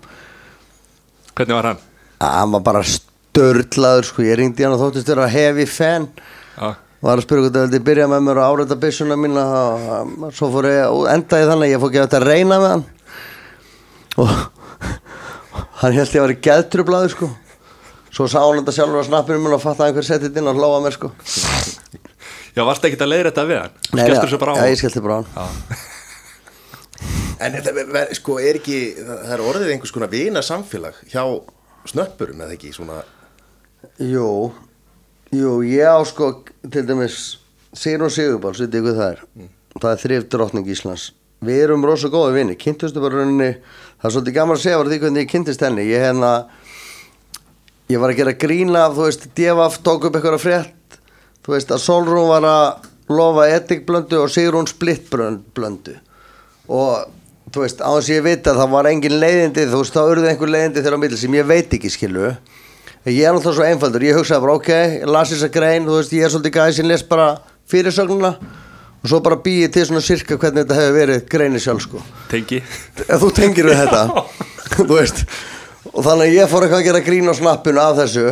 hvernig 1.38 1.58
var 1.58 1.70
hann? 1.72 1.80
að 2.18 2.34
hann 2.34 2.54
var 2.56 2.64
bara 2.66 2.84
störtlaður 2.90 4.08
sko, 4.10 4.26
ég 4.26 4.38
ringdi 4.40 4.66
hann 4.66 4.76
og 4.76 4.82
þóttist 4.82 5.10
vera 5.12 5.28
heavy 5.30 5.68
fan. 5.70 6.08
Já, 6.58 6.74
var 7.06 7.20
að 7.20 7.26
spyrja 7.28 7.46
hvort 7.46 7.58
það 7.58 7.66
vildi 7.68 7.82
byrja 7.86 8.08
með 8.10 8.24
mér 8.26 8.40
og 8.42 8.48
áreita 8.52 8.78
byssuna 8.82 9.18
mína 9.22 9.44
og 9.48 10.14
og 10.28 10.32
svo 10.38 10.50
fór 10.54 10.70
ég 10.72 10.86
og 10.90 11.10
endaði 11.14 11.50
þannig 11.52 11.68
að 11.68 11.74
ég 11.76 11.84
fór 11.84 11.92
ekki 11.94 12.06
að 12.20 12.26
reyna 12.26 12.62
með 12.64 12.72
hann. 12.74 12.86
Og 14.18 14.32
hann 15.84 16.00
held 16.00 16.08
ég 16.08 16.22
að 16.22 16.26
vera 16.26 16.40
geðtrublaður 16.50 17.14
sko. 17.14 17.30
Svo 18.18 18.26
sá 18.32 18.40
hann 18.42 18.64
þetta 18.64 18.74
sjálfur 18.80 19.06
á 19.06 19.10
snappinu 19.12 19.44
minn 19.44 19.54
og 19.54 19.62
fatt 19.62 19.84
að 19.84 19.92
einhver 19.92 20.08
settið 20.08 20.42
inn 20.42 20.50
og 20.50 20.58
hlóa 20.58 20.82
mér 20.82 20.98
sko. 20.98 21.12
Já 22.58 22.64
varst 22.66 22.88
ekki 22.90 22.98
að 22.98 23.14
leiða 23.14 23.30
þetta 23.30 23.46
við 23.46 23.62
hann? 23.62 23.78
Nei, 23.94 24.02
já, 24.02 24.16
ég 24.72 24.82
skellti 24.82 25.04
bara 25.06 25.22
á 25.22 25.46
hann 25.46 25.94
En 27.38 27.54
þetta, 27.54 28.06
sko, 28.18 28.40
er 28.42 28.58
ekki, 28.58 28.80
það 28.98 29.34
er 29.36 29.44
orðið 29.46 29.74
einhvers 29.76 29.94
konar 29.94 30.10
vina 30.10 30.42
samfélag 30.46 30.98
hjá 31.12 31.22
snöppurum 31.88 32.42
eða 32.46 32.56
ekki 32.56 32.72
svona? 32.74 33.04
Jú, 34.02 34.30
jú, 35.36 35.52
ég 35.68 35.86
á 35.86 36.02
sko 36.08 36.32
til 36.66 36.86
dæmis 36.88 37.38
Sigrun 37.78 38.10
Sigurbáls, 38.10 38.64
veit 38.64 38.74
ég 38.74 38.88
hvað 38.88 38.98
það 38.98 39.12
er 39.12 39.54
það 39.78 39.92
er 39.92 40.02
þrif 40.02 40.28
drottning 40.34 40.70
Íslands. 40.74 41.12
Við 41.46 41.60
erum 41.68 41.86
rosa 41.86 42.10
góða 42.10 42.34
vinni, 42.34 42.56
kynntustu 42.58 43.02
bara 43.04 43.22
rauninni. 43.22 43.52
Það 44.02 44.08
er 44.10 44.16
svolítið 44.16 44.38
gaman 44.38 44.58
að 44.58 44.64
segja 44.64 44.80
var 44.80 44.90
því 44.90 45.00
hvernig 45.04 45.26
ég 45.26 45.32
kynntist 45.34 45.66
henni. 45.66 45.86
Ég 45.86 46.02
hérna 46.02 46.32
ég 47.92 48.02
var 48.02 48.14
að 48.14 48.22
gera 48.24 48.34
grína 48.42 48.88
af, 48.88 48.98
þú 48.98 49.06
veist, 49.06 49.28
Devaf 49.38 49.78
tók 49.86 50.08
upp 50.10 50.18
eitthvað 50.18 50.42
frétt. 50.42 50.98
Þú 51.46 51.54
veist, 51.54 51.70
að 51.72 51.84
Solrún 51.84 52.32
var 52.32 52.48
að 52.50 52.90
lofa 53.14 53.46
etikblöndu 53.54 54.24
og 54.24 54.34
Sigrun 54.34 54.68
splittblöndu 54.68 55.96
og 56.68 57.06
þú 57.54 57.64
veist, 57.64 57.82
á 57.82 57.90
þess 57.90 58.10
að 58.10 58.14
ég 58.16 58.24
veit 58.26 58.48
að 58.50 58.62
það 58.62 58.72
var 58.76 58.90
engin 58.92 59.18
leiðindi, 59.22 59.66
þú 59.72 59.82
veist, 59.82 59.96
þá 59.96 60.12
urðu 60.12 60.30
einhver 60.32 60.54
leiðindi 60.54 60.84
þegar 60.84 60.98
á 60.98 61.04
milli 61.04 61.20
sem 61.22 61.38
ég 61.38 61.48
veit 61.48 61.76
ekki, 61.78 61.92
skilu 61.94 62.32
ég 63.08 63.24
er 63.24 63.36
náttúrulega 63.36 63.56
svo 63.56 63.68
einfaldur, 63.68 64.04
ég 64.04 64.18
hugsaði 64.20 64.44
bara, 64.44 64.56
ok 64.60 64.72
ég 64.74 65.06
las 65.08 65.32
þessa 65.32 65.52
grein, 65.54 65.86
þú 65.88 66.00
veist, 66.00 66.16
ég 66.18 66.28
er 66.28 66.34
svolítið 66.34 66.56
gæði 66.58 66.76
sem 66.76 66.90
les 66.90 67.06
bara 67.08 67.28
fyrirsögnuna 67.72 68.34
og 68.98 69.08
svo 69.08 69.22
bara 69.24 69.38
býði 69.40 69.70
til 69.72 69.86
svona 69.88 70.04
sirka 70.04 70.36
hvernig 70.42 70.66
þetta 70.66 70.80
hefur 70.82 70.98
verið 70.98 71.24
greini 71.32 71.62
sjálf, 71.64 71.86
sko. 71.86 72.04
Tengi. 72.32 72.60
Ef 73.06 73.22
þú 73.22 73.32
tengir 73.38 73.70
við 73.70 73.80
þetta 73.86 74.26
þú 74.76 74.90
veist. 74.92 75.24
Og 75.94 76.04
þannig 76.04 76.28
að 76.28 76.36
ég 76.36 76.52
fór 76.52 76.66
eitthvað 76.66 76.82
að 76.82 76.88
gera 76.90 77.04
grín 77.06 77.32
á 77.32 77.34
snappinu 77.38 77.80
af 77.80 77.96
þessu 78.02 78.26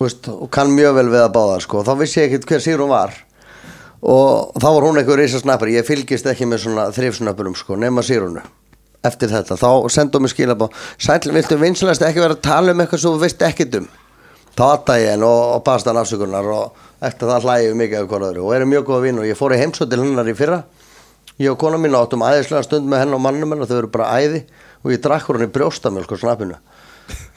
veist, 0.00 0.28
og 0.32 0.48
kann 0.52 0.72
mjög 0.74 0.96
vel 0.98 1.08
við 1.12 1.24
að 1.24 1.34
báða 1.34 1.58
sko. 1.64 1.84
þá 1.86 1.92
vissi 2.00 2.20
ég 2.20 2.28
ekkert 2.28 2.48
hver 2.48 2.64
Sigrún 2.64 2.92
var 2.92 3.14
og 4.00 4.56
þá 4.60 4.66
var 4.66 4.86
hún 4.86 5.00
eitthvað 5.00 5.20
reysa 5.20 5.40
snappar 5.42 5.70
ég 5.72 5.86
fylgist 5.86 6.28
ekki 6.30 6.48
með 6.48 6.64
svona 6.64 6.88
þrifsnappurum 6.94 7.56
sko, 7.58 7.76
nema 7.80 8.04
Sigrúnu. 8.06 8.42
Eftir 9.04 9.32
þetta, 9.32 9.56
þá 9.56 9.88
sendum 9.92 10.26
við 10.26 10.34
skilabá 10.34 10.68
sæl, 11.00 11.32
viltu 11.32 11.56
vinslast 11.60 12.04
ekki 12.04 12.20
vera 12.20 12.36
að 12.36 12.44
tala 12.44 12.74
um 12.74 12.82
eitthvað 12.82 13.00
sem 13.00 13.14
þú 13.14 13.22
veist 13.22 13.44
ekkert 13.46 13.78
um? 13.80 13.86
Þá 14.58 14.64
atta 14.66 14.98
ég 15.00 15.14
henn 15.14 15.24
og, 15.24 15.40
og 15.56 15.62
baðst 15.64 15.88
hann 15.88 16.00
afsökunar 16.00 16.50
og 16.52 16.82
eftir 17.06 17.30
það 17.30 17.46
hlægjum 17.46 17.80
mikið 17.80 18.02
af 18.02 18.10
hvoraður 18.10 18.42
og 18.44 18.54
erum 18.56 18.72
mjög 18.74 18.88
góða 18.90 19.04
vinn 19.06 19.20
og 19.22 19.28
ég 19.28 19.38
fór 19.38 19.54
í 19.56 19.60
heimsótt 19.62 19.88
til 19.92 20.02
hennar 20.02 20.28
í 20.28 20.36
fyrra. 20.36 20.62
Ég 21.40 21.54
og 21.54 21.56
kona 21.62 21.80
mín 21.80 21.96
áttum 21.96 22.20
æðislega 22.26 22.66
stund 22.66 22.90
með 22.90 23.06
henn 23.06 23.16
og 23.16 23.22
mannum 23.24 23.54
henn 23.54 23.64
og 23.64 23.70
þau 23.70 23.78
eru 23.78 23.92
bara 23.94 24.10
æði. 24.20 24.42
Og 24.84 24.92
ég 24.92 25.00
drakk 25.00 25.30
hún 25.30 25.46
í 25.46 25.48
brjóstamjölk 25.54 26.12
og 26.12 26.20
snappinu. 26.20 26.58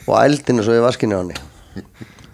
Og 0.09 0.17
eldinu 0.19 0.65
svo 0.65 0.75
í 0.75 0.83
vaskinu 0.83 1.21
hann 1.21 1.31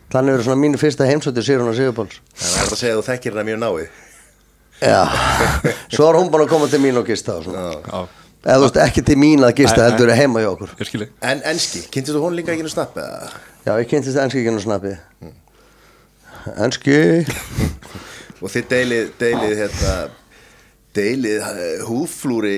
þannig 0.09 0.35
verður 0.35 0.47
svona 0.47 0.61
mínu 0.63 0.79
fyrsta 0.81 1.07
heimsóttir 1.07 1.45
Sigrun 1.45 1.69
og 1.69 1.75
Sigurbáls 1.77 2.19
Þannig 2.33 2.45
að 2.45 2.53
það 2.53 2.63
er 2.63 2.73
að 2.73 2.79
segja 2.81 2.93
að 2.93 2.99
þú 2.99 3.07
þekkir 3.09 3.35
hana 3.35 3.45
mjög 3.49 3.59
náið 3.63 4.08
Já, 4.79 5.01
svo 5.93 6.07
er 6.09 6.17
hún 6.21 6.29
búin 6.31 6.45
að 6.45 6.51
koma 6.53 6.69
til 6.71 6.79
mín 6.83 6.99
og 7.01 7.07
gista 7.09 7.35
og 7.39 7.47
svona. 7.47 7.65
Já, 7.83 8.05
Eða 8.39 8.55
þú 8.55 8.63
veist, 8.69 8.77
ekki 8.85 9.01
til 9.03 9.17
mín 9.19 9.43
að 9.43 9.57
gista, 9.57 9.75
Nei, 9.75 9.83
nei. 9.83 9.89
heldur 9.91 10.11
heima 10.15 10.39
hjá 10.45 10.49
okkur. 10.53 10.69
Ég 10.79 10.87
skilji 10.87 11.07
En 11.27 11.41
enski, 11.51 11.81
kynntist 11.91 12.15
þú 12.15 12.21
hún 12.23 12.37
líka 12.37 12.53
ekki 12.53 12.63
nú 12.63 12.71
snapp 12.71 12.95
eða? 13.01 13.31
Já, 13.65 13.73
ég 13.81 13.89
kynntist 13.91 14.21
enski 14.23 14.39
ekki 14.39 14.53
nú 14.55 14.61
snappi. 14.63 14.93
Enski. 16.55 16.95
Og 18.41 18.47
þið 18.53 18.69
deilið, 18.71 19.09
deilið 19.19 19.57
hérna 19.59 19.95
deilið 20.95 21.43
eh, 21.43 21.81
húðflúri 21.85 22.55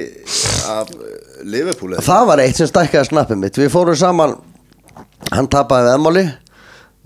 af 0.69 0.91
eh, 0.93 1.15
Liverpool 1.49 1.95
eða? 1.95 2.05
Það 2.05 2.28
var 2.30 2.43
eitt 2.45 2.61
sem 2.61 2.69
stækkaði 2.69 3.09
snappið 3.09 3.41
mitt. 3.41 3.57
Við 3.59 3.74
fórum 3.74 3.97
saman 3.97 4.38
Hann 5.32 5.49
tapaði 5.51 5.89
veðmáli 5.89 6.24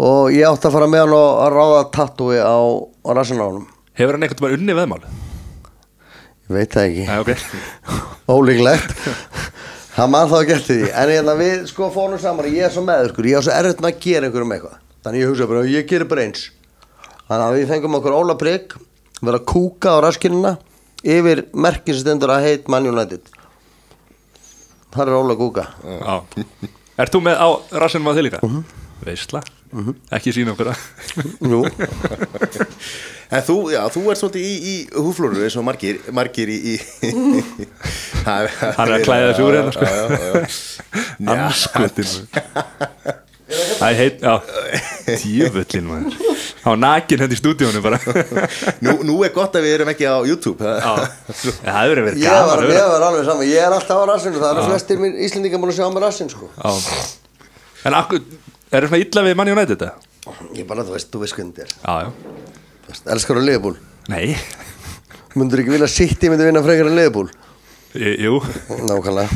Og 0.03 0.35
ég 0.35 0.43
átti 0.49 0.67
að 0.67 0.75
fara 0.75 0.91
með 0.91 1.05
hann 1.05 1.15
og 1.15 1.39
að 1.45 1.55
ráða 1.55 1.79
tattúi 1.95 2.37
á, 2.43 2.55
á 2.83 3.09
rassinánum 3.15 3.63
Hefur 3.95 4.17
hann 4.17 4.25
einhvern 4.27 4.43
veginn 4.43 4.65
unni 4.65 4.75
veðmál? 4.75 5.03
Ég 6.45 6.51
veit 6.51 6.73
það 6.75 6.87
ekki. 6.89 7.05
Nei, 7.07 7.19
ok. 7.23 7.31
Ólíklegt. 8.35 8.91
Það 9.95 10.09
mann 10.11 10.27
þá 10.27 10.35
eftir 10.41 10.65
því 10.67 10.89
En 10.91 11.11
hérna 11.13 11.35
við 11.39 11.61
sko 11.71 11.87
fórum 11.93 12.19
saman. 12.19 12.49
Ég 12.51 12.67
er 12.67 12.73
svo 12.75 12.83
meður 12.85 13.13
sko. 13.13 13.23
Ég 13.25 13.39
er 13.39 13.45
svo 13.47 13.55
erfitt 13.55 13.81
með 13.85 13.93
að 13.93 14.01
gera 14.03 14.27
einhverjum 14.27 14.53
eitthvað. 14.57 14.77
Þannig 15.05 15.23
ég 15.23 15.31
hugsa 15.31 15.47
bara 15.51 15.63
Ég 15.71 15.87
gerir 15.89 16.09
bara 16.11 16.25
eins. 16.25 16.49
Þannig 17.29 17.45
að 17.45 17.57
við 17.57 17.71
fengum 17.71 17.97
okkur 18.01 18.17
Óla 18.19 18.35
Prygg 18.37 18.75
Verða 19.21 19.39
að 19.39 19.47
kúka 19.49 19.95
á 19.95 20.03
raskinina 20.03 20.55
Yfir 21.05 21.45
merkin 21.53 21.95
sem 21.95 22.03
stendur 22.03 22.33
að 22.33 22.47
heit 22.49 22.69
Man 22.71 22.87
United. 22.89 23.29
Það 24.95 25.11
er 25.11 25.17
Óla 25.19 25.35
að 25.35 25.41
kúka. 25.43 25.65
Já. 25.85 26.15
Ert 27.03 27.13
þú 27.13 27.21
með 27.27 27.39
á 27.39 27.47
rassinum 27.83 28.09
á 28.09 28.15
þig 28.17 28.27
líka? 28.27 28.39
Veistla 29.05 29.41
Ekki 30.15 30.31
sína 30.35 30.53
okkur 30.55 30.71
það. 30.71 30.79
En 33.33 33.41
þú, 33.41 33.55
já, 33.73 33.79
þú 33.89 34.01
ert 34.11 34.19
svolítið 34.21 34.43
í, 34.45 34.53
í 34.69 34.73
húðflúru 34.93 35.41
eins 35.47 35.55
og 35.57 35.63
margir, 35.65 35.97
margir 36.13 36.51
í, 36.53 36.57
í 36.61 36.75
Hann 38.27 38.45
er 38.85 38.93
að 38.99 39.05
klæða 39.07 39.31
sig 39.33 39.47
úr 39.47 39.57
hérna, 39.57 39.73
sko. 39.73 39.85
Já. 41.25 41.31
Anskutin 41.33 42.11
Æ, 43.81 43.87
heit, 43.97 44.23
Tíufullin 45.21 45.89
maður. 45.89 46.15
Á 46.65 46.71
nakin 46.81 47.21
henni 47.25 47.35
í 47.37 47.41
stúdíónu 47.41 47.81
bara. 47.85 47.99
Nú, 48.85 48.95
nú 49.05 49.17
er 49.25 49.33
gott 49.35 49.57
að 49.57 49.67
við 49.67 49.75
erum 49.79 49.91
ekki 49.93 50.07
á 50.09 50.17
YouTube 50.25 50.65
Já. 50.65 50.93
Það 51.33 51.77
hefur 51.81 52.01
verið 52.07 52.23
gaman 52.25 52.63
að 52.63 52.73
ég 52.73 52.89
var 52.93 53.05
alveg 53.09 53.27
saman 53.27 53.49
Ég 53.49 53.67
er 53.67 53.75
alltaf 53.75 54.01
á 54.01 54.05
rassinu 54.09 54.41
Það 54.41 54.49
eru 54.53 54.65
flestir 54.71 55.01
mín 55.01 55.19
Íslendingar 55.27 55.61
búin 55.61 55.73
að 55.75 55.79
sjá 55.81 55.89
með 55.93 56.07
rassin 56.07 56.31
sko. 56.33 56.49
Já. 56.57 56.73
En 57.85 57.93
akkur, 57.93 58.23
er 58.77 58.85
það 58.87 58.91
svona 58.93 59.05
illa 59.05 59.23
við 59.29 59.37
manni 59.39 59.53
og 59.55 59.59
næti 59.61 59.75
þetta? 59.75 59.91
Ég 60.57 60.67
bara, 60.69 60.83
þú 60.87 60.95
veist, 60.95 61.09
þú 61.13 61.21
veist 61.23 61.35
hvernig 61.37 61.55
þetta 61.55 61.65
er 61.65 61.71
Já, 61.85 61.95
já. 62.05 62.09
Þú 62.85 62.91
veist, 62.93 63.09
Elskar 63.15 63.39
þú 63.39 63.43
Leifbúl 63.49 63.75
Nei. 64.13 64.35
Mundur 65.35 65.61
ekki 65.63 65.73
vilja 65.75 65.89
sitt 65.91 66.23
í 66.23 66.29
myndi 66.31 66.45
vinna 66.47 66.61
frekar 66.65 66.89
en 66.91 66.97
Leifbúl 66.99 67.27
J- 67.29 67.44
Jú 67.95 68.39
Nákvæmlega 68.89 69.29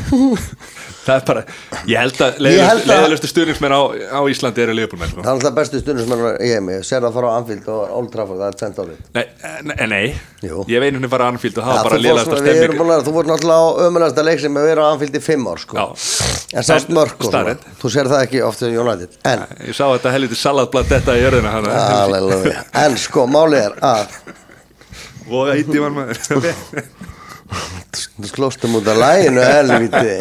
Það 1.00 1.14
er 1.16 1.22
bara 1.26 1.42
Ég 1.88 1.96
held 1.96 2.18
að 2.20 2.40
leiðilegustu 2.44 3.28
stuðningsmenn 3.30 3.72
á, 3.72 3.80
á 4.12 4.20
Íslandi 4.28 4.60
eru 4.62 4.74
liðbúlmenn 4.76 5.08
sko. 5.14 5.22
Það 5.24 5.30
er 5.30 5.36
alltaf 5.38 5.54
bestu 5.56 5.80
er 5.80 6.36
í 6.44 6.50
heimi 6.52 6.74
Sér 6.84 7.06
að 7.08 7.14
fara 7.16 7.30
á 7.32 7.32
Anfield 7.40 7.70
og 7.72 7.94
Old 7.96 8.10
Trafford 8.12 8.42
Það 8.42 8.50
er 8.50 8.58
tvent 8.60 8.80
árið 8.82 8.98
Nei, 9.16 9.24
nei, 9.70 9.86
nei. 9.94 10.02
Jú. 10.44 10.60
Ég 10.68 10.82
veit 10.84 10.92
henni 10.92 11.10
bara 11.10 11.30
Anfield 11.32 11.56
og 11.56 11.64
það 11.66 11.78
var 11.80 11.88
bara 11.88 12.44
við 12.44 12.60
erum 12.66 12.82
búin 12.82 12.92
að- 12.98 13.06
Þú 13.08 13.14
voru 13.16 13.32
náttúrulega 13.32 13.64
á 13.64 13.68
ömulegasta 13.88 14.26
leik 14.28 14.44
sem 14.44 14.60
er 14.60 14.68
verið 14.68 14.84
á 14.84 14.88
Anfield 14.92 15.16
í 15.16 15.22
fimm 15.24 15.48
ár 15.50 15.64
sko. 15.64 15.80
Já. 15.80 15.86
En 16.60 16.66
sást 16.68 16.92
En- 16.92 16.96
mörg. 17.00 17.16
Þú 17.80 17.92
sér 17.96 18.12
það 18.12 18.24
ekki 18.28 18.44
oft 18.44 18.60
í 18.68 18.72
United 18.76 19.16
En, 19.32 19.46
Ég 19.70 19.74
sá 19.80 19.86
þetta 19.88 20.12
helviti 20.14 20.36
salatblad 20.38 20.90
þetta 20.92 21.16
í 21.16 21.24
Halleluja. 21.24 22.64
en 22.84 22.96
sko, 23.00 23.24
málið 23.30 23.70
er 23.70 23.78
að 23.80 24.18
Og 25.30 25.48
það 25.48 25.58
ítti 25.64 25.78
var 25.86 25.96
maður 25.96 26.26
Þú 26.28 27.78
slóstum 28.30 28.76
út 28.78 28.88
af 28.90 28.98
læginu 29.00 29.44
helviti 29.44 30.16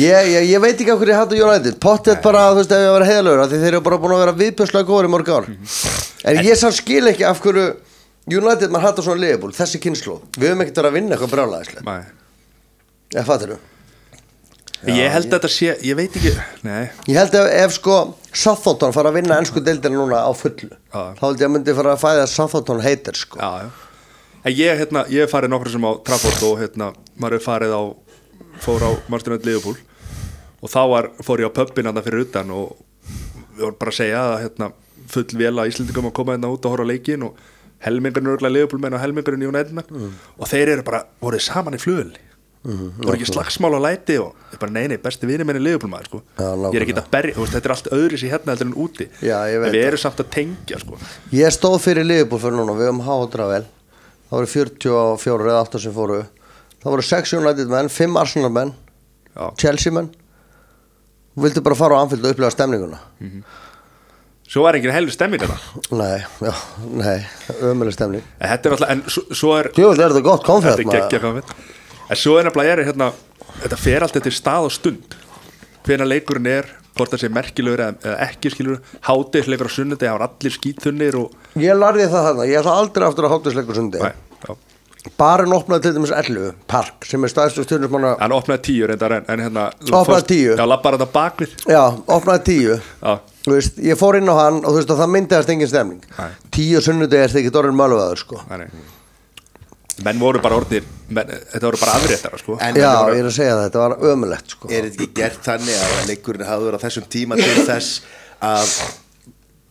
ég, 0.00 0.28
ég, 0.34 0.50
ég 0.50 0.62
veit 0.62 0.76
ekki 0.76 0.92
af 0.92 1.00
hverju 1.00 1.14
ég 1.14 1.20
hattu 1.20 1.40
United. 1.40 1.80
Pottet 1.82 2.22
bara, 2.24 2.50
þú 2.52 2.62
veist, 2.62 2.72
ef 2.72 2.84
ég 2.84 2.94
var 2.94 3.48
Því 3.50 3.58
þeir 3.64 3.72
eru 3.72 3.82
bara 3.84 3.98
búin 4.00 4.14
að 4.16 4.22
vera 4.24 4.36
viðbjörslega 4.38 4.88
góður 4.88 5.08
í 5.08 5.12
mörg 5.12 5.32
ár. 5.34 5.50
En 6.24 6.40
ég 6.44 6.56
sann 6.58 6.72
skil 6.72 7.04
ekki 7.10 7.26
af 7.28 7.42
hverju 7.44 7.74
United 8.30 8.72
maður 8.72 8.88
hattu 8.88 9.04
svona 9.04 9.20
liðbúl 9.20 9.52
Þessi 9.54 9.80
kynnslóð, 9.84 10.24
við 10.38 10.50
höfum 10.50 10.64
ekkert 10.64 10.80
verið 10.80 10.90
að 10.90 10.96
vinna 10.96 11.16
eitthvað 11.16 11.32
brjálæðislega 11.34 11.84
Nei. 11.84 12.04
Ég 13.14 13.26
fattir 13.28 13.54
þú 13.54 13.62
Ég 14.94 15.12
held 15.12 15.28
að 15.28 15.34
þetta 15.36 15.50
sé, 15.52 15.74
ég 15.84 15.96
veit 15.96 16.16
ekki 16.20 16.32
Nei, 16.64 16.84
Ég 17.08 17.18
held 17.20 17.36
ef, 17.40 17.48
ef 17.60 17.74
sko 17.76 17.98
Southampton 18.32 18.94
fara 18.96 19.12
að 19.12 19.18
vinna 19.20 19.38
ennsku 19.40 19.60
deildina 19.64 19.96
núna 20.00 20.22
á 20.24 20.32
fullu 20.36 20.70
Já. 20.70 21.02
Þá 21.20 21.24
held 21.26 21.44
ég 21.44 21.48
að 21.48 21.54
myndi 21.56 21.76
fara 21.76 21.94
að 21.94 22.02
fæða 22.04 22.26
Southampton 22.32 22.82
heitir 22.84 23.20
sko. 23.20 23.40
Já, 23.40 23.66
já 23.66 23.92
En 24.44 24.52
ég, 24.52 24.76
hérna, 24.76 25.04
ég 25.08 25.30
farið 25.30 25.52
nokkur 25.54 25.72
sem 25.72 25.86
á 25.88 25.92
Trafford 26.04 26.42
og 26.50 26.58
hérna, 26.60 26.90
maður 27.16 27.38
hef 27.38 27.46
farið 27.48 27.72
á 27.72 27.82
fór 28.64 28.84
á 28.84 28.90
Martinönd 29.08 29.46
Liverpool. 29.48 29.78
Og 30.64 30.68
þá 30.72 30.80
var, 30.92 31.08
fór 31.24 31.40
ég 31.44 31.48
á 31.48 31.56
pubin 31.56 31.88
hann 31.88 32.02
fyrir 32.04 32.26
utan 32.26 32.52
og 32.52 32.76
við 33.56 33.64
vorum 33.64 33.78
bara 33.80 33.92
að 33.94 33.98
segja 34.02 34.20
að 34.34 34.36
hérna, 34.44 34.68
full 35.14 35.26
vel 35.40 35.54
að 35.60 35.72
Íslendingum 35.72 36.10
að 36.10 36.16
koma 36.20 36.36
hérna 36.36 36.52
út 36.52 36.64
og 36.68 36.74
horfa 36.74 36.86
leikin 36.88 37.24
og 37.28 37.40
helmingurinn 37.84 38.28
er 38.30 38.36
örgulega 38.36 38.54
Liverpool 38.56 38.80
menn 38.84 38.96
og 38.96 39.02
helmingurinn 39.02 39.48
United 39.48 39.74
menn 39.76 39.90
Mm. 39.94 40.12
og 40.40 40.48
þeir 40.48 40.70
eru 40.76 40.82
bara, 40.86 41.02
voruð 41.20 41.42
saman 41.44 41.76
í 41.76 41.80
flugulni 41.82 42.22
voru 42.64 43.12
ekki 43.18 43.26
slagsmál 43.28 43.76
á 43.76 43.80
læti 43.84 44.14
og 44.18 44.32
ég 44.54 44.58
bara 44.62 44.72
nei, 44.72 44.86
nei, 44.88 44.96
besti 44.96 45.28
vinur 45.28 45.44
menn 45.44 45.58
er 45.60 45.64
Liverpool 45.66 45.90
maður 45.92 46.06
sko. 46.08 46.20
Ég 46.72 46.78
er 46.80 46.84
ekki 46.86 46.94
að 46.96 47.10
berja, 47.12 47.34
veist, 47.36 47.52
þetta 47.52 47.68
er 47.68 47.74
allt 47.74 47.90
öðru 47.92 48.20
sér 48.22 48.32
hérna 48.32 48.54
heldur 48.54 48.70
en 48.70 48.76
úti. 48.86 49.06
Já, 49.20 49.36
en 49.52 49.66
við 49.68 49.84
erum 49.84 50.00
samt 50.00 50.22
að 50.24 50.30
tengja 50.32 50.78
sko. 50.80 50.96
Ég 51.36 51.52
stóð 51.52 51.76
fyrir 51.84 52.08
Liverpool 52.08 52.40
fyrir 52.40 52.56
núna, 52.56 52.72
við 52.78 52.88
höfum 52.88 53.02
hátra 53.04 53.48
vel 53.52 53.66
Það 54.34 54.40
voru 54.40 54.50
44 54.50 55.50
eða 55.52 55.58
8 55.62 55.80
sem 55.84 55.92
fóru. 55.94 56.22
Það 56.82 56.94
voru 56.96 57.04
6 57.06 57.34
United 57.38 57.68
menn, 57.70 57.90
5 57.92 58.16
Arsenal 58.18 58.50
menn 58.50 58.72
Já. 59.34 59.44
Chelsea 59.62 59.94
menn. 59.94 60.08
Vildu 61.38 61.62
bara 61.62 61.78
fara 61.78 61.98
á 61.98 62.02
Anfield 62.02 62.26
og 62.26 62.34
upplega 62.34 62.50
stemninguna. 62.54 62.98
Svo 64.50 64.66
er 64.68 64.76
enginn 64.78 64.92
heldur 64.92 65.14
stemming 65.14 65.40
þetta 65.40 65.94
Nei, 65.96 66.18
já, 66.44 66.52
nei, 66.84 67.16
ömuleg 67.64 67.94
stemning. 67.96 68.26
En 68.38 68.50
þetta 68.52 68.68
er 68.68 68.74
alltaf, 68.76 68.90
en 68.92 69.00
svo, 69.08 69.54
er 69.56 69.70
Jú, 69.72 69.88
þetta 69.88 70.04
er 70.04 70.12
þetta 70.12 70.24
gott 70.26 70.42
Þetta 70.42 70.50
konfett 70.50 70.82
er 70.82 70.90
geggja 70.90 71.20
komið 71.22 71.54
En 72.12 72.20
svo 72.20 72.34
er 72.38 72.46
nefnilega 72.46 72.74
er 72.74 72.82
hérna 72.90 73.08
Þetta 73.62 73.78
fer 73.80 74.04
allt 74.04 74.18
eftir 74.20 74.34
stað 74.36 74.68
og 74.68 74.74
stund. 74.74 75.16
Hvena 75.86 76.06
leikurinn 76.06 76.50
er, 76.50 76.68
hvort 76.98 77.14
það 77.14 77.22
sé 77.24 77.30
merkilegur 77.32 77.82
eða, 77.86 78.14
ekki 78.26 78.52
skilur 78.52 78.78
Hádegisleikur 79.08 79.70
á 79.70 79.76
sunnudegi, 79.78 80.10
það 80.10 80.18
var 80.18 80.26
allir 80.28 80.54
skítþunnir 80.58 81.18
og 81.22 81.60
Ég 81.64 81.78
larði 81.78 82.06
það 82.12 82.28
þarna, 82.28 82.46
ég 82.50 82.60
ætla 82.60 82.76
aldrei 82.82 83.06
aftur 83.08 83.28
að 83.28 83.34
hátisleikur 83.36 83.80
já. 83.80 84.12
Barinn 85.20 85.52
opnaði 85.52 85.82
til 85.84 85.92
dæmis 85.98 86.10
11 86.16 86.54
Park, 86.70 87.04
sem 87.04 87.22
er 87.26 87.28
staðstu 87.32 87.64
stjórnismanna 87.66 88.14
Hann 88.22 88.32
opnaði 88.32 88.62
tíu 88.70 88.86
reyndar 88.88 89.12
en, 89.18 89.26
en 89.28 89.42
hérna 89.44 89.66
Opnaði 89.84 90.08
fórst- 90.08 90.30
tíu? 90.30 90.54
Já, 90.56 90.64
lappar 90.66 90.96
þetta 90.96 91.10
bakvið. 91.12 91.52
Já, 91.68 91.82
opnaði 92.16 92.44
10 92.48 92.80
Já, 93.04 93.14
Þú 93.44 93.52
veist, 93.58 93.78
ég 93.84 93.98
fór 94.00 94.16
inn 94.16 94.30
á 94.32 94.36
hann 94.38 94.62
og 94.64 94.70
þú 94.72 94.78
veist 94.80 94.92
að 94.94 95.00
það 95.02 95.10
myndiðast 95.18 95.50
engin 95.52 95.68
stemning. 95.68 96.04
Nei. 96.16 96.30
Tíu 96.56 96.80
sunnudegi 96.80 97.20
er 97.26 97.34
það 97.34 97.42
ekki 97.42 97.58
orðin 97.60 97.76
mölvaður 97.82 98.22
sko. 98.24 98.40
Nei, 98.48 98.64
Menn 100.04 100.18
voru 100.18 100.40
bara 100.42 100.56
orðnir 100.58 100.82
menn, 101.14 101.28
Þetta 101.52 101.68
voru 101.68 101.78
bara 101.84 101.92
afréttara 102.00 102.38
sko. 102.40 102.56
En 102.64 102.74
Já, 102.80 102.88
voru- 103.04 103.14
ég 103.14 103.20
er 103.20 103.28
að 103.28 103.36
segja 103.36 103.52
það, 103.58 103.66
þetta 103.68 103.82
var 103.84 103.96
ömulegt 104.14 104.54
sko. 104.56 104.70
Er 104.72 104.88
þetta 104.88 104.96
ekki 105.04 105.14
gert 105.20 105.44
þannig 105.44 105.76
að 105.84 106.08
leikurinn 106.08 106.48
hafður 106.48 106.74
á 106.74 106.84
þessum 106.88 107.04
tíma 107.12 107.36
til 107.38 107.66
þess 107.68 108.00
að 108.42 108.72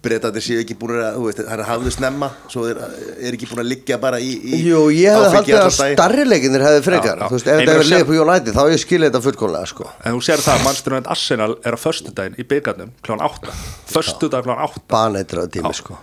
breytandi 0.04 0.42
séu 0.44 0.60
ekki 0.62 0.76
búin 0.80 0.98
að, 1.00 1.16
þú 1.18 1.24
veist, 1.30 1.42
hann 1.48 1.64
hafðu 1.68 1.92
snemma 1.96 2.30
svo 2.52 2.66
er, 2.70 2.80
er 3.24 3.36
ekki 3.38 3.48
búin 3.50 3.62
að 3.64 3.70
liggja 3.72 3.98
bara 4.04 4.20
í, 4.20 4.32
í 4.44 4.60
Jú, 4.68 4.82
ég 4.94 5.16
hefði 5.16 5.30
haldið 5.38 5.60
að 5.62 5.74
starri 5.96 6.26
leikinir 6.28 6.66
hefði 6.68 6.82
frekar 6.88 7.18
Já, 7.18 7.24
já. 7.24 7.28
Þú 7.30 7.38
veist, 7.38 7.48
ef 7.48 7.54
að 7.54 7.64
hefði 7.64 7.84
segja- 7.84 7.92
liðið 7.94 8.10
på 8.12 8.18
United 8.26 8.54
þá 8.58 8.62
hef 8.64 8.74
ég 8.76 8.84
skilið 8.84 9.10
þetta 9.12 9.24
fullkomlega 9.28 9.70
sko. 9.74 9.90
En 10.04 10.18
þú 10.18 10.24
sér 10.28 10.44
það 10.44 10.54
að 10.60 10.66
Manchester 10.68 10.96
United 10.98 11.12
Arsenal 11.16 11.52
er 11.64 11.78
á 11.78 11.80
föstudaginn 11.84 12.36
í 12.40 12.48
byggarnum 12.54 12.92
klán 13.06 13.24
8 13.30 13.56
Föstudag 13.94 14.44
klán 14.48 14.64
8 14.68 14.84
Baneitraða 14.92 15.52
tími 15.56 15.72
Já. 15.72 15.80
sko. 15.84 16.00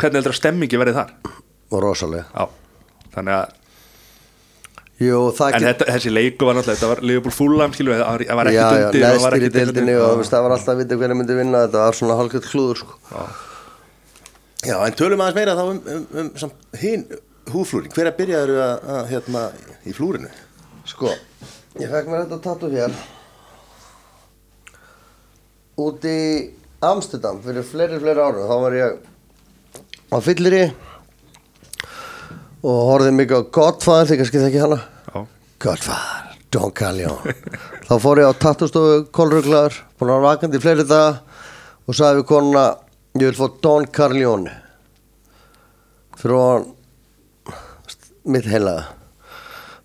Hvernig 0.00 0.20
heldur 0.20 0.34
að 0.36 0.40
stemmingi 0.40 0.80
verið 0.80 1.00
þar? 1.00 1.14
Og 1.70 1.82
rosalega. 1.84 2.24
Já. 2.34 2.48
Þannig 3.14 3.34
að 3.40 3.56
Jú, 5.00 5.18
En 5.32 5.62
get 5.64 5.78
þetta, 5.80 5.86
þessi 5.94 6.10
leiku 6.12 6.44
var 6.44 6.58
náttúrulega, 6.58 6.76
þetta 6.76 6.88
var 6.90 6.98
Liverpool 7.08 7.32
Fulham, 7.32 7.72
skilur 7.72 7.94
við, 7.94 8.02
það 8.04 8.36
var- 8.36 8.50
Já, 8.52 8.58
já, 8.60 8.88
undir 8.90 9.04
það 9.06 9.22
var 9.24 9.32
í 9.32 9.40
deildinni 9.46 9.94
undir. 9.96 10.00
og 10.04 10.24
það 10.28 10.42
var 10.44 10.54
alltaf 10.56 10.74
að 10.74 10.82
vita 10.82 10.98
hvernig 11.00 11.16
myndi 11.20 11.36
vinna 11.38 11.62
þetta 11.64 11.84
var 11.86 11.96
svona 11.96 12.16
hálfgjöld 12.18 12.48
klúður 12.50 12.80
sko. 12.82 12.98
Já, 14.68 14.76
en 14.84 14.92
tölum 14.98 15.22
aðeins 15.24 15.38
meira 15.38 15.54
þá 15.56 15.62
um, 15.70 15.80
um, 15.94 16.06
um, 16.20 16.30
um 16.44 16.52
hinn 16.82 17.06
húflúring 17.48 17.94
hver 17.96 18.10
að 18.10 18.18
byrjaður 18.20 18.52
að, 18.60 18.84
að 18.98 19.08
hérna 19.14 19.44
í 19.88 19.94
flúrinu? 19.96 20.28
Sko, 20.84 21.14
ég 21.80 21.88
fekk 21.88 22.12
mér 22.12 22.26
þetta 22.26 22.40
tattu 22.44 22.68
hér. 22.74 22.92
Út 25.80 26.04
í 26.04 26.18
Amsterdam 26.84 27.40
fyrir 27.44 27.64
fleiri, 27.64 27.96
fleiri 28.02 28.20
árum. 28.20 28.44
Þá 28.50 28.56
var 28.66 28.76
ég 28.76 29.00
á 30.12 30.16
fyllir 30.20 30.56
og 32.60 32.80
horfði 32.90 33.12
mikið 33.16 33.40
á 33.40 33.50
Godfather, 33.56 34.08
þið 34.10 34.20
kannski 34.20 34.42
þekki 34.44 34.62
hana? 34.64 34.80
Já, 35.08 35.20
Godfather, 35.64 36.38
Don 36.52 36.74
Callion 36.76 37.20
Þá 37.88 37.94
fór 38.04 38.20
ég 38.22 38.30
á 38.30 38.40
tattustofu 38.44 38.98
kolruglaður 39.14 39.80
búin 39.98 40.14
að 40.14 40.26
vakandi 40.26 40.60
í 40.60 40.62
fleiri 40.62 40.86
daga 40.86 41.20
og 41.88 41.96
sagði 41.96 42.20
við 42.20 42.28
konuna 42.30 42.64
ég 43.18 43.24
vil 43.30 43.38
fá 43.38 43.56
Don 43.64 43.88
Carlione 43.90 44.52
fyrir 46.20 46.36
hann 46.36 46.66
mitt 48.30 48.46
heilaga. 48.50 48.84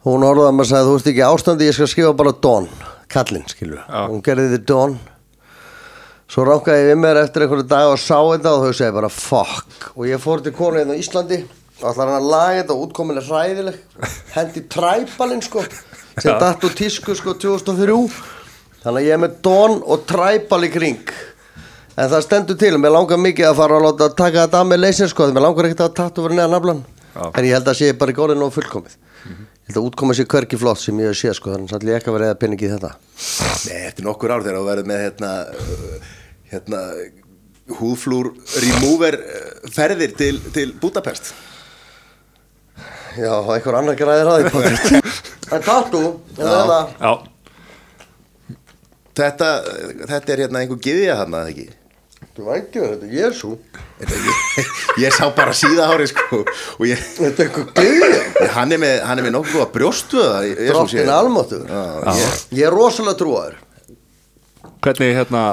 Hún 0.05 0.25
orðaði 0.27 0.51
að 0.51 0.55
maður 0.57 0.69
sagði 0.69 0.89
þú 0.89 0.95
ert 0.99 1.09
ekki 1.09 1.21
í 1.21 1.25
ástandi 1.25 1.67
ég 1.69 1.75
skal 1.77 1.89
skrifa 1.89 2.15
bara 2.19 2.33
Don. 2.43 2.67
Kallinn 3.09 3.45
skilur 3.49 3.79
Já. 3.79 4.01
hún 4.11 4.23
gerði 4.25 4.51
þið 4.53 4.65
Don. 4.69 4.97
Svo 6.29 6.43
ránkaði 6.45 6.81
ég 6.81 6.89
við 6.91 6.99
mér 6.99 7.21
eftir 7.21 7.45
einhverju 7.45 7.67
dag 7.69 7.91
og 7.93 8.01
sá 8.01 8.17
þetta 8.17 8.51
og 8.51 8.65
þau 8.65 8.75
segi 8.75 8.95
bara 8.97 9.11
fuck. 9.13 9.91
Og 9.95 10.09
ég 10.09 10.21
fór 10.21 10.43
til 10.43 10.53
konu 10.57 10.81
hérna 10.81 10.97
á 10.97 11.01
Íslandi 11.01 11.39
og 11.81 11.89
ætlar 11.91 12.07
hann 12.09 12.21
að 12.21 12.29
laga 12.31 12.61
þetta 12.61 12.75
og 12.75 12.83
útkomin 12.87 13.19
er 13.19 13.27
hræðileg 13.27 14.09
hendi 14.35 14.63
træbalinn 14.71 15.43
sko 15.43 15.65
sem 16.15 16.31
Já. 16.31 16.39
datt 16.39 16.63
úr 16.63 16.75
tísku 16.77 17.15
sko 17.17 17.35
2003 17.35 17.95
þannig 18.85 18.99
að 19.01 19.07
ég 19.07 19.15
er 19.15 19.21
með 19.23 19.39
Don 19.43 19.79
og 19.81 20.03
træbal 20.07 20.61
í 20.67 20.69
kring. 20.71 21.09
En 21.95 22.11
það 22.11 22.25
stendur 22.25 22.57
til, 22.59 22.75
mér 22.77 22.93
langar 22.93 23.19
mikið 23.21 23.49
að 23.49 23.57
fara 23.57 23.79
að 23.79 23.85
láta 23.87 24.09
taka 24.19 24.43
þetta 24.45 24.61
að 24.61 24.69
með 24.69 24.81
leysin 24.83 25.09
sko, 25.09 25.27
mér 25.31 25.45
langar 25.47 25.69
ekkert 25.69 25.83
að 25.87 25.95
tattu 25.97 26.25
verið 26.25 26.39
neðan 26.41 26.53
naflan 26.53 26.81
Já. 27.15 27.23
en 27.31 27.47
ég 27.47 27.55
held 27.55 27.71
að 27.71 27.77
sé 27.79 27.91
bara 27.97 28.13
í 28.13 28.17
góðinu 28.19 28.45
og 28.45 28.53
fullkomið. 28.55 28.97
Ég 29.25 29.71
held 29.71 29.79
að 29.79 29.87
útkoma 29.89 30.13
sé 30.13 30.27
hverki 30.29 30.59
flott 30.61 30.81
sem 30.83 30.99
ég 31.01 31.09
hef 31.09 31.17
séð 31.17 31.37
sko, 31.39 31.55
þannig 31.55 31.73
að 31.73 31.87
ég 31.89 31.99
ekki 32.01 32.11
að 32.11 32.17
vera 32.19 32.29
eða 32.29 32.39
peningi 32.43 32.67
í 32.67 32.71
þetta. 32.75 32.91
Nei, 33.65 33.79
eftir 33.87 34.05
nokkur 34.05 34.35
ár 34.35 34.45
þegar 34.45 34.59
þú 34.59 34.67
verður 34.69 34.89
með 34.91 35.03
hérna, 35.05 35.31
uh, 35.55 36.13
hérna 36.51 36.83
húðflúr 37.79 38.31
remover 38.67 39.17
uh, 39.23 39.73
ferðir 39.73 40.13
til, 40.19 40.35
til 40.53 40.67
Budapest 40.83 41.33
já, 43.17 43.31
einhver 43.55 43.77
annar 43.79 43.95
græðir 43.99 44.29
að 44.33 44.49
því. 44.51 45.01
En 45.55 45.61
tattu, 45.61 45.99
en 46.39 46.41
Já. 46.41 46.51
þetta 46.51 46.77
Já, 46.99 47.11
Þetta, 49.15 49.49
þetta 50.09 50.33
er 50.33 50.41
hérna 50.43 50.61
einhver 50.63 50.79
giðja 50.83 51.13
hann 51.21 51.35
að 51.37 51.51
ekki? 51.53 51.65
Þú 52.35 52.47
veit 52.49 52.65
ekki, 52.65 52.81
þetta? 52.81 53.05
Er 53.05 53.13
Jésu 53.15 53.51
ég, 54.01 54.71
ég 55.05 55.13
sá 55.15 55.29
bara 55.37 55.53
síða 55.55 55.85
ári 55.93 56.07
sko 56.11 56.41
og 56.41 56.81
ég, 56.89 56.99
þetta 57.15 57.45
er 57.45 57.51
einhver 57.53 57.85
ég, 57.85 58.25
hann 58.57 58.75
er 58.75 58.81
með, 58.81 58.95
hann 59.07 59.21
er 59.21 59.27
með 59.29 59.35
nokkuð 59.37 59.61
að 59.63 59.71
brjóstvöða 59.77 60.41
drottin 60.65 61.13
almáttu 61.15 61.61
ég, 61.61 62.35
ég 62.59 62.65
er 62.67 62.75
rosalega 62.75 63.21
trúaður. 63.21 63.55
Hvernig 64.83 65.15
hérna 65.21 65.45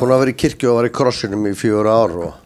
búin 0.00 0.14
að 0.16 0.22
vera 0.24 0.32
í 0.32 0.38
kirkju 0.46 0.70
og 0.72 0.78
var 0.80 0.88
í 0.88 0.94
krossinum 0.96 1.44
í 1.50 1.52
fjögur 1.58 1.90
ár 1.92 2.16
og 2.30 2.45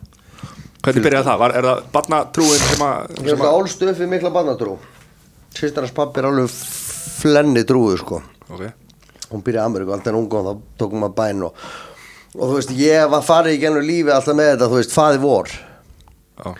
Hvernig 0.80 1.04
byrjaði 1.04 1.26
það? 1.28 1.40
Var, 1.42 1.54
er 1.58 1.66
það 1.68 1.80
barnatrúin 1.94 2.62
sem 2.64 2.84
að 2.86 3.18
Ég 3.26 3.34
er 3.34 3.46
álst 3.50 3.82
upp 3.84 3.98
við 4.00 4.10
mikla 4.14 4.32
barnatrú. 4.32 4.76
Sýstarnas 5.56 5.92
pappi 5.92 6.22
er 6.22 6.28
alveg 6.30 6.54
flenni 7.20 7.64
trúið 7.68 8.00
sko. 8.00 8.22
Ok, 8.48 8.64
Hún 9.30 9.44
byrjaði 9.46 9.60
í 9.60 9.68
Ameríku, 9.68 9.94
alltaf 9.94 10.10
en 10.10 10.18
unga 10.18 10.40
og 10.40 10.46
þá 10.46 10.80
tókum 10.80 11.04
maður 11.04 11.16
bæn 11.20 11.44
og, 11.46 11.68
og 12.34 12.40
þú 12.48 12.56
veist, 12.56 12.72
ég 12.80 13.12
var 13.12 13.22
farið 13.26 13.58
í 13.58 13.60
gennum 13.62 13.84
lífi 13.86 14.10
alltaf 14.14 14.38
með 14.38 14.50
þetta, 14.54 14.70
þú 14.72 14.80
veist, 14.80 14.96
faði 14.96 15.22
vor. 15.22 15.52
Já, 16.40 16.50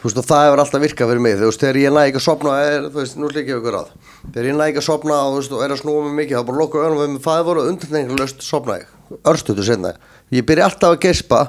Þú 0.00 0.06
veist, 0.06 0.18
og 0.22 0.24
það 0.30 0.46
hefur 0.46 0.60
alltaf 0.62 0.80
virkað 0.80 1.10
fyrir 1.10 1.20
mig 1.20 1.34
Þú 1.36 1.48
veist, 1.50 1.60
þegar 1.60 1.78
ég 1.80 1.92
næ 1.92 1.98
ekki 2.06 2.20
að 2.20 2.24
sopna 2.24 2.52
er, 2.64 2.86
þú 2.86 3.00
veist, 3.02 3.18
nú 3.20 3.28
líka 3.34 3.58
ykkur 3.58 3.76
að. 3.82 3.90
Þegar 4.30 4.46
ég 4.48 4.56
næ 4.56 4.62
ekki 4.70 4.80
að 4.80 4.86
sopna 4.86 5.18
og, 5.26 5.34
þú 5.34 5.40
veist, 5.42 5.52
og 5.52 5.64
er 5.66 5.74
að 5.74 5.80
snúa 5.82 6.04
mig 6.06 6.14
mikið 6.22 6.38
þá 6.38 6.46
bara 6.48 6.60
loka 6.62 6.84
önum 6.86 7.02
við 7.02 7.10
með 7.16 7.26
faði 7.26 7.44
vor 7.50 7.60
og 7.60 8.78
ég. 8.78 8.96
Örstutu 9.26 9.66
senna 9.66 9.90
Ég 10.32 10.46
byrja 10.46 10.70
alltaf 10.70 10.94
að 10.94 11.00
gespa 11.02 11.42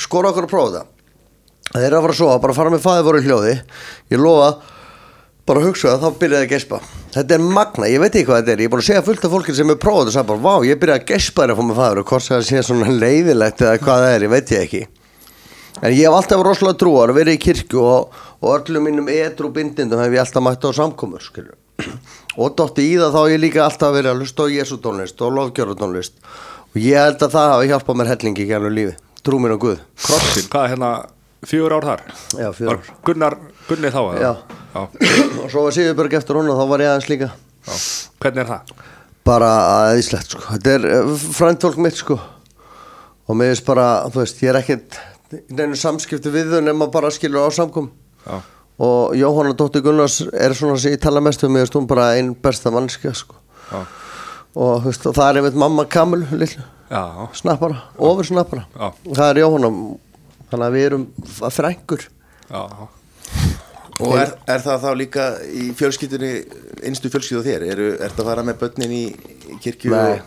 skora 0.00 0.32
okkur 0.32 0.48
að 0.48 0.50
prófa 0.50 0.72
þetta 0.72 0.95
þeir 1.72 1.86
eru 1.86 1.98
að 1.98 2.06
fara 2.06 2.14
að 2.14 2.20
sofa, 2.20 2.40
bara 2.42 2.56
fara 2.56 2.72
með 2.74 2.84
faði 2.84 3.06
voru 3.06 3.22
hljóði. 3.24 3.54
Ég 4.12 4.22
lofa, 4.22 4.50
bara 5.46 5.64
hugsa 5.64 5.94
það 5.94 6.04
þá 6.04 6.20
byrjaði 6.22 6.46
að 6.46 6.52
gespa. 6.54 6.82
Þetta 7.16 7.36
er 7.36 7.46
magna, 7.56 7.88
ég 7.90 8.02
veit 8.02 8.12
ekki 8.12 8.28
hvað 8.28 8.42
þetta 8.42 8.54
er. 8.54 8.62
Ég 8.62 8.68
er 8.68 8.74
búin 8.74 8.84
að 8.84 8.88
segja 8.90 9.06
fullt 9.06 9.26
af 9.26 9.34
fólki 9.36 9.56
sem 9.56 9.72
er 9.72 9.80
prófað 9.80 10.10
og 10.10 10.16
sagði 10.16 10.30
bara, 10.32 10.44
vá, 10.46 10.54
ég 10.66 10.80
byrjaði 10.82 11.02
að 11.02 11.08
gespa 11.12 11.46
að 11.46 11.56
fá 11.56 11.64
með 11.64 11.80
faður 11.80 12.02
og 12.02 12.12
hvort 12.12 12.28
það 12.28 12.46
sé 12.50 12.62
svona 12.66 12.92
leiðilegt 12.92 13.64
eða 13.66 13.82
hvað 13.82 14.04
það 14.04 14.14
er, 14.16 14.26
ég 14.26 14.34
veit 14.36 14.54
ég 14.54 14.66
ekki. 14.66 14.82
En 15.82 15.92
ég 15.92 16.06
hef 16.06 16.16
alltaf 16.16 16.40
verið 16.40 16.48
rosalega 16.48 16.80
trúar 16.80 17.12
og 17.12 17.18
verið 17.18 17.36
í 17.36 17.40
kirkju 17.44 17.82
og, 17.84 18.20
og 18.40 18.52
öllum 18.54 18.86
mínum 18.88 19.10
edru 19.12 19.50
bindindum 19.52 20.00
hef 20.00 20.14
ég 20.14 20.22
alltaf 20.22 20.44
mætt 20.44 20.64
á 20.64 20.72
samkomur 20.72 21.26
og 22.40 22.54
dotti 22.56 22.86
í 22.88 22.94
það 22.96 23.12
þá 23.12 23.22
ég 23.28 23.42
líka 23.42 23.66
alltaf 23.66 23.92
verið 23.92 24.14
að 24.14 24.22
hlusta 24.22 24.46
á 24.48 24.54
Jésu 24.54 24.78
tónlist 24.80 25.20
og 25.20 25.34
lofgjöru 25.36 25.76
tónlist 25.76 26.16
og 26.72 26.78
ég 26.80 26.96
held 26.96 27.20
að 27.20 27.34
það 27.34 27.52
hafi 27.52 27.68
hjálpað 27.68 27.98
mér 28.00 28.10
hellingi 28.14 28.46
í 28.46 28.48
gælu 28.48 28.70
lífi, 28.72 28.94
trú 29.20 29.40
mér 29.42 29.56
á 29.56 29.58
Guð. 29.60 29.82
Krossin, 30.06 30.48
hvað 30.48 30.64
er 30.64 30.72
hérna 30.72 30.90
fjögur 31.44 31.76
ár 31.76 31.88
þar? 31.90 32.04
Já, 32.38 32.48
fjögur 32.56 32.76
Var 32.76 32.92
Gunnar, 33.04 33.38
Gunni 33.68 33.90
þá? 33.92 34.02
Já. 34.20 34.32
já. 34.74 34.80
og 35.42 35.50
svo 35.50 35.66
var 35.66 35.76
Sigurberg 35.76 36.14
eftir 36.20 36.38
hún 36.38 36.50
og 36.52 36.60
þá 36.60 36.68
var 36.72 36.84
ég 36.86 36.92
aðeins 36.94 37.10
líka 37.12 37.30
já. 37.32 37.74
Hvernig 38.22 38.44
er 38.46 38.52
það? 38.54 38.76
bara 39.26 39.50
aðeinslegt 39.88 40.36
sko 40.36 40.42
þetta 40.52 40.74
er 40.76 40.84
fræntfólk 41.34 41.78
mitt 41.82 41.98
sko 41.98 42.14
og 43.26 43.34
mér 43.34 43.50
veist 43.50 43.66
bara, 43.66 44.06
þú 44.12 44.20
veist, 44.22 44.42
ég 44.44 44.52
er 44.52 44.60
ekkert 44.60 44.98
neinu 45.50 45.74
samskipti 45.78 46.30
við 46.30 46.52
þau 46.54 46.60
nema 46.62 46.86
bara 46.94 47.10
skilur 47.10 47.48
á 47.48 47.50
samkom 47.50 47.88
Já, 48.26 48.36
og 48.86 49.16
Jóhanna 49.18 49.56
Dóttir 49.58 49.82
Gunnars 49.82 50.20
er 50.30 50.54
svona 50.54 50.78
sem 50.78 50.94
ég 50.94 51.02
tala 51.02 51.22
mest 51.24 51.42
um, 51.42 51.50
mér 51.50 51.66
veist 51.66 51.74
hún 51.74 51.88
bara 51.90 52.12
einn 52.14 52.34
besta 52.38 52.70
mannskja 52.74 53.14
sko 53.18 53.34
já, 53.72 53.80
og, 54.54 54.84
þú 54.84 54.92
veist, 54.92 55.10
og 55.10 55.18
það 55.18 55.28
er 55.32 55.40
einmitt 55.40 55.58
mamma 55.64 55.86
Kamil 55.90 56.22
lillu, 56.30 56.62
já, 56.90 57.02
snappara, 57.34 57.82
ofur 57.98 58.30
snappara 58.30 58.66
Já. 58.78 58.92
og 58.94 59.12
það 59.18 59.26
er 59.32 59.42
Jóhanna 59.42 59.72
þannig 60.50 60.66
að 60.66 60.76
við 60.76 60.86
erum 60.90 61.08
frængur 61.56 62.06
já, 62.50 62.62
Og 63.96 64.12
er, 64.20 64.34
er 64.52 64.60
það 64.60 64.82
þá 64.82 64.90
líka 65.00 65.22
í 65.56 65.70
fjölskyldunni, 65.72 66.30
einstu 66.84 67.08
fjölskyldu 67.08 67.40
á 67.40 67.46
þér? 67.46 67.62
Er, 67.64 67.80
er 68.04 68.12
það 68.12 68.18
að 68.20 68.28
fara 68.28 68.42
með 68.44 68.58
börnin 68.60 68.92
í, 68.92 69.04
kirkju? 69.64 69.94
Nei. 69.94 70.18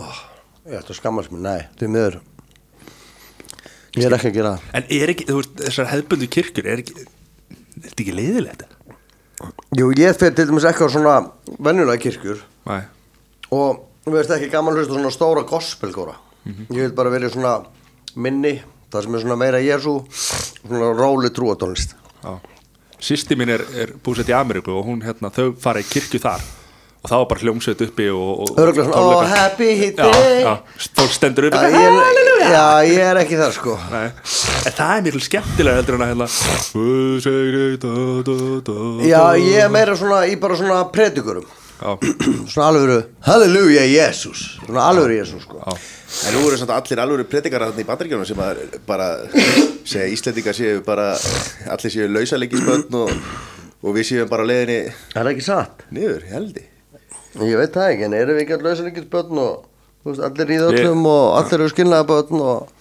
Oh, 0.00 0.22
ég 0.70 0.78
ætti 0.78 0.94
að 0.94 1.00
skammast 1.02 1.34
mér, 1.34 1.42
nei, 1.44 1.66
því 1.76 1.90
miður 1.92 2.16
ég 3.98 4.06
er 4.06 4.16
ekki 4.16 4.30
að 4.30 4.36
gera 4.38 4.54
En 4.72 4.88
er 4.96 5.12
ekki, 5.12 5.26
þú 5.28 5.40
veist, 5.40 5.54
þessar 5.60 5.90
hefðbundu 5.90 6.30
kirkjur 6.30 6.70
er 6.70 6.82
ekki, 6.84 7.04
er 7.04 7.84
þetta 7.88 8.04
ekki 8.04 8.16
leiðilegt? 8.16 8.66
Jú, 9.76 9.90
ég 9.98 10.16
fyrir 10.20 10.36
til 10.36 10.48
dæmis 10.50 10.66
ekki 10.68 10.86
á 10.86 10.88
svona 10.92 11.14
venjulega 11.58 12.02
kirkjur 12.06 12.42
Nei, 12.70 12.82
og 13.52 13.84
við 14.06 14.18
veist 14.20 14.34
ekki 14.36 14.50
gaman 14.52 14.76
hlusta 14.78 14.94
svona 14.96 15.12
stóra 15.14 15.44
gospelgóra 15.48 16.16
ég 16.72 16.86
vil 16.86 16.94
bara 16.96 17.12
verið 17.12 17.34
svona 17.34 17.58
minni 18.16 18.56
það 18.92 19.06
sem 19.06 19.18
er 19.18 19.24
svona 19.24 19.40
meira 19.40 19.60
Jésu 19.64 19.96
svona 20.12 20.92
róli 20.98 21.30
trúatónlist 21.34 21.94
já. 21.94 22.32
Sýsti 23.00 23.36
mín 23.38 23.48
er, 23.48 23.62
er 23.80 23.94
búsett 24.04 24.28
í 24.28 24.34
Ameríku 24.36 24.74
og 24.76 24.84
hún, 24.84 25.00
hérna, 25.00 25.30
þau 25.32 25.54
fara 25.56 25.80
í 25.80 25.86
kirkju 25.88 26.20
þar. 26.20 26.42
Og 27.00 27.08
það 27.08 27.20
var 27.22 27.28
bara 27.30 27.40
hljómsveit 27.46 27.80
uppi 27.86 28.06
og, 28.12 28.42
og 28.44 28.58
oh 28.92 29.22
happy 29.24 29.68
day 29.96 30.42
já, 30.44 30.50
fólk 30.98 31.14
stendur 31.16 31.46
upp 31.48 31.54
Já, 31.56 31.62
ég, 31.72 31.94
já, 32.44 32.66
ég 32.84 33.00
er 33.06 33.20
ekki 33.22 33.38
þar 33.40 33.54
sko. 33.56 33.76
Nei, 33.88 34.10
en 34.68 34.74
það 34.76 34.92
er 34.92 35.06
mjög 35.06 35.24
skemmtilega 35.24 35.78
heldur 35.80 35.96
en 35.96 36.04
að 36.04 36.10
hérna 36.12 36.26
Já, 39.08 39.24
ég 39.40 39.64
er 39.64 39.72
meira 39.72 39.96
svona 39.96 40.20
í 40.28 40.36
bara 40.42 40.60
svona 40.60 40.82
predikurum. 40.92 41.48
Já, 41.80 41.96
svona 42.52 42.66
alvöru, 42.68 43.00
halleluja 43.24 43.88
Jésús 43.88 44.60
svona 44.66 44.84
alvöru 44.92 45.16
Jésús 45.16 45.48
sko. 45.48 45.56
Já, 45.64 45.80
en 46.10 46.34
nú 46.34 46.42
eru 46.48 46.58
samt 46.58 46.72
allir 46.74 47.00
alveg 47.02 47.28
predikarar 47.30 47.70
þarna 47.70 47.84
í 47.84 47.88
bandaríkjunum 47.88 48.26
sem 48.28 48.42
að 48.42 48.64
bara 48.88 49.06
segja 49.86 50.08
Íslendingar 50.10 50.56
séu 50.56 50.82
bara, 50.86 51.12
allir 51.70 51.94
séu 51.94 52.08
lausalegisbönn 52.10 52.98
og, 52.98 53.12
og 53.80 53.96
við 53.96 54.08
séum 54.10 54.32
bara 54.32 54.42
á 54.42 54.50
leiðinni 54.50 54.80
Er 54.90 55.22
það 55.22 55.32
ekki 55.36 55.46
satt? 55.46 55.86
niður, 55.94 56.26
ég 56.26 56.34
held 56.34 56.58
ég 56.58 56.68
Ég 57.46 57.60
veit 57.60 57.76
það 57.76 57.92
ekki, 57.92 58.06
en 58.08 58.18
erum 58.18 58.36
við 58.36 58.42
ekki 58.42 58.56
allir 58.56 58.72
lausalikis 58.72 59.08
börn 59.12 59.38
og 59.38 59.64
þú 60.02 60.10
veist, 60.10 60.26
allir 60.26 60.50
í 60.50 60.58
þöllum 60.64 61.08
og 61.12 61.26
allir 61.38 61.60
eru 61.60 61.70
skynlega 61.70 62.08
börn 62.08 62.42
og, 62.42 62.72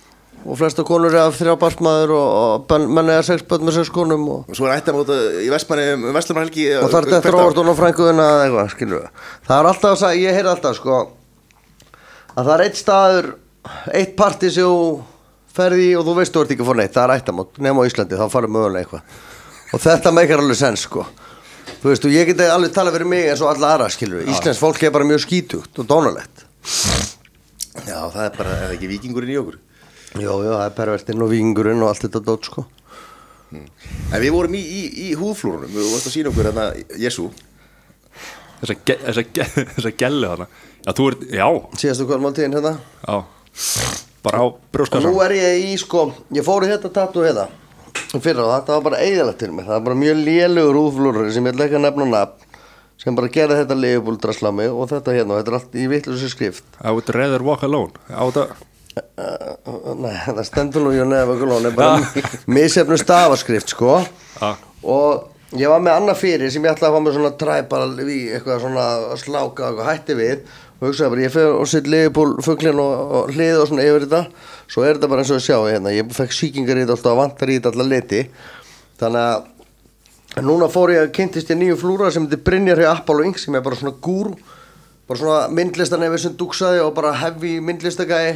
og 0.41 0.57
flesta 0.57 0.85
konur 0.87 1.13
er 1.13 1.27
af 1.27 1.37
þrjá 1.37 1.53
barsmaður 1.61 2.15
og, 2.17 2.73
menn 2.89 3.13
er 3.13 3.27
sex 3.27 3.45
börn 3.45 3.69
með 3.69 3.77
sex 3.77 3.93
konum 3.93 4.25
og, 4.33 4.49
og 4.49 4.57
svo 4.57 4.65
er 4.65 4.79
ættamóta 4.79 5.19
í 5.45 5.51
Vestmanni 5.53 5.85
um 5.99 6.09
og 6.09 6.17
það 6.17 6.97
er 7.03 7.11
þetta 7.13 7.35
róvart 7.35 7.61
og 7.61 7.77
frænguðina 7.77 8.25
eða 8.25 8.47
eitthvað, 8.47 8.73
skilur 8.73 9.03
við. 9.03 9.23
Það 9.45 9.55
er 9.59 9.71
alltaf 9.73 9.93
að 9.93 10.01
segja, 10.01 10.23
ég 10.25 10.39
heyr 10.39 10.51
alltaf 10.55 10.79
sko 10.81 10.99
að 12.39 12.49
það 12.49 12.53
er 12.55 12.65
eitt 12.65 12.79
staður, 12.79 13.29
eitt 13.99 14.13
parti 14.19 14.51
sem 14.55 14.67
þú 14.67 14.83
ferði 15.59 15.89
og 15.99 16.05
þú 16.07 16.17
veist 16.19 16.35
þú 16.35 16.43
ert 16.45 16.53
ekki 16.55 16.67
fór 16.67 16.79
neitt, 16.79 16.93
það 16.95 17.05
er 17.05 17.15
ættamót, 17.19 17.57
nema 17.63 17.83
á 17.83 17.87
Íslandi, 17.89 18.19
þá 18.19 18.27
farið 18.31 18.53
mögulega 18.55 18.85
eitthvað. 18.85 19.17
Og 19.75 19.83
þetta 19.83 20.13
meikar 20.15 20.41
alveg 20.43 20.57
sens 20.59 20.85
sko. 20.87 21.05
Þú 21.79 21.91
veist, 21.91 22.05
og 22.07 22.13
ég 22.15 22.29
geti 22.31 22.47
alveg 22.49 22.73
talað 22.75 22.95
fyrir 22.97 23.09
mig 23.11 23.27
eins 23.29 23.43
og 23.43 23.51
alla 23.51 23.73
aðra, 23.75 23.89
skilur. 23.93 24.23
Íslensk 24.27 24.61
fólk 24.63 24.81
er 24.87 24.93
bara 24.95 25.07
mjög 25.07 25.25
skítugt 25.27 25.81
og 25.83 25.87
dónalegt. 25.89 26.45
já, 27.87 27.99
það 28.11 28.23
er 28.25 28.33
bara, 28.37 28.55
er 28.65 28.73
ekki 28.75 28.89
vikingurinn 28.91 29.31
í 29.33 29.37
okkur 29.39 29.59
Jó, 30.19 30.33
jó, 30.41 30.51
það 30.55 30.63
er 30.65 30.75
pervertinn 30.77 31.23
og 31.23 31.29
vikingurinn 31.31 31.83
og 31.85 31.91
allt 31.91 32.05
þetta 32.07 32.21
dót 32.25 32.47
sko. 32.49 32.65
en 33.53 34.19
við 34.21 34.31
vorum 34.33 34.57
í, 34.57 34.61
í, 34.61 34.81
í 35.05 35.13
húðflúrunum 35.17 35.71
við 35.73 35.85
vorum 35.85 36.01
að 36.09 36.13
sína 36.13 36.31
okkur 36.33 36.49
hérna 36.49 36.65
Jésu 37.01 37.29
þessa, 38.61 39.23
ge, 39.35 39.93
gellu 40.03 40.33
þarna 40.33 40.49
Já, 40.79 40.91
þú 40.95 41.07
ert, 41.11 41.23
já, 41.35 41.47
Síðastu 41.81 42.05
kvöldmáltíðin 42.09 42.55
hérna. 42.57 42.75
já 43.03 43.17
Bara 44.23 44.43
á 44.43 44.45
Og 44.47 44.59
brjóskassan 44.73 45.11
nú 45.11 45.23
er 45.23 45.35
ég 45.37 45.65
í 45.69 45.73
sko, 45.79 46.09
ég 46.35 46.45
fór 46.45 46.65
í 46.67 46.69
þetta 46.73 46.91
tattu 46.95 47.23
hérna. 47.23 47.47
Fyrir 48.19 48.41
á 48.43 48.59
þetta 48.59 48.75
var 48.75 48.85
bara 48.89 49.01
eigðalegt 49.05 49.39
til 49.39 49.51
mig. 49.55 49.67
Það 49.67 49.77
var 49.77 49.83
bara 49.85 49.99
mjög 50.01 50.21
lélugur 50.25 50.79
úflúrur 50.81 51.29
sem 51.31 51.45
ég 51.47 51.55
ætla 51.55 51.67
ekki 51.69 51.77
að 51.79 51.85
nefna 51.85 52.07
nafn. 52.09 52.47
Sem 52.99 53.15
bara 53.15 53.31
gerði 53.31 53.59
þetta 53.61 53.77
leifbúldraslami 53.79 54.65
og 54.75 54.89
þetta 54.91 55.15
hérna 55.15 55.35
og 55.35 55.39
þetta 55.39 55.53
er 55.53 55.57
allt 55.59 55.77
í 55.79 55.85
vittlusi 55.87 56.31
skrift. 56.33 56.65
I 56.83 56.91
would 56.91 57.07
rather 57.15 57.43
walk 57.47 57.63
alone 57.63 57.95
Á 58.11 58.27
þetta, 58.27 58.49
Uh, 58.99 59.93
nei, 60.01 60.15
það 60.25 60.39
stendur 60.47 60.83
nú 60.83 60.91
ég 60.91 61.11
er 61.13 61.75
bara 61.77 61.99
misefnu 62.57 62.97
stafaskrift 62.99 63.71
sko 63.71 63.99
já, 64.01 64.49
og 64.83 65.29
ég 65.57 65.71
var 65.71 65.81
með 65.81 65.95
annað 65.95 66.21
fyrir 66.21 66.53
sem 66.53 66.65
ég 66.65 66.75
ætlaði 66.75 66.91
að 66.91 66.97
fá 66.97 67.05
með 67.05 67.17
svona 67.17 67.35
træpal 67.41 67.83
í 68.05 68.19
eitthvað 68.35 68.63
svona 68.65 68.87
sláka 69.17 69.71
og 69.73 69.85
hætti 69.87 70.17
við. 70.19 70.43
Og 70.79 70.87
hugsaði 70.87 71.11
bara 71.15 71.25
ég 71.25 71.33
fyrir 71.33 71.57
og 71.59 71.67
sitt 71.67 71.87
liðbúl 71.91 72.29
fugglin 72.45 72.79
og, 72.79 73.15
og 73.17 73.33
hlið 73.33 73.63
og 73.63 73.71
svona 73.71 73.87
yfir 73.87 74.05
þetta. 74.05 74.21
Svo 74.69 74.85
er 74.85 74.95
þetta 74.95 75.09
bara 75.11 75.23
eins 75.25 75.33
og 75.33 75.41
sjá 75.43 75.57
hérna 75.65 75.95
ég 75.95 76.13
fekk 76.13 76.35
sýkingar 76.35 76.77
í 76.77 76.85
þetta 76.85 76.95
alltaf 76.99 77.17
vantar 77.19 77.49
í 77.49 77.57
þetta 77.57 77.71
alltaf 77.73 77.89
liti 77.89 78.21
þannig 78.99 79.25
að 80.37 80.45
núna 80.45 80.69
fór 80.71 80.93
ég 80.93 81.07
að 81.07 81.13
kynntist 81.17 81.49
ég 81.49 81.59
nýju 81.59 81.77
flúra 81.81 82.11
sem 82.13 82.25
heitir 82.25 82.43
Brynjar 82.45 82.81
hjá 82.83 82.89
Apollo 82.91 83.25
Inc 83.25 83.39
sem 83.41 83.55
er 83.57 83.63
bara 83.65 83.77
svona 83.79 83.95
gúru 83.97 84.35
bara 85.09 85.19
svona 85.19 85.39
myndlistanefi 85.57 86.19
sem 86.21 86.35
dugsaði 86.37 86.83
og 86.83 86.91
bara 86.97 87.15
hefi 87.17 87.55
myndlistagæði 87.65 88.35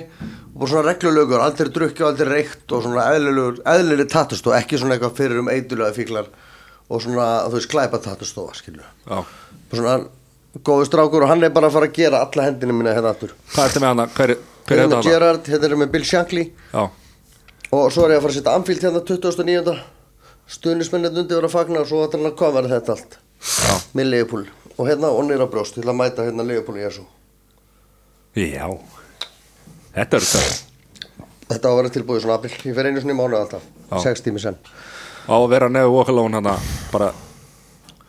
og 0.54 0.56
bara 0.58 0.72
svona 0.72 0.88
reglulögur, 0.88 1.44
aldrei 1.44 1.70
drukki 1.74 2.02
og 2.02 2.10
aldrei 2.10 2.32
reykt 2.32 2.74
og 2.74 2.88
svona 2.88 3.06
eðlileg 3.14 4.10
tattust 4.10 4.50
og 4.50 4.58
ekki 4.58 4.80
svona 4.82 4.98
eitthvað 4.98 5.20
fyrir 5.20 5.44
um 5.44 5.52
eitulega 5.54 5.94
fíklar 5.94 6.32
og 6.90 7.02
svona, 7.04 7.28
þú 7.48 7.58
veist, 7.58 7.70
klæpa 7.72 8.00
tattustofa, 8.04 8.58
skilju 8.60 8.84
Já. 8.84 9.20
og 9.24 9.74
svona 9.78 9.96
góðu 10.64 10.88
strákur 10.90 11.26
og 11.26 11.32
hann 11.32 11.44
er 11.44 11.54
bara 11.54 11.70
að 11.70 11.78
fara 11.78 11.90
að 11.90 11.96
gera 11.98 12.24
alla 12.26 12.48
hendina 12.48 12.76
mína 12.76 12.94
hérna 12.94 13.14
aftur. 13.14 13.34
Hvað 13.54 13.70
ertu 13.70 13.82
með 13.84 13.94
hana? 13.94 14.08
Hver, 14.18 14.36
hver 14.68 14.76
er 14.78 14.84
hérna 14.84 14.90
þetta 14.90 15.00
hana? 15.00 15.14
Gerard, 15.16 15.50
hérna 15.54 15.70
er 15.70 15.80
með 15.82 15.94
Bill 15.96 16.06
Shankly. 16.10 16.46
Já, 16.74 16.84
og 17.74 17.88
svo 17.94 18.06
er 18.06 18.14
ég 18.16 18.22
að 18.22 18.26
fara 18.28 18.34
að 18.36 18.38
setja 18.38 18.58
Anfield 18.60 18.86
hérna 18.88 19.04
2009 19.10 19.78
stuðnismennið 20.54 21.24
undir 21.24 21.40
vera 21.40 21.50
að 21.50 21.56
fagna 21.56 21.82
og 21.82 21.90
svo 21.90 22.04
ætlar 22.06 22.22
hann 22.22 22.32
að 22.34 22.38
koma 22.44 22.58
verið 22.60 22.76
þetta 22.76 22.98
allt. 22.98 23.18
Já, 23.44 23.76
með 23.98 24.10
Leopold. 24.12 24.54
Og 24.78 24.88
hérna 24.90 25.10
og 25.14 25.26
nýra 25.26 25.48
brjóst 25.50 25.78
til 25.80 25.88
að 25.88 25.98
mæta 25.98 26.28
hérna 26.28 26.46
Leopold 26.46 26.82
í 26.82 26.86
þessu 26.86 27.08
já. 28.36 28.68
Þetta 29.94 30.18
eru 30.18 30.26
það 30.26 30.54
þetta 31.54 31.70
á 31.70 31.72
að 31.72 31.78
vera 31.78 31.94
tilbúið 31.94 32.24
svona 32.24 32.38
april 32.40 32.54
ég 32.70 32.78
fer 32.78 32.90
einu 32.90 33.02
svona 33.04 33.14
í 33.14 33.18
mánu 33.20 33.38
alltaf, 33.38 33.66
Já. 33.92 33.98
sex 34.08 34.24
tími 34.26 34.42
sen 34.42 34.58
Á 35.24 35.36
að 35.36 35.50
vera 35.54 35.70
neðu 35.72 35.94
Walkalón 35.96 36.36
hana 36.40 36.58
bara 36.92 37.12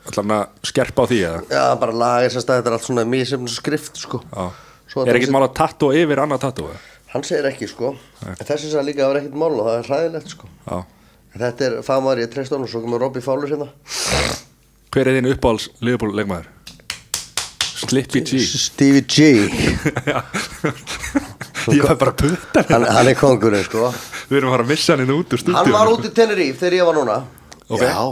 ætla 0.04 0.22
hann 0.22 0.34
að 0.36 0.66
skerpa 0.66 1.04
á 1.04 1.10
því 1.10 1.18
eða? 1.28 1.42
Já, 1.50 1.64
bara 1.80 1.94
laga 1.94 2.28
þess 2.28 2.40
að 2.42 2.50
þetta 2.58 2.70
er 2.72 2.76
allt 2.78 2.88
svona 2.88 3.04
mjög 3.08 3.28
sem 3.30 3.46
skrift 3.48 4.00
sko. 4.02 4.20
Er 4.34 5.18
sé- 5.30 5.34
mál 5.34 5.46
að 5.46 5.54
tattu 5.58 5.90
yfir 5.94 6.22
annað 6.24 6.42
tattu 6.46 6.66
hann 7.14 7.22
segir 7.22 7.46
ekki 7.46 7.68
sko. 7.70 7.94
En 8.26 8.34
þessi 8.42 8.72
sagði 8.72 8.88
líka 8.90 9.04
að 9.04 9.04
það 9.04 9.12
var 9.12 9.20
ekkert 9.22 9.38
mál 9.38 9.52
og 9.54 9.66
það 9.68 9.76
er 9.78 9.88
hræðilegt 9.90 10.34
sko. 10.34 10.50
Já. 10.66 10.78
Þetta 11.34 11.66
er 11.66 12.22
ég 12.22 12.32
treyst 12.32 12.52
honum 12.54 12.66
og 12.66 12.70
svo 12.70 12.82
komur 12.82 13.00
Robby 13.02 13.22
Fowler 13.22 13.50
hérna. 13.50 13.68
Hver 14.94 15.08
er 15.10 15.16
þín 15.18 15.30
uppáhalds 15.34 15.68
Liverpool 15.80 16.14
leikmaður? 16.14 16.50
Slippy 17.84 18.20
G. 18.22 18.38
Stevie 18.38 19.02
G 19.02 19.16
Ég 21.72 21.82
var 21.86 21.96
bara 22.00 22.12
puttar. 22.12 22.66
Hann, 22.68 22.84
hann 22.96 23.08
er 23.08 23.16
kongurinn 23.18 23.64
sko. 23.64 23.88
Við 24.28 24.38
erum 24.40 24.50
að 24.50 24.56
fara 24.56 24.66
að 24.66 24.72
missa 24.74 24.92
hann 24.94 25.04
inn 25.06 25.14
út 25.14 25.32
úr 25.32 25.40
stúdíu 25.40 25.56
hann 25.56 25.72
var 25.72 25.90
út 25.92 26.04
í 26.04 26.12
Tenerife 26.16 26.58
þegar 26.60 26.76
ég 26.78 26.88
var 26.90 26.98
núna. 26.98 27.16
Ok. 27.68 27.84
Já, 27.84 28.02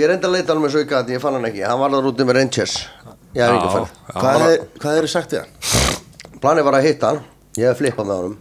ég 0.00 0.10
reyndi 0.10 0.28
að 0.28 0.36
leita 0.36 0.52
hann 0.54 0.62
með 0.64 0.74
svo 0.74 0.82
ég 0.84 0.90
gæti, 0.92 1.16
ég 1.16 1.24
fann 1.24 1.38
hann 1.38 1.48
ekki. 1.48 1.64
Hann 1.64 1.80
var 1.80 1.94
þar 1.96 2.10
úti 2.12 2.28
með 2.28 2.38
Rangers. 2.40 2.76
Ég 3.36 3.42
hef 3.46 3.56
ekki 3.56 3.72
fann 3.76 3.88
hvað 4.20 4.46
er, 4.50 4.62
hvað 4.82 5.00
er 5.00 5.10
sagt 5.14 5.34
við 5.36 5.44
hann? 5.44 6.38
planið 6.42 6.66
var 6.66 6.76
að 6.80 6.86
hitta 6.88 7.10
hann, 7.12 7.20
ég 7.60 7.68
hef 7.70 7.78
flippað 7.80 8.08
með 8.10 8.22
honum. 8.22 8.38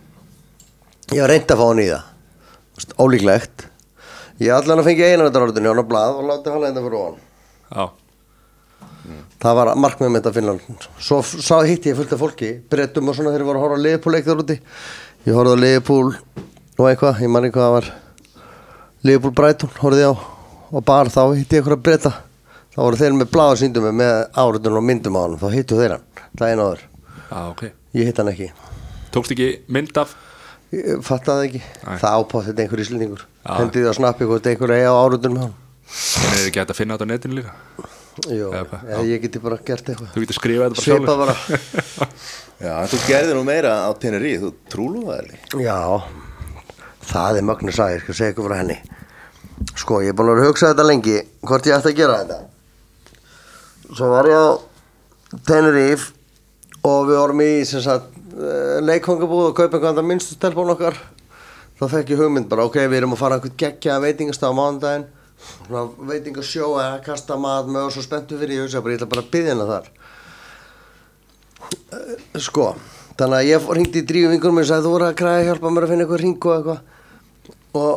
Ég 1.13 1.19
hef 1.21 1.29
reyndi 1.33 1.53
að 1.55 1.61
fá 1.61 1.67
hann 1.69 1.83
í 1.83 1.89
það. 1.89 2.07
Ólíklegt. 3.03 3.65
Ég 4.39 4.55
allan 4.55 4.79
að 4.79 4.87
fengi 4.87 5.03
einan 5.03 5.27
þetta 5.27 5.41
ráðinu 5.43 5.67
hann 5.73 5.81
á 5.83 5.89
blað 5.89 6.19
og 6.21 6.27
láti 6.29 6.51
hann 6.53 6.65
enda 6.69 6.83
fyrir 6.85 7.01
hann 7.03 7.17
Já, 7.69 7.83
það 9.41 9.55
var 9.59 9.71
markmið 9.79 10.09
með 10.11 10.19
þetta 10.19 10.29
að 10.31 10.37
finna 10.37 10.53
hann 10.53 10.87
svo 10.99 11.19
sá 11.23 11.55
hitti 11.65 11.89
ég 11.91 11.97
fullt 11.97 12.13
af 12.15 12.21
fólki 12.21 12.49
brettum 12.69 13.09
og 13.09 13.15
svona 13.17 13.31
þegar 13.33 13.43
ég 13.45 13.49
var 13.49 13.59
að 13.59 13.63
horfa 13.65 13.81
Leopold 13.83 14.15
leik 14.15 14.25
þar 14.27 14.41
úti. 14.43 14.57
Ég 15.25 15.37
horfði 15.37 15.55
á 15.55 15.63
Leopold 15.63 16.17
og 16.79 16.87
eitthvað, 16.89 17.21
ég 17.23 17.31
man 17.33 17.47
ekki 17.47 17.55
hvað 17.57 17.67
það 17.67 17.75
var. 17.77 17.89
Leopold 19.07 19.37
Brighton 19.39 19.71
horfði 19.79 20.03
ég 20.03 20.11
á. 20.11 20.15
Og 20.69 20.85
bara 20.85 21.13
þá 21.13 21.21
hitti 21.33 21.57
ég 21.57 21.61
eitthvað 21.63 21.77
að 21.79 21.85
bretta 21.87 22.11
þá 22.75 22.79
voru 22.83 22.99
þeir 22.99 23.15
með 23.17 23.31
blað 23.33 23.53
og 23.53 23.61
síndum 23.63 23.87
mig 23.89 23.95
með 23.99 24.15
áriðun 24.43 24.79
og 24.79 24.85
myndum 24.89 25.17
á 25.17 25.21
hann 25.23 25.37
þá 25.41 25.47
hittu 25.55 25.79
þeir 25.79 25.95
hann, 25.95 26.03
það 26.37 26.51
einu 26.53 26.67
áður. 26.67 26.83
Já, 27.29 27.39
ok. 27.49 27.63
Ég 27.97 28.09
hitt 28.09 28.19
hann 28.21 28.31
ekki. 28.33 28.51
Tókst 29.15 29.33
ekki 29.33 29.49
mynd 29.73 29.97
af? 29.97 30.13
Fattaði 31.01 31.47
ekki, 31.47 31.63
Nei. 31.87 31.95
það 31.97 32.19
ápátt 32.19 32.61
einhver 32.61 32.83
íslendingur. 32.83 33.23
Hendið 33.49 33.89
á 33.89 33.93
snappi 33.97 34.27
hvort 34.29 34.45
einhver 34.51 34.75
eigi 34.75 34.85
á 34.85 34.93
árutunum 34.93 35.39
með 35.39 35.47
hann 35.47 35.57
En 35.89 36.35
er 36.37 36.49
ekki 36.49 36.61
hægt 36.61 36.73
að 36.73 36.77
finna 36.77 36.97
þetta 36.97 37.07
á 37.09 37.11
netinu 37.11 37.39
líka? 37.39 37.53
Jú, 38.27 38.49
Eða 38.51 38.79
eða 38.83 39.03
ég 39.07 39.23
geti 39.23 39.41
bara 39.43 39.57
gert 39.65 39.89
eitthvað. 39.91 40.11
Þú 40.13 40.23
getur 40.23 40.37
skrifað 40.39 40.77
þetta 40.77 40.99
bara 41.05 41.25
bara. 41.25 42.07
Já, 42.65 42.73
þú 42.91 42.99
gerði 43.07 43.35
nú 43.37 43.43
meira 43.47 43.73
á 43.87 43.89
Tenerife, 43.95 44.41
þú 44.43 44.49
trúlu 44.73 45.03
það 45.07 45.19
eða? 45.21 45.61
Já, 45.63 45.79
það 47.11 47.39
er 47.39 47.45
mögnu 47.47 47.75
sagði, 47.75 47.95
ég 47.95 48.03
skal 48.03 48.17
segja 48.17 48.33
ykkur 48.33 48.49
frá 48.49 48.57
henni? 48.59 48.79
Sko, 49.79 49.99
ég 50.03 50.11
er 50.11 50.17
búin 50.19 50.31
að 50.33 50.41
að 50.41 50.49
hugsa 50.49 50.71
þetta 50.73 50.87
lengi 50.87 51.15
hvort 51.47 51.69
ég 51.69 51.77
ætti 51.77 51.93
að 51.93 51.99
gera 52.01 52.17
þetta. 52.23 52.39
Svo 53.89 54.09
var 54.11 54.27
ég 54.27 54.43
á 54.43 54.47
Tenerife 55.47 56.11
og 56.83 57.07
við 57.07 57.21
vorum 57.21 57.45
í 57.45 57.51
sem 57.67 57.83
sagt 57.85 58.17
leikfangabúð 58.83 59.49
og 59.49 59.55
kaupa 59.57 59.79
einhvern 59.79 60.03
minnstu 60.07 60.35
stelpun 60.35 60.73
okkar. 60.75 60.99
Þá 61.79 61.85
fekk 61.95 62.13
ég 62.13 62.21
hugmynd 62.25 62.49
bara, 62.51 62.67
ok, 62.67 62.81
við 62.91 63.01
erum 63.01 63.15
að 63.15 63.23
fara 63.23 63.39
einhvern 63.39 63.55
geggja 63.59 63.99
veitingastaf 64.03 64.51
á 64.51 64.55
mánudaginn 65.39 65.67
svona 65.67 66.09
veitingasjó 66.09 66.71
eða 66.81 67.01
kasta 67.05 67.37
mat 67.37 67.67
með 67.69 67.87
og 67.87 67.93
svo 67.93 68.03
spenntu 68.03 68.39
fyrir 68.39 68.57
ég 68.57 68.65
hugsa 68.65 68.81
bara, 68.81 68.93
ég 68.93 68.99
ætla 68.99 69.11
bara 69.11 69.23
að 69.25 69.31
byggja 69.33 69.53
hennar 69.53 69.69
þar. 69.73 69.85
Eh, 71.93 72.39
sko, 72.39 72.65
þannig 73.19 73.37
að 73.37 73.49
ég 73.49 73.69
ringdi 73.77 74.01
í 74.01 74.07
dríu 74.09 74.31
vingunum 74.31 74.61
og 74.61 74.67
sagði 74.69 74.87
þú 74.87 74.95
voru 74.95 75.07
að 75.09 75.19
græða 75.21 75.47
hjálpa 75.47 75.71
mér 75.73 75.87
að 75.87 75.93
finna 75.93 76.05
eitthvað 76.05 76.23
ring 76.23 76.49
og 76.49 76.55
eitthvað. 76.57 76.79
Og 77.79 77.93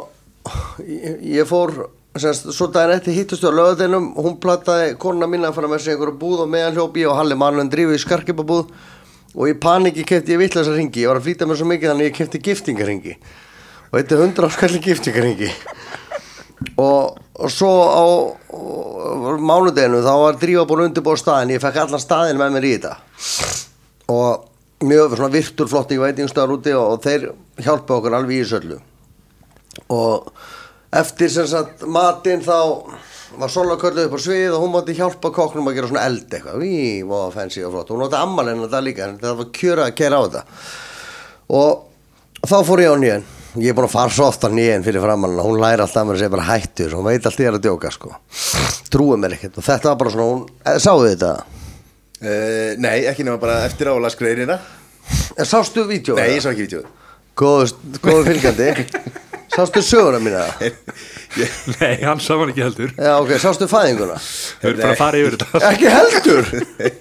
ég, 0.87 1.19
ég 1.39 1.49
fór 1.49 1.77
semst, 2.21 2.51
svo 2.53 2.69
daginn 2.73 2.97
eftir 2.99 3.17
hittustu 3.17 3.49
á 3.49 3.53
lögadeinum 3.57 4.11
hún 4.19 4.39
plattaði 4.43 4.97
konuna 5.01 5.29
mín 5.31 5.47
að 5.49 5.57
fara 5.57 5.71
með 5.71 5.85
sér 5.85 5.97
einhverju 5.97 6.19
búð 6.21 6.45
og 6.45 6.51
meðan 6.53 6.77
hljópi 6.77 7.07
og 7.09 7.17
Halli 7.17 7.39
Marlun 7.39 7.71
drífu 7.73 7.97
í 7.97 8.03
skarkipabúð 8.03 8.69
og 9.33 9.49
í 9.49 9.55
paniki 9.57 10.05
kefti 10.05 10.35
ég 10.35 10.43
vittlösa 10.43 10.75
ringi 10.77 11.07
ég 11.07 11.09
var 11.09 11.23
að 11.23 11.31
flýta 11.31 11.49
mér 11.49 11.61
svo 11.61 11.69
mikið 11.71 11.93
þannig 11.93 12.05
að 12.05 12.11
ég 12.11 12.19
kefti 12.19 12.43
giftingaringi 12.49 13.15
og 13.17 13.95
þetta 13.97 14.17
er 14.17 14.23
hundra 14.27 14.51
áskalli 14.51 14.83
giftingaringi 14.85 15.49
og, 16.77 17.22
og 17.33 17.53
svo 17.53 17.73
á 17.73 18.05
mánudeginu 19.41 20.03
þá 20.05 20.13
var 20.21 20.41
drífa 20.41 20.65
búin 20.69 20.89
undirbúið 20.89 21.23
staðin 21.23 21.55
ég 21.55 21.63
fekk 21.63 21.79
allan 21.85 22.03
staðin 22.03 22.41
með 22.41 22.57
mér 22.57 22.67
í 22.69 22.73
þetta. 22.77 22.97
Og 24.13 24.85
mjög 24.85 25.17
svona 25.17 25.33
virtur 25.33 25.71
flotti 25.71 26.01
veitingstæðar 26.01 26.57
úti 26.57 26.75
og, 26.77 26.97
og 26.97 27.05
þeir 27.05 27.31
hjálpa 27.63 27.97
okkur 27.97 28.19
alveg 28.19 28.37
í 28.37 28.43
þessu 28.43 28.61
öllu. 28.61 28.79
Og 29.97 30.29
eftir 30.93 31.33
sem 31.33 31.49
sagt 31.49 31.87
matinn 31.89 32.45
þá 32.45 32.59
var 33.41 33.49
Sola 33.49 33.79
kölluð 33.81 34.11
upp 34.11 34.19
á 34.19 34.21
svið 34.21 34.53
og 34.53 34.65
hún 34.67 34.75
mátti 34.75 34.97
hjálpa 34.99 35.31
kokknum 35.33 35.71
að 35.71 35.79
gera 35.79 35.89
svona 35.89 36.07
eld 36.11 36.27
eitthvað. 36.29 36.59
Ví, 36.61 36.75
voða 37.09 37.31
fancy 37.33 37.63
og 37.65 37.73
flott, 37.73 37.93
hún 37.95 38.05
átti 38.05 38.19
ammalinn 38.21 38.67
þetta 38.67 38.83
líka, 38.85 39.07
en 39.09 39.23
það 39.23 39.39
var 39.39 39.53
kjöra 39.57 39.87
að 39.89 39.95
kera 40.03 40.19
á 40.21 40.23
þetta. 40.27 40.43
Og 41.57 42.45
þá 42.45 42.59
fór 42.69 42.85
ég 42.85 42.93
á 42.93 42.97
nýjan 43.01 43.25
ég 43.61 43.69
er 43.73 43.77
búin 43.77 43.89
að 43.89 43.95
fara 43.97 44.13
svo 44.15 44.29
oft 44.31 44.45
á 44.45 44.49
nýjan 44.53 44.85
fyrir 44.87 45.03
framann 45.05 45.41
hún 45.45 45.61
læri 45.61 45.85
alltaf 45.85 46.07
mér 46.07 46.17
að 46.17 46.23
segja 46.23 46.35
bara 46.37 46.49
hættur 46.49 46.95
hún 46.97 47.09
veit 47.09 47.27
alltaf 47.27 47.41
ég 47.43 47.51
er 47.51 47.59
að 47.59 47.67
djóka 47.67 47.91
sko. 47.93 48.15
Trúið 48.93 49.21
mér 49.25 49.37
ekkert. 49.37 49.59
Og 49.59 49.67
þetta 49.67 49.91
var 49.93 49.99
bara 50.01 50.15
svona 50.15 50.29
hún, 50.31 50.47
eh, 50.65 50.79
sáðu 50.81 51.09
þetta? 51.11 51.33
Uh, 52.23 52.71
nei, 52.79 53.03
ekki 53.11 53.25
nema 53.27 53.41
bara 53.43 53.65
eftir 53.67 53.91
á 53.91 53.93
að 53.97 54.05
las 54.05 54.17
greinina 54.17 54.61
Eh, 55.37 55.45
sástu 55.45 55.85
vídeo 55.89 56.15
Nei, 56.15 56.37
ég 56.37 56.43
sá 56.45 56.53
ekki 56.53 56.67
vídeo 56.67 56.83
góðu, 57.37 57.73
góðu 58.05 58.25
fylgjandi 58.29 58.69
sástu 59.57 59.83
söguna 59.85 60.19
mína? 60.23 60.45
Ég- 61.41 61.53
Nei, 61.81 61.95
hann 62.05 62.21
sá 62.21 62.35
hann 62.37 62.51
ekki 62.53 62.61
heldur. 62.61 62.91
Já 62.93 63.13
ok, 63.23 63.31
sástu 63.41 63.65
fæðinguna? 63.71 64.19
Þau 64.61 64.67
eru 64.69 64.81
bara 64.83 64.91
að 64.93 64.99
fara 65.01 65.21
yfir 65.23 65.37
þetta. 65.41 65.61
Ekki 65.71 65.93
heldur? 65.95 66.51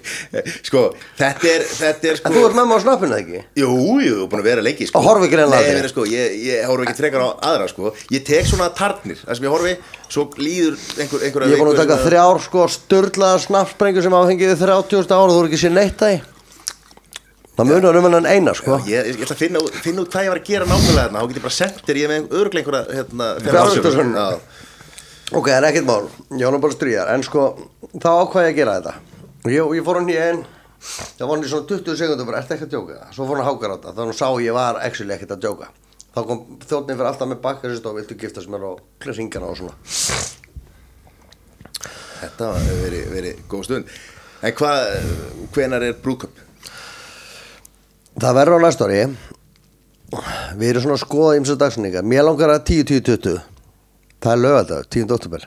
Sko, 0.68 0.82
þetta 1.18 1.50
er, 1.52 1.66
þetta 1.68 2.08
er 2.12 2.20
sko 2.20 2.30
en 2.30 2.36
þú 2.38 2.44
ert 2.48 2.56
með 2.56 2.68
maður 2.70 2.80
á 2.80 2.84
snappinu 2.86 3.18
ekki? 3.18 3.42
Jú, 3.60 3.68
jú, 4.06 4.16
búin 4.32 4.40
að 4.40 4.48
vera 4.48 4.64
lengi 4.64 4.88
sko. 4.88 5.02
Og 5.02 5.08
horfi 5.10 5.28
greinilega 5.32 5.52
Nei, 5.52 5.66
aldrei. 5.66 5.76
meina, 5.82 5.92
sko, 5.92 6.06
ég, 6.08 6.36
ég 6.48 6.64
horfi 6.70 6.88
ekki 6.88 6.98
frekar 7.02 7.26
á 7.26 7.28
aðra 7.52 7.68
sko. 7.74 7.92
Ég 8.16 8.24
tek 8.30 8.48
svona 8.48 8.70
tarnir 8.78 9.20
Það 9.20 9.38
sem 9.38 9.46
ég 9.50 9.52
horfi, 9.58 9.74
svo 10.16 10.26
líður 10.40 10.80
einhver, 10.96 11.26
einhver 11.28 11.46
ég 11.48 11.54
er 11.58 11.60
búin 11.62 11.72
að 11.74 11.82
taka 11.84 12.00
þrjár 12.06 12.40
sko 12.48 12.66
störlaða 12.78 13.42
snappsprengur 13.46 14.04
sem 14.08 14.16
áfengiði 14.16 14.56
30.000 14.64 15.16
ára 15.18 15.32
þú 15.36 15.42
er 15.44 15.50
ekki 15.52 15.60
sér 15.66 15.76
neitt 15.76 16.00
það 16.00 16.16
í 16.16 16.20
það 17.56 17.68
munar 17.68 17.98
um 17.98 18.06
hennan 18.08 18.28
eina 18.28 18.54
sko. 18.56 18.78
Ég, 18.88 19.12
ég 19.12 19.22
ætla 19.24 19.36
að 19.36 19.42
finna, 19.44 19.62
finna 19.84 20.04
út 20.04 20.12
hvað 20.12 20.26
ég 20.26 20.32
var 20.32 20.40
að 20.40 20.48
gera 20.48 20.68
nákvæmlega 20.70 21.02
þarna. 21.02 21.20
Þá 21.20 21.28
get 21.28 21.38
ég 21.38 21.46
bara 21.46 21.56
sendir, 21.58 22.00
ég 22.00 22.12
með 22.12 22.36
örglega 22.40 22.62
einhverja 22.62 22.96
hérna, 22.98 23.28
Fjárhundarsson. 23.44 24.16
Já. 24.16 24.26
ok, 25.32 25.46
það 25.50 25.58
er 25.58 25.68
ekkert 25.68 25.88
mál, 25.90 26.08
ég 26.32 26.46
var 26.46 26.56
nú 26.56 26.62
bara 26.64 26.76
stríðar. 26.78 27.12
En 27.12 27.26
sko, 27.26 27.46
þá 27.92 28.10
ákvað 28.12 28.48
ég 28.48 28.52
að 28.54 28.58
gera 28.60 28.78
þetta. 28.80 28.96
Og 29.42 29.52
ég, 29.52 29.76
ég 29.78 29.86
fór 29.86 30.00
hann 30.00 30.10
í 30.12 30.18
einn. 30.22 30.42
Það 30.82 31.28
var 31.28 31.36
hann 31.36 31.46
í 31.46 31.52
svona 31.52 31.68
20 31.70 31.98
sekundum 32.00 32.28
bara, 32.30 32.42
ertu 32.42 32.56
ekki 32.56 32.66
að 32.66 32.74
djóka? 32.74 32.98
Svo 33.14 33.28
fór 33.28 33.38
hann 33.38 33.44
að 33.44 33.50
háka 33.52 33.72
þetta, 33.76 33.94
þannig 34.00 34.18
sá 34.18 34.28
ég 34.42 34.56
var 34.56 34.80
actually 34.82 35.14
ekkert 35.14 35.36
að 35.36 35.44
djóka. 35.44 35.68
Þá 36.12 36.20
kom 36.28 36.40
þjóttnin 36.60 36.98
fyrir 36.98 37.08
alltaf 37.08 37.28
með 37.30 37.38
bakkar 37.44 37.72
og 37.72 37.94
viltu 37.96 38.16
giftast 38.20 38.50
mér 38.52 38.66
og 38.68 39.06
ringana 39.06 39.48
og 39.48 39.60
svona. 39.60 39.76
Þetta 42.22 42.50
var 42.52 42.66
verið, 42.82 43.06
verið 43.14 43.38
góð 43.50 43.62
stund. 43.68 43.94
En 44.42 44.56
hvað, 44.58 44.90
hvenar 45.54 45.86
er 45.86 45.96
brúköp? 46.02 46.42
Það 48.20 48.36
verður 48.36 48.60
á 48.60 48.64
næsta 48.66 48.88
ári. 48.88 49.04
Við 50.60 50.68
erum 50.68 50.84
svona 50.84 50.96
að 50.98 51.04
skoða 51.06 51.36
ímsa 51.38 51.54
dagsninga 51.56 52.02
Mér 52.04 52.26
langar 52.26 52.50
að 52.52 52.66
10-10-20 52.68 53.38
Það 54.22 54.32
er 54.34 54.40
lögadag, 54.42 54.88
10. 54.92 55.14
oktober 55.16 55.46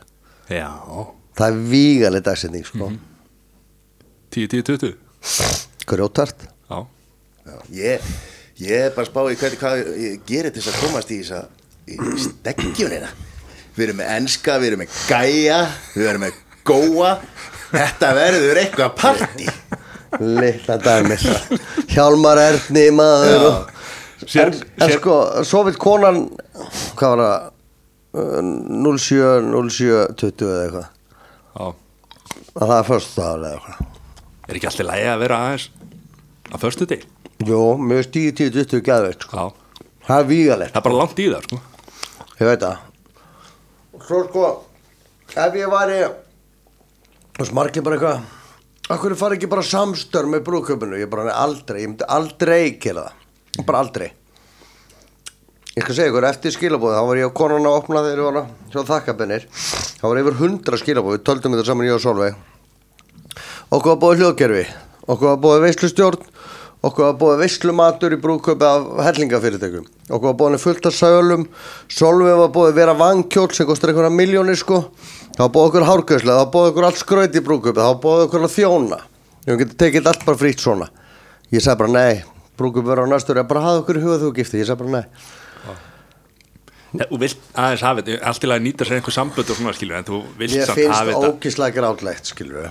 Já, 0.50 0.70
það 1.38 1.46
er 1.46 1.60
vígaleg 1.70 2.24
dagsetning 2.26 2.66
sko. 2.66 2.88
10, 4.34 4.48
10, 4.56 4.64
20 4.72 5.86
grjótart 5.86 6.48
Já, 6.50 6.80
Já, 7.46 7.56
ég, 7.78 8.10
ég 8.58 8.88
er 8.88 8.96
bara 8.96 9.06
að 9.06 9.12
spá 9.12 9.22
í 9.30 9.38
hvernig 9.38 9.62
hvað 9.62 9.84
ég 10.02 10.26
gerir 10.26 10.56
til 10.56 10.66
að 10.66 10.82
komast 10.82 11.14
í 11.14 11.22
þess 11.22 11.38
að 11.38 12.20
steggjunina 12.26 13.12
við 13.76 13.86
erum 13.86 14.00
með 14.02 14.12
enska, 14.16 14.58
við 14.58 14.72
erum 14.72 14.82
með 14.82 15.00
gæja 15.06 15.60
við 15.94 16.10
erum 16.10 16.26
með 16.26 16.42
góa. 16.66 17.12
Þetta 17.76 18.10
verður 18.18 18.60
eitthvað 18.64 18.94
partí 18.98 19.46
litla 20.20 20.78
dæmis. 20.82 21.26
Hjálmar 21.92 22.40
Erni 22.42 22.86
maður 22.96 23.46
og, 23.50 23.72
Sér- 24.26 24.48
en, 24.48 24.60
en 24.80 24.90
sér- 24.90 25.00
sko, 25.00 25.18
svo 25.46 25.64
vil 25.68 25.78
konan 25.82 26.22
hvað 26.96 27.16
var 27.16 27.24
það? 27.24 27.52
Uh, 28.16 28.96
07, 28.96 29.20
07, 29.76 29.90
20 30.16 30.46
eða 30.48 30.62
eitthvað. 30.64 30.92
Að 32.56 32.70
það 32.70 32.78
er 32.78 32.88
först 32.88 33.18
það 33.18 33.34
eða 33.36 33.52
eitthvað. 33.58 33.92
Er 34.46 34.60
ekki 34.60 34.70
alltaf 34.70 34.88
lægi 34.88 35.10
að 35.12 35.24
vera 35.26 35.40
aðeins 35.44 35.66
að 36.52 36.62
förstu 36.64 36.88
til? 36.88 37.02
Jó, 37.46 37.62
mér 37.82 38.04
er 38.06 38.12
10, 38.16 38.36
10, 38.40 38.54
20 38.72 38.86
gæðveikt 38.88 39.26
sko. 39.28 39.50
Það 40.06 40.22
er 40.22 40.30
vígalegt. 40.30 40.76
Það 40.76 40.80
er 40.80 40.86
bara 40.88 41.00
langt 41.02 41.20
í 41.20 41.28
það 41.34 41.50
sko. 41.50 41.60
Ég 42.40 42.50
veit 42.52 42.64
það. 42.64 42.86
Svo 44.06 44.22
sko 44.30 44.46
Ef 45.36 45.56
ég 45.58 45.68
Þú 47.36 47.44
veist 47.44 47.56
margir 47.58 47.84
bara 47.84 47.98
eitthvað 47.98 48.35
Akkur 48.94 49.16
fari 49.18 49.40
ekki 49.40 49.49
bara 49.49 49.64
samstör 49.66 50.28
með 50.30 50.44
brúðköpunu 50.45 50.99
Ég 50.99 51.10
bara 51.10 51.34
aldrei, 51.34 51.82
ég 51.82 51.90
myndi 51.90 52.06
aldrei 52.06 52.78
gera 52.82 53.07
það. 53.07 53.66
Bara 53.66 53.82
aldrei. 53.82 54.12
Ég 55.76 55.84
skal 55.84 55.95
segja 55.98 56.12
ykkur, 56.12 56.24
eftir 56.24 56.53
skilabóði 56.56 56.95
þá 56.95 57.07
var 57.10 57.20
ég 57.20 57.28
á 57.28 57.36
konan 57.36 57.66
að 57.68 57.74
opna 57.82 58.02
þegar 58.06 58.20
ég 58.22 58.28
var 58.30 58.38
að 58.40 58.52
sjá 58.72 58.84
þakkabennir 58.88 59.48
þá 59.52 60.03
var 60.06 60.20
yfir 60.22 60.38
hundra 60.40 60.78
skilabóði, 60.80 61.18
við 61.18 61.26
töldum 61.28 61.56
þetta 61.56 61.66
saman 61.68 61.88
ég 61.90 61.98
og 61.98 62.03
Solveig 62.03 62.38
okkur 63.76 63.90
var 63.90 63.99
búið 64.06 64.22
hljóðkerfi 64.22 64.62
okkur 65.03 65.28
var 65.28 65.41
búið 65.44 65.66
veislustjórn 65.66 66.30
okkur 66.86 67.07
var 67.07 67.16
búið 67.22 67.41
veislumatur 67.44 68.14
í 68.16 68.20
brúðköpi 68.22 68.66
af 68.68 68.88
hellingafyrirtækum 69.07 69.86
okkur 70.10 70.28
var 70.30 70.38
búið 70.40 70.60
fullt 70.62 70.86
af 70.90 70.95
sölum. 70.95 71.48
Solveig 71.90 72.38
var 72.44 72.52
búið 72.53 72.76
vera 72.78 72.94
vangkjól 72.98 73.49
sem 73.56 73.68
kostar 73.70 73.91
einhverja 73.91 74.14
miljónir 74.14 74.60
sko. 74.60 74.84
Þá 75.36 75.48
búið 75.52 75.70
okkur 75.72 75.88
hárgjörslega, 75.90 76.44
þá 76.45 76.53
búið 76.53 76.70
okkur 76.72 76.88
allt 76.90 77.02
skraut 77.02 77.36
í 77.36 77.44
brúðköpi 77.44 77.82
þá 77.84 78.02
búið 78.06 78.26
okkur 78.28 78.45
að 78.48 78.53
þjóna. 78.56 78.99
Ég 79.45 79.60
geti 79.62 79.80
tekið 79.82 80.12
allt 80.12 80.26
bara 80.28 80.40
frítt 80.41 80.62
svona. 80.64 80.88
Ég 81.53 81.64
sagði 81.66 81.82
bara 81.84 81.95
nei, 81.95 82.24
brúðköpi 82.60 82.88
verður 82.91 83.10
á 83.10 83.14
næstur 83.16 83.41
ég 83.41 83.49
bara 83.49 83.66
hafði 83.66 83.82
okkur 83.84 83.99
í 83.99 84.06
huga 84.06 84.22
þú 84.22 84.32
gifti, 84.38 84.62
ég 84.62 84.70
sagði 84.70 84.86
bara 84.86 85.02
nei. 85.02 85.34
Þú 86.95 87.18
vilt 87.20 87.41
aðeins 87.60 87.82
hafa 87.84 88.03
þetta, 88.06 88.20
allt 88.30 88.40
til 88.45 88.52
að 88.56 88.62
nýta 88.64 88.86
sér 88.88 89.02
einhver 89.02 89.12
sambönd 89.16 89.49
og 89.52 89.57
svona 89.57 89.74
skilur 89.76 89.98
En 89.99 90.06
þú 90.07 90.22
vilt 90.40 90.56
samt 90.62 90.78
finnst 90.80 90.95
hafa 90.95 91.10
þetta. 91.12 91.32
ókíslega 91.34 91.76
grátlegt, 91.76 92.32
skilur 92.32 92.70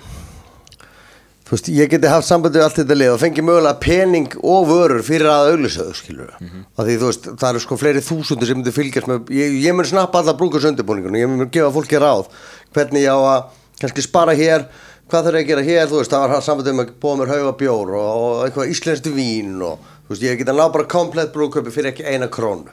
Þú 1.45 1.53
veist, 1.53 1.67
ég 1.69 1.91
geti 1.93 2.09
haft 2.09 2.25
sambandi 2.25 2.57
við 2.57 2.65
allt 2.65 2.79
þetta 2.81 2.95
lið 2.97 3.11
og 3.13 3.19
fengi 3.21 3.43
mögulega 3.45 3.77
pening 3.81 4.31
og 4.41 4.63
vörur 4.71 5.03
fyrir 5.05 5.29
að 5.29 5.51
auðlýsa 5.53 5.85
þau, 5.85 5.95
skilur 5.99 6.31
Mhm. 6.41 6.63
af 6.79 6.87
því 6.87 6.95
veist, 7.03 7.25
það 7.37 7.49
eru 7.51 7.61
sko 7.61 7.77
fleiri 7.77 8.01
þúsundir 8.01 8.47
sem 8.47 8.57
myndir 8.57 8.73
fylgjast 8.73 9.07
með, 9.07 9.29
ég, 9.29 9.59
ég 9.63 9.75
mun 9.77 9.85
snappa 9.85 10.19
alla 10.23 10.33
brúkast 10.33 10.65
undirbúningunum, 10.65 11.21
ég 11.21 11.29
mun 11.29 11.51
gefa 11.53 11.71
fólki 11.71 12.01
ráð 12.01 12.27
hvernig 12.73 13.03
ég 13.05 13.13
á 13.13 13.21
að 13.21 13.45
kannski 13.81 14.03
spara 14.03 14.33
hér 14.35 14.65
hvað 15.11 15.25
þarf 15.27 15.35
ég 15.37 15.45
að 15.45 15.47
gera 15.53 15.63
hér, 15.63 15.87
þú 15.93 15.97
veist, 16.01 16.11
það 16.11 16.29
var 16.33 16.41
sambandi 16.41 16.71
um 16.71 16.81
að 16.81 16.93
búa 17.01 17.17
mér 17.21 17.29
hauga 17.29 17.53
bjór 17.61 17.89
og, 17.93 18.09
og 18.25 18.47
eitthvað 18.49 18.71
íslenskt 18.73 19.07
vín 19.13 19.61
og 19.61 19.79
þú 20.09 20.15
veist, 20.15 20.23
ég 20.25 20.39
geta 20.41 20.53
ná 20.57 20.73
bara 20.73 20.85
komplett 20.89 21.33
brúköpi 21.35 21.71
fyrir 21.71 21.93
ekki 21.93 22.05
eina 22.09 22.29
krónu. 22.29 22.73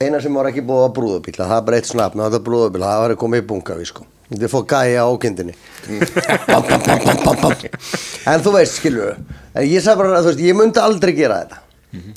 Eina 0.00 0.20
sem 0.22 0.32
var 0.34 0.46
ekki 0.46 0.62
á 0.62 0.86
brúðubíla 0.94 1.48
það 1.50 1.64
er 4.30 4.36
þetta 4.36 4.50
fór 4.52 4.64
gæja 4.70 5.04
á 5.06 5.10
bam. 7.42 7.54
en 8.32 8.42
þú 8.42 8.52
veist 8.56 8.80
skilur 8.80 9.14
ég 9.62 9.80
sagði 9.84 10.00
bara 10.02 10.20
þú 10.20 10.32
veist 10.32 10.42
ég 10.44 10.58
myndi 10.58 10.82
aldrei 10.82 11.14
gera 11.16 11.40
þetta. 11.44 11.62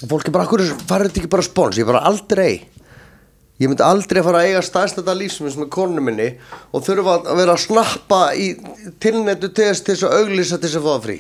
Og 0.04 0.10
fólk 0.12 0.28
er 0.28 0.34
bara 0.36 0.48
akkur 0.48 0.64
farið 0.90 1.12
þetta 1.12 1.22
ekki 1.22 1.32
bara 1.32 1.46
spons? 1.46 1.78
Ég 1.80 1.88
bara 1.88 2.02
aldrei 2.10 2.54
ég 3.60 3.68
myndi 3.68 3.84
aldrei 3.84 4.22
fara 4.24 4.42
að 4.42 4.50
eiga 4.50 4.64
stærst 4.64 5.00
þetta 5.00 5.16
lífsmins 5.20 5.58
með 5.60 5.70
konu 5.76 6.04
minni 6.04 6.30
og 6.72 6.86
þurfa 6.86 7.18
að 7.20 7.42
vera 7.42 7.56
að 7.58 7.64
snappa 7.66 8.22
í 8.40 8.48
tilnættu 9.04 9.52
test 9.56 9.86
til 9.88 9.96
þess 9.96 10.08
að 10.08 10.18
auglýsa 10.22 10.60
til 10.60 10.70
þess 10.70 10.80
að 10.80 10.90
það 10.90 11.06
frí. 11.06 11.18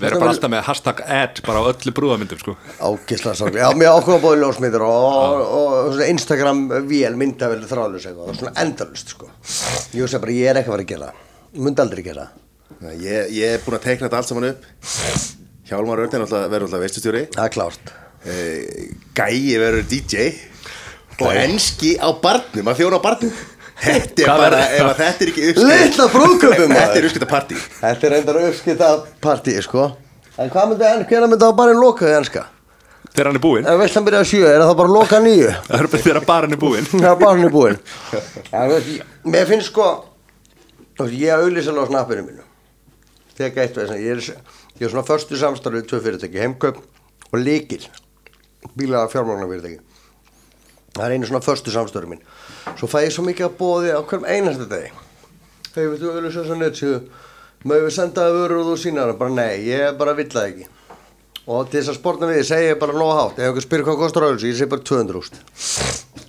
Verða 0.00 0.22
bara 0.22 0.32
alltaf 0.34 0.52
með 0.54 0.66
hashtag 0.70 1.04
ad 1.18 1.42
bara 1.46 1.62
á 1.62 1.68
öllu 1.74 1.94
brúðamyndum 2.00 2.42
sko. 2.42 2.56
Ágislega 2.80 3.36
sorglega, 3.42 3.68
já 3.68 3.80
mér 3.82 3.94
ákveða 3.98 4.24
bóði 4.24 4.42
ljósmyndir 4.42 4.88
og, 4.88 5.08
og, 5.12 5.78
og, 5.92 6.02
Instagram 6.08 6.66
vél 6.88 7.14
myndavel 7.20 7.62
þráðlös 7.68 8.08
eitthvað, 8.08 8.32
og 8.32 8.40
svona 8.40 8.56
endalust 8.64 9.16
sko. 9.16 9.32
Ég 9.92 10.04
veist 10.04 10.20
bara, 10.22 10.38
ég 10.38 10.52
er 10.52 10.62
ekki 10.62 10.72
að 10.72 10.78
fara 10.78 10.86
að 10.86 10.92
gera 10.94 11.14
myndi 11.56 11.84
aldrei 11.84 12.04
gera 12.06 12.26
það. 12.28 12.44
Ég, 13.00 13.32
ég 13.34 13.56
er 13.56 13.64
búin 13.64 13.78
að 13.78 13.86
teikna 13.86 14.06
þetta 14.06 14.20
allt 14.20 14.30
saman 14.30 14.48
upp. 14.52 14.66
Hjálmar 15.68 16.02
Örn 16.04 16.14
er 16.16 16.24
verður 16.48 16.68
alltaf 16.68 16.80
veistustjóri 16.84 17.24
Það 17.34 17.44
er 17.44 17.52
klárt. 17.52 17.90
Eh, 18.28 18.84
Gæi 19.16 19.58
verður 19.60 19.88
DJ 19.90 20.30
og 21.24 21.38
enski 21.44 21.94
á 21.98 22.08
barnum 22.22 22.68
að 22.72 22.82
þjóna 22.82 22.98
á 23.00 23.02
barnum. 23.06 23.32
Þetta 23.78 24.22
er 24.22 24.26
Hvað 24.26 24.40
bara, 24.42 24.58
verður- 24.58 24.74
ef 24.74 24.86
að 24.88 24.98
þetta 24.98 25.22
er 25.24 25.28
ekki 25.30 25.42
uppskipt 25.48 25.68
Litla 25.70 26.06
maður. 26.10 26.72
Þetta 26.74 26.98
er 26.98 27.04
uppskipt 27.08 27.28
partí. 27.30 27.58
Þetta 27.78 28.06
er 28.08 28.12
reyndar 28.16 28.38
uppskita 28.48 28.88
partíi 29.22 29.60
sko. 29.62 29.84
En 30.38 30.50
hvað 30.50 30.72
myndi, 30.72 30.86
en 30.88 31.04
hvernig 31.06 31.30
myndi 31.32 31.44
það 31.44 31.52
bara 31.60 31.76
lokaði 31.78 32.16
enska? 32.18 32.42
Þegar 33.12 33.28
hann 33.30 33.38
er 33.38 33.42
búinn, 33.42 33.66
Ef 33.70 33.78
veistlan 33.80 34.04
byrja 34.08 34.18
að 34.24 34.28
sjö, 34.32 34.40
er 34.50 34.62
það 34.62 34.74
bara 34.80 34.90
að 34.90 34.96
loka 34.98 35.20
nýju? 35.22 35.52
það 35.68 35.78
er 35.78 35.88
bara 35.92 36.02
þegar 36.02 36.20
bara 36.28 36.46
hann 36.48 36.56
er 36.56 36.60
búinn. 36.64 36.88
Er 36.98 37.16
bara 37.22 37.30
hann 37.36 37.46
í 37.46 37.52
búinn 37.54 37.78
þú 38.50 38.66
veist, 38.72 38.90
ég- 38.96 39.30
Mér 39.34 39.46
finnst 39.48 39.70
sko 39.72 39.86
þú 40.98 41.06
veist, 41.06 41.16
Ég 41.22 41.38
auðlýsa 41.38 41.72
alveg 41.72 41.86
á 41.86 41.90
snappinu 41.92 42.26
mínu. 42.26 42.44
Teka 43.38 43.62
eitt 43.64 43.78
veist 43.78 43.94
Ég 43.94 44.10
er, 44.18 44.44
ég 44.78 44.86
er 44.86 44.92
svona 44.92 45.06
förstu 45.06 45.38
samstarfið 45.40 45.86
tvö 45.90 46.02
fyrirtæki 46.04 46.42
Heimkaup 46.42 46.82
og 47.30 47.38
Líkil 47.42 47.86
Bíla 48.78 49.06
fjármagnar 49.10 49.48
fyrirtæki 49.50 49.78
Það 50.96 51.04
er 51.04 51.14
einu 51.14 51.28
svona 51.28 51.44
förstu 51.44 51.74
samstarfið 51.74 52.14
mín. 52.14 52.24
Svo 52.78 52.88
fæ 52.90 53.04
ég 53.04 53.12
svo 53.14 53.24
mikið 53.26 53.48
að 53.48 53.58
bóði 53.60 53.92
á 53.94 54.00
hverjum 54.00 54.26
einasta 54.26 54.66
degi. 54.70 54.90
Hei, 55.74 55.84
veitu 55.84 56.10
auðlýsa 56.10 56.42
þess 56.42 56.54
að 56.54 56.62
netsíðu? 56.62 56.98
Mögum 57.68 57.88
við 57.88 57.94
senda 57.94 58.24
það 58.24 58.36
vörur 58.38 58.60
og 58.62 58.68
þú 58.68 58.74
sínar 58.82 59.14
Bara 59.18 59.34
nei, 59.34 59.54
ég 59.66 59.96
bara 59.98 60.16
vill 60.18 60.28
það 60.32 60.48
ekki. 60.48 60.66
Og 61.48 61.70
til 61.70 61.80
þess 61.80 61.92
að 61.92 61.98
sportna 62.00 62.28
við, 62.30 62.42
segi 62.48 62.68
ég 62.70 62.80
bara 62.80 62.96
nóga 62.96 63.20
hátt. 63.20 63.38
Ef 63.38 63.48
einhver 63.50 63.64
spyrir 63.64 63.86
hvað 63.86 64.02
kostar 64.02 64.26
auðlýsa, 64.28 64.50
ég 64.50 64.58
segi 64.58 64.72
bara 64.74 64.86
200 64.90 65.22
úst 65.22 65.40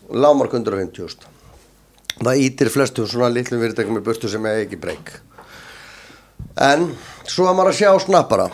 Lámark 0.10 0.56
150 0.58 1.06
úst 1.06 1.28
Það 2.20 2.42
ítir 2.44 2.72
flestum 2.74 3.08
svona 3.08 3.30
litlum 3.32 3.62
fyrirtækum 3.64 4.00
í 4.00 4.04
burtu 4.04 4.28
sem 4.32 4.46
er 4.50 4.66
ekki 4.66 4.80
breyk. 4.80 5.14
En 6.60 6.90
svo 7.24 7.46
að 7.48 7.56
maður 7.56 7.72
að 7.72 7.78
sjá 7.78 7.92
snappara. 8.04 8.48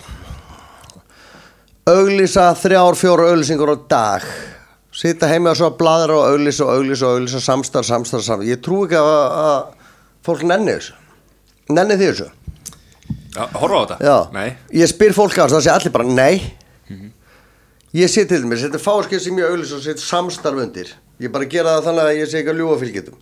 Auglýsa 1.89 2.51
þrjár, 2.61 2.97
fjóra 2.99 3.31
auglýsingur 3.31 3.73
á 3.73 3.77
dag 3.89 4.27
Sita 4.95 5.27
heimi 5.27 5.49
og 5.51 5.57
svo 5.59 5.69
að 5.71 5.77
bladra 5.81 6.15
og 6.15 6.29
auglýsa 6.31 6.65
og 6.65 6.77
auglýsa 6.77 7.07
og 7.09 7.17
auglýsa 7.19 7.41
samstarf, 7.43 7.87
samstarf, 7.87 8.23
samstarf. 8.23 8.47
Ég 8.47 8.61
trú 8.63 8.85
ekki 8.85 8.99
að, 8.99 9.09
að 9.45 9.95
fólk 10.23 10.45
nenni 10.47 10.75
þessu. 10.77 10.95
Nenni 11.75 11.97
því 11.99 12.11
þessu. 12.11 12.29
Já, 13.35 13.41
horfa 13.59 13.75
á 13.75 13.83
þetta? 13.83 13.97
Já, 14.07 14.17
Nei, 14.37 14.47
ég 14.79 14.91
spyr 14.91 15.15
fólk 15.17 15.35
þessu, 15.35 15.57
það 15.57 15.65
sé 15.67 15.73
allir 15.73 15.95
bara 15.97 16.07
nei. 16.07 16.35
Ég 17.95 18.11
sé 18.11 18.25
til 18.27 18.41
mér, 18.47 18.63
er 18.67 18.81
fáskið 18.83 19.21
sem 19.23 19.37
ég 19.39 19.51
auðlýs 19.51 19.75
og 19.75 19.83
set 19.83 20.01
samstarf 20.03 20.63
undir. 20.63 20.89
Ég 21.19 21.31
bara 21.31 21.47
gera 21.47 21.77
það 21.77 21.89
þannig 21.89 22.07
að 22.09 22.17
ég 22.19 22.31
sé 22.31 22.41
ekki 22.41 22.51
að 22.51 22.57
ljúga 22.59 22.75
fylgjetum 22.81 23.19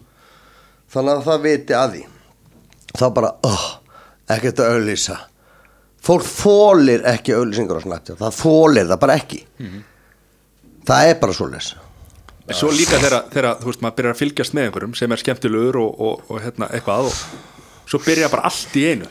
Þannig 0.93 1.13
að 1.13 1.27
það 1.27 1.43
viti 1.43 1.75
að 1.77 1.91
því. 1.93 2.01
Þá 2.97 3.05
bara, 3.13 3.29
oh, 3.49 3.65
ekkert 4.33 4.61
að 4.61 4.75
auðlýsa 4.77 5.17
Fólk 6.03 6.25
þólir 6.27 7.05
ekki 7.13 7.33
auðlýsingur 7.37 7.79
á 7.79 7.83
snabbt 7.85 8.11
Það 8.19 8.37
þólir 8.37 8.89
það 8.91 9.01
bara 9.05 9.17
ekki 9.21 9.39
Það 10.87 11.09
er 11.09 11.17
bara 11.21 11.35
svoleiðis. 11.37 11.71
En 12.43 12.57
svo 12.59 12.69
líka 12.75 12.97
þegar, 12.99 13.53
þú 13.61 13.69
veist, 13.69 13.81
maður 13.85 13.95
byrjar 14.01 14.13
að 14.15 14.19
fylgjast 14.19 14.55
með 14.57 14.65
einhverjum 14.67 14.95
sem 14.99 15.13
er 15.15 15.21
skemmtilegur 15.21 15.77
og, 15.79 16.01
og, 16.03 16.23
og 16.27 16.41
hérna, 16.43 16.67
eitthvað 16.75 17.07
og 17.07 17.87
svo 17.87 18.01
byrja 18.03 18.27
bara 18.33 18.49
allt 18.49 18.75
í 18.75 18.83
einu. 18.91 19.07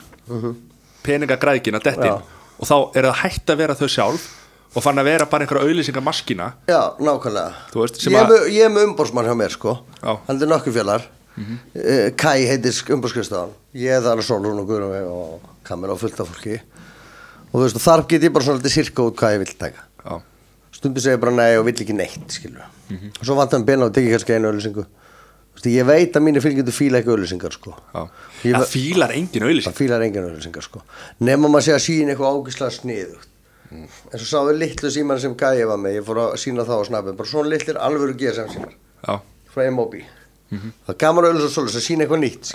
Peningagræðkin 1.03 1.78
að 1.78 1.86
detti 1.89 2.11
og 2.12 2.69
þá 2.69 2.77
er 2.99 3.09
það 3.09 3.19
hægt 3.23 3.51
að 3.55 3.62
vera 3.62 3.77
þau 3.78 3.89
sjálf 3.90 4.27
og 4.73 4.85
fann 4.85 5.01
að 5.01 5.09
vera 5.11 5.27
bara 5.28 5.44
einhverja 5.44 5.66
auðlýsingamaskina 5.69 6.51
Já, 6.70 6.81
nákvæmlega. 7.01 7.57
Veist, 7.74 7.99
Ég 8.07 8.62
er 8.65 8.70
með- 8.73 8.86
umbórsmann 8.86 9.27
hjá 9.28 9.35
mér 9.36 9.53
sko. 9.53 9.74
Já. 10.01 10.12
Hann 10.28 10.40
er 10.43 10.49
nokkuð 10.53 10.77
fjallar 10.78 11.09
Kai 12.16 12.44
heitir 12.47 12.77
umbórskriðstafan 12.94 13.53
Ég 13.74 13.97
er 13.97 14.05
þar 14.05 14.20
að 14.20 14.28
Solrún 14.28 14.61
og 14.62 14.69
Guðrún 14.69 15.09
og 15.09 15.49
kamera 15.65 15.93
og 15.97 16.01
fullt 16.01 16.20
af 16.20 16.28
fólki. 16.28 16.61
Og 17.53 17.57
þú 17.57 17.65
veist, 17.66 17.81
þar 17.81 18.05
get 18.09 18.23
ég 18.28 18.32
bara 18.32 18.44
svona 18.44 18.61
litið 18.61 18.74
sirka 18.77 19.03
út 19.09 19.16
hvað 19.16 19.35
ég 19.36 19.43
vill 19.43 19.57
taka 19.61 19.85
Já, 20.83 20.89
Stundu 20.89 21.01
segir 21.01 21.21
bara 21.23 21.31
nei 21.37 21.55
og 21.61 21.65
vill 21.69 21.79
ekki 21.79 21.95
neitt 21.95 22.35
skilur 22.35 22.67
Og 22.91 23.23
svo 23.23 23.37
vantar 23.39 23.61
hann 23.61 23.67
beina 23.69 23.87
og 23.87 23.95
tekið 23.95 24.17
kannski 24.17 24.35
einu 24.35 24.51
auðlýsingu 24.51 24.85
Ég 25.69 25.85
veit 25.87 26.17
að 26.17 26.25
mínir 26.27 26.43
fylgjendur 26.43 26.75
fíla 26.75 26.99
ekki 26.99 27.13
auðlýsingar 27.13 27.53
sko. 27.55 27.75
Það 28.43 28.65
fílar 28.73 29.13
engin 29.15 29.45
auðlýsing 29.47 29.69
Það 29.69 29.77
fílar 29.79 30.03
engin 30.03 30.25
auðlýsingar 30.27 30.65
sko. 30.67 30.81
Nefn 31.23 31.45
maður 31.45 31.67
sé 31.69 31.75
að 31.77 31.83
sína 31.85 32.15
eitthvað 32.15 32.39
ágislega 32.41 32.75
sniðugt. 32.75 33.29
En 33.77 34.19
svo 34.19 34.27
sáðu 34.27 34.57
litlu 34.59 34.91
símar 34.91 35.21
sem 35.23 35.37
Kai 35.39 35.63
var 35.69 35.79
með. 35.79 36.01
Ég 36.01 36.09
fór 36.09 36.19
að 36.25 36.35
sína 36.43 36.65
þá 36.67 36.73
á 36.83 36.85
snabbi 36.89 37.15
Bara 37.21 37.31
svona 37.31 37.53
litlir 37.53 37.79
alvöru 37.79 38.17
GSM 38.19 38.51
símar. 38.57 38.75
Frá 39.53 39.63
M.O.B. 39.69 40.03
það 40.51 40.93
er 40.97 40.99
gaman 41.05 41.29
að 41.29 41.31
auðvitað 41.37 41.55
svolítið 41.55 41.79
að 41.79 41.87
sína 41.87 42.05
eitthvað 42.09 42.23
nýtt 42.25 42.51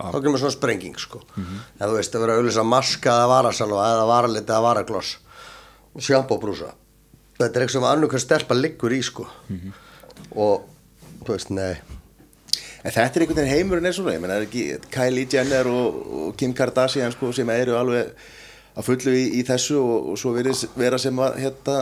þá 0.00 0.18
kemur 0.24 0.40
svona 0.42 0.56
sprenging 0.56 0.98
sko. 0.98 1.22
en 1.36 1.86
þú 1.86 1.94
veist 2.00 2.14
að 2.16 2.22
vera 2.24 2.36
auðvitað 2.40 2.68
maska 2.72 3.14
eða 3.14 3.30
varasalva 3.30 3.86
eða 3.94 4.04
varaliti 4.10 4.48
eða 4.50 4.64
varagloss. 4.66 5.14
Sjampóbrúsa 6.00 6.74
þetta 7.46 7.58
er 7.58 7.64
eitthvað 7.64 7.76
sem 7.78 7.88
annur 7.90 8.12
hvað 8.12 8.24
stelpa 8.24 8.58
liggur 8.58 8.94
í 8.94 9.00
sko. 9.04 9.26
og 10.36 10.68
þú 11.24 11.32
veist, 11.34 11.50
nei 11.54 11.74
En 12.80 12.88
þetta 12.94 13.18
er 13.18 13.22
einhvern 13.26 13.36
veginn 13.36 13.52
heimurinn 13.52 13.86
er 13.90 13.92
svona, 13.92 14.14
ég 14.14 14.22
menn, 14.22 14.30
það 14.32 14.38
er 14.40 14.46
ekki 14.46 14.92
Kylie 14.94 15.26
Jenner 15.28 15.68
og, 15.68 15.96
og 16.16 16.30
Kim 16.40 16.54
Kardashian 16.56 17.12
sko, 17.12 17.28
sem 17.36 17.50
eru 17.52 17.74
alveg 17.76 18.14
að 18.72 18.86
fullu 18.86 19.12
í, 19.12 19.26
í 19.36 19.42
þessu 19.44 19.76
og, 19.76 20.06
og 20.12 20.16
svo 20.20 20.32
verið 20.32 20.62
vera 20.80 20.96
sem 21.00 21.20
að 21.20 21.36
hérna, 21.42 21.76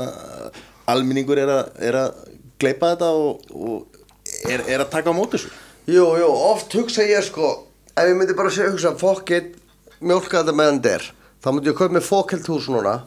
alminningur 0.91 1.39
er 1.39 1.53
að, 1.55 1.71
er 1.87 2.01
að 2.01 2.19
gleipa 2.59 2.91
þetta 2.97 3.13
og, 3.15 3.47
og 3.55 4.51
er, 4.51 4.65
er 4.67 4.83
að 4.83 4.91
taka 4.97 5.15
á 5.15 5.19
móti 5.19 5.39
þessu. 5.39 5.53
Jú, 5.87 6.09
jú, 6.19 6.33
oft 6.51 6.75
hugsa 6.75 7.07
ég 7.07 7.23
sko 7.29 7.53
ef 7.95 8.11
ég 8.11 8.19
myndi 8.19 8.37
bara 8.37 8.51
segja 8.53 8.73
hugsa 8.73 8.93
fokkitt 8.99 9.55
mjólka 10.03 10.43
þetta 10.43 10.57
meðan 10.57 10.83
er 10.87 11.07
þá 11.39 11.49
myndi 11.53 11.71
ég 11.71 11.79
kaupa 11.79 11.95
með 11.97 12.09
fokkilt 12.09 12.51
hús 12.51 12.69
núna 12.75 12.99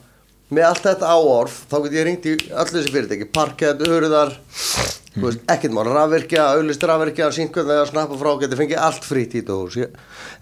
með 0.52 0.68
allt 0.68 0.88
þetta 0.90 1.12
áorf, 1.16 1.62
þá 1.72 1.78
get 1.86 1.94
ég 1.96 2.08
ringt 2.08 2.26
í 2.28 2.34
allir 2.52 2.74
þessi 2.76 2.96
fyrirtæki, 2.96 3.30
parkett, 3.32 3.86
þú 5.12 5.26
veist, 5.26 5.42
ekkert 5.52 5.74
mál, 5.76 5.84
rafvirkja 5.92 6.44
auðlist 6.56 6.84
rafvirkja, 6.88 7.30
sínkvöld 7.36 7.72
eða 7.74 7.88
snappa 7.90 8.16
frá 8.20 8.30
geti 8.40 8.60
fengið 8.60 8.80
allt 8.80 9.08
frýtt 9.08 9.34
í 9.36 9.42
þetta 9.42 9.58
hús. 9.60 9.78
Ég, 9.82 9.98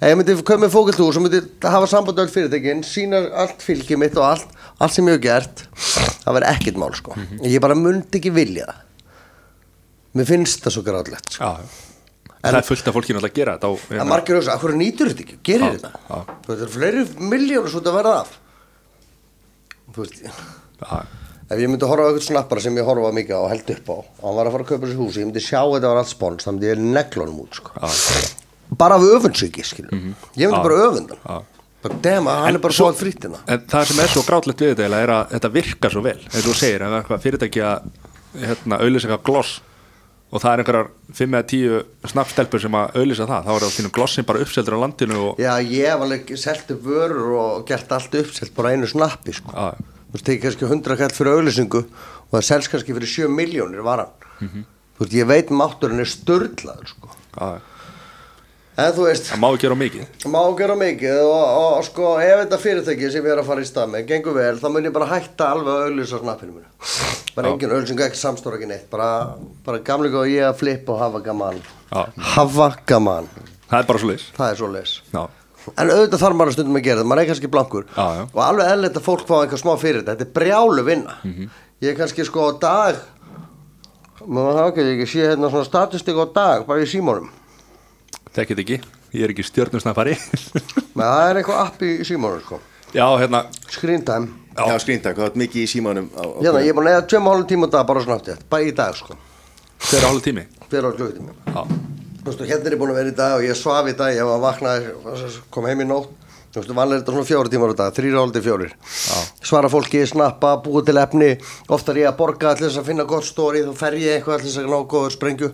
ég 0.06 0.18
myndi 0.19 0.36
kaupa 0.44 0.60
með 0.61 0.73
fokkilt 0.76 1.02
hús 1.02 1.18
og 1.18 1.26
myndi 1.26 1.41
hafa 1.65 1.90
samband 1.90 2.22
öll 2.22 2.30
fyrirtækin, 2.30 2.84
sína 2.86 3.23
allt 3.44 3.65
fylgið 3.65 4.02
mitt 4.03 4.18
og 4.19 4.27
allt, 4.27 4.53
allt 4.77 4.94
sem 4.94 5.10
ég 5.10 5.18
hef 5.18 5.23
gert 5.26 5.64
það 6.26 6.38
verði 6.38 6.52
ekkert 6.53 6.81
mál 6.84 6.91
sko. 6.98 7.18
Ég 7.41 7.64
bara 7.64 7.77
myndi 7.77 8.22
ekki 8.22 8.34
vilja 8.36 8.68
það. 8.69 8.84
Mér 10.19 10.30
finnst 10.30 10.65
það 10.65 10.76
svo 10.76 10.86
gráðlegt 10.86 11.38
sko. 11.38 11.49
Það 12.40 12.56
er 12.56 12.68
fullt 12.69 12.88
af 12.88 12.95
fólki 12.95 13.14
náttúrulega 13.14 13.34
að 13.34 13.40
gera 13.41 13.56
þetta 13.57 13.68
á, 13.68 13.73
hérna, 13.90 14.03
að 14.03 14.11
margir 14.14 14.38
hugsa, 14.38 14.53
hvað 14.61 14.77
nýtur 14.80 15.10
þetta 15.11 15.26
ekki, 15.26 15.40
gerir 15.49 15.73
þetta? 15.76 16.22
það 16.45 16.53
eru 16.56 16.69
fleiri 16.72 17.02
miljónur 17.19 17.73
svo 17.73 17.81
þetta 17.81 17.95
verða 17.98 18.14
af 18.22 18.38
þú 19.95 20.03
veist, 20.06 20.22
ef 21.49 21.57
ég 21.60 21.70
myndi 21.72 21.88
horfa 21.90 22.06
á 22.06 22.10
eitthvað 22.10 22.28
snappara 22.30 22.61
sem 22.64 22.76
ég 22.78 22.86
horfa 22.88 23.11
mikið 23.16 23.36
á 23.36 23.41
og 23.41 23.49
held 23.53 23.72
upp 23.76 23.88
á 23.90 23.95
og 23.99 24.26
hann 24.26 24.36
var 24.40 24.45
að 24.49 24.52
fara 24.56 24.64
að 24.66 24.70
kaupa 24.74 24.86
þessi 24.88 24.99
húsi, 24.99 25.20
ég 25.24 25.30
myndi 25.30 25.44
sjá 25.45 25.60
að 25.64 25.72
þetta 25.78 25.91
var 25.94 26.02
allt 26.03 26.11
spons 26.14 26.45
þá 26.45 26.52
myndi 26.53 26.70
ég 26.70 26.84
neglunum 26.98 27.40
út 27.45 27.53
sko. 27.60 27.72
bara 28.78 28.95
af 28.99 29.02
öfundsviki, 29.02 29.64
skilur 29.66 29.94
ég 29.94 30.49
myndi 30.49 30.61
bara 30.68 30.84
öfundan 30.90 31.18
bara 31.82 31.95
dema, 32.03 32.32
hann 32.44 32.56
er 32.56 32.60
bara 32.60 32.74
svo- 32.76 32.91
fóð 32.91 32.99
frítina 32.99 33.38
En 33.48 33.60
það 33.72 33.86
sem 33.88 33.99
er 34.03 34.07
svo 34.11 34.22
grátlegt 34.28 34.60
við 34.61 34.76
þetta 34.76 34.99
er 34.99 35.10
að 35.16 35.30
þetta 35.34 35.52
virkar 35.53 35.91
svo 35.95 36.02
vel 36.03 36.20
eins 36.34 36.48
og 36.48 36.56
segir, 36.60 36.82
er 36.82 36.91
að 36.91 37.91
hérna, 38.40 38.78
auðlýsa 38.78 39.07
eitthvað 39.10 39.24
gloss 39.26 39.61
og 40.31 40.41
það 40.43 40.51
er 40.53 40.61
einhverjar 40.64 40.89
5 41.18 41.35
eða 41.39 41.47
10 41.49 42.10
snappstelpur 42.11 42.61
sem 42.61 42.76
að 42.77 42.97
auðlýsa 42.99 43.26
það, 43.30 43.45
þá 43.47 43.51
er 43.56 43.64
það 43.65 43.76
þínum 43.80 43.93
glossin 43.97 44.27
bara 44.30 44.43
uppseldur 44.45 44.76
á 44.77 44.84
landinu 44.84 45.19
og 45.30 45.39
já, 45.41 45.53
ég 45.65 45.88
hef 45.89 46.03
alveg 46.06 46.34
selt 46.38 46.73
upp 46.76 46.84
vörur 46.85 47.31
og 47.39 47.64
gert 47.69 47.91
allt 47.97 48.18
uppselt 48.22 48.53
bara 48.56 48.73
einu 48.76 48.88
snappi 48.88 49.34
sko. 49.34 49.51
Þú 49.53 50.14
veist, 50.18 50.26
tekið 50.26 50.43
kannski 50.45 50.65
100 50.69 50.97
kall 51.01 51.15
fyrir 51.18 51.34
auðlýsingu 51.38 51.81
og 51.81 52.31
það 52.38 52.45
selst 52.51 52.72
kannski 52.73 52.93
fyrir 52.97 53.14
7 53.15 53.30
miljónir 53.34 53.81
varan 53.85 54.14
Mhm. 54.39 54.64
þú 54.97 55.03
veist, 55.06 55.14
ég 55.18 55.27
veit 55.27 55.49
mátturinn 55.49 55.99
er 55.99 56.06
störlaður 56.10 56.88
sko. 56.93 57.10
En 58.80 58.93
þú 58.95 59.06
veist, 59.07 59.30
það 59.30 59.41
má 59.41 59.47
ekki 59.49 59.64
gera 59.65 59.76
of 59.76 59.80
mikið. 59.81 60.03
Má 60.34 60.39
gera 60.60 60.76
mikið 60.80 61.19
og, 61.23 61.34
og, 61.34 61.73
og 61.80 61.85
sko 61.88 62.11
ef 62.23 62.41
þetta 62.43 62.60
fyrirtæki 62.64 63.10
sem 63.14 63.26
ég 63.26 63.34
er 63.34 63.41
að 63.41 63.49
fara 63.49 63.64
í 63.64 63.68
stað 63.69 63.91
með 63.93 64.06
gengur 64.11 64.38
vel 64.38 64.53
þá 64.61 64.68
mun 64.73 64.88
ég 64.89 64.95
bara 64.95 65.10
hætta 65.11 65.49
alveg 65.53 65.73
að 65.73 65.88
auðlýsa 65.89 66.22
snappinu 66.23 66.56
mér 66.57 66.68
bara 67.35 67.51
engin 67.53 67.73
auðlýsing, 67.76 68.03
ekki 68.07 68.19
samstóra 68.19 68.60
ekki 68.60 68.69
neitt 68.72 68.88
bara, 68.91 69.10
bara 69.65 69.81
gamlega 69.85 70.22
og 70.23 70.31
ég 70.31 70.47
að 70.47 70.57
flippa 70.61 70.95
og 70.95 71.03
hafa 71.03 71.22
gaman. 71.26 71.60
Já. 71.89 72.01
hafa 72.35 72.72
gaman. 72.89 73.30
Það 73.69 73.80
er 73.84 73.89
bara 73.91 74.01
svo 74.01 74.10
leys 74.11 74.26
það 74.38 74.51
er 74.53 74.60
svo 74.60 74.72
leis 74.73 74.95
Já, 75.14 75.23
en 75.76 75.93
auðvitað 75.93 76.23
þarf 76.23 76.39
maður 76.39 76.51
að 76.51 76.57
stundum 76.57 76.80
að 76.80 76.85
gera 76.88 77.01
þetta 77.01 77.11
maður 77.11 77.23
er 77.23 77.30
kannski 77.34 77.51
blankur. 77.53 77.88
Já, 77.95 78.06
já. 78.19 78.23
og 78.34 78.43
alveg 78.45 78.72
eðlilegt 78.73 78.99
að 78.99 79.07
fólk 79.10 79.26
fá 79.30 79.35
eitthvað 79.43 79.64
smá 79.64 79.73
fyrir 79.81 80.01
þetta 80.01 80.15
þetta 80.18 80.27
er 80.27 80.35
brjálu 80.39 80.85
vinna. 80.88 81.18
Mhm. 81.23 81.49
ég 81.80 81.93
er 81.93 81.99
kannski 81.99 82.26
sko 82.27 82.49
á 82.49 82.51
dag 82.60 82.97
maður 84.27 84.57
það 84.57 84.69
ekki 84.69 84.85
ekki 84.93 85.07
sé 85.14 85.27
hérna 85.30 85.49
svona 85.51 85.68
statistik 85.68 86.18
á 86.19 86.26
dag 86.35 86.65
bara 86.68 86.84
í 86.84 86.89
símónum 86.89 87.30
þekkið 88.38 88.64
ekki, 88.65 88.80
ég 89.18 89.23
er 89.26 89.34
ekki 89.34 89.45
stjörnusnafari. 89.47 90.18
Menn 90.97 91.06
það 91.07 91.23
er 91.30 91.41
eitthvað 91.41 91.64
app 91.65 91.81
í 91.88 91.95
símónum 92.07 92.43
sko. 92.45 92.61
Já, 92.93 93.06
hérna. 93.22 93.45
Screen 93.69 94.06
time. 94.06 94.31
Já. 94.60 94.65
Já, 94.68 94.80
skrýntak, 94.84 95.15
það 95.15 95.27
er 95.30 95.35
mikið 95.39 95.61
í 95.61 95.68
símanum 95.72 96.07
á, 96.11 96.19
á 96.19 96.41
Hérna, 96.43 96.61
ég 96.65 96.72
er 96.73 96.76
búin 96.76 96.88
að 96.89 96.95
eða 96.97 97.03
tveim 97.07 97.27
og 97.30 97.35
hálfum 97.35 97.47
tíma 97.47 97.68
á 97.69 97.73
dag 97.76 97.85
bara 97.88 98.01
svona 98.03 98.15
aftur, 98.19 98.39
bara 98.51 98.65
í 98.65 98.72
dag 98.76 98.95
sko, 98.97 99.15
hver 99.85 99.99
er 100.01 100.07
hálf 100.10 100.23
tími? 100.26 100.43
Fyrir 100.72 100.88
á 100.89 100.91
klukkutíma. 100.97 101.35
Já, 101.47 101.61
Þú 102.19 102.26
veist, 102.27 102.41
og 102.43 102.49
hérna 102.49 102.68
er 102.68 102.76
ég 102.76 102.81
búin 102.81 102.91
að 102.91 102.97
vera 102.99 103.11
í 103.14 103.15
dag 103.15 103.35
og 103.38 103.45
ég 103.45 103.56
svaf 103.56 103.88
í 103.88 103.93
dag, 103.95 104.11
ég 104.18 104.27
var 104.27 104.35
að 104.35 104.43
vakna, 104.43 104.73
kom 105.56 105.69
heim 105.69 105.85
í 105.85 105.88
nótt, 105.88 106.11
þú 106.51 106.60
veist, 106.60 106.73
vanlega 106.76 106.97
er 106.97 107.03
þetta 107.06 107.15
svona 107.15 107.30
fjóri 107.30 107.53
tímar 107.53 107.72
á 107.72 107.76
dag, 107.80 107.95
þrýra 107.95 108.19
hálfti 108.26 108.43
fjórir. 108.49 108.73
Svara 109.47 109.72
fólki, 109.72 110.01
snappa, 110.11 110.51
búið 110.65 110.89
til 110.89 110.99
efni, 111.06 111.30
ofta 111.72 111.93
er 111.95 112.01
ég 112.03 112.11
að 112.11 112.19
borga 112.19 112.51
allir 112.51 112.68
þess 112.68 112.81
að 112.84 112.89
finna 112.91 113.07
gott 113.07 113.30
stóri, 113.30 113.64
þá 113.69 113.72
fer 113.80 113.97
ég 114.01 114.18
eitthvað 114.18 114.41
allir 114.41 114.49
þess 114.51 114.64
að 114.65 114.73
ná 114.73 114.80
góður 114.91 115.15
sprengju. 115.15 115.53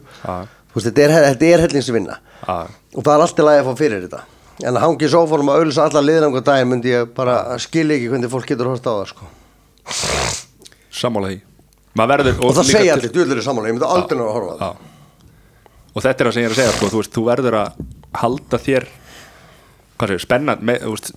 Þú 0.76 0.82
veist, 0.82 0.88
þetta 0.90 1.04
er, 1.06 1.14
þetta 1.32 1.48
er 1.48 1.62
hellingsvinna 1.64 2.16
Já. 2.20 2.56
og 2.68 3.04
það 3.06 3.14
er 3.14 3.22
alltaf 3.24 3.46
lægi 3.48 3.60
að 3.62 3.68
fá 3.70 3.78
fyrir 3.80 4.02
þetta. 4.04 4.18
En 4.60 4.76
að 4.76 4.84
hangi 4.84 5.08
í 5.08 5.12
sófónum 5.12 5.52
að 5.52 5.62
auðvitað 5.62 5.86
alla 5.86 6.02
liðnanga 6.04 6.42
daginn 6.50 6.68
myndi 6.74 6.92
ég 6.92 7.14
bara 7.16 7.36
skilja 7.64 7.96
ekki 7.96 8.10
hvernig 8.12 8.32
fólk 8.34 8.50
getur 8.52 8.68
horft 8.74 8.90
á 8.92 8.92
það 8.92 9.06
sko. 9.14 9.30
sammála 10.92 11.32
verður 11.96 12.44
Og 12.44 12.52
það 12.58 12.68
segja 12.74 12.98
allir, 12.98 13.14
djúlir 13.16 13.40
er 13.40 13.46
samanlega, 13.46 13.72
ég 13.72 13.78
myndi 13.78 13.88
aldrei 13.88 14.20
ná 14.20 14.26
að 14.26 14.36
horfa 14.36 14.52
á 14.52 14.58
það. 14.60 14.84
Og 15.96 16.04
þetta 16.04 16.20
er 16.20 16.28
það 16.28 16.36
sem 16.36 16.44
ég 16.44 16.50
er 16.50 16.56
að 16.56 16.60
segja 16.60 16.76
sko, 16.76 16.92
þú, 16.92 17.00
veist, 17.00 17.14
þú 17.16 17.26
verður 17.30 17.58
að 17.62 17.82
halda 18.20 18.62
þér 18.66 18.90
hvað 19.96 20.12
segir, 20.12 20.24
spennandi 20.26 20.68
með, 20.68 20.84
þú, 20.84 20.96
veist, 20.98 21.12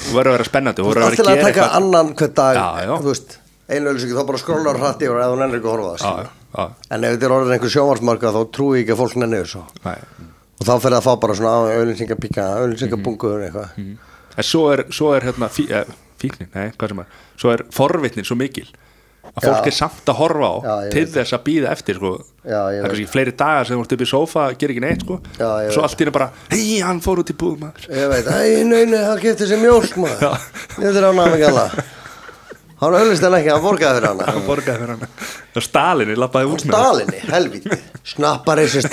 þú 0.00 0.16
verður 0.16 0.32
að 0.32 0.38
vera 0.38 0.48
spennandi 0.48 0.80
þú 0.80 0.88
verður 0.88 1.04
að 1.04 1.10
að 1.10 1.20
að 1.20 1.26
taka 1.28 1.48
eitthvað 1.50 1.76
annan 1.76 2.12
hver 2.16 2.34
dag 2.40 2.56
Já, 2.56 2.68
já. 2.88 2.92
Þú 2.96 3.12
veist, 3.12 3.38
einu 3.68 3.92
öllis 3.92 4.06
ekki, 4.08 4.16
þá 4.16 4.28
bara 4.32 4.40
skrólar 4.40 4.80
hrætt 4.80 5.04
yfir 5.04 5.20
eða 5.20 5.32
þú 5.34 5.40
nennir 5.42 5.60
ekki 5.60 5.68
að 5.68 5.76
horfa 5.76 5.92
á 5.92 6.00
það 6.00 6.39
En 6.58 7.04
ef 7.06 7.14
þetta 7.14 7.28
er 7.28 7.34
orðin 7.36 7.54
einhver 7.56 7.72
sjónvarsmarka 7.72 8.34
þá 8.34 8.40
trúi 8.54 8.80
ég 8.80 8.84
ekki 8.84 8.94
að 8.96 9.00
fólk 9.04 9.16
nennir 9.22 9.46
þessu. 9.46 9.62
Nei. 9.86 9.96
Og 10.60 10.66
þá 10.66 10.72
fer 10.74 10.90
það 10.90 10.98
að 10.98 11.06
fá 11.06 11.12
bara 11.22 11.36
svona 11.38 11.74
auðlinsingapíka, 11.78 12.46
auðlinsingabungur 12.60 13.44
eitthvað. 13.46 13.82
En 14.36 14.46
svo 14.46 14.66
er, 14.74 14.84
svo 14.94 15.14
er 15.16 15.26
hérna 15.30 15.48
fí, 15.52 15.66
eh, 15.70 15.88
fíknin, 16.20 16.50
nei, 16.54 16.70
hvað 16.76 16.92
sem 16.94 17.02
er. 17.04 17.18
Svo 17.40 17.52
er 17.54 17.64
forvitnin 17.74 18.26
svo 18.28 18.36
mikil 18.38 18.68
að 19.30 19.44
fólk 19.44 19.60
Já. 19.60 19.68
er 19.70 19.76
samt 19.76 20.10
að 20.10 20.18
horfa 20.18 20.48
á 20.48 20.54
Já, 20.64 20.90
til 20.94 21.04
þess 21.12 21.34
að 21.36 21.42
býða 21.46 21.70
eftir 21.74 21.98
sko. 22.00 22.12
Já, 22.42 22.56
það 22.56 22.78
er 22.78 22.86
kannski 22.88 23.10
fleiri 23.12 23.34
dagar 23.36 23.68
sem 23.68 23.76
þú 23.78 23.84
ert 23.84 23.94
upp 23.96 24.04
í 24.04 24.08
sófa 24.10 24.46
gerir 24.58 24.74
ekki 24.74 24.84
neitt 24.84 25.04
sko. 25.04 25.18
Já, 25.38 25.50
ég 25.66 25.74
svo 25.76 25.84
allt 25.86 25.94
í 26.00 26.04
henni 26.04 26.14
bara 26.16 26.28
hei, 26.50 26.80
hann 26.82 27.02
fór 27.04 27.22
út 27.22 27.30
í 27.30 27.36
búð 27.38 27.58
maður. 27.60 27.86
Ég 27.94 28.10
veit, 28.10 28.26
æ, 28.26 28.64
nei, 28.66 28.84
nei, 28.90 29.02
hann 29.06 29.22
getið 29.22 29.52
sér 29.52 29.62
mjólk 29.62 29.96
maður. 30.00 30.48
Ég 30.80 30.96
þurfa 30.96 31.12
að 31.12 31.18
mig 31.20 31.46
alla 31.50 31.66
Hann 32.80 32.94
auðlist 32.96 33.24
hann 33.26 33.34
ekki, 33.36 33.50
hann 33.52 33.62
borgaði 33.64 33.98
fyrir 33.98 34.08
hana. 34.08 34.26
Hann 34.32 34.44
borgaði 34.46 34.80
fyrir 34.80 34.94
hann 34.94 35.02
og 35.60 35.64
Stalinni 35.66 36.14
lappaði 36.16 36.48
út 36.54 36.62
með 36.64 36.76
Stalinni, 36.78 37.18
helvíti. 37.28 37.78
Snappar 38.14 38.62
þessi 38.62 38.84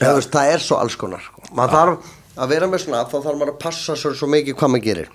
Já. 0.00 0.14
Veist, 0.16 0.30
það 0.32 0.52
er 0.54 0.62
svo 0.64 0.78
alls 0.80 0.96
konar 0.96 1.20
sko. 1.20 1.42
maður 1.52 1.74
þarf 1.76 2.12
að 2.40 2.52
vera 2.54 2.68
með 2.72 2.80
snapp 2.86 3.10
þá 3.12 3.18
þarf 3.26 3.36
maður 3.40 3.50
að 3.52 3.58
passa 3.60 3.96
svo, 4.00 4.14
svo 4.16 4.28
mikið 4.32 4.56
hvað 4.56 4.72
maður 4.72 4.86
gerir. 4.86 5.10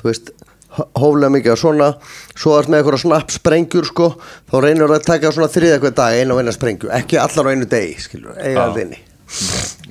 Þú 0.00 0.08
veist 0.08 0.32
hó- 0.78 0.88
hóflega 0.98 1.30
mikið 1.36 1.52
að 1.52 1.60
svona 1.62 1.88
svo 2.34 2.56
ert 2.58 2.72
með 2.72 2.80
eitthvað 2.82 3.02
snapp 3.04 3.30
sprengjur 3.36 3.86
sko 3.92 4.08
þá 4.50 4.56
reynir 4.64 4.90
að 4.96 5.06
taka 5.06 5.30
svona 5.36 5.50
þriða 5.52 5.76
eitthvað 5.78 5.94
dag 6.00 6.18
einu 6.18 6.34
og 6.34 6.42
eina 6.42 6.56
sprengju, 6.56 6.90
ekki 6.98 7.20
allar 7.22 7.46
á 7.46 7.50
einu 7.54 7.68
degi 7.70 7.94
skilur, 8.02 8.34
eiga 8.40 8.56
Já. 8.58 8.64
allt 8.66 8.82
inni. 8.82 8.98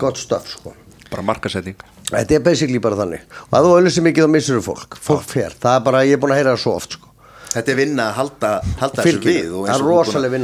Gott 0.02 0.20
stöf 0.20 0.52
sko. 0.52 0.76
Bara 1.12 1.24
markasetning 1.32 1.80
þetta 2.12 2.38
er 2.38 2.44
basically 2.46 2.82
bara 2.84 3.00
þannig. 3.00 3.24
Og 3.48 3.58
að 3.58 3.68
þú 3.68 3.72
auðvitað 3.78 4.06
mikið 4.08 4.28
þá 4.28 4.34
missur 4.36 4.60
þú 4.60 4.66
fólk 4.68 5.00
fólk 5.08 5.26
fer, 5.32 5.58
það 5.62 5.80
er 5.80 5.88
bara, 5.88 6.04
ég 6.08 6.18
er 6.18 6.22
búin 6.22 6.36
að 6.36 6.42
heyra 6.42 6.54
það 6.56 6.64
svo 6.66 6.76
oft 6.78 6.98
sko. 6.98 7.12
Þetta 7.52 7.74
er 7.74 7.80
vinna 7.82 8.06
að 8.08 8.16
halda, 8.20 8.52
halda 8.80 9.04
þessu 9.04 9.24
við 9.26 9.52
og 9.58 9.68
eins 9.68 9.82
og 9.82 9.84
þú 9.84 10.14
búin 10.22 10.30
að 10.30 10.38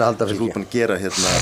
að 0.65 0.73
gera 0.73 0.99
hérna 0.99 1.35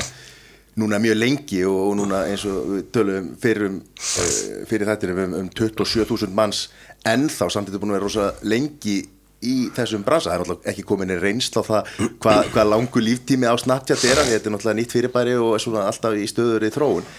núna 0.76 1.00
mjög 1.00 1.16
lengi 1.16 1.62
og, 1.66 1.94
núna 1.96 2.22
eins 2.28 2.44
og 2.48 2.70
við 2.74 2.88
tölum 2.94 3.28
fyrir, 3.40 3.70
um, 3.70 3.78
uh, 3.80 4.32
fyrir 4.68 4.90
þetta 4.90 5.12
um, 5.14 5.36
um 5.40 5.50
27.000 5.50 6.36
manns 6.36 6.66
ennþá. 7.06 7.48
Samt 7.50 7.70
þetta 7.70 7.80
búin 7.80 7.94
að 7.94 7.98
vera 7.98 8.06
rosa 8.06 8.26
lengi 8.46 8.98
í 9.44 9.68
þessum 9.76 10.04
bransa, 10.06 10.30
það 10.30 10.34
er 10.34 10.42
náttúrulega 10.42 10.70
ekki 10.72 10.84
komin 10.88 11.12
í 11.12 11.18
reynsla 11.20 11.60
á 11.60 11.68
það 11.68 11.90
hvað 12.24 12.50
hva 12.54 12.64
langu 12.64 13.02
líftími 13.04 13.48
á 13.50 13.54
Snapchat 13.60 14.04
er 14.08 14.20
því 14.22 14.32
þetta 14.32 14.48
er 14.48 14.54
náttúrulega 14.54 14.78
nýtt 14.80 14.94
fyrirbæri 14.96 15.36
og 15.36 15.54
er 15.56 15.64
svona 15.64 15.84
alltaf 15.90 16.16
í 16.16 16.26
stöður 16.30 16.66
í 16.66 16.72
þróun. 16.72 17.10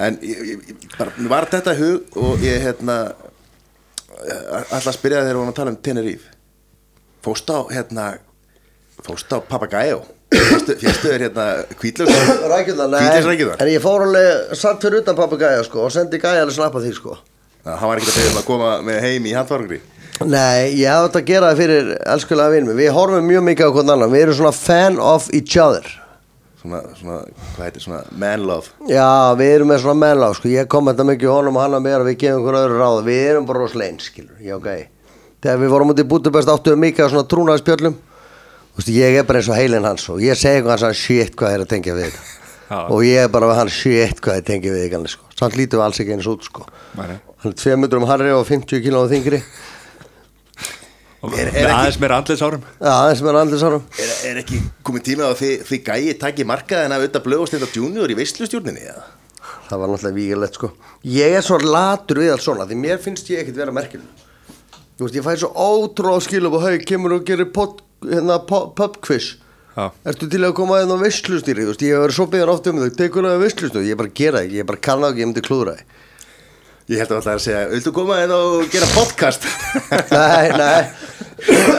En 0.00 0.18
ég, 0.24 0.42
ég, 0.52 0.86
bara, 0.98 1.14
var 1.32 1.48
þetta 1.50 1.76
hug 1.80 2.20
og 2.20 2.44
ég 2.44 2.60
hérna 2.66 2.98
alltaf 4.20 4.92
að 4.92 4.98
spyrja 4.98 5.24
þegar 5.24 5.32
við 5.32 5.40
varum 5.40 5.52
að 5.54 5.60
tala 5.62 5.74
um 5.74 5.80
Tenerife. 5.88 6.32
Fórst 7.24 7.52
á 7.52 7.58
hérna 7.72 8.10
fórst 9.00 9.32
á 9.32 9.40
Papagayo 9.40 10.02
férstu 10.30 10.76
þér 11.08 11.24
hérna 11.26 11.46
Hvítleysrækjurnar? 11.80 13.00
en 13.60 13.70
ég 13.72 13.82
fór 13.82 14.04
alveg 14.06 14.52
satt 14.58 14.82
fyrir 14.84 15.02
utan 15.02 15.16
pappa 15.18 15.38
gæja 15.40 15.64
sko 15.66 15.86
og 15.86 15.94
sendi 15.94 16.20
gæja 16.22 16.44
alveg 16.44 16.54
snappa 16.54 16.82
því 16.84 16.92
sko. 16.94 17.16
Hann 17.64 17.88
var 17.88 18.00
ekkert 18.00 18.14
að 18.14 18.20
beða 18.20 18.30
um 18.30 18.38
að 18.40 18.46
koma 18.46 18.70
með 18.86 19.00
heim 19.04 19.26
í 19.26 19.34
handfargri 19.36 19.80
Nei, 20.34 20.74
ég 20.76 20.90
hafði 20.90 21.06
þetta 21.08 21.20
að 21.22 21.28
gera 21.30 21.48
það 21.50 21.60
fyrir 21.62 21.86
elskulega 22.14 22.52
vinmi 22.52 22.74
Við 22.76 22.90
horfum 22.92 23.24
mjög 23.30 23.44
mikið 23.46 23.70
á 23.70 23.74
hvern 23.76 23.92
annan 23.94 24.12
Við 24.12 24.24
erum 24.26 24.36
svona 24.40 24.52
fan 24.56 24.98
of 25.00 25.28
each 25.32 25.56
other. 25.56 25.86
Svona, 26.60 26.82
svona, 26.98 27.18
hvað 27.56 27.64
heitir, 27.64 27.80
svona 27.86 28.00
man 28.20 28.42
love. 28.44 28.68
Já, 28.84 29.06
við 29.38 29.52
erum 29.54 29.70
með 29.72 29.78
svona 29.80 29.96
meðláð, 30.02 30.34
sko, 30.36 30.50
ég 30.52 30.66
kom 30.68 30.90
þetta 30.90 31.06
mikið 31.08 31.30
honum 31.32 31.56
og 31.56 31.62
hann 31.64 31.76
að 31.78 31.86
mér 31.86 32.02
og 32.02 32.08
við 32.10 32.18
gefum 32.20 32.42
einhver 32.42 32.58
öðru 32.58 32.76
ráð, 32.82 32.98
við 33.06 33.20
erum 33.30 33.46
bara 33.48 33.62
rosalega 33.62 33.94
eins, 33.94 34.08
skilur, 34.10 34.34
já, 34.44 34.52
ok. 34.58 34.68
Þegar 35.40 35.62
við 35.62 35.72
vorum 35.72 35.94
út 35.94 36.02
í 36.02 36.06
Budapest 36.10 36.52
áttu 36.52 36.74
við 36.74 36.82
mikið 36.82 37.08
á 37.08 37.12
svona 37.14 37.30
trúnaðspjöllum, 37.32 37.96
þú 37.96 38.82
veist, 38.82 38.92
ég 38.92 39.16
er 39.22 39.24
bara 39.30 39.40
eins 39.40 39.48
og 39.48 39.56
heilin 39.56 39.88
hans 39.88 40.04
og 40.12 40.20
ég 40.20 40.36
segi 40.36 40.60
hann 40.68 40.82
sagði, 40.84 41.00
shit, 41.00 41.32
hvað 41.40 41.56
er 41.56 41.64
að 41.64 41.70
tengja 41.72 41.96
við 41.96 42.10
þetta. 42.10 42.84
Og 42.92 43.02
ég 43.08 43.24
er 43.24 43.32
bara 43.32 43.48
við 43.54 43.60
hann, 43.62 43.72
shit, 43.80 44.20
hvað 44.20 44.36
er 44.36 44.44
að 44.44 44.48
tengja 44.52 44.76
við 44.76 44.84
þetta, 44.90 45.14
sko. 45.16 45.32
Samt 45.40 45.56
lítum 45.56 45.80
við 45.80 45.86
alls 45.88 46.04
ekki 46.04 46.16
eins 46.18 46.28
út, 46.28 46.44
sko. 46.44 46.68
Hann 47.00 47.16
er 47.16 47.56
2 47.64 47.80
metrum 47.80 48.04
harri 48.12 48.36
og 48.36 48.44
50 48.52 48.84
kílóum 48.84 49.08
þingri. 49.08 49.40
Og 49.40 49.48
Er- 49.48 49.48
er 49.48 49.48
með 49.48 49.56
ekki- 50.60 51.09
aðeins 51.20 51.98
meira 52.00 52.16
andlisárum 52.20 52.62
Já, 52.80 52.92
eins 53.10 53.20
með 53.20 53.38
andlisárum. 53.42 53.82
Er, 54.00 54.12
er 54.30 54.38
ekki 54.40 54.60
komið 54.86 55.02
tíma 55.10 55.28
á 55.28 55.36
því, 55.36 55.50
því 55.68 55.78
gæi 55.84 56.14
takki 56.20 56.46
markaðin 56.48 56.94
af 56.96 57.02
auðvitað 57.02 57.26
blöðustenda 57.26 57.68
junior 57.76 58.08
í 58.08 58.16
veistlustjórninni 58.16 58.86
eða? 58.88 59.04
Það 59.68 59.82
var 59.82 59.92
náttúrulega 59.92 60.16
vígilegt 60.16 60.56
sko. 60.56 60.70
Ég 61.04 61.36
er 61.36 61.44
svo 61.44 61.58
latur 61.60 62.22
við 62.22 62.32
allt 62.34 62.44
svona 62.44 62.66
Því 62.68 62.80
mér 62.80 62.98
finnst 63.04 63.28
ég 63.30 63.42
ekkert 63.44 63.60
vera 63.60 63.74
merkjum 63.76 64.02
Þú 64.96 65.06
veist, 65.06 65.16
ég 65.16 65.24
fæ 65.24 65.36
svo 65.40 65.52
ótrúlega 65.54 66.24
skilum 66.24 66.56
og 66.56 66.64
haug 66.64 66.84
kemur 66.88 67.14
og 67.18 67.24
gerir 67.28 67.48
hérna, 68.00 68.38
po- 68.48 68.70
pub 68.76 68.96
quiz. 69.04 69.34
Já. 69.76 69.90
Ertu 70.08 70.28
til 70.28 70.40
að 70.44 70.54
koma 70.56 70.80
veistlustýri 71.04 71.64
Þú 71.68 71.72
veist, 71.74 71.84
ég 71.84 71.94
hef 71.96 72.04
verið 72.04 72.16
svo 72.16 72.26
byggðan 72.32 72.52
oft 72.52 72.66
um 72.72 72.80
þau 72.80 72.96
Tekur 72.96 73.28
það 73.28 73.44
veistlustýri, 73.44 73.88
ég 73.92 74.00
bara 74.00 74.12
gera 74.20 74.40
það 74.40 74.56
Ég 74.56 74.66
bara 74.66 74.80
kann 74.88 75.04
ég 76.90 76.98
held 76.98 77.12
að 77.14 77.22
það 77.22 77.32
er 77.32 77.38
að 77.38 77.44
segja, 77.44 77.62
viltu 77.70 77.92
koma 77.94 78.18
inn 78.24 78.34
og 78.34 78.68
gera 78.72 78.88
podcast? 78.96 79.46
Nei, 80.16 80.50
nei 80.58 81.08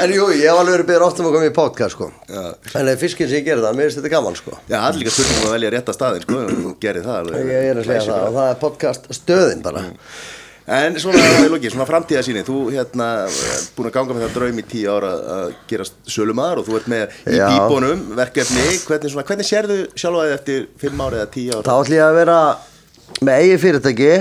En 0.01 0.09
jú, 0.09 0.25
ég 0.33 0.47
hef 0.47 0.57
alveg 0.57 0.73
verið 0.73 0.87
byggðan 0.87 1.05
oft 1.05 1.19
um 1.21 1.27
að 1.29 1.35
koma 1.35 1.49
í 1.49 1.53
podcast 1.53 1.93
sko 1.97 2.07
Já. 2.31 2.43
En 2.79 2.91
fiskinn 2.97 3.29
sem 3.29 3.41
ég 3.41 3.45
gerir 3.45 3.61
það, 3.61 3.75
mér 3.77 3.89
finnst 3.89 3.99
þetta 3.99 4.13
gaman 4.15 4.37
sko 4.39 4.55
Já, 4.71 4.77
allir 4.79 5.03
líka 5.03 5.13
spurningum 5.13 5.49
að 5.49 5.55
velja 5.57 5.73
rétta 5.75 5.95
staðin, 5.95 6.25
sko, 6.25 6.43
þú 6.49 6.71
gerir 6.81 7.05
það 7.05 7.19
alveg. 7.19 7.51
Ég 7.51 7.67
er 7.69 7.81
að 7.81 7.89
segja 7.91 8.05
það 8.07 8.25
og 8.25 8.37
það 8.39 8.53
er 8.53 8.61
podcast 8.63 9.11
stöðin 9.19 9.65
bara 9.67 9.83
En 10.71 10.95
svona, 11.01 11.21
lokið, 11.51 11.73
svona 11.73 11.87
framtíðasýni, 11.89 12.43
þú 12.47 12.57
hérna 12.71 13.07
búin 13.75 13.89
að 13.89 13.95
ganga 13.95 14.15
með 14.15 14.27
það 14.27 14.35
draum 14.37 14.59
í 14.61 14.65
tíu 14.71 14.91
ára 14.93 15.09
að 15.35 15.55
gera 15.67 15.87
sölumar 16.07 16.61
og 16.61 16.67
þú 16.67 16.77
ert 16.77 16.91
með 16.93 17.15
í 17.25 17.39
Já. 17.39 17.47
bíbónum 17.49 18.03
verkefni, 18.19 18.67
hvernig, 18.85 19.11
svona, 19.11 19.25
hvernig 19.27 19.49
sérðu 19.49 19.79
sjálfa 19.97 20.27
þig 20.29 20.35
eftir 20.37 20.67
fimm 20.85 21.01
ára 21.01 21.23
eða 21.23 21.31
tíu 21.33 21.57
ára? 21.57 21.65
Þá 21.65 21.73
ætlum 21.75 21.97
ég 21.97 22.05
að 22.05 22.19
vera 22.21 22.37
með 23.25 23.41
eigi 23.41 23.57
fyrirtæki 23.65 24.13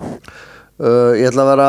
uh, 0.00 1.12
Ég 1.18 1.26
ætla 1.28 1.44
að 1.44 1.50
vera 1.52 1.68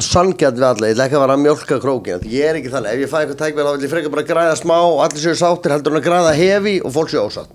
sangjart 0.00 0.56
við 0.56 0.66
alla, 0.70 0.88
ég 0.88 0.94
ætla 0.94 1.06
ekki 1.08 1.18
að 1.18 1.24
vera 1.24 1.36
að 1.36 1.42
mjölka 1.44 1.78
krókin 1.82 2.24
Ég 2.30 2.46
er 2.48 2.60
ekki 2.60 2.72
þannig, 2.72 2.94
ef 2.94 3.04
ég 3.04 3.10
fæ 3.10 3.18
eitthvað 3.20 3.42
tækverð 3.42 3.68
þá 3.68 3.74
vil 3.74 3.84
ég 3.84 3.92
frekar 3.92 4.14
bara 4.14 4.26
græða 4.30 4.56
smá 4.60 4.76
og 4.78 5.02
allir 5.04 5.24
séu 5.24 5.36
sáttir 5.36 5.74
heldur 5.74 5.94
en 5.94 6.00
að 6.00 6.08
græða 6.08 6.32
hefi 6.38 6.74
og 6.80 6.94
fólk 6.94 7.12
séu 7.12 7.22
ósátt. 7.26 7.52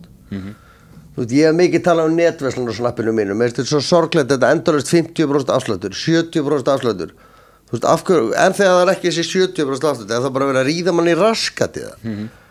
Þú 1.16 1.24
veit, 1.24 1.36
ég 1.40 1.48
hef 1.48 1.56
mikið 1.56 1.84
talað 1.86 2.10
um 2.12 2.18
netverslun 2.20 2.70
og 2.70 2.76
snappinu 2.76 3.14
mínu, 3.16 3.38
mér 3.40 3.50
finnst 3.50 3.62
þetta 3.62 3.72
svo 3.72 3.84
sorglegt 3.88 4.34
þetta 4.34 4.50
endurist 4.52 4.92
50% 4.92 5.54
afsláttur, 5.56 5.96
70% 5.96 6.72
afsláttur. 6.74 7.14
Þú 7.66 7.78
veist, 7.78 7.86
af 7.88 8.04
hverju, 8.06 8.34
en 8.36 8.58
þegar 8.58 8.74
það 8.76 8.82
er 8.84 8.92
ekki 8.94 9.14
þessi 9.14 9.46
70% 9.46 9.88
afsláttur, 9.92 10.18
er 10.18 10.26
það 10.26 10.34
bara 10.36 10.50
verið 10.52 10.62
að 10.62 10.68
ríða 10.70 10.96
mann 10.98 11.08
í 11.08 11.16
raskat 11.16 11.80
í 11.80 11.86
það 11.88 11.96
Þú 12.04 12.12
Ef 12.26 12.45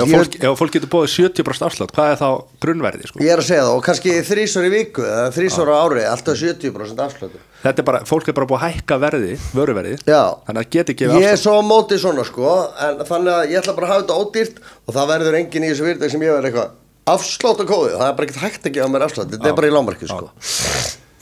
ég- 0.00 0.12
fólk, 0.16 0.36
ef 0.52 0.58
fólk 0.58 0.72
getur 0.72 0.88
bóðið 0.92 1.10
70% 1.12 1.66
afslátt, 1.66 1.92
hvað 1.92 2.10
er 2.12 2.18
þá 2.22 2.28
grunnverði 2.64 3.06
sko? 3.10 3.18
Ég 3.20 3.32
er 3.34 3.38
að 3.42 3.46
segja 3.48 3.62
það 3.66 3.76
og 3.76 3.82
kannski 3.86 4.14
þrísvar 4.28 4.66
í 4.68 4.70
viku 4.72 5.02
eða 5.04 5.26
þrísvar 5.36 5.68
á 5.68 5.76
ári, 5.84 6.04
alltaf 6.08 6.36
70% 6.40 7.02
afsláttur 7.06 7.40
Þetta 7.62 7.78
er 7.78 7.86
bara, 7.86 8.00
fólk 8.08 8.28
er 8.28 8.32
bara 8.34 8.46
búið 8.50 8.62
að 8.62 8.72
hækka 8.72 8.96
verði, 8.98 9.34
vöruverði 9.54 9.92
Já. 10.08 10.22
Þannig 10.48 10.62
að 10.64 10.70
geti 10.76 10.94
gefið 10.98 11.18
Ég 11.20 11.26
er 11.28 11.36
afslátt. 11.36 11.42
svo 11.44 11.52
á 11.58 11.62
móti 11.62 11.98
svona 12.02 12.24
sko 12.26 12.54
en 12.88 13.02
þannig 13.06 13.32
að 13.36 13.50
ég 13.52 13.60
ætla 13.62 13.74
bara 13.76 13.86
að 13.86 13.92
hafa 13.92 14.02
þetta 14.02 14.18
ódýrt 14.22 14.56
og 14.86 14.94
það 14.96 15.12
verður 15.12 15.38
enginn 15.42 15.62
í 15.62 15.70
þessu 15.70 15.86
fyrirtæk 15.86 16.10
sem 16.16 16.24
ég 16.26 16.32
verður 16.32 16.48
eitthvað 16.50 16.70
afslátt 17.12 17.62
á 17.62 17.64
kóðið, 17.66 17.94
það 17.98 18.08
er 18.08 18.16
bara 18.18 18.26
ekkert 18.26 18.42
hægt 18.46 18.66
að 18.66 18.74
gefa 18.78 18.90
mér 18.94 19.04
afslátt, 19.06 19.30
þetta 19.36 19.48
er 19.52 19.56
bara 19.58 19.70
í 19.70 19.74
lámarki 19.74 20.06
sko. 20.10 20.30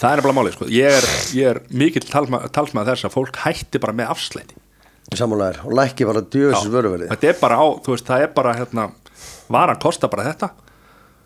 Það 0.01 0.17
er 0.17 0.23
bara 0.25 0.33
málið 0.39 0.55
sko. 0.57 0.65
Ég 0.73 0.97
er, 0.97 1.07
ég 1.37 1.51
er 1.51 1.59
mikill 1.77 2.07
talsma- 2.09 2.47
talsmaður 2.49 2.95
þess 2.97 3.05
að 3.05 3.13
fólk 3.19 3.37
hætti 3.45 3.81
bara 3.83 3.93
með 3.93 4.09
afslætti 4.15 4.57
Sammálaðir 5.19 5.65
og 5.67 5.73
lækki 5.75 6.07
bara 6.07 6.23
djöfisins 6.23 6.71
vöruverði 6.71 7.09
Þetta 7.11 7.31
er 7.33 7.39
bara 7.41 7.57
á, 7.59 7.67
þú 7.83 7.95
veist, 7.97 8.07
það 8.07 8.27
er 8.27 8.35
bara 8.37 8.57
hérna 8.61 8.91
Varan 9.51 9.81
kostar 9.83 10.11
bara 10.13 10.29
þetta. 10.31 10.53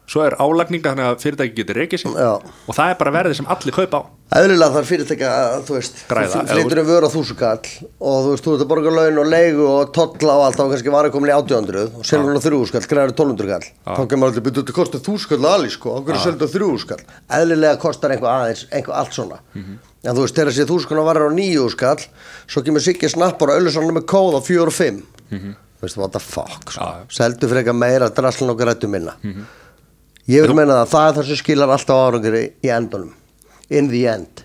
Svo 0.04 0.20
er 0.20 0.34
álagninga 0.36 0.90
þannig 0.92 1.06
að 1.08 1.22
fyrirtæki 1.22 1.54
getur 1.62 1.78
reykið 1.80 2.00
sig. 2.02 2.16
Já. 2.20 2.32
Og 2.68 2.76
það 2.76 2.90
er 2.92 2.98
bara 3.00 3.12
verðið 3.14 3.38
sem 3.38 3.46
allir 3.54 3.72
kaupa 3.76 4.00
á. 4.00 4.02
Eðlilega 4.36 4.74
þarf 4.74 4.90
fyrirtækja 4.90 5.30
að, 5.30 5.54
þú 5.68 5.76
veist, 5.78 6.02
flyttur 6.10 6.80
um 6.82 6.88
vöru 6.90 7.08
á 7.08 7.14
þúsugall 7.14 7.70
og 8.10 8.18
þú 8.26 8.32
veist, 8.34 8.44
þú 8.44 8.54
ert 8.56 8.64
að 8.64 8.70
borga 8.72 8.92
laun 8.92 9.20
og 9.22 9.30
leigu 9.32 9.64
og 9.68 9.94
tolla 9.96 10.36
og 10.36 10.44
allt, 10.44 10.58
þá 10.60 10.64
kannski 10.74 10.92
var 10.92 11.08
að 11.08 11.14
komin 11.14 11.32
í 11.32 11.36
800 11.38 11.86
og 11.86 12.08
selur 12.08 12.28
hún 12.32 12.40
á 12.40 12.44
þrjúskall, 12.44 12.84
græður 12.90 13.14
1200 13.14 13.52
kall. 13.54 13.70
Þá 13.94 14.02
kemur 14.12 14.32
allir 14.32 14.44
byrja, 14.44 14.60
þetta 14.60 14.76
kostar 14.80 15.04
þúsugall 15.08 15.70
sko, 15.72 15.96
okkur 16.02 16.16
er 16.16 16.22
selur 16.24 16.38
þetta 16.40 16.52
þrjúskall 16.58 17.02
eðlilega 17.40 17.80
kostar 17.84 18.16
einhver 18.16 18.32
aðeins, 18.34 18.66
einhver 18.72 18.98
allt 19.00 19.16
svona. 19.16 19.40
Mhm. 19.56 19.80
En 20.04 20.14
þú 20.16 20.24
veist, 20.24 20.36
þegar 20.36 20.50
þessi 20.52 20.66
þúsugall 20.68 21.04
varir 21.08 21.26
á 21.26 21.30
nýjúskall 21.34 22.04
svo 22.46 22.62
kemur 22.66 22.82
Siggi 22.84 23.08
snappar 23.08 23.52
og 23.54 23.60
öllusann 23.62 23.90
með 23.96 24.06
kóð 24.10 24.38
á 24.38 24.40
4 24.44 24.66
og 24.68 24.74
5 24.76 25.02
þú 25.34 25.82
veist, 25.84 25.96
what 26.00 26.12
the 26.12 26.20
fuck 26.22 26.70
sko. 26.72 26.80
Já. 26.80 27.04
seldu 27.10 27.48
fyrir 27.48 27.62
eitthvað 27.64 27.78
meira, 27.80 28.08
draslan 28.10 28.50
og 28.54 28.58
grættu 28.60 28.88
minna. 28.88 29.16
Ég 30.28 30.46
vil 30.46 30.54
meina 30.56 30.82
það, 30.84 30.90
það 30.94 31.06
er 31.08 31.16
það 31.18 31.26
sem 31.28 31.36
skilar 31.42 31.72
alltaf 31.74 32.02
árangri 32.06 32.44
í 32.64 32.70
endunum. 32.72 33.10
In 33.70 33.88
the 33.92 34.04
end. 34.08 34.44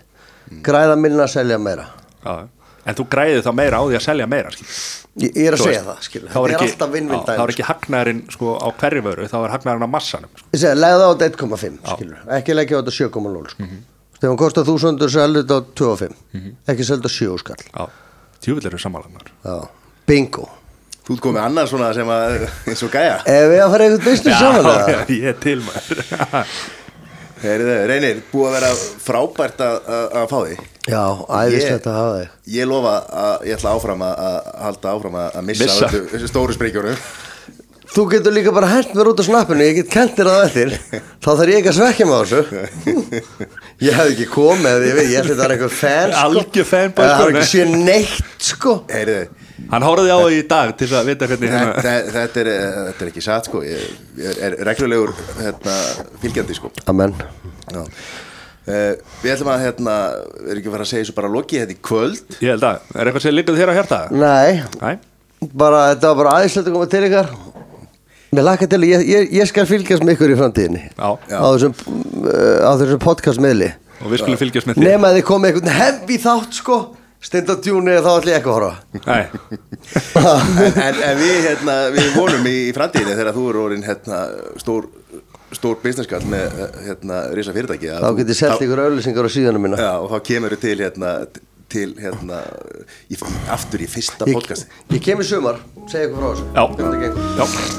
Græða 0.66 0.96
minna, 1.00 1.26
selja 1.30 1.56
meira. 1.60 1.86
Já. 2.24 2.34
En 2.88 2.96
þú 2.96 3.04
græðið 3.12 3.42
þá 3.46 3.52
meira 3.54 3.78
á 3.80 3.82
því 3.86 3.96
að 3.98 4.04
selja 4.04 4.26
meira 4.26 4.50
skil. 4.52 4.66
ég, 5.20 5.34
ég 5.36 5.46
er 5.50 5.54
að 5.56 5.62
segja 5.66 5.80
það, 5.84 5.98
þá 6.00 6.28
þetta 6.32 6.40
er 6.40 6.54
ekki- 6.54 6.66
alltaf 6.70 6.90
vinn-vinn 6.94 7.20
já, 7.20 7.26
Þá 7.36 7.42
er 7.44 7.52
ekki 7.52 7.66
hagnaðurinn 7.68 8.20
sko, 8.32 8.54
á 8.56 8.68
hverju 8.80 9.02
vöru 9.04 9.26
Þá 9.28 9.36
er 9.44 9.52
hagnaðurinn 9.54 9.84
á 9.84 9.90
massanum 9.94 10.30
sko. 10.32 10.46
ég 10.54 10.60
segja, 10.62 10.74
legða 14.20 14.36
á 14.36 14.48
þetta 14.50 14.64
1,5 14.64 14.76
skilur, 14.76 14.76
ekki 14.76 14.76
leggja 14.76 14.76
á 14.76 14.76
þetta 14.76 14.76
7,0 14.76 14.94
þegar 15.00 15.00
hún 15.00 15.04
kostar 15.04 15.04
1000 15.04 15.12
seldu 15.16 15.42
þetta 15.42 15.56
á 15.56 15.60
2,5 15.80 16.72
ekki 16.74 16.88
seldu 16.90 17.08
á 17.08 17.12
7 17.16 17.38
skall 17.44 17.62
Já, 17.70 17.84
tjúvill 18.44 18.66
eru 18.70 18.80
sammálanar 18.80 19.30
Já. 19.44 19.54
bingo. 20.08 20.48
Þú 21.10 21.16
ert 21.16 21.22
komið 21.24 21.42
annað 21.42 21.70
svona 21.72 21.86
sem 21.96 22.10
að, 22.12 22.34
eins 22.70 22.82
og 22.86 22.90
gæja. 22.92 23.14
Ef 23.26 23.46
við 23.50 23.60
að 23.64 23.72
fara 23.72 23.86
eitthvað 23.86 24.04
business 24.04 24.36
saman 24.38 24.66
eða? 24.70 24.98
ég 25.16 25.24
er 25.32 25.38
til 25.42 25.56
maður. 25.64 26.02
Heyrðu, 27.40 27.76
Reynir, 27.88 28.18
búið 28.30 28.46
að 28.50 28.54
vera 28.58 28.70
frábært 29.00 29.62
að, 29.64 29.76
að, 29.80 30.04
að 30.20 30.26
fá 30.28 30.36
þig. 30.44 30.60
Já, 30.92 31.02
æðislegt 31.40 31.88
að 31.88 31.96
hafa 31.96 32.18
þig. 32.18 32.34
Ég 32.52 32.68
lofa 32.68 32.92
að 33.22 33.46
ég 33.48 33.56
ætla 33.56 33.72
áfram 33.78 34.04
að, 34.04 34.22
að 34.28 34.36
halda 34.66 34.92
áfram 34.92 35.16
að, 35.22 35.30
að 35.40 35.48
missa, 35.48 35.68
Missa. 35.88 36.30
stóru 36.30 36.56
sprengjunum 36.58 37.00
Þú 37.90 38.04
getur 38.12 38.34
líka 38.36 38.52
bara 38.54 38.68
hent 38.70 38.92
mér 38.94 39.08
út 39.10 39.18
á 39.18 39.24
snappinu, 39.26 39.64
ég 39.66 39.80
get 39.80 39.88
kent 39.90 40.12
þér 40.14 40.28
það 40.30 40.44
eftir. 40.46 40.74
Þá 41.18 41.28
þarf 41.30 41.50
ég 41.50 41.56
ekki 41.58 41.70
að 41.72 41.78
svekja 41.80 42.06
mig 42.06 42.14
á 42.14 42.22
þessu. 42.22 43.20
Ég 43.80 43.96
hef 43.98 44.10
ekki 44.12 44.26
komið, 44.30 44.84
ég 44.86 44.94
veit, 44.98 45.08
ég 45.10 45.18
ætli 45.24 45.34
það 45.34 45.44
er 45.48 45.54
eitthvað 45.56 45.74
fan 45.80 46.12
sko. 46.14 46.22
Algjör 46.28 46.68
fanboy, 46.70 47.08
Það 47.08 47.16
sko, 47.16 47.24
er 47.24 47.30
ekki 47.30 47.40
nei. 47.40 47.50
sé 47.50 47.64
neitt, 47.90 48.46
sko. 48.50 48.74
Heyrðu, 48.94 49.20
Hann 49.70 49.84
horfði 49.84 50.14
á 50.14 50.18
því 50.22 50.38
í 50.38 50.46
dag 50.54 50.70
til 50.80 50.88
að 50.96 51.10
vita 51.10 51.26
hvernig 51.28 51.52
hérna 51.52 51.74
þetta, 51.76 52.14
þetta, 52.14 52.40
er, 52.44 52.50
þetta 52.86 53.04
er 53.04 53.10
ekki 53.10 53.24
satt 53.26 53.50
sko. 53.50 53.60
Ég, 53.66 53.82
ég 54.22 54.40
er 54.46 54.56
reglulegur 54.70 55.12
hérna, 55.40 55.76
fylgjandi 56.22 56.56
sko. 56.56 56.70
Amen. 56.92 57.12
Já. 57.74 57.82
Uh, 58.70 58.94
við 59.24 59.34
ætlum 59.34 59.50
að 59.50 59.62
hérna, 59.66 59.98
við 60.38 60.50
erum 60.52 60.60
ekki 60.62 60.70
að 60.70 60.74
fara 60.76 60.86
að 60.86 60.90
segja 60.92 61.04
þessu 61.04 61.18
bara 61.18 61.32
lokið 61.34 61.62
hérna 61.64 61.74
í 61.74 61.78
kvöld. 61.90 62.34
Ég 62.38 62.54
held 62.54 62.66
að, 62.70 62.82
er 62.94 63.10
eitthvað 63.10 63.24
sem 63.26 63.34
liggur 63.36 63.58
þér 63.58 63.72
á 63.72 63.78
hjarta? 63.80 64.00
Nei, 64.14 64.60
Næ, 64.78 64.90
bara, 65.56 65.80
þetta 65.94 66.10
var 66.12 66.18
bara 66.20 66.34
aðeinslegt 66.38 66.68
að 66.70 66.76
koma 66.76 66.90
til 66.92 67.04
ykkar 67.08 67.30
Mér 68.30 68.44
laka 68.46 68.66
til, 68.70 68.80
ég, 68.86 69.02
ég, 69.10 69.30
ég 69.40 69.48
skal 69.50 69.66
fylgjast 69.66 70.04
með 70.06 70.14
ykkur 70.14 70.30
í 70.30 70.38
framtíðinni. 70.38 70.82
Já, 70.94 71.08
á 71.34 71.46
þessum, 71.50 71.72
uh, 72.22 72.62
á 72.62 72.70
þessum 72.78 73.00
podcastmiðli. 73.02 73.70
Og 74.00 74.12
við 74.12 74.22
skulum 74.22 74.38
fylgjast 74.40 74.68
með 74.70 74.78
þér 74.78 74.86
Nema 74.86 75.10
að 75.10 75.16
þið 75.18 75.24
komið 75.32 75.50
einhvern 75.50 75.72
hefði 75.80 76.18
þátt 76.22 76.58
sko. 76.60 76.78
Stendardjúni 77.20 77.96
þá 78.00 78.06
ætlum 78.14 78.30
ég 78.32 78.38
ekki 78.38 78.48
að 78.48 78.54
horfa. 78.56 78.74
En, 79.10 80.70
en, 80.86 81.00
en 81.10 81.18
við, 81.20 81.34
hérna, 81.48 81.74
við 81.92 82.06
vonum 82.16 82.46
í, 82.48 82.54
í 82.70 82.72
framtíðinni 82.76 83.18
þegar 83.18 83.36
þú 83.36 83.42
eru 83.50 83.64
orðin 83.66 83.84
hérna, 83.84 84.20
stór, 84.62 84.86
stór 85.58 85.76
businesskall 85.82 86.22
með 86.30 86.46
eh, 86.64 86.78
hérna, 86.86 87.18
risa 87.36 87.52
fyrirtæki 87.52 87.90
að 87.92 88.00
Þá 88.00 88.08
þú- 88.08 88.18
getið 88.22 88.38
selt 88.40 88.64
ykkur 88.64 88.82
auðlýsingar 88.86 89.28
á 89.28 89.30
síðanum 89.36 89.66
minna 89.66 89.82
Já, 89.82 89.90
og 90.00 90.08
þá 90.14 90.18
kemur 90.30 90.54
þú 90.56 90.60
til 90.64 90.78
hérna, 90.80 91.12
til 91.72 91.90
hérna 92.00 92.40
í, 93.10 93.18
aftur 93.52 93.84
í 93.84 93.88
fyrsta 93.90 94.28
ég, 94.28 94.36
podcasti 94.38 94.96
ég 94.96 95.04
kem 95.04 95.22
í 95.22 95.26
sumar, 95.26 95.60
segja 95.90 96.08
ykkur 96.08 96.22
frá 96.22 96.30
þessu. 96.30 96.48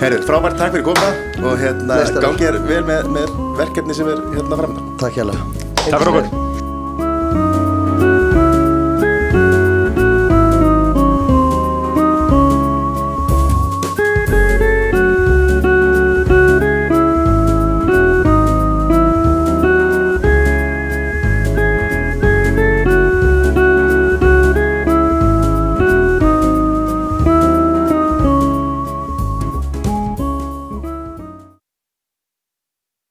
Herru, 0.04 0.22
frábært 0.28 0.62
takk 0.62 0.78
fyrir 0.78 0.88
koma 0.92 1.10
og 1.42 1.60
hérna 1.62 1.98
Bless, 1.98 2.16
Davíð. 2.16 2.30
gangi 2.30 2.48
þér 2.48 2.62
vel 2.70 2.86
með, 2.92 3.12
með 3.18 3.36
verkefni 3.60 3.98
sem 3.98 4.14
er 4.14 4.24
hérna 4.38 4.62
framöndan 4.64 4.96
Takk 5.02 5.20
hjá 5.20 5.28
Takk 5.82 6.00
fyrir 6.00 6.16
okkur 6.16 6.51